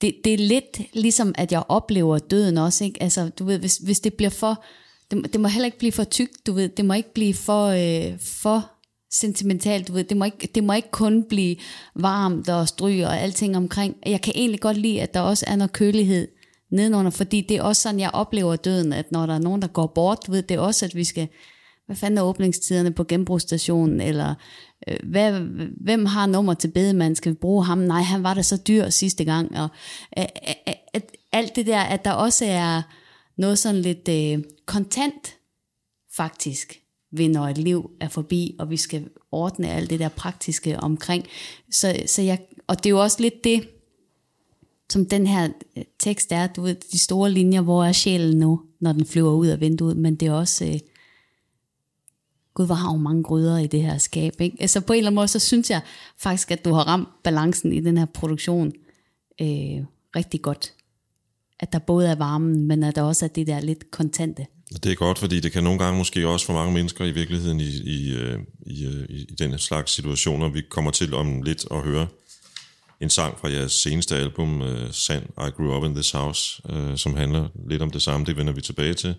det, 0.00 0.14
det 0.24 0.34
er 0.34 0.38
lidt 0.38 0.80
ligesom, 0.94 1.34
at 1.38 1.52
jeg 1.52 1.62
oplever 1.68 2.18
døden 2.18 2.58
også, 2.58 2.84
ikke? 2.84 3.02
Altså, 3.02 3.28
du 3.28 3.44
ved, 3.44 3.58
hvis, 3.58 3.76
hvis 3.76 4.00
det 4.00 4.14
bliver 4.14 4.30
for, 4.30 4.64
det, 5.10 5.32
det 5.32 5.40
må 5.40 5.48
heller 5.48 5.66
ikke 5.66 5.78
blive 5.78 5.92
for 5.92 6.04
tykt, 6.04 6.46
du 6.46 6.52
ved, 6.52 6.68
det 6.68 6.84
må 6.84 6.94
ikke 6.94 7.14
blive 7.14 7.34
for, 7.34 7.66
øh, 7.66 8.20
for 8.20 8.70
sentimentalt, 9.10 9.88
du 9.88 9.92
ved, 9.92 10.04
det 10.04 10.16
må, 10.16 10.24
ikke, 10.24 10.48
det 10.54 10.64
må 10.64 10.72
ikke 10.72 10.90
kun 10.90 11.24
blive 11.28 11.56
varmt 11.94 12.48
og 12.48 12.68
stryg 12.68 13.04
og 13.04 13.20
alting 13.20 13.56
omkring. 13.56 13.96
Jeg 14.06 14.20
kan 14.20 14.32
egentlig 14.36 14.60
godt 14.60 14.76
lide, 14.76 15.02
at 15.02 15.14
der 15.14 15.20
også 15.20 15.44
er 15.48 15.56
noget 15.56 15.72
kølighed 15.72 16.28
nedenunder, 16.74 17.10
fordi 17.10 17.40
det 17.40 17.56
er 17.56 17.62
også 17.62 17.82
sådan, 17.82 18.00
jeg 18.00 18.10
oplever 18.12 18.56
døden, 18.56 18.92
at 18.92 19.12
når 19.12 19.26
der 19.26 19.34
er 19.34 19.38
nogen, 19.38 19.62
der 19.62 19.68
går 19.68 19.86
bort, 19.86 20.18
ved, 20.28 20.42
det 20.42 20.58
også, 20.58 20.84
at 20.84 20.94
vi 20.94 21.04
skal, 21.04 21.28
hvad 21.86 21.96
fanden 21.96 22.18
er 22.18 22.22
åbningstiderne 22.22 22.92
på 22.92 23.04
genbrugsstationen, 23.04 24.00
eller 24.00 24.34
øh, 24.88 24.96
hvad, 25.02 25.32
hvem 25.80 26.06
har 26.06 26.26
nummer 26.26 26.54
til 26.54 26.68
bedemand, 26.68 27.16
skal 27.16 27.32
vi 27.32 27.36
bruge 27.36 27.64
ham? 27.64 27.78
Nej, 27.78 28.02
han 28.02 28.22
var 28.22 28.34
da 28.34 28.42
så 28.42 28.56
dyr 28.56 28.88
sidste 28.88 29.24
gang, 29.24 29.58
og 29.58 29.68
øh, 30.18 30.24
øh, 30.24 30.74
at, 30.94 31.02
alt 31.32 31.56
det 31.56 31.66
der, 31.66 31.80
at 31.80 32.04
der 32.04 32.12
også 32.12 32.44
er 32.44 32.82
noget 33.36 33.58
sådan 33.58 33.80
lidt 33.80 34.08
øh, 34.08 34.44
kontant, 34.66 35.36
faktisk, 36.16 36.80
ved 37.12 37.28
når 37.28 37.48
et 37.48 37.58
liv 37.58 37.90
er 38.00 38.08
forbi, 38.08 38.56
og 38.58 38.70
vi 38.70 38.76
skal 38.76 39.08
ordne 39.32 39.70
alt 39.70 39.90
det 39.90 40.00
der 40.00 40.08
praktiske 40.08 40.80
omkring. 40.80 41.26
Så, 41.70 42.02
så 42.06 42.22
jeg, 42.22 42.38
og 42.66 42.76
det 42.76 42.86
er 42.86 42.90
jo 42.90 43.02
også 43.02 43.20
lidt 43.20 43.44
det, 43.44 43.68
som 44.92 45.06
den 45.06 45.26
her 45.26 45.48
øh, 45.76 45.84
tekst 45.98 46.32
er, 46.32 46.46
du 46.46 46.62
ved, 46.62 46.74
de 46.92 46.98
store 46.98 47.30
linjer, 47.30 47.60
hvor 47.60 47.84
er 47.84 47.92
sjælen 47.92 48.38
nu, 48.38 48.60
når 48.80 48.92
den 48.92 49.06
flyver 49.06 49.32
ud 49.32 49.46
af 49.46 49.60
vinduet, 49.60 49.96
men 49.96 50.14
det 50.14 50.28
er 50.28 50.32
også, 50.32 50.64
øh, 50.64 50.80
gud, 52.54 52.66
hvor 52.66 52.74
har 52.74 52.92
jo 52.92 52.96
mange 52.96 53.22
gryder 53.22 53.58
i 53.58 53.66
det 53.66 53.82
her 53.82 53.98
skab, 53.98 54.40
ikke? 54.40 54.56
Altså 54.60 54.80
på 54.80 54.92
en 54.92 54.96
eller 54.96 55.08
anden 55.08 55.14
måde, 55.14 55.28
så 55.28 55.38
synes 55.38 55.70
jeg 55.70 55.80
faktisk, 56.18 56.50
at 56.50 56.64
du 56.64 56.72
har 56.72 56.82
ramt 56.82 57.08
balancen 57.24 57.72
i 57.72 57.80
den 57.80 57.98
her 57.98 58.06
produktion 58.06 58.72
øh, 59.40 59.80
rigtig 60.16 60.42
godt. 60.42 60.72
At 61.60 61.72
der 61.72 61.78
både 61.78 62.08
er 62.08 62.14
varmen, 62.14 62.66
men 62.66 62.82
at 62.82 62.96
der 62.96 63.02
også 63.02 63.24
er 63.24 63.28
det 63.28 63.46
der 63.46 63.60
lidt 63.60 63.90
kontante. 63.90 64.46
Det 64.82 64.92
er 64.92 64.96
godt, 64.96 65.18
fordi 65.18 65.40
det 65.40 65.52
kan 65.52 65.64
nogle 65.64 65.78
gange 65.78 65.98
måske 65.98 66.28
også 66.28 66.46
for 66.46 66.52
mange 66.52 66.74
mennesker 66.74 67.04
i 67.04 67.10
virkeligheden 67.10 67.60
i, 67.60 67.68
i, 67.68 68.14
øh, 68.14 68.38
i, 68.66 68.86
øh, 68.86 69.06
i, 69.08 69.26
i 69.28 69.34
den 69.38 69.58
slags 69.58 69.92
situationer, 69.92 70.48
vi 70.48 70.62
kommer 70.70 70.90
til 70.90 71.14
om 71.14 71.42
lidt 71.42 71.66
at 71.70 71.82
høre 71.82 72.06
en 73.00 73.10
sang 73.10 73.38
fra 73.38 73.50
jeres 73.50 73.72
seneste 73.72 74.16
album, 74.16 74.60
uh, 74.60 74.90
Sand, 74.90 75.24
I 75.38 75.50
Grew 75.56 75.76
Up 75.76 75.84
in 75.84 75.94
This 75.94 76.10
House, 76.10 76.62
uh, 76.72 76.96
som 76.96 77.14
handler 77.14 77.48
lidt 77.68 77.82
om 77.82 77.90
det 77.90 78.02
samme, 78.02 78.26
det 78.26 78.36
vender 78.36 78.52
vi 78.52 78.60
tilbage 78.60 78.94
til. 78.94 79.14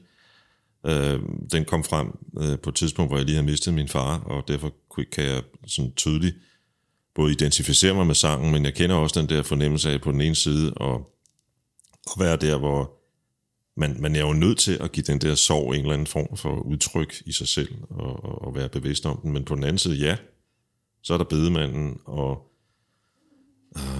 Uh, 0.84 1.20
den 1.52 1.66
kom 1.66 1.84
frem 1.84 2.18
uh, 2.34 2.60
på 2.64 2.70
et 2.70 2.76
tidspunkt, 2.76 3.10
hvor 3.10 3.18
jeg 3.18 3.26
lige 3.26 3.36
havde 3.36 3.46
mistet 3.46 3.74
min 3.74 3.88
far, 3.88 4.20
og 4.20 4.48
derfor 4.48 4.74
kan 5.12 5.24
jeg 5.24 5.44
sådan 5.68 5.94
tydeligt 5.96 6.36
både 7.16 7.32
identificere 7.32 7.94
mig 7.94 8.08
med 8.08 8.16
sangen, 8.16 8.52
men 8.52 8.66
jeg 8.66 8.74
kender 8.74 8.96
også 8.96 9.22
den 9.22 9.30
der 9.30 9.44
fornemmelse 9.44 9.90
af 9.92 10.02
på 10.02 10.12
den 10.12 10.22
ene 10.22 10.36
side, 10.36 10.74
og 10.74 11.12
at 12.16 12.20
være 12.20 12.38
der, 12.38 12.58
hvor 12.58 12.92
man, 13.78 14.02
man 14.02 14.16
er 14.16 14.20
jo 14.20 14.34
nødt 14.34 14.58
til 14.58 14.78
at 14.82 14.92
give 14.92 15.04
den 15.04 15.22
der 15.22 15.36
sorg 15.36 15.76
en 15.76 15.82
eller 15.82 15.94
anden 15.94 16.08
form 16.08 16.38
for 16.38 16.60
udtryk 16.60 17.22
i 17.26 17.32
sig 17.32 17.48
selv, 17.48 17.76
og, 17.90 18.26
og, 18.26 18.42
og 18.42 18.56
være 18.56 18.70
bevidst 18.70 19.06
om 19.06 19.20
den. 19.24 19.34
Men 19.34 19.46
på 19.46 19.56
den 19.56 19.64
anden 19.64 19.78
side, 19.78 19.96
ja, 19.96 20.18
så 21.04 21.14
er 21.14 21.18
der 21.18 21.26
bedemanden, 21.26 22.00
og 22.06 22.52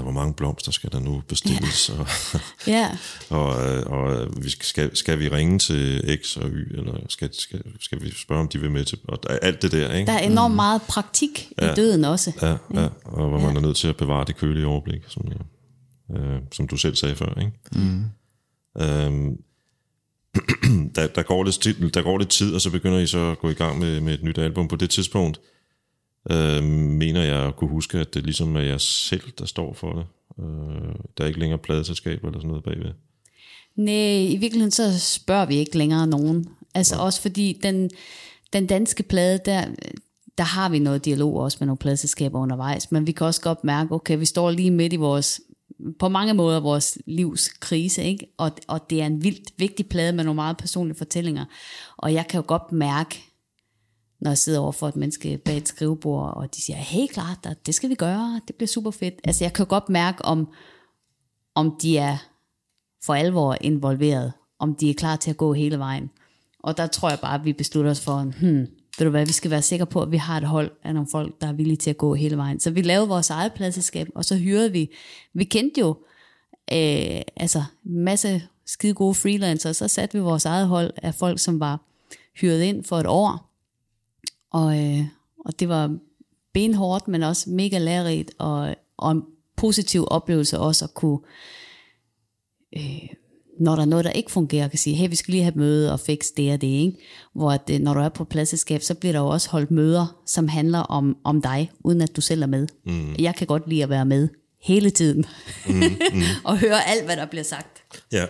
hvor 0.02 0.12
mange 0.12 0.34
blomster 0.34 0.72
skal 0.72 0.92
der 0.92 1.00
nu 1.00 1.24
bestilles, 1.28 1.90
og, 1.90 2.08
Ja, 2.68 2.98
og, 3.30 3.70
øh, 3.70 3.86
og 3.86 4.28
vi 4.44 4.50
skal, 4.50 4.96
skal, 4.98 5.20
vi 5.20 5.30
ringe 5.30 5.60
til 5.60 6.18
X 6.24 6.38
og 6.38 6.50
Y, 6.50 6.78
eller 6.78 6.98
skal, 7.10 7.30
skal, 7.34 7.62
skal 7.80 8.02
vi 8.02 8.12
spørge, 8.16 8.42
om 8.42 8.48
de 8.48 8.60
vil 8.60 8.72
med 8.72 8.86
til, 8.86 8.98
og 9.08 9.24
der, 9.24 9.30
alt 9.30 9.62
det 9.62 9.72
der, 9.72 9.94
ikke? 9.94 10.12
der 10.12 10.18
er 10.18 10.28
enormt 10.28 10.56
meget 10.56 10.82
praktik 10.82 11.48
i 11.62 11.66
døden 11.76 12.06
også. 12.06 12.32
Ja, 12.42 12.82
ja, 12.82 12.88
og 13.04 13.30
hvor 13.30 13.40
man 13.40 13.58
er 13.58 13.62
nødt 13.62 13.78
til 13.78 13.88
at 13.88 13.98
bevare 13.98 14.26
det 14.28 14.38
kølige 14.38 14.68
overblik, 14.68 15.02
som, 15.08 15.26
øh, 16.18 16.40
som 16.52 16.68
du 16.68 16.78
selv 16.78 16.96
sagde 16.96 17.16
før, 17.16 17.40
ikke? 17.40 17.52
Mm. 17.76 18.04
Øhm, 18.82 19.38
der, 20.96 21.08
der, 21.08 21.24
går 21.24 21.44
lidt, 21.44 21.62
tid- 21.62 21.90
der 21.90 22.02
går 22.02 22.18
lidt 22.18 22.30
tid, 22.30 22.54
og 22.54 22.62
så 22.62 22.70
begynder 22.70 23.00
I 23.00 23.08
så 23.08 23.32
at 23.32 23.40
gå 23.40 23.50
i 23.50 23.54
gang 23.54 23.80
med, 23.80 24.02
med 24.02 24.14
et 24.14 24.24
nyt 24.24 24.38
album. 24.38 24.68
På 24.68 24.76
det 24.76 24.90
tidspunkt 24.90 25.40
øh, 25.40 25.55
mener 26.64 27.24
jeg 27.24 27.48
at 27.48 27.56
kunne 27.56 27.70
huske, 27.70 28.00
at 28.00 28.14
det 28.14 28.24
ligesom 28.24 28.56
er 28.56 28.62
jeg 28.62 28.82
selv, 28.82 29.32
der 29.40 29.46
står 29.46 29.74
for 29.74 29.94
det. 29.94 30.06
Øh, 30.40 30.96
der 31.18 31.24
er 31.24 31.28
ikke 31.28 31.40
længere 31.40 31.60
pladeselskab 31.60 32.24
eller 32.24 32.40
sådan 32.40 32.48
noget 32.48 32.64
bagved. 32.64 32.92
Nej, 33.76 34.28
i 34.34 34.38
virkeligheden 34.40 34.72
så 34.72 35.00
spørger 35.00 35.46
vi 35.46 35.56
ikke 35.56 35.78
længere 35.78 36.08
nogen. 36.08 36.48
Altså 36.74 36.96
også 36.96 37.22
fordi 37.22 37.60
den, 37.64 37.90
den 38.54 38.68
danske 38.68 39.04
plade, 39.04 39.40
der, 39.46 39.66
der 40.38 40.44
har 40.44 40.70
vi 40.70 40.80
noget 40.80 41.06
dialog 41.06 41.36
også 41.36 41.58
med 41.60 41.68
nogle 41.68 41.78
pladeselskaber 41.78 42.40
undervejs, 42.40 42.92
men 42.92 43.08
vi 43.08 43.12
kan 43.12 43.28
også 43.28 43.42
godt 43.42 43.64
mærke, 43.64 43.92
okay, 43.92 44.18
vi 44.18 44.26
står 44.26 44.52
lige 44.52 44.72
midt 44.72 44.94
i 44.94 44.96
vores 44.96 45.42
på 46.00 46.10
mange 46.10 46.34
måder 46.34 46.60
vores 46.60 46.98
livs 47.06 47.50
krise, 47.50 48.04
ikke? 48.04 48.28
Og, 48.38 48.52
og 48.68 48.90
det 48.90 49.02
er 49.02 49.06
en 49.06 49.24
vildt 49.24 49.52
vigtig 49.58 49.88
plade 49.88 50.14
med 50.14 50.24
nogle 50.24 50.36
meget 50.36 50.58
personlige 50.58 50.98
fortællinger. 50.98 51.46
Og 51.98 52.14
jeg 52.14 52.28
kan 52.28 52.38
jo 52.38 52.44
godt 52.48 52.72
mærke, 52.72 53.35
når 54.26 54.32
jeg 54.32 54.38
sidder 54.38 54.60
over 54.60 54.72
for 54.72 54.88
et 54.88 54.96
menneske 54.96 55.38
bag 55.38 55.58
et 55.58 55.68
skrivebord, 55.68 56.34
og 56.38 56.56
de 56.56 56.62
siger, 56.62 56.78
hey 56.78 57.08
klart, 57.08 57.48
det 57.66 57.76
skal 57.76 57.90
vi 57.90 57.96
gøre, 57.96 58.42
det 58.48 58.56
bliver 58.56 58.68
super 58.68 58.92
fedt. 58.92 59.14
Altså 59.24 59.44
jeg 59.44 59.54
kan 59.54 59.66
godt 59.66 59.90
mærke, 59.90 60.26
om, 60.26 60.48
om 61.56 61.78
de 61.82 61.98
er 61.98 62.18
for 63.06 63.14
alvor 63.14 63.58
involveret, 63.62 64.34
om 64.60 64.76
de 64.76 64.90
er 64.90 64.94
klar 64.94 65.16
til 65.16 65.30
at 65.30 65.38
gå 65.38 65.54
hele 65.54 65.80
vejen. 65.80 66.10
Og 66.60 66.78
der 66.78 66.88
tror 66.88 67.10
jeg 67.10 67.20
bare, 67.20 67.36
at 67.36 67.46
vi 67.46 67.54
beslutter 67.54 67.92
os 67.92 68.02
for, 68.02 68.22
hmm, 68.40 68.68
ved 68.98 69.06
du 69.06 69.10
hvad, 69.10 69.26
vi 69.26 69.32
skal 69.32 69.52
være 69.52 69.62
sikre 69.62 69.86
på, 69.86 70.02
at 70.02 70.12
vi 70.12 70.18
har 70.18 70.38
et 70.38 70.44
hold 70.44 70.72
af 70.84 70.94
nogle 70.94 71.10
folk, 71.12 71.42
der 71.42 71.48
er 71.48 71.54
villige 71.54 71.78
til 71.78 71.90
at 71.90 71.98
gå 71.98 72.14
hele 72.14 72.38
vejen. 72.38 72.60
Så 72.60 72.72
vi 72.72 72.82
lavede 72.82 73.08
vores 73.08 73.30
eget 73.30 73.54
pladselskab, 73.54 74.08
og 74.16 74.26
så 74.26 74.38
hyrede 74.38 74.72
vi, 74.72 74.92
vi 75.34 75.44
kendte 75.44 75.82
jo 75.82 75.90
øh, 76.72 77.22
altså 77.36 77.64
masse 77.84 78.44
skide 78.66 78.94
gode 78.94 79.14
freelancere, 79.14 79.74
så 79.74 79.88
satte 79.88 80.18
vi 80.18 80.24
vores 80.24 80.46
eget 80.46 80.68
hold 80.68 80.94
af 80.98 81.16
folk, 81.16 81.40
som 81.40 81.60
var 81.60 81.80
hyret 82.42 82.62
ind 82.62 82.84
for 82.84 83.00
et 83.00 83.08
år. 83.08 83.55
Og, 84.56 84.70
øh, 84.80 85.06
og 85.46 85.60
det 85.60 85.70
var 85.70 85.98
benhårdt, 86.54 87.08
men 87.08 87.24
også 87.24 87.50
mega 87.50 87.78
lærerigt, 87.78 88.32
og, 88.38 88.76
og 88.98 89.12
en 89.12 89.24
positiv 89.56 90.08
oplevelse 90.08 90.60
også 90.60 90.86
at 90.86 90.94
kunne 90.94 91.20
når 93.60 93.76
der 93.76 93.82
er 93.82 93.86
noget, 93.86 94.06
der 94.06 94.12
ikke 94.12 94.32
fungerer, 94.32 94.68
kan 94.68 94.80
sige, 94.80 94.96
hey, 94.96 95.10
vi 95.10 95.16
skal 95.16 95.32
lige 95.32 95.44
have 95.44 95.50
et 95.50 95.56
møde 95.56 95.94
og 95.94 96.00
fikse 96.00 96.34
det 96.38 96.54
og 96.54 96.62
det, 96.62 96.68
ikke? 96.68 96.98
Hvor 97.34 97.52
at, 97.52 97.62
øh, 97.72 97.80
når 97.80 97.94
du 97.94 98.00
er 98.00 98.10
på 98.10 98.24
pladselskab, 98.24 98.82
så 98.82 98.94
bliver 98.96 99.14
der 99.14 99.20
jo 99.20 99.28
også 99.28 99.50
holdt 99.50 99.72
møder, 99.72 100.22
som 100.26 100.48
handler 100.48 100.80
om, 100.80 101.18
om 101.24 101.42
dig, 101.42 101.72
uden 101.80 102.02
at 102.02 102.16
du 102.16 102.22
selv 102.22 102.42
er 102.42 102.48
med. 102.48 102.68
Mm. 102.86 103.16
Jeg 103.20 103.36
kan 103.36 103.48
godt 103.48 103.70
lide 103.70 103.84
at 103.84 103.90
være 103.90 104.06
med 104.06 104.28
hele 104.62 104.90
tiden, 104.90 105.26
mm, 105.68 105.74
mm. 105.74 106.22
og 106.50 106.58
høre 106.58 106.88
alt, 106.88 107.06
hvad 107.06 107.18
der 107.18 107.26
bliver 107.26 107.44
sagt. 107.44 107.84
Ja. 108.12 108.26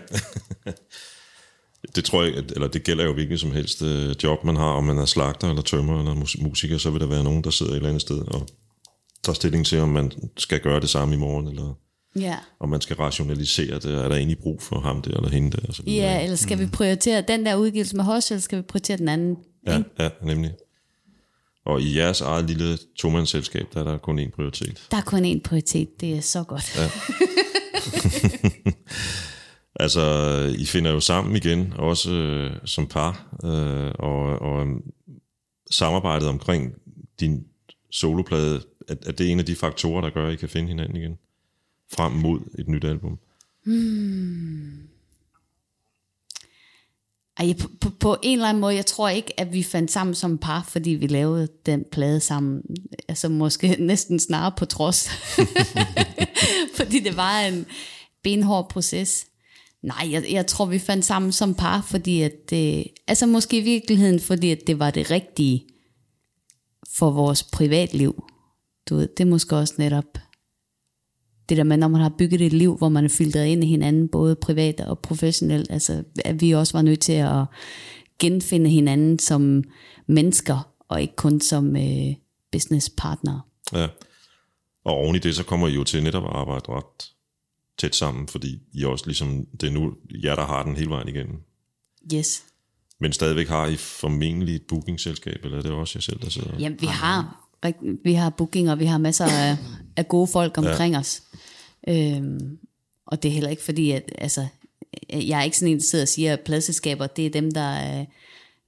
Det 1.96 2.06
tror 2.06 2.24
jeg, 2.24 2.36
at- 2.36 2.52
eller 2.52 2.68
det 2.68 2.84
gælder 2.84 3.04
jo 3.06 3.14
hvilken 3.14 3.38
som 3.38 3.52
helst 3.52 3.82
øh, 3.82 4.16
job, 4.24 4.44
man 4.44 4.56
har, 4.56 4.66
om 4.72 4.84
man 4.84 4.98
er 4.98 5.06
slagter 5.06 5.50
eller 5.50 5.62
tømmer 5.62 6.00
eller 6.00 6.14
mus- 6.16 6.42
musiker, 6.42 6.78
så 6.78 6.90
vil 6.90 7.02
der 7.02 7.08
være 7.08 7.24
nogen, 7.24 7.44
der 7.44 7.50
sidder 7.50 7.72
et 7.72 7.76
eller 7.76 7.90
andet 7.90 8.02
sted 8.02 8.18
og 8.20 8.48
tager 9.24 9.34
stilling 9.36 9.66
til, 9.66 9.80
om 9.80 9.90
man 9.90 10.12
skal 10.38 10.60
gøre 10.60 10.80
det 10.80 10.90
samme 10.90 11.14
i 11.14 11.18
morgen, 11.18 11.48
eller 11.48 11.74
Ja. 12.20 12.36
om 12.60 12.70
man 12.70 12.82
skal 12.82 12.96
rationalisere 12.96 13.76
det, 13.80 13.86
er 14.04 14.08
der 14.10 14.16
egentlig 14.16 14.38
brug 14.38 14.62
for 14.62 14.80
ham 14.80 15.02
der 15.02 15.12
eller 15.12 15.30
hende 15.30 15.52
der, 15.58 15.68
og 15.68 15.74
så. 15.76 15.84
Ja, 15.88 16.24
eller 16.24 16.36
skal 16.36 16.60
vi 16.60 16.66
prioritere 16.66 17.22
den 17.28 17.46
der 17.46 17.56
udgivelse 17.56 17.96
med 17.96 18.04
hos, 18.04 18.32
eller 18.32 18.42
skal 18.42 18.58
vi 18.58 18.62
prioritere 18.64 18.98
den 18.98 19.08
anden? 19.08 19.38
ja, 19.68 19.82
ja, 20.00 20.10
nemlig. 20.24 20.52
Og 21.66 21.82
i 21.82 21.98
jeres 21.98 22.22
eget 22.22 22.46
lille 22.48 22.78
tomandsselskab, 23.00 23.66
der 23.74 23.80
er 23.80 23.84
der 23.84 23.98
kun 23.98 24.20
én 24.20 24.30
prioritet. 24.36 24.82
Der 24.92 24.98
er 24.98 25.02
kun 25.02 25.26
én 25.26 25.40
prioritet, 25.44 26.02
det 26.02 26.14
er 26.18 26.22
så 26.22 26.44
godt. 26.44 26.78
Ja. 26.78 26.90
Altså, 29.80 30.02
I 30.58 30.66
finder 30.66 30.92
jo 30.92 31.00
sammen 31.00 31.36
igen, 31.36 31.74
også 31.78 32.12
øh, 32.12 32.52
som 32.66 32.88
par, 32.88 33.38
øh, 33.44 33.92
og, 34.00 34.42
og 34.42 34.68
samarbejdet 35.72 36.28
omkring 36.28 36.74
din 37.20 37.46
soloplade, 37.92 38.62
er, 38.88 38.96
er 39.06 39.12
det 39.12 39.32
en 39.32 39.40
af 39.40 39.46
de 39.46 39.56
faktorer, 39.56 40.02
der 40.02 40.10
gør, 40.10 40.28
at 40.28 40.34
I 40.34 40.36
kan 40.36 40.50
finde 40.50 40.68
hinanden 40.68 40.96
igen? 40.96 41.18
Frem 41.94 42.12
mod 42.12 42.40
et 42.60 42.68
nyt 42.68 42.84
album? 42.84 43.20
Hmm. 43.66 44.88
Ej, 47.38 47.54
på, 47.62 47.68
på, 47.82 47.90
på 47.90 48.18
en 48.24 48.38
eller 48.38 48.50
anden 48.50 48.62
måde, 48.62 48.76
jeg 48.76 48.86
tror 48.86 49.10
ikke, 49.10 49.40
at 49.40 49.54
vi 49.54 49.64
fandt 49.64 49.92
sammen 49.92 50.16
som 50.16 50.38
par, 50.38 50.64
fordi 50.70 50.90
vi 50.90 51.08
lavede 51.08 51.48
den 51.66 51.86
plade 51.92 52.20
sammen. 52.20 52.62
Altså 53.08 53.30
måske 53.30 53.76
næsten 53.80 54.20
snarere 54.20 54.54
på 54.58 54.66
trods. 54.66 55.10
fordi 56.78 57.00
det 57.00 57.18
var 57.18 57.40
en 57.40 57.66
benhård 58.24 58.70
proces. 58.70 59.26
Nej, 59.86 60.08
jeg, 60.12 60.26
jeg 60.32 60.48
tror, 60.48 60.66
vi 60.66 60.80
fandt 60.80 61.06
sammen 61.06 61.32
som 61.32 61.56
par, 61.56 61.82
fordi 61.82 62.22
at 62.22 62.50
det, 62.50 62.88
altså 63.08 63.26
måske 63.26 63.58
i 63.58 63.64
virkeligheden, 63.64 64.20
fordi 64.20 64.52
at 64.52 64.60
det 64.68 64.80
var 64.80 64.92
det 64.92 65.12
rigtige 65.12 65.68
for 66.98 67.12
vores 67.12 67.44
privatliv. 67.44 68.24
Du 68.90 68.96
ved, 68.96 69.08
det 69.18 69.24
er 69.24 69.30
måske 69.30 69.56
også 69.56 69.74
netop 69.78 70.18
det 71.50 71.58
der 71.58 71.64
med, 71.64 71.78
når 71.78 71.88
man 71.88 72.02
har 72.02 72.14
bygget 72.18 72.42
et 72.42 72.54
liv, 72.54 72.78
hvor 72.78 72.90
man 72.90 73.06
er 73.06 73.10
filtreret 73.10 73.48
ind 73.48 73.64
i 73.64 73.68
hinanden, 73.68 74.08
både 74.08 74.36
privat 74.36 74.82
og 74.82 75.00
professionelt, 75.00 75.72
altså 75.72 76.04
at 76.26 76.42
vi 76.42 76.52
også 76.52 76.78
var 76.78 76.82
nødt 76.82 77.00
til 77.00 77.14
at 77.14 77.46
genfinde 78.20 78.70
hinanden 78.70 79.20
som 79.20 79.64
mennesker, 80.08 80.72
og 80.90 81.02
ikke 81.02 81.16
kun 81.16 81.42
som 81.42 81.76
øh, 81.76 82.14
businesspartnere. 82.52 83.42
Ja. 83.74 83.88
Og 84.86 84.94
oven 84.94 85.16
i 85.16 85.20
det, 85.20 85.36
så 85.36 85.44
kommer 85.44 85.68
I 85.68 85.74
jo 85.74 85.84
til 85.84 86.04
netop 86.04 86.24
at 86.24 86.30
arbejde 86.34 86.66
ret 86.70 87.15
tæt 87.78 87.96
sammen, 87.96 88.28
fordi 88.28 88.60
I 88.74 88.84
også 88.84 89.06
ligesom, 89.06 89.46
det 89.62 89.68
er 89.68 89.72
nu 89.72 89.94
jer, 90.24 90.36
der 90.36 90.46
har 90.46 90.64
den 90.64 90.76
hele 90.76 90.90
vejen 90.90 91.08
igennem. 91.08 91.42
Yes. 92.14 92.44
Men 93.00 93.14
stadigvæk 93.14 93.48
har 93.48 93.68
I 93.68 93.76
formentlig 93.76 94.56
et 94.56 94.62
bookingselskab, 94.68 95.40
eller 95.44 95.58
er 95.58 95.62
det 95.62 95.72
også 95.72 95.94
jer 95.96 96.02
selv, 96.02 96.20
der 96.20 96.30
sidder? 96.30 96.60
Jamen, 96.60 96.82
vi 96.82 96.86
har, 96.86 97.50
vi 98.04 98.14
har 98.14 98.30
booking, 98.30 98.72
og 98.72 98.80
vi 98.80 98.86
har 98.86 98.98
masser 98.98 99.26
af, 99.26 99.58
af 99.96 100.08
gode 100.08 100.28
folk 100.28 100.58
omkring 100.58 100.94
ja. 100.94 101.00
os. 101.00 101.24
Øhm, 101.88 102.58
og 103.08 103.24
det 103.24 103.30
er 103.30 103.34
heller 103.34 103.50
ikke 103.50 103.64
fordi, 103.64 103.92
at 103.92 104.12
altså, 104.18 104.48
jeg 105.10 105.40
er 105.40 105.44
ikke 105.44 105.58
sådan 105.58 105.72
en, 105.72 105.78
der 105.78 105.84
sidder 105.84 106.04
og 106.04 106.10
siger, 106.10 106.34
at 106.34 106.40
pladselskaber, 106.40 107.08
det 107.08 107.26
er 107.26 107.30
dem, 107.30 107.52
der 107.52 108.00
øh, 108.00 108.06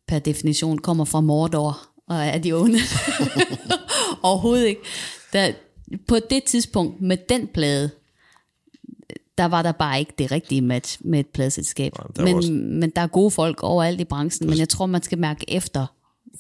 per 0.08 0.20
definition 0.20 0.78
kommer 0.78 1.06
fra 1.06 1.22
Mordor, 1.22 1.88
og 2.08 2.16
er 2.16 2.38
de 2.38 2.54
onde. 2.54 2.80
Overhovedet 4.24 4.68
ikke. 4.68 4.82
Der, 5.34 5.52
på 6.08 6.20
det 6.30 6.44
tidspunkt, 6.44 7.02
med 7.02 7.18
den 7.30 7.48
plade, 7.48 7.92
der 9.38 9.46
var 9.46 9.62
der 9.62 9.72
bare 9.72 10.00
ikke 10.00 10.14
det 10.18 10.32
rigtige 10.32 10.62
match 10.62 10.98
med 11.06 11.20
et 11.20 11.28
pladselskab. 11.28 11.94
Nej, 11.98 12.08
der 12.16 12.22
er 12.22 12.26
men, 12.26 12.36
også- 12.36 12.52
men 12.52 12.90
der 12.90 13.02
er 13.02 13.08
gode 13.08 13.32
folk 13.32 13.64
overalt 13.64 14.02
i 14.02 14.04
branchen, 14.06 14.50
men 14.50 14.60
jeg 14.60 14.70
tror, 14.70 14.86
man 14.86 15.04
skal 15.04 15.18
mærke 15.18 15.46
efter 15.48 15.86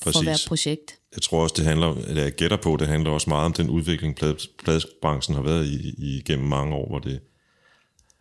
for 0.03 0.11
Præcis. 0.11 0.22
hvert 0.22 0.45
projekt. 0.48 0.95
Jeg 1.15 1.22
tror 1.22 1.44
også, 1.44 1.53
det 1.57 1.65
handler, 1.65 1.95
eller 2.07 2.22
jeg 2.24 2.32
gætter 2.32 2.57
på, 2.57 2.78
det 2.80 2.88
handler 2.88 3.10
også 3.11 3.30
meget 3.30 3.45
om 3.45 3.53
den 3.53 3.69
udvikling, 3.69 4.15
pladebranchen 4.64 5.36
har 5.36 5.41
været 5.44 5.65
i, 5.65 5.90
i 5.98 6.22
gennem 6.26 6.48
mange 6.48 6.76
år, 6.76 6.88
hvor 6.88 6.99
det 6.99 7.19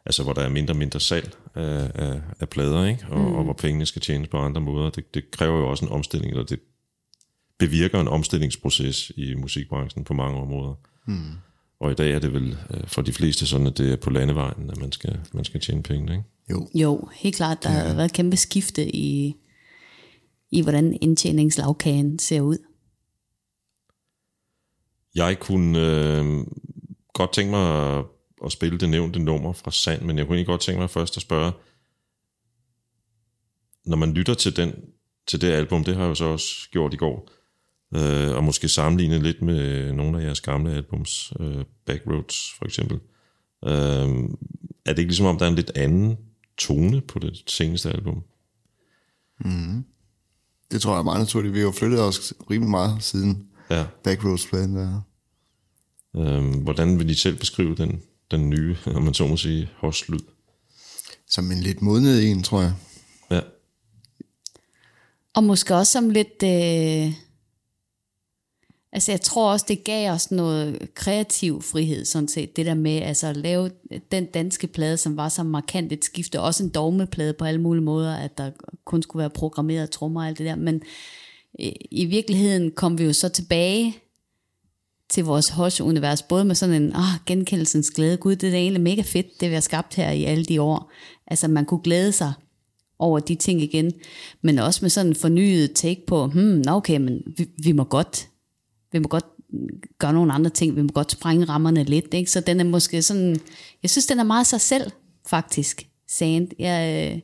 altså 0.06 0.22
hvor 0.22 0.32
der 0.32 0.42
er 0.42 0.48
mindre 0.48 0.72
og 0.72 0.76
mindre 0.78 1.00
salg 1.00 1.32
af, 1.54 1.90
af, 1.94 2.20
af 2.40 2.48
plader, 2.48 2.86
ikke? 2.86 3.06
Og, 3.10 3.18
mm. 3.20 3.34
og 3.34 3.44
hvor 3.44 3.52
pengene 3.52 3.86
skal 3.86 4.02
tjenes 4.02 4.28
på 4.28 4.38
andre 4.38 4.60
måder. 4.60 4.90
Det, 4.90 5.14
det 5.14 5.30
kræver 5.30 5.58
jo 5.58 5.68
også 5.68 5.84
en 5.84 5.92
omstilling, 5.92 6.30
eller 6.30 6.44
det 6.44 6.60
bevirker 7.58 8.00
en 8.00 8.08
omstillingsproces 8.08 9.12
i 9.16 9.34
musikbranchen 9.34 10.04
på 10.04 10.14
mange 10.14 10.40
områder. 10.40 10.74
Mm. 11.06 11.30
Og 11.80 11.90
i 11.90 11.94
dag 11.94 12.12
er 12.12 12.18
det 12.18 12.32
vel 12.32 12.58
øh, 12.70 12.86
for 12.86 13.02
de 13.02 13.12
fleste 13.12 13.46
sådan, 13.46 13.66
at 13.66 13.78
det 13.78 13.92
er 13.92 13.96
på 13.96 14.10
landevejen, 14.10 14.70
at 14.70 14.80
man 14.80 14.92
skal, 14.92 15.20
man 15.32 15.44
skal 15.44 15.60
tjene 15.60 15.82
penge, 15.82 16.12
ikke? 16.12 16.24
Jo, 16.50 16.68
Jo, 16.74 17.08
helt 17.12 17.36
klart. 17.36 17.62
Der 17.62 17.68
har 17.68 17.94
været 17.94 18.04
et 18.04 18.12
kæmpe 18.12 18.36
skifte 18.36 18.96
i, 18.96 19.36
i 20.50 20.62
hvordan 20.62 20.98
indtjeningslavkagen 21.02 22.18
ser 22.18 22.40
ud. 22.40 22.58
Jeg 25.14 25.40
kunne 25.40 25.78
øh, 25.78 26.46
godt 27.12 27.32
tænke 27.32 27.50
mig 27.50 27.98
at, 27.98 28.04
at 28.44 28.52
spille 28.52 28.78
det 28.78 28.88
nævnte 28.88 29.18
nummer 29.18 29.52
fra 29.52 29.70
Sand, 29.70 30.02
men 30.02 30.18
jeg 30.18 30.26
kunne 30.26 30.36
egentlig 30.36 30.46
godt 30.46 30.60
tænke 30.60 30.80
mig 30.80 30.90
først 30.90 31.16
at 31.16 31.22
spørge, 31.22 31.52
når 33.86 33.96
man 33.96 34.12
lytter 34.12 34.34
til, 34.34 34.56
den, 34.56 34.74
til 35.26 35.40
det 35.40 35.52
album, 35.52 35.84
det 35.84 35.94
har 35.94 36.02
jeg 36.02 36.08
jo 36.08 36.14
så 36.14 36.24
også 36.24 36.68
gjort 36.70 36.94
i 36.94 36.96
går, 36.96 37.30
øh, 37.94 38.36
og 38.36 38.44
måske 38.44 38.68
sammenligne 38.68 39.18
lidt 39.18 39.42
med 39.42 39.92
nogle 39.92 40.20
af 40.20 40.24
jeres 40.24 40.40
gamle 40.40 40.72
albums, 40.74 41.32
øh, 41.40 41.64
Backroads 41.86 42.54
for 42.58 42.64
eksempel. 42.64 42.98
Øh, 43.64 44.28
er 44.84 44.92
det 44.92 44.98
ikke 44.98 45.10
ligesom 45.10 45.26
om, 45.26 45.38
der 45.38 45.44
er 45.44 45.50
en 45.50 45.56
lidt 45.56 45.72
anden 45.74 46.16
tone 46.58 47.00
på 47.00 47.18
det 47.18 47.42
seneste 47.46 47.90
album? 47.90 48.22
det 50.70 50.82
tror 50.82 50.92
jeg 50.92 50.98
er 50.98 51.04
meget 51.04 51.20
naturligt. 51.20 51.54
Vi 51.54 51.58
har 51.58 51.66
jo 51.66 51.72
flyttet 51.72 52.00
os 52.00 52.34
rimelig 52.50 52.70
meget 52.70 53.02
siden 53.02 53.48
Ja. 53.70 53.84
Backroads-pladen 54.04 54.76
der. 54.76 55.00
Øh, 56.16 56.62
hvordan 56.62 56.98
vil 56.98 57.10
I 57.10 57.14
selv 57.14 57.38
beskrive 57.38 57.74
den, 57.74 58.02
den 58.30 58.50
nye, 58.50 58.76
om 58.86 59.02
man 59.02 59.14
så 59.14 59.26
må 59.26 59.36
sige, 59.36 59.68
hoslyd? 59.76 60.18
Som 61.28 61.50
en 61.50 61.60
lidt 61.60 61.82
modnet 61.82 62.30
en, 62.30 62.42
tror 62.42 62.60
jeg. 62.60 62.74
Ja. 63.30 63.40
Og 65.34 65.44
måske 65.44 65.74
også 65.74 65.92
som 65.92 66.10
lidt... 66.10 66.42
Øh, 66.44 67.25
altså 68.92 69.12
jeg 69.12 69.20
tror 69.20 69.52
også, 69.52 69.64
det 69.68 69.84
gav 69.84 70.10
os 70.10 70.30
noget 70.30 70.94
kreativ 70.94 71.62
frihed, 71.62 72.04
sådan 72.04 72.28
set. 72.28 72.56
Det 72.56 72.66
der 72.66 72.74
med 72.74 73.02
altså, 73.02 73.26
at 73.26 73.36
lave 73.36 73.70
den 74.12 74.26
danske 74.26 74.66
plade, 74.66 74.96
som 74.96 75.16
var 75.16 75.28
så 75.28 75.42
markant 75.42 75.92
et 75.92 76.04
skifte. 76.04 76.40
Også 76.40 76.64
en 76.64 76.70
dogmeplade 76.70 77.32
på 77.32 77.44
alle 77.44 77.60
mulige 77.60 77.84
måder, 77.84 78.16
at 78.16 78.38
der 78.38 78.50
kun 78.84 79.02
skulle 79.02 79.20
være 79.20 79.30
programmeret 79.30 79.90
trommer 79.90 80.20
og 80.20 80.26
alt 80.26 80.38
det 80.38 80.46
der. 80.46 80.56
Men 80.56 80.82
øh, 81.60 81.72
i 81.90 82.04
virkeligheden 82.04 82.70
kom 82.70 82.98
vi 82.98 83.04
jo 83.04 83.12
så 83.12 83.28
tilbage 83.28 83.96
til 85.08 85.24
vores 85.24 85.48
Hush-univers, 85.48 86.22
både 86.22 86.44
med 86.44 86.54
sådan 86.54 86.82
en 86.82 86.92
ah, 86.94 87.26
genkendelsens 87.26 87.90
glæde. 87.90 88.16
Gud, 88.16 88.36
det 88.36 88.54
er 88.54 88.58
egentlig 88.58 88.82
mega 88.82 89.02
fedt, 89.02 89.40
det 89.40 89.48
vi 89.48 89.54
har 89.54 89.60
skabt 89.60 89.94
her 89.94 90.10
i 90.10 90.24
alle 90.24 90.44
de 90.44 90.60
år. 90.62 90.92
Altså 91.26 91.48
man 91.48 91.64
kunne 91.64 91.82
glæde 91.84 92.12
sig 92.12 92.32
over 92.98 93.18
de 93.18 93.34
ting 93.34 93.62
igen, 93.62 93.92
men 94.42 94.58
også 94.58 94.78
med 94.82 94.90
sådan 94.90 95.10
en 95.10 95.16
fornyet 95.16 95.72
take 95.74 96.06
på, 96.06 96.26
hmm, 96.26 96.62
okay, 96.68 96.96
men 96.96 97.22
vi, 97.36 97.48
vi 97.64 97.72
må 97.72 97.84
godt, 97.84 98.28
vi 98.96 99.02
må 99.02 99.08
godt 99.08 99.26
gøre 99.98 100.12
nogle 100.12 100.32
andre 100.32 100.50
ting, 100.50 100.76
vi 100.76 100.82
må 100.82 100.88
godt 100.88 101.12
sprænge 101.12 101.44
rammerne 101.44 101.84
lidt, 101.84 102.14
ikke? 102.14 102.30
så 102.30 102.40
den 102.40 102.60
er 102.60 102.64
måske 102.64 103.02
sådan, 103.02 103.40
jeg 103.82 103.90
synes, 103.90 104.06
den 104.06 104.18
er 104.18 104.24
meget 104.24 104.46
sig 104.46 104.60
selv, 104.60 104.90
faktisk, 105.26 105.88
Sand. 106.08 106.48
Jeg, 106.58 107.12
øh, 107.14 107.20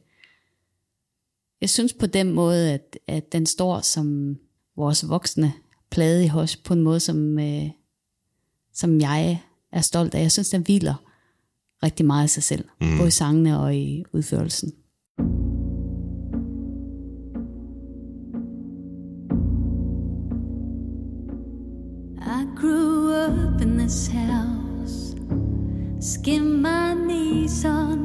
jeg 1.60 1.70
synes 1.70 1.92
på 1.92 2.06
den 2.06 2.32
måde, 2.32 2.72
at, 2.72 2.98
at 3.06 3.32
den 3.32 3.46
står 3.46 3.80
som 3.80 4.36
vores 4.76 5.08
voksne 5.08 5.52
plade 5.90 6.24
i 6.24 6.28
hos, 6.28 6.56
på 6.56 6.74
en 6.74 6.82
måde, 6.82 7.00
som, 7.00 7.38
øh, 7.38 7.70
som 8.74 9.00
jeg 9.00 9.42
er 9.72 9.80
stolt 9.80 10.14
af. 10.14 10.22
Jeg 10.22 10.32
synes, 10.32 10.50
den 10.50 10.62
hviler 10.62 10.94
rigtig 11.82 12.06
meget 12.06 12.22
af 12.22 12.30
sig 12.30 12.42
selv, 12.42 12.64
mm. 12.80 12.96
både 12.98 13.08
i 13.08 13.10
sangene 13.10 13.60
og 13.60 13.76
i 13.76 14.04
udførelsen. 14.12 14.72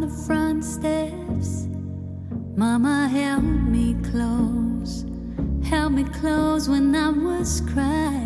The 0.07 0.23
front 0.25 0.63
steps. 0.63 1.67
Mama 2.55 3.07
held 3.07 3.43
me 3.43 3.95
close, 4.09 5.05
held 5.63 5.93
me 5.93 6.03
close 6.05 6.69
when 6.69 6.95
I 6.95 7.09
was 7.09 7.61
crying. 7.73 8.23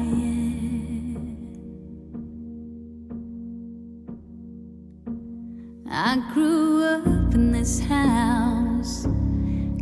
I 5.90 6.18
grew 6.34 6.84
up 6.84 7.34
in 7.34 7.52
this 7.52 7.80
house, 7.80 9.08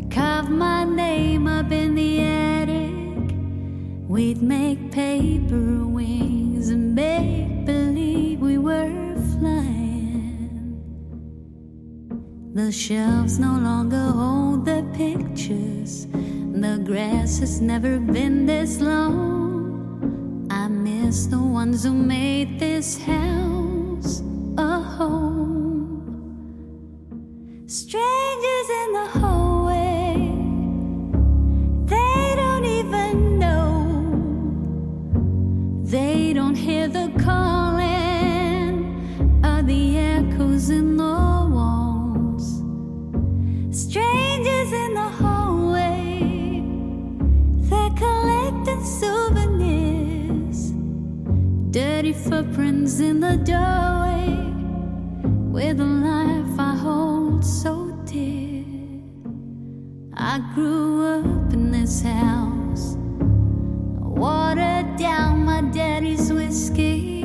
carved 0.10 0.50
my 0.50 0.84
name 0.86 1.48
up 1.48 1.72
in 1.72 1.96
the 1.96 2.22
attic. 2.22 3.36
We'd 4.08 4.42
make 4.42 4.92
paper 4.92 5.86
wings 5.86 6.70
and 6.70 6.96
make 6.96 7.66
believe 7.66 8.40
we 8.40 8.58
were 8.58 8.99
The 12.60 12.73
shelves 12.73 13.40
no 13.40 13.57
longer 13.57 14.11
hold 14.11 14.65
the 14.65 14.84
pictures. 14.94 16.07
The 16.65 16.84
grass 16.86 17.40
has 17.40 17.61
never 17.61 17.99
been 18.02 18.45
this 18.45 18.81
long. 18.81 20.45
I 20.52 20.68
miss 20.68 21.27
the 21.27 21.40
ones 21.40 21.86
who 21.86 21.94
made 21.94 22.60
this 22.60 23.02
house 23.02 24.22
a 24.57 24.81
home. 24.98 26.03
Strangers 27.65 28.69
in 28.81 28.94
the 28.94 29.07
hallway, 29.19 29.39
footprints 52.30 53.00
in 53.00 53.20
the 53.20 53.38
doorway 53.38 54.30
with 55.52 55.80
a 55.80 55.84
life 55.84 56.60
I 56.60 56.76
hold 56.76 57.44
so 57.44 57.92
dear. 58.06 58.64
I 60.14 60.38
grew 60.54 61.08
up 61.08 61.54
in 61.54 61.72
this 61.72 62.04
house, 62.04 62.96
watered 64.00 64.96
down 64.98 65.44
my 65.44 65.62
daddy's 65.62 66.32
whiskey, 66.32 67.24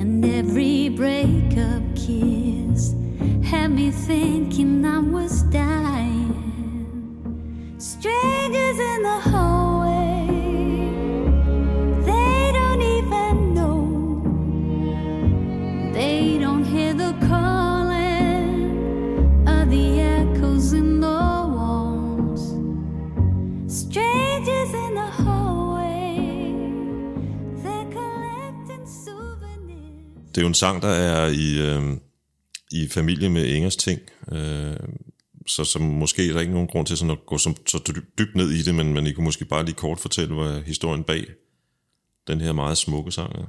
and 0.00 0.24
every 0.24 0.90
breakup 0.90 1.82
kiss 1.96 2.94
had 3.42 3.72
me 3.72 3.90
thinking 3.90 4.84
I 4.84 5.00
was 5.00 5.42
dying. 5.44 6.36
Strangers 7.78 8.78
in 8.78 9.02
the 9.02 9.20
hallway, 9.28 9.49
Det 30.30 30.38
er 30.38 30.42
jo 30.42 30.48
en 30.48 30.54
sang, 30.54 30.82
der 30.82 30.88
er 30.88 31.26
i, 31.26 31.58
øh, 31.58 31.96
i 32.72 32.88
familie 32.88 33.28
med 33.28 33.46
Ingers 33.46 33.76
ting, 33.76 34.00
øh, 34.32 34.76
så, 35.46 35.64
så 35.64 35.78
måske 35.78 36.28
er 36.28 36.32
der 36.32 36.40
ikke 36.40 36.52
nogen 36.52 36.68
grund 36.68 36.86
til 36.86 36.96
sådan 36.96 37.10
at 37.10 37.26
gå 37.26 37.38
så, 37.38 37.54
så 37.66 37.92
dybt 38.18 38.36
ned 38.36 38.50
i 38.50 38.62
det, 38.62 38.74
men, 38.74 38.94
men 38.94 39.06
I 39.06 39.12
kunne 39.12 39.24
måske 39.24 39.44
bare 39.44 39.64
lige 39.64 39.74
kort 39.74 39.98
fortælle, 39.98 40.34
hvad 40.34 40.62
historien 40.62 41.04
bag 41.04 41.24
den 42.26 42.40
her 42.40 42.52
meget 42.52 42.78
smukke 42.78 43.12
sang 43.12 43.32
er. 43.36 43.46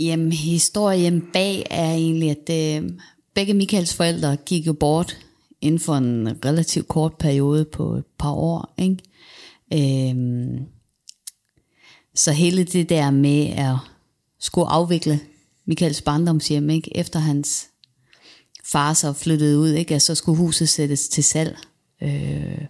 Jamen, 0.00 0.32
historien 0.32 1.28
bag 1.32 1.66
er 1.70 1.92
egentlig, 1.92 2.30
at 2.30 2.82
øh, 2.82 2.90
begge 3.34 3.54
Michaels 3.54 3.94
forældre 3.94 4.36
gik 4.36 4.66
jo 4.66 4.72
bort 4.72 5.16
inden 5.60 5.80
for 5.80 5.94
en 5.94 6.44
relativt 6.44 6.88
kort 6.88 7.14
periode 7.18 7.64
på 7.64 7.94
et 7.94 8.04
par 8.18 8.32
år. 8.32 8.74
Ikke? 8.78 8.98
Øh, 9.72 10.60
så 12.14 12.32
hele 12.32 12.64
det 12.64 12.88
der 12.88 13.10
med 13.10 13.46
at 13.46 13.76
skulle 14.40 14.68
afvikle 14.68 15.20
Michaels 15.66 16.02
barndomshjem, 16.02 16.70
ikke? 16.70 16.96
efter 16.96 17.18
hans 17.18 17.66
far 18.64 18.92
så 18.92 19.12
flyttede 19.12 19.58
ud, 19.58 19.70
ikke? 19.70 19.94
Altså, 19.94 20.06
så 20.06 20.14
skulle 20.14 20.38
huset 20.38 20.68
sættes 20.68 21.08
til 21.08 21.24
salg. 21.24 21.58
Øh, 22.02 22.64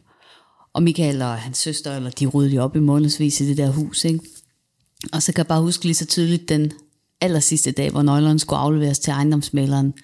og 0.73 0.83
Michael 0.83 1.23
og 1.23 1.35
hans 1.35 1.59
søster, 1.59 1.97
eller 1.97 2.11
de 2.11 2.27
ryddede 2.27 2.59
op 2.59 2.77
i 2.77 2.81
månedsvis 2.81 3.41
i 3.41 3.49
det 3.49 3.57
der 3.57 3.71
hus. 3.71 4.05
Ikke? 4.05 4.21
Og 5.13 5.23
så 5.23 5.33
kan 5.33 5.39
jeg 5.39 5.47
bare 5.47 5.63
huske 5.63 5.85
lige 5.85 5.95
så 5.95 6.07
tydeligt 6.07 6.49
den 6.49 6.73
aller 7.21 7.41
sidste 7.41 7.73
dag, 7.73 7.91
hvor 7.91 8.03
nøglerne 8.03 8.39
skulle 8.39 8.61
afleveres 8.61 8.99
til 8.99 9.11
ejendomsmaleren 9.11 9.95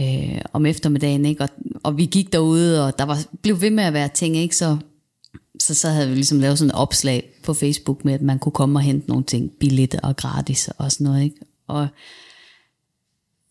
øh, 0.00 0.40
om 0.52 0.66
eftermiddagen. 0.66 1.26
Ikke? 1.26 1.42
Og, 1.42 1.48
og 1.82 1.96
vi 1.96 2.04
gik 2.04 2.32
derude, 2.32 2.86
og 2.86 2.98
der 2.98 3.04
var, 3.04 3.18
blev 3.42 3.60
ved 3.60 3.70
med 3.70 3.84
at 3.84 3.92
være 3.92 4.08
ting, 4.08 4.36
ikke? 4.36 4.56
Så, 4.56 4.76
så, 5.68 5.74
så 5.74 5.88
havde 5.88 6.08
vi 6.08 6.14
ligesom 6.14 6.40
lavet 6.40 6.58
sådan 6.58 6.70
et 6.70 6.76
opslag 6.76 7.30
på 7.42 7.54
Facebook 7.54 8.04
med, 8.04 8.14
at 8.14 8.22
man 8.22 8.38
kunne 8.38 8.52
komme 8.52 8.78
og 8.78 8.82
hente 8.82 9.08
nogle 9.08 9.24
ting 9.24 9.52
billigt 9.60 9.94
og 10.02 10.16
gratis 10.16 10.68
og 10.78 10.92
sådan 10.92 11.04
noget. 11.04 11.24
Ikke? 11.24 11.36
Og 11.66 11.88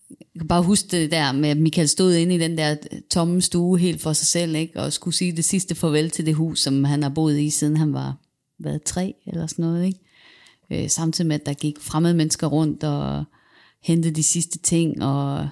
jeg 0.10 0.39
kan 0.39 0.48
bare 0.48 0.64
huske 0.64 0.88
det 0.88 1.11
der 1.11 1.31
med, 1.31 1.49
at 1.49 1.57
Michael 1.57 1.88
stod 1.88 2.14
inde 2.14 2.35
i 2.35 2.38
den 2.38 2.57
der 2.57 2.76
tomme 3.11 3.41
stue 3.41 3.80
helt 3.80 4.02
for 4.02 4.14
sig 4.14 4.27
selv, 4.27 4.56
ikke? 4.56 4.80
og 4.80 4.94
skulle 4.94 5.15
sige 5.15 5.31
det 5.31 5.45
sidste 5.45 5.76
farvel 5.76 6.10
til 6.10 6.26
det 6.26 6.35
hus, 6.35 6.60
som 6.60 6.84
han 6.84 7.03
har 7.03 7.10
boet 7.10 7.39
i, 7.39 7.49
siden 7.49 7.77
han 7.77 7.94
var 7.94 8.15
hvad, 8.57 8.80
tre 8.85 9.14
eller 9.27 9.48
sådan 9.48 9.65
noget. 9.65 9.85
Ikke? 9.85 9.99
Øh, 10.84 10.89
samtidig 10.89 11.27
med, 11.27 11.39
at 11.39 11.45
der 11.45 11.53
gik 11.53 11.81
fremmede 11.81 12.14
mennesker 12.14 12.48
rundt 12.48 12.84
og 12.84 13.23
hentede 13.81 14.15
de 14.15 14.23
sidste 14.23 14.60
ting, 14.60 15.03
og, 15.03 15.49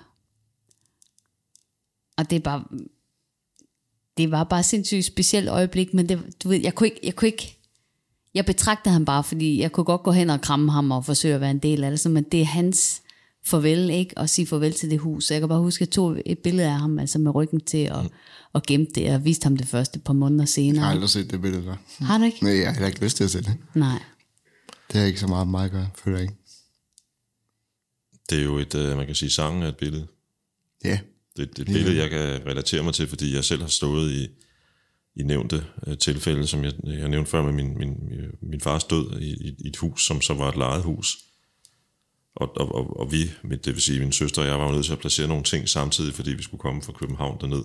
og 2.18 2.30
det 2.30 2.36
er 2.36 2.40
bare, 2.40 2.64
det 4.18 4.32
var 4.32 4.44
bare 4.44 4.60
et 4.60 4.66
sindssygt 4.66 5.06
specielt 5.06 5.50
øjeblik, 5.50 5.94
men 5.94 6.10
det, 6.10 6.20
du 6.44 6.50
ved, 6.50 6.58
jeg 6.62 6.76
kunne 6.76 6.88
ikke, 6.88 7.00
jeg 7.04 7.16
kunne 7.16 7.28
ikke, 7.28 7.58
jeg 8.34 8.46
betragtede 8.46 8.94
ham 8.94 9.06
bare, 9.06 9.24
fordi 9.24 9.62
jeg 9.62 9.72
kunne 9.72 9.84
godt 9.84 10.04
gå 10.04 10.12
hen 10.12 10.30
og 10.30 10.42
kramme 10.42 10.72
ham 10.72 10.92
og 10.92 11.06
forsøge 11.06 11.36
at 11.36 11.42
være 11.42 11.52
en 11.52 11.60
del 11.60 11.84
af 11.84 11.92
det, 11.92 12.00
så, 12.00 12.10
men 12.10 12.24
det 12.24 12.42
er 12.42 12.46
hans 12.46 13.02
farvel, 13.46 13.90
ikke? 13.90 14.18
Og 14.18 14.30
sige 14.30 14.48
farvel 14.48 14.74
til 14.74 14.90
det 14.90 15.00
hus. 15.00 15.24
Så 15.26 15.34
jeg 15.34 15.42
kan 15.42 15.50
bare 15.50 15.60
huske, 15.60 15.82
at 15.82 15.88
jeg 15.88 15.92
tog 15.94 16.22
et 16.26 16.40
billede 16.40 16.68
af 16.68 16.80
ham, 16.80 17.00
altså 17.00 17.20
med 17.20 17.36
ryggen 17.36 17.60
til, 17.62 17.92
og, 17.92 18.06
og 18.54 18.64
gemte 18.64 18.92
det, 19.02 19.14
og 19.16 19.26
viste 19.26 19.44
ham 19.46 19.58
det 19.58 19.68
første 19.68 20.00
par 20.00 20.14
måneder 20.14 20.38
Jeg 20.42 20.44
har 20.44 20.48
senere. 20.48 20.92
aldrig 20.92 21.10
set 21.10 21.32
det 21.32 21.42
billede 21.42 21.66
der. 21.66 21.76
Har 22.06 22.18
du 22.18 22.24
ikke? 22.24 22.44
Nej, 22.44 22.54
jeg 22.58 22.66
har 22.66 22.72
heller 22.74 22.88
ikke 22.88 23.04
lyst 23.04 23.18
til 23.18 23.24
at 23.24 23.32
se 23.32 23.38
det. 23.42 23.58
Nej. 23.74 24.00
Det 24.92 25.00
har 25.00 25.08
ikke 25.08 25.20
så 25.20 25.28
meget 25.28 25.48
med 25.48 25.52
mig 25.52 25.66
at 25.66 25.72
gøre, 25.72 25.90
føler 26.04 26.18
jeg 26.18 26.24
ikke. 26.24 26.36
Det 28.30 28.40
er 28.40 28.44
jo 28.44 28.58
et, 28.58 28.76
øh, 28.76 28.98
man 28.98 29.06
kan 29.06 29.16
sige, 29.16 29.30
sangen 29.30 29.64
er 29.64 29.68
et 29.68 29.78
billede. 29.78 30.08
Ja, 30.84 30.90
Det, 30.92 31.00
det 31.38 31.58
er 31.58 31.62
et 31.62 31.68
billede, 31.68 31.98
jeg 31.98 32.10
kan 32.10 32.48
relatere 32.48 32.84
mig 32.84 32.94
til, 32.94 33.08
fordi 33.08 33.36
jeg 33.36 33.44
selv 33.46 33.62
har 33.62 33.70
stået 33.70 34.12
i, 34.12 34.28
i 35.16 35.24
nævnte 35.24 35.66
øh, 35.88 35.98
tilfælde, 35.98 36.48
som 36.48 36.64
jeg, 36.64 36.74
jeg 36.84 37.10
nævnte 37.10 37.32
før 37.32 37.42
med 37.42 37.52
min, 37.52 37.78
min, 37.78 37.96
min 38.42 38.62
fars 38.62 38.84
død 38.84 39.20
i, 39.20 39.48
i, 39.48 39.56
i 39.60 39.68
et 39.68 39.78
hus, 39.78 40.06
som 40.06 40.22
så 40.22 40.34
var 40.34 40.50
et 40.50 40.58
lejet 40.58 40.84
hus. 40.84 41.18
Og, 42.36 42.58
og, 42.58 42.76
og, 42.76 43.00
og 43.00 43.12
vi, 43.12 43.32
det 43.50 43.68
vil 43.74 43.82
sige 43.82 44.00
min 44.00 44.12
søster 44.12 44.42
og 44.42 44.48
jeg, 44.48 44.60
var 44.60 44.72
nødt 44.72 44.86
til 44.86 44.94
at 44.94 45.00
placere 45.00 45.28
nogle 45.28 45.44
ting 45.44 45.70
samtidig, 45.70 46.14
fordi 46.14 46.34
vi 46.34 46.44
skulle 46.44 46.62
komme 46.62 46.82
fra 46.82 46.94
København 46.94 47.38
derned. 47.42 47.64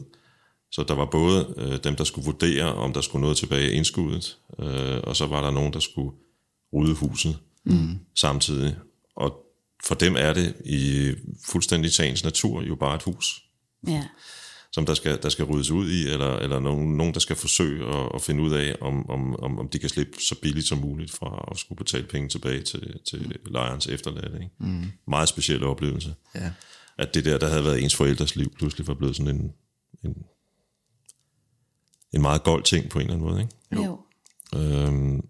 Så 0.72 0.84
der 0.88 0.94
var 0.94 1.04
både 1.04 1.54
øh, 1.56 1.78
dem, 1.84 1.96
der 1.96 2.04
skulle 2.04 2.24
vurdere, 2.24 2.74
om 2.74 2.92
der 2.92 3.00
skulle 3.00 3.22
noget 3.22 3.36
tilbage 3.36 3.72
i 3.72 3.74
indskuddet, 3.74 4.38
øh, 4.60 5.00
og 5.02 5.16
så 5.16 5.26
var 5.26 5.42
der 5.42 5.50
nogen, 5.50 5.72
der 5.72 5.80
skulle 5.80 6.16
rydde 6.72 6.94
huset 6.94 7.38
mm. 7.64 7.98
samtidig. 8.14 8.76
Og 9.16 9.46
for 9.84 9.94
dem 9.94 10.16
er 10.16 10.32
det 10.32 10.54
i 10.64 11.12
fuldstændig 11.46 11.92
sagens 11.92 12.24
natur 12.24 12.62
jo 12.62 12.74
bare 12.74 12.96
et 12.96 13.02
hus. 13.02 13.42
Ja. 13.86 14.04
som 14.72 14.86
der 14.86 14.94
skal, 14.94 15.22
der 15.22 15.28
skal 15.28 15.44
ryddes 15.44 15.70
ud 15.70 15.90
i, 15.90 16.08
eller, 16.08 16.36
eller 16.36 16.60
nogen, 16.60 16.96
nogen, 16.96 17.14
der 17.14 17.20
skal 17.20 17.36
forsøge 17.36 17.86
at, 17.86 18.10
at 18.14 18.22
finde 18.22 18.42
ud 18.42 18.52
af, 18.52 18.76
om, 18.80 19.10
om, 19.10 19.36
om, 19.40 19.58
om 19.58 19.68
de 19.68 19.78
kan 19.78 19.88
slippe 19.88 20.12
så 20.20 20.40
billigt 20.42 20.66
som 20.66 20.78
muligt 20.78 21.10
fra 21.10 21.48
at 21.50 21.58
skulle 21.58 21.76
betale 21.76 22.06
penge 22.06 22.28
tilbage 22.28 22.62
til, 22.62 23.00
til 23.10 23.38
lejerens 23.46 23.86
efterladte. 23.86 24.34
Ikke? 24.34 24.54
Mm. 24.58 24.92
Meget 25.08 25.28
speciel 25.28 25.64
oplevelse. 25.64 26.14
Ja. 26.34 26.50
At 26.98 27.14
det 27.14 27.24
der, 27.24 27.38
der 27.38 27.48
havde 27.48 27.64
været 27.64 27.82
ens 27.82 27.94
forældres 27.96 28.36
liv, 28.36 28.52
pludselig 28.58 28.86
var 28.86 28.94
blevet 28.94 29.16
sådan 29.16 29.36
en, 29.36 29.52
en, 30.04 30.14
en 32.12 32.22
meget 32.22 32.42
gold 32.42 32.62
ting 32.62 32.88
på 32.90 32.98
en 32.98 33.02
eller 33.10 33.14
anden 33.14 33.28
måde. 33.28 33.40
Ikke? 33.40 33.84
Jo. 33.84 34.00
Øhm, 34.54 35.20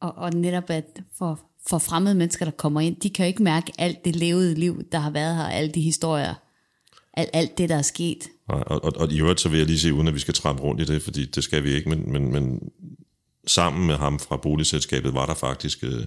Og, 0.00 0.12
og 0.14 0.32
netop 0.32 0.70
at 0.70 1.00
for, 1.18 1.40
for 1.68 1.78
fremmede 1.78 2.14
mennesker, 2.14 2.44
der 2.44 2.52
kommer 2.52 2.80
ind, 2.80 3.00
de 3.00 3.10
kan 3.10 3.24
jo 3.24 3.28
ikke 3.28 3.42
mærke 3.42 3.72
alt 3.78 4.04
det 4.04 4.16
levede 4.16 4.54
liv, 4.54 4.82
der 4.92 4.98
har 4.98 5.10
været 5.10 5.36
her, 5.36 5.44
alle 5.44 5.70
de 5.70 5.80
historier, 5.80 6.34
alt, 7.18 7.30
alt 7.32 7.58
det, 7.58 7.68
der 7.68 7.76
er 7.76 7.82
sket. 7.82 8.28
Nej, 8.48 8.62
og, 8.66 8.84
og, 8.84 8.92
og 8.96 9.12
i 9.12 9.20
øvrigt 9.20 9.40
så 9.40 9.48
vil 9.48 9.58
jeg 9.58 9.66
lige 9.66 9.78
se, 9.78 9.94
uden 9.94 10.08
at 10.08 10.14
vi 10.14 10.18
skal 10.18 10.34
trampe 10.34 10.62
rundt 10.62 10.80
i 10.80 10.84
det, 10.84 11.02
fordi 11.02 11.24
det 11.24 11.44
skal 11.44 11.64
vi 11.64 11.74
ikke, 11.74 11.88
men, 11.88 12.12
men, 12.12 12.32
men 12.32 12.60
sammen 13.46 13.86
med 13.86 13.94
ham 13.94 14.18
fra 14.18 14.36
boligselskabet 14.36 15.14
var 15.14 15.26
der 15.26 15.34
faktisk 15.34 15.84
øh, 15.84 16.04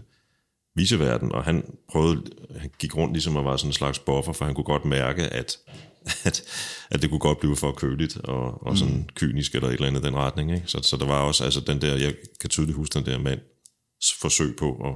viseverden, 0.75 1.31
og 1.31 1.43
han 1.43 1.63
prøvede, 1.91 2.23
han 2.59 2.71
gik 2.79 2.97
rundt 2.97 3.13
ligesom 3.13 3.35
og 3.35 3.45
var 3.45 3.57
sådan 3.57 3.69
en 3.69 3.73
slags 3.73 3.99
buffer, 3.99 4.33
for 4.33 4.45
han 4.45 4.53
kunne 4.53 4.63
godt 4.63 4.85
mærke, 4.85 5.23
at, 5.23 5.57
at, 6.23 6.43
at 6.91 7.01
det 7.01 7.09
kunne 7.09 7.19
godt 7.19 7.39
blive 7.39 7.55
for 7.55 7.71
køligt 7.71 8.17
og, 8.17 8.67
og 8.67 8.77
sådan 8.77 9.09
kynisk 9.15 9.55
eller 9.55 9.67
et 9.67 9.73
eller 9.73 9.87
andet 9.87 10.01
i 10.01 10.05
den 10.05 10.15
retning. 10.15 10.51
Ikke? 10.53 10.67
Så, 10.67 10.79
så 10.81 10.97
der 10.97 11.05
var 11.05 11.21
også 11.21 11.43
altså 11.43 11.59
den 11.59 11.81
der, 11.81 11.95
jeg 11.95 12.13
kan 12.39 12.49
tydeligt 12.49 12.75
huske 12.75 12.99
den 12.99 13.05
der 13.05 13.19
mands 13.19 14.13
forsøg 14.21 14.55
på 14.55 14.71
at 14.73 14.95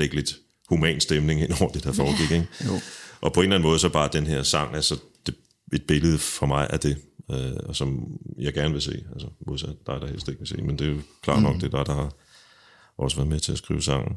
lægge 0.00 0.16
lidt 0.16 0.36
human 0.68 1.00
stemning 1.00 1.40
ind 1.40 1.52
over 1.60 1.72
det, 1.72 1.84
der 1.84 1.92
foregik. 1.92 2.30
Ikke? 2.30 2.46
Jo. 2.66 2.80
Og 3.20 3.32
på 3.32 3.40
en 3.40 3.44
eller 3.44 3.56
anden 3.56 3.68
måde, 3.68 3.78
så 3.78 3.88
bare 3.88 4.08
den 4.12 4.26
her 4.26 4.42
sang, 4.42 4.74
altså 4.74 4.96
det, 5.26 5.34
et 5.72 5.82
billede 5.82 6.18
for 6.18 6.46
mig 6.46 6.70
af 6.70 6.80
det, 6.80 6.96
øh, 7.30 7.52
og 7.64 7.76
som 7.76 8.18
jeg 8.38 8.54
gerne 8.54 8.72
vil 8.72 8.82
se, 8.82 9.04
altså 9.12 9.28
modsat 9.46 9.76
dig, 9.86 10.00
der 10.00 10.06
helst 10.06 10.28
ikke 10.28 10.38
vil 10.38 10.48
se, 10.48 10.56
men 10.56 10.78
det 10.78 10.86
er 10.86 10.90
jo 10.90 11.00
klart 11.22 11.42
nok, 11.42 11.54
det 11.54 11.62
er 11.62 11.76
dig, 11.78 11.86
der 11.86 11.94
har 11.94 12.12
også 12.98 13.16
været 13.16 13.28
med 13.28 13.40
til 13.40 13.52
at 13.52 13.58
skrive 13.58 13.82
sangen. 13.82 14.16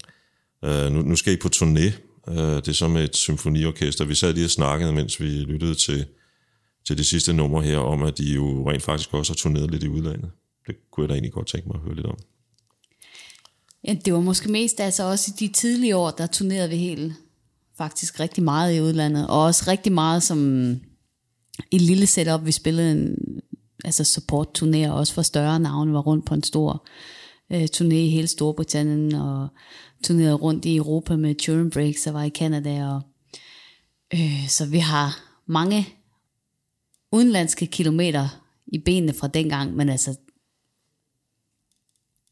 Øh, 0.66 0.92
nu, 0.92 1.02
nu 1.02 1.16
skal 1.16 1.34
I 1.34 1.38
på 1.38 1.50
turné, 1.56 1.92
øh, 2.28 2.56
det 2.56 2.68
er 2.68 2.74
så 2.74 2.88
med 2.88 3.04
et 3.04 3.16
symfoniorkester. 3.16 4.06
Vi 4.06 4.16
sad 4.16 4.34
lige 4.34 4.46
og 4.46 4.50
snakkede, 4.50 4.94
mens 4.94 5.20
vi 5.20 5.26
lyttede 5.26 5.76
til, 5.76 6.06
til 6.88 6.98
det 6.98 7.06
sidste 7.06 7.34
nummer 7.34 7.62
her, 7.62 7.78
om 7.78 8.04
at 8.04 8.18
de 8.18 8.34
jo 8.34 8.70
rent 8.70 8.84
faktisk 8.84 9.14
også 9.14 9.34
har 9.34 9.36
turneret 9.36 9.72
lidt 9.72 9.84
i 9.84 9.88
udlandet. 9.88 10.32
Det 10.68 10.76
kunne 10.92 11.04
jeg 11.04 11.10
da 11.10 11.14
egentlig 11.14 11.32
godt 11.32 11.48
tænke 11.48 11.68
mig 11.68 11.76
at 11.76 11.82
høre 11.82 11.96
lidt 11.96 12.08
om. 12.08 12.18
Ja, 13.88 13.94
det 14.06 14.14
var 14.14 14.20
måske 14.20 14.52
mest 14.52 14.80
altså 14.80 15.04
også 15.04 15.32
i 15.32 15.48
de 15.48 15.54
tidlige 15.54 15.96
år, 15.96 16.12
der 16.12 16.28
turnerede 16.28 16.70
vi 16.70 16.78
helt 16.78 17.14
faktisk 17.78 18.20
rigtig 18.20 18.44
meget 18.44 18.76
i 18.76 18.82
udlandet, 18.82 19.28
og 19.28 19.44
også 19.44 19.64
rigtig 19.68 19.92
meget 19.92 20.24
som 20.24 20.72
i 21.72 21.76
et 21.76 21.82
lille 21.82 22.06
setup. 22.06 22.46
Vi 22.46 22.52
spillede 22.52 22.92
en 22.92 23.18
altså 23.84 24.04
support 24.04 24.64
turné 24.64 24.90
også 24.90 25.14
for 25.14 25.22
større 25.22 25.60
navne, 25.60 25.94
var 25.94 26.00
rundt 26.00 26.26
på 26.26 26.34
en 26.34 26.44
stor 26.44 26.88
øh, 27.50 27.68
turné 27.76 27.94
i 27.94 28.10
hele 28.10 28.28
Storbritannien, 28.28 29.16
og 29.16 29.48
turnerede 30.04 30.34
rundt 30.34 30.66
i 30.66 30.76
Europa 30.76 31.16
med 31.16 31.36
Turin 31.36 31.70
Breaks, 31.70 32.08
og 32.08 32.14
var 32.14 32.24
i 32.24 32.30
Canada, 32.30 32.88
og 32.88 33.02
øh, 34.14 34.48
så 34.48 34.66
vi 34.66 34.80
har 34.80 35.24
mange 35.46 35.88
udenlandske 37.12 37.68
kilometer 37.68 38.42
i 38.68 38.78
benene 38.78 39.14
fra 39.14 39.28
dengang, 39.28 39.76
men 39.76 39.90
altså 39.90 40.16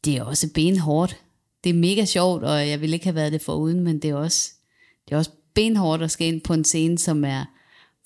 det 0.04 0.16
er 0.16 0.22
også 0.22 0.52
benhårdt. 0.54 1.16
Det 1.64 1.70
er 1.70 1.74
mega 1.74 2.04
sjovt, 2.04 2.44
og 2.44 2.68
jeg 2.68 2.80
ville 2.80 2.94
ikke 2.94 3.06
have 3.06 3.14
været 3.14 3.32
det 3.32 3.42
foruden, 3.42 3.80
men 3.80 3.98
det 3.98 4.10
er 4.10 4.14
også, 4.14 4.50
det 5.08 5.14
er 5.14 5.18
også 5.18 5.30
benhårdt 5.54 6.02
at 6.02 6.10
skal 6.10 6.26
ind 6.26 6.40
på 6.40 6.54
en 6.54 6.64
scene, 6.64 6.98
som 6.98 7.24
er 7.24 7.44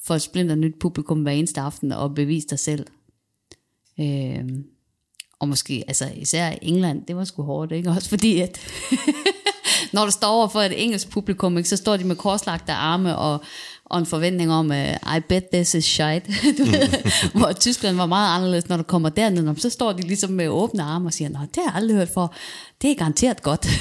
for 0.04 0.14
et 0.14 0.22
splinter 0.22 0.54
nyt 0.54 0.78
publikum 0.80 1.22
hver 1.22 1.32
eneste 1.32 1.60
aften, 1.60 1.92
og 1.92 2.14
bevise 2.14 2.48
dig 2.48 2.58
selv. 2.58 2.86
Øh, 4.00 4.44
og 5.38 5.48
måske, 5.48 5.84
altså 5.88 6.10
især 6.16 6.50
England, 6.62 7.06
det 7.06 7.16
var 7.16 7.24
sgu 7.24 7.42
hårdt, 7.42 7.72
ikke? 7.72 7.90
Også 7.96 8.08
fordi, 8.08 8.40
at 8.40 8.60
når 9.92 10.04
du 10.04 10.10
står 10.10 10.28
over 10.28 10.48
for 10.48 10.60
et 10.60 10.82
engelsk 10.84 11.10
publikum, 11.10 11.58
ikke, 11.58 11.68
så 11.68 11.76
står 11.76 11.96
de 11.96 12.04
med 12.04 12.16
korslagte 12.16 12.72
arme 12.72 13.16
og, 13.16 13.44
og 13.94 14.00
en 14.00 14.06
forventning 14.06 14.52
om, 14.52 14.70
uh, 14.70 15.16
I 15.16 15.20
bet 15.28 15.44
this 15.52 15.74
is 15.74 15.98
ved, 16.00 16.20
hvor 17.38 17.52
Tyskland 17.52 17.96
var 17.96 18.06
meget 18.06 18.36
anderledes, 18.36 18.68
når 18.68 18.76
du 18.76 18.82
kommer 18.82 19.08
derned, 19.08 19.56
så 19.56 19.70
står 19.70 19.92
de 19.92 20.02
ligesom 20.02 20.30
med 20.30 20.48
åbne 20.48 20.82
arme 20.82 21.08
og 21.08 21.12
siger, 21.12 21.28
Nå, 21.28 21.38
det 21.38 21.56
har 21.56 21.64
jeg 21.64 21.74
aldrig 21.74 21.96
hørt 21.96 22.08
for. 22.08 22.34
Det 22.82 22.90
er 22.90 22.94
garanteret 22.94 23.42
godt. 23.42 23.66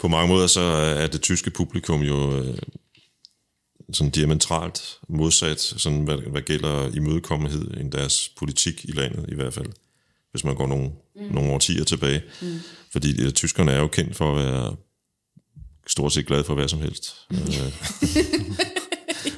På 0.00 0.08
mange 0.08 0.28
måder 0.28 0.46
så 0.46 0.60
er 0.60 1.06
det 1.06 1.22
tyske 1.22 1.50
publikum 1.50 2.00
jo 2.00 2.38
øh, 2.38 2.58
sådan 3.92 4.10
diametralt 4.10 4.98
modsat, 5.08 5.60
sådan 5.60 6.04
hvad, 6.04 6.18
hvad 6.30 6.42
gælder 6.42 6.90
imødekommenhed 6.94 7.76
end 7.80 7.92
deres 7.92 8.30
politik 8.38 8.84
i 8.84 8.92
landet 8.92 9.24
i 9.28 9.34
hvert 9.34 9.54
fald, 9.54 9.68
hvis 10.30 10.44
man 10.44 10.54
går 10.54 10.66
nogle, 10.66 10.90
mm. 11.16 11.34
nogle 11.34 11.52
årtier 11.52 11.84
tilbage. 11.84 12.22
Mm. 12.42 12.60
Fordi 12.92 13.22
øh, 13.22 13.32
tyskerne 13.32 13.72
er 13.72 13.78
jo 13.78 13.86
kendt 13.86 14.16
for 14.16 14.36
at 14.36 14.44
være 14.44 14.76
stort 15.88 16.12
set 16.12 16.26
glade 16.26 16.44
for 16.44 16.54
hvad 16.54 16.68
som 16.68 16.80
helst. 16.80 17.14
Øh, 17.32 17.38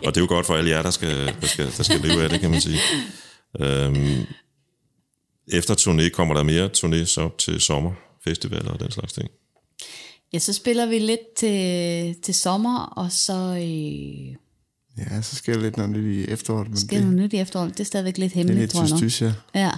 og 0.05 0.15
det 0.15 0.17
er 0.17 0.21
jo 0.21 0.27
godt 0.29 0.47
for 0.47 0.57
alle 0.57 0.71
jer, 0.71 0.83
der 0.83 0.91
skal, 0.91 1.35
der 1.41 1.47
skal, 1.47 1.67
der 1.77 1.83
skal 1.83 2.01
leve 2.01 2.23
af 2.23 2.29
det, 2.31 2.41
kan 2.41 2.51
man 2.51 2.61
sige. 2.61 2.79
Øhm, 3.61 4.27
efter 5.53 5.75
turné 5.75 6.09
kommer 6.09 6.35
der 6.35 6.43
mere 6.43 6.71
turné 6.77 7.05
så 7.05 7.31
til 7.39 7.61
sommerfestivaler 7.61 8.71
og 8.71 8.81
den 8.81 8.91
slags 8.91 9.13
ting. 9.13 9.29
ja, 10.33 10.39
så 10.39 10.53
spiller 10.53 10.87
vi 10.87 10.99
lidt 10.99 11.35
til, 11.37 12.15
til 12.23 12.35
sommer, 12.35 12.79
og 12.81 13.13
så 13.13 13.35
øh, 13.35 14.37
Ja, 14.99 15.23
så 15.23 15.37
sker 15.37 15.53
der 15.53 15.61
lidt 15.61 15.77
noget 15.77 15.93
nyt 15.93 16.17
i 16.17 16.31
efteråret. 16.31 16.69
Men 16.69 16.77
sker 16.77 16.97
det, 16.97 17.07
noget 17.07 17.17
nyt 17.17 17.33
i 17.33 17.37
efteråret. 17.37 17.73
Det 17.73 17.81
er 17.81 17.85
stadigvæk 17.85 18.19
lidt 18.19 18.35
det 18.35 18.41
er 18.41 18.45
hemmeligt, 18.45 18.61
lidt 18.61 18.71
tror 18.71 18.83
jeg 18.83 18.91
nok. 18.91 19.01
tys, 19.01 19.23
ja. 19.23 19.33
Ja. 19.55 19.71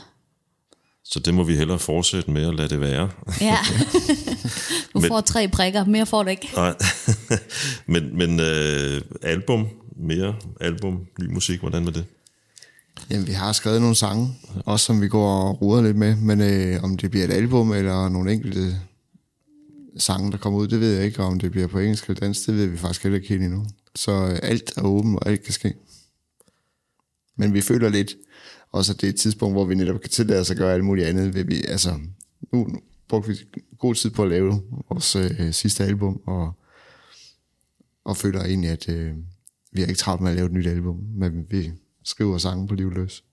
Så 1.12 1.20
det 1.20 1.34
må 1.34 1.44
vi 1.44 1.54
hellere 1.56 1.78
fortsætte 1.78 2.30
med 2.30 2.48
at 2.48 2.54
lade 2.54 2.68
det 2.68 2.80
være. 2.80 3.10
Ja. 3.40 3.56
du 4.94 5.00
Men- 5.00 5.08
får 5.08 5.20
tre 5.20 5.48
prikker, 5.48 5.84
mere 5.84 6.06
får 6.06 6.22
du 6.22 6.28
ikke. 6.30 6.50
Nej. 6.56 6.74
men 7.92 8.16
men 8.18 8.40
øh, 8.40 9.00
album, 9.22 9.66
mere 9.96 10.36
album, 10.60 11.06
ny 11.20 11.26
musik, 11.26 11.60
hvordan 11.60 11.84
med 11.84 11.92
det? 11.92 12.04
Jamen, 13.10 13.26
vi 13.26 13.32
har 13.32 13.52
skrevet 13.52 13.80
nogle 13.80 13.96
sange, 13.96 14.34
også 14.66 14.86
som 14.86 15.00
vi 15.00 15.08
går 15.08 15.48
og 15.48 15.62
ruder 15.62 15.82
lidt 15.82 15.96
med, 15.96 16.16
men 16.16 16.40
øh, 16.40 16.84
om 16.84 16.96
det 16.96 17.10
bliver 17.10 17.24
et 17.24 17.32
album 17.32 17.72
eller 17.72 18.08
nogle 18.08 18.32
enkelte 18.32 18.80
sange, 19.98 20.32
der 20.32 20.38
kommer 20.38 20.58
ud, 20.58 20.68
det 20.68 20.80
ved 20.80 20.94
jeg 20.94 21.04
ikke, 21.04 21.20
og 21.20 21.26
om 21.26 21.40
det 21.40 21.50
bliver 21.50 21.66
på 21.66 21.78
engelsk 21.78 22.06
eller 22.08 22.20
dansk, 22.20 22.46
det 22.46 22.54
ved 22.56 22.66
vi 22.66 22.76
faktisk 22.76 23.02
heller 23.02 23.16
ikke 23.16 23.28
helt 23.28 23.42
endnu. 23.42 23.66
Så 23.94 24.12
øh, 24.12 24.38
alt 24.42 24.72
er 24.76 24.82
åbent, 24.82 25.18
og 25.18 25.28
alt 25.28 25.42
kan 25.44 25.52
ske. 25.52 25.74
Men 27.36 27.54
vi 27.54 27.60
føler 27.60 27.88
lidt 27.88 28.14
også, 28.72 28.92
at 28.92 29.00
det 29.00 29.06
er 29.06 29.12
et 29.12 29.18
tidspunkt, 29.18 29.54
hvor 29.54 29.64
vi 29.64 29.74
netop 29.74 30.00
kan 30.00 30.10
tillade 30.10 30.40
os 30.40 30.50
at 30.50 30.56
gøre 30.56 30.74
alt 30.74 30.84
muligt 30.84 31.06
andet. 31.06 31.34
Vil 31.34 31.48
vi, 31.48 31.62
altså, 31.68 31.90
nu, 32.52 32.64
nu 32.64 32.80
brugte 33.08 33.28
vi 33.28 33.36
god 33.78 33.94
tid 33.94 34.10
på 34.10 34.22
at 34.22 34.28
lave 34.28 34.62
vores 34.88 35.16
øh, 35.16 35.52
sidste 35.52 35.84
album, 35.84 36.20
og, 36.26 36.52
og 38.04 38.16
føler 38.16 38.44
egentlig, 38.44 38.70
at 38.70 38.88
øh, 38.88 39.14
vi 39.72 39.80
har 39.80 39.88
ikke 39.88 39.98
travlt 39.98 40.22
med 40.22 40.30
at 40.30 40.36
lave 40.36 40.46
et 40.46 40.52
nyt 40.52 40.66
album, 40.66 40.96
men 41.14 41.46
vi 41.50 41.70
skriver 42.04 42.38
sange 42.38 42.68
på 42.68 42.74
liv 42.74 42.90
løs. 42.90 43.24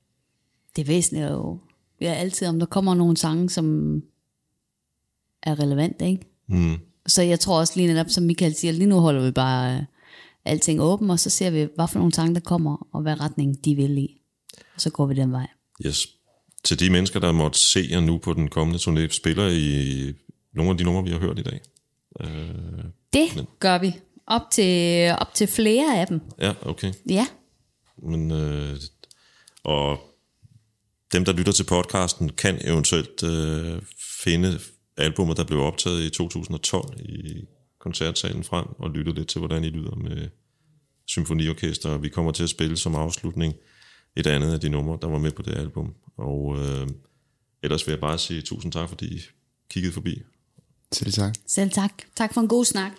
Det 0.75 0.87
væsentlige 0.87 1.25
er 1.25 1.31
jo 1.31 1.59
vi 1.99 2.05
er 2.05 2.13
altid, 2.13 2.47
om 2.47 2.59
der 2.59 2.65
kommer 2.65 2.95
nogle 2.95 3.17
sange, 3.17 3.49
som 3.49 4.01
er 5.43 5.59
relevante, 5.59 6.05
ikke? 6.05 6.25
Mm. 6.47 6.75
Så 7.07 7.21
jeg 7.21 7.39
tror 7.39 7.59
også 7.59 7.73
lige 7.75 7.87
netop, 7.87 8.09
som 8.09 8.23
Michael 8.23 8.55
siger, 8.55 8.71
lige 8.71 8.87
nu 8.87 8.99
holder 8.99 9.25
vi 9.25 9.31
bare 9.31 9.77
øh, 9.77 9.83
alting 10.45 10.81
åben, 10.81 11.09
og 11.09 11.19
så 11.19 11.29
ser 11.29 11.49
vi, 11.49 11.67
hvad 11.75 11.87
for 11.87 11.99
nogle 11.99 12.13
sange, 12.13 12.33
der 12.33 12.39
kommer, 12.39 12.87
og 12.91 13.01
hvad 13.01 13.19
retning 13.19 13.65
de 13.65 13.75
vil 13.75 13.97
i. 13.97 14.16
Og 14.77 14.81
så 14.81 14.89
går 14.89 15.05
vi 15.05 15.13
den 15.15 15.31
vej. 15.31 15.47
Yes. 15.85 16.07
Til 16.63 16.79
de 16.79 16.89
mennesker, 16.89 17.19
der 17.19 17.31
måtte 17.31 17.59
se 17.59 17.87
jer 17.89 17.99
nu 17.99 18.17
på 18.17 18.33
den 18.33 18.49
kommende 18.49 18.79
turné, 18.79 19.11
spiller 19.11 19.47
I 19.47 20.13
nogle 20.53 20.71
af 20.71 20.77
de 20.77 20.83
numre, 20.83 21.03
vi 21.03 21.09
har 21.09 21.19
hørt 21.19 21.39
i 21.39 21.43
dag? 21.43 21.59
Øh, 22.21 22.83
Det 23.13 23.35
Men. 23.35 23.47
gør 23.59 23.77
vi. 23.77 23.95
Op 24.27 24.41
til, 24.51 25.11
op 25.19 25.33
til 25.33 25.47
flere 25.47 25.99
af 25.99 26.07
dem. 26.07 26.21
ja, 26.39 26.53
okay. 26.61 26.93
Ja. 27.09 27.27
Men, 28.03 28.31
øh, 28.31 28.75
og 29.63 29.99
dem, 31.13 31.25
der 31.25 31.33
lytter 31.33 31.51
til 31.51 31.63
podcasten, 31.63 32.29
kan 32.29 32.59
eventuelt 32.67 33.23
øh, 33.23 33.81
finde 34.23 34.59
albumet, 34.97 35.37
der 35.37 35.43
blev 35.43 35.59
optaget 35.59 36.03
i 36.03 36.09
2012 36.09 36.99
i 36.99 37.45
koncertsalen 37.79 38.43
frem, 38.43 38.65
og 38.79 38.89
lytte 38.89 39.11
lidt 39.11 39.27
til, 39.27 39.39
hvordan 39.39 39.63
I 39.63 39.69
lyder 39.69 39.95
med 39.95 40.29
symfoniorkester. 41.07 41.97
Vi 41.97 42.09
kommer 42.09 42.31
til 42.31 42.43
at 42.43 42.49
spille 42.49 42.77
som 42.77 42.95
afslutning 42.95 43.53
et 44.17 44.27
andet 44.27 44.53
af 44.53 44.59
de 44.59 44.69
numre, 44.69 44.97
der 45.01 45.07
var 45.07 45.17
med 45.17 45.31
på 45.31 45.41
det 45.41 45.57
album. 45.57 45.93
Og 46.17 46.57
øh, 46.59 46.87
ellers 47.63 47.87
vil 47.87 47.91
jeg 47.91 47.99
bare 47.99 48.17
sige 48.17 48.41
tusind 48.41 48.71
tak, 48.71 48.89
fordi 48.89 49.15
I 49.15 49.21
kiggede 49.69 49.93
forbi. 49.93 50.21
Selv 50.91 51.11
tak. 51.11 51.35
Selv 51.47 51.71
tak. 51.71 51.91
Tak 52.15 52.33
for 52.33 52.41
en 52.41 52.47
god 52.47 52.65
snak. 52.65 52.93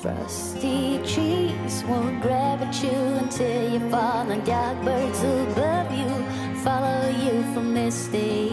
Frosty 0.00 0.98
trees 1.04 1.84
won't 1.84 2.22
grab 2.22 2.62
at 2.62 2.82
you 2.82 2.88
until 2.88 3.72
you 3.72 3.80
fall, 3.90 4.30
and 4.30 4.42
dark 4.46 4.82
birds 4.82 5.22
above 5.22 5.92
you 5.92 6.08
follow 6.64 7.08
you 7.22 7.42
from 7.52 7.74
this 7.74 8.06
day. 8.06 8.47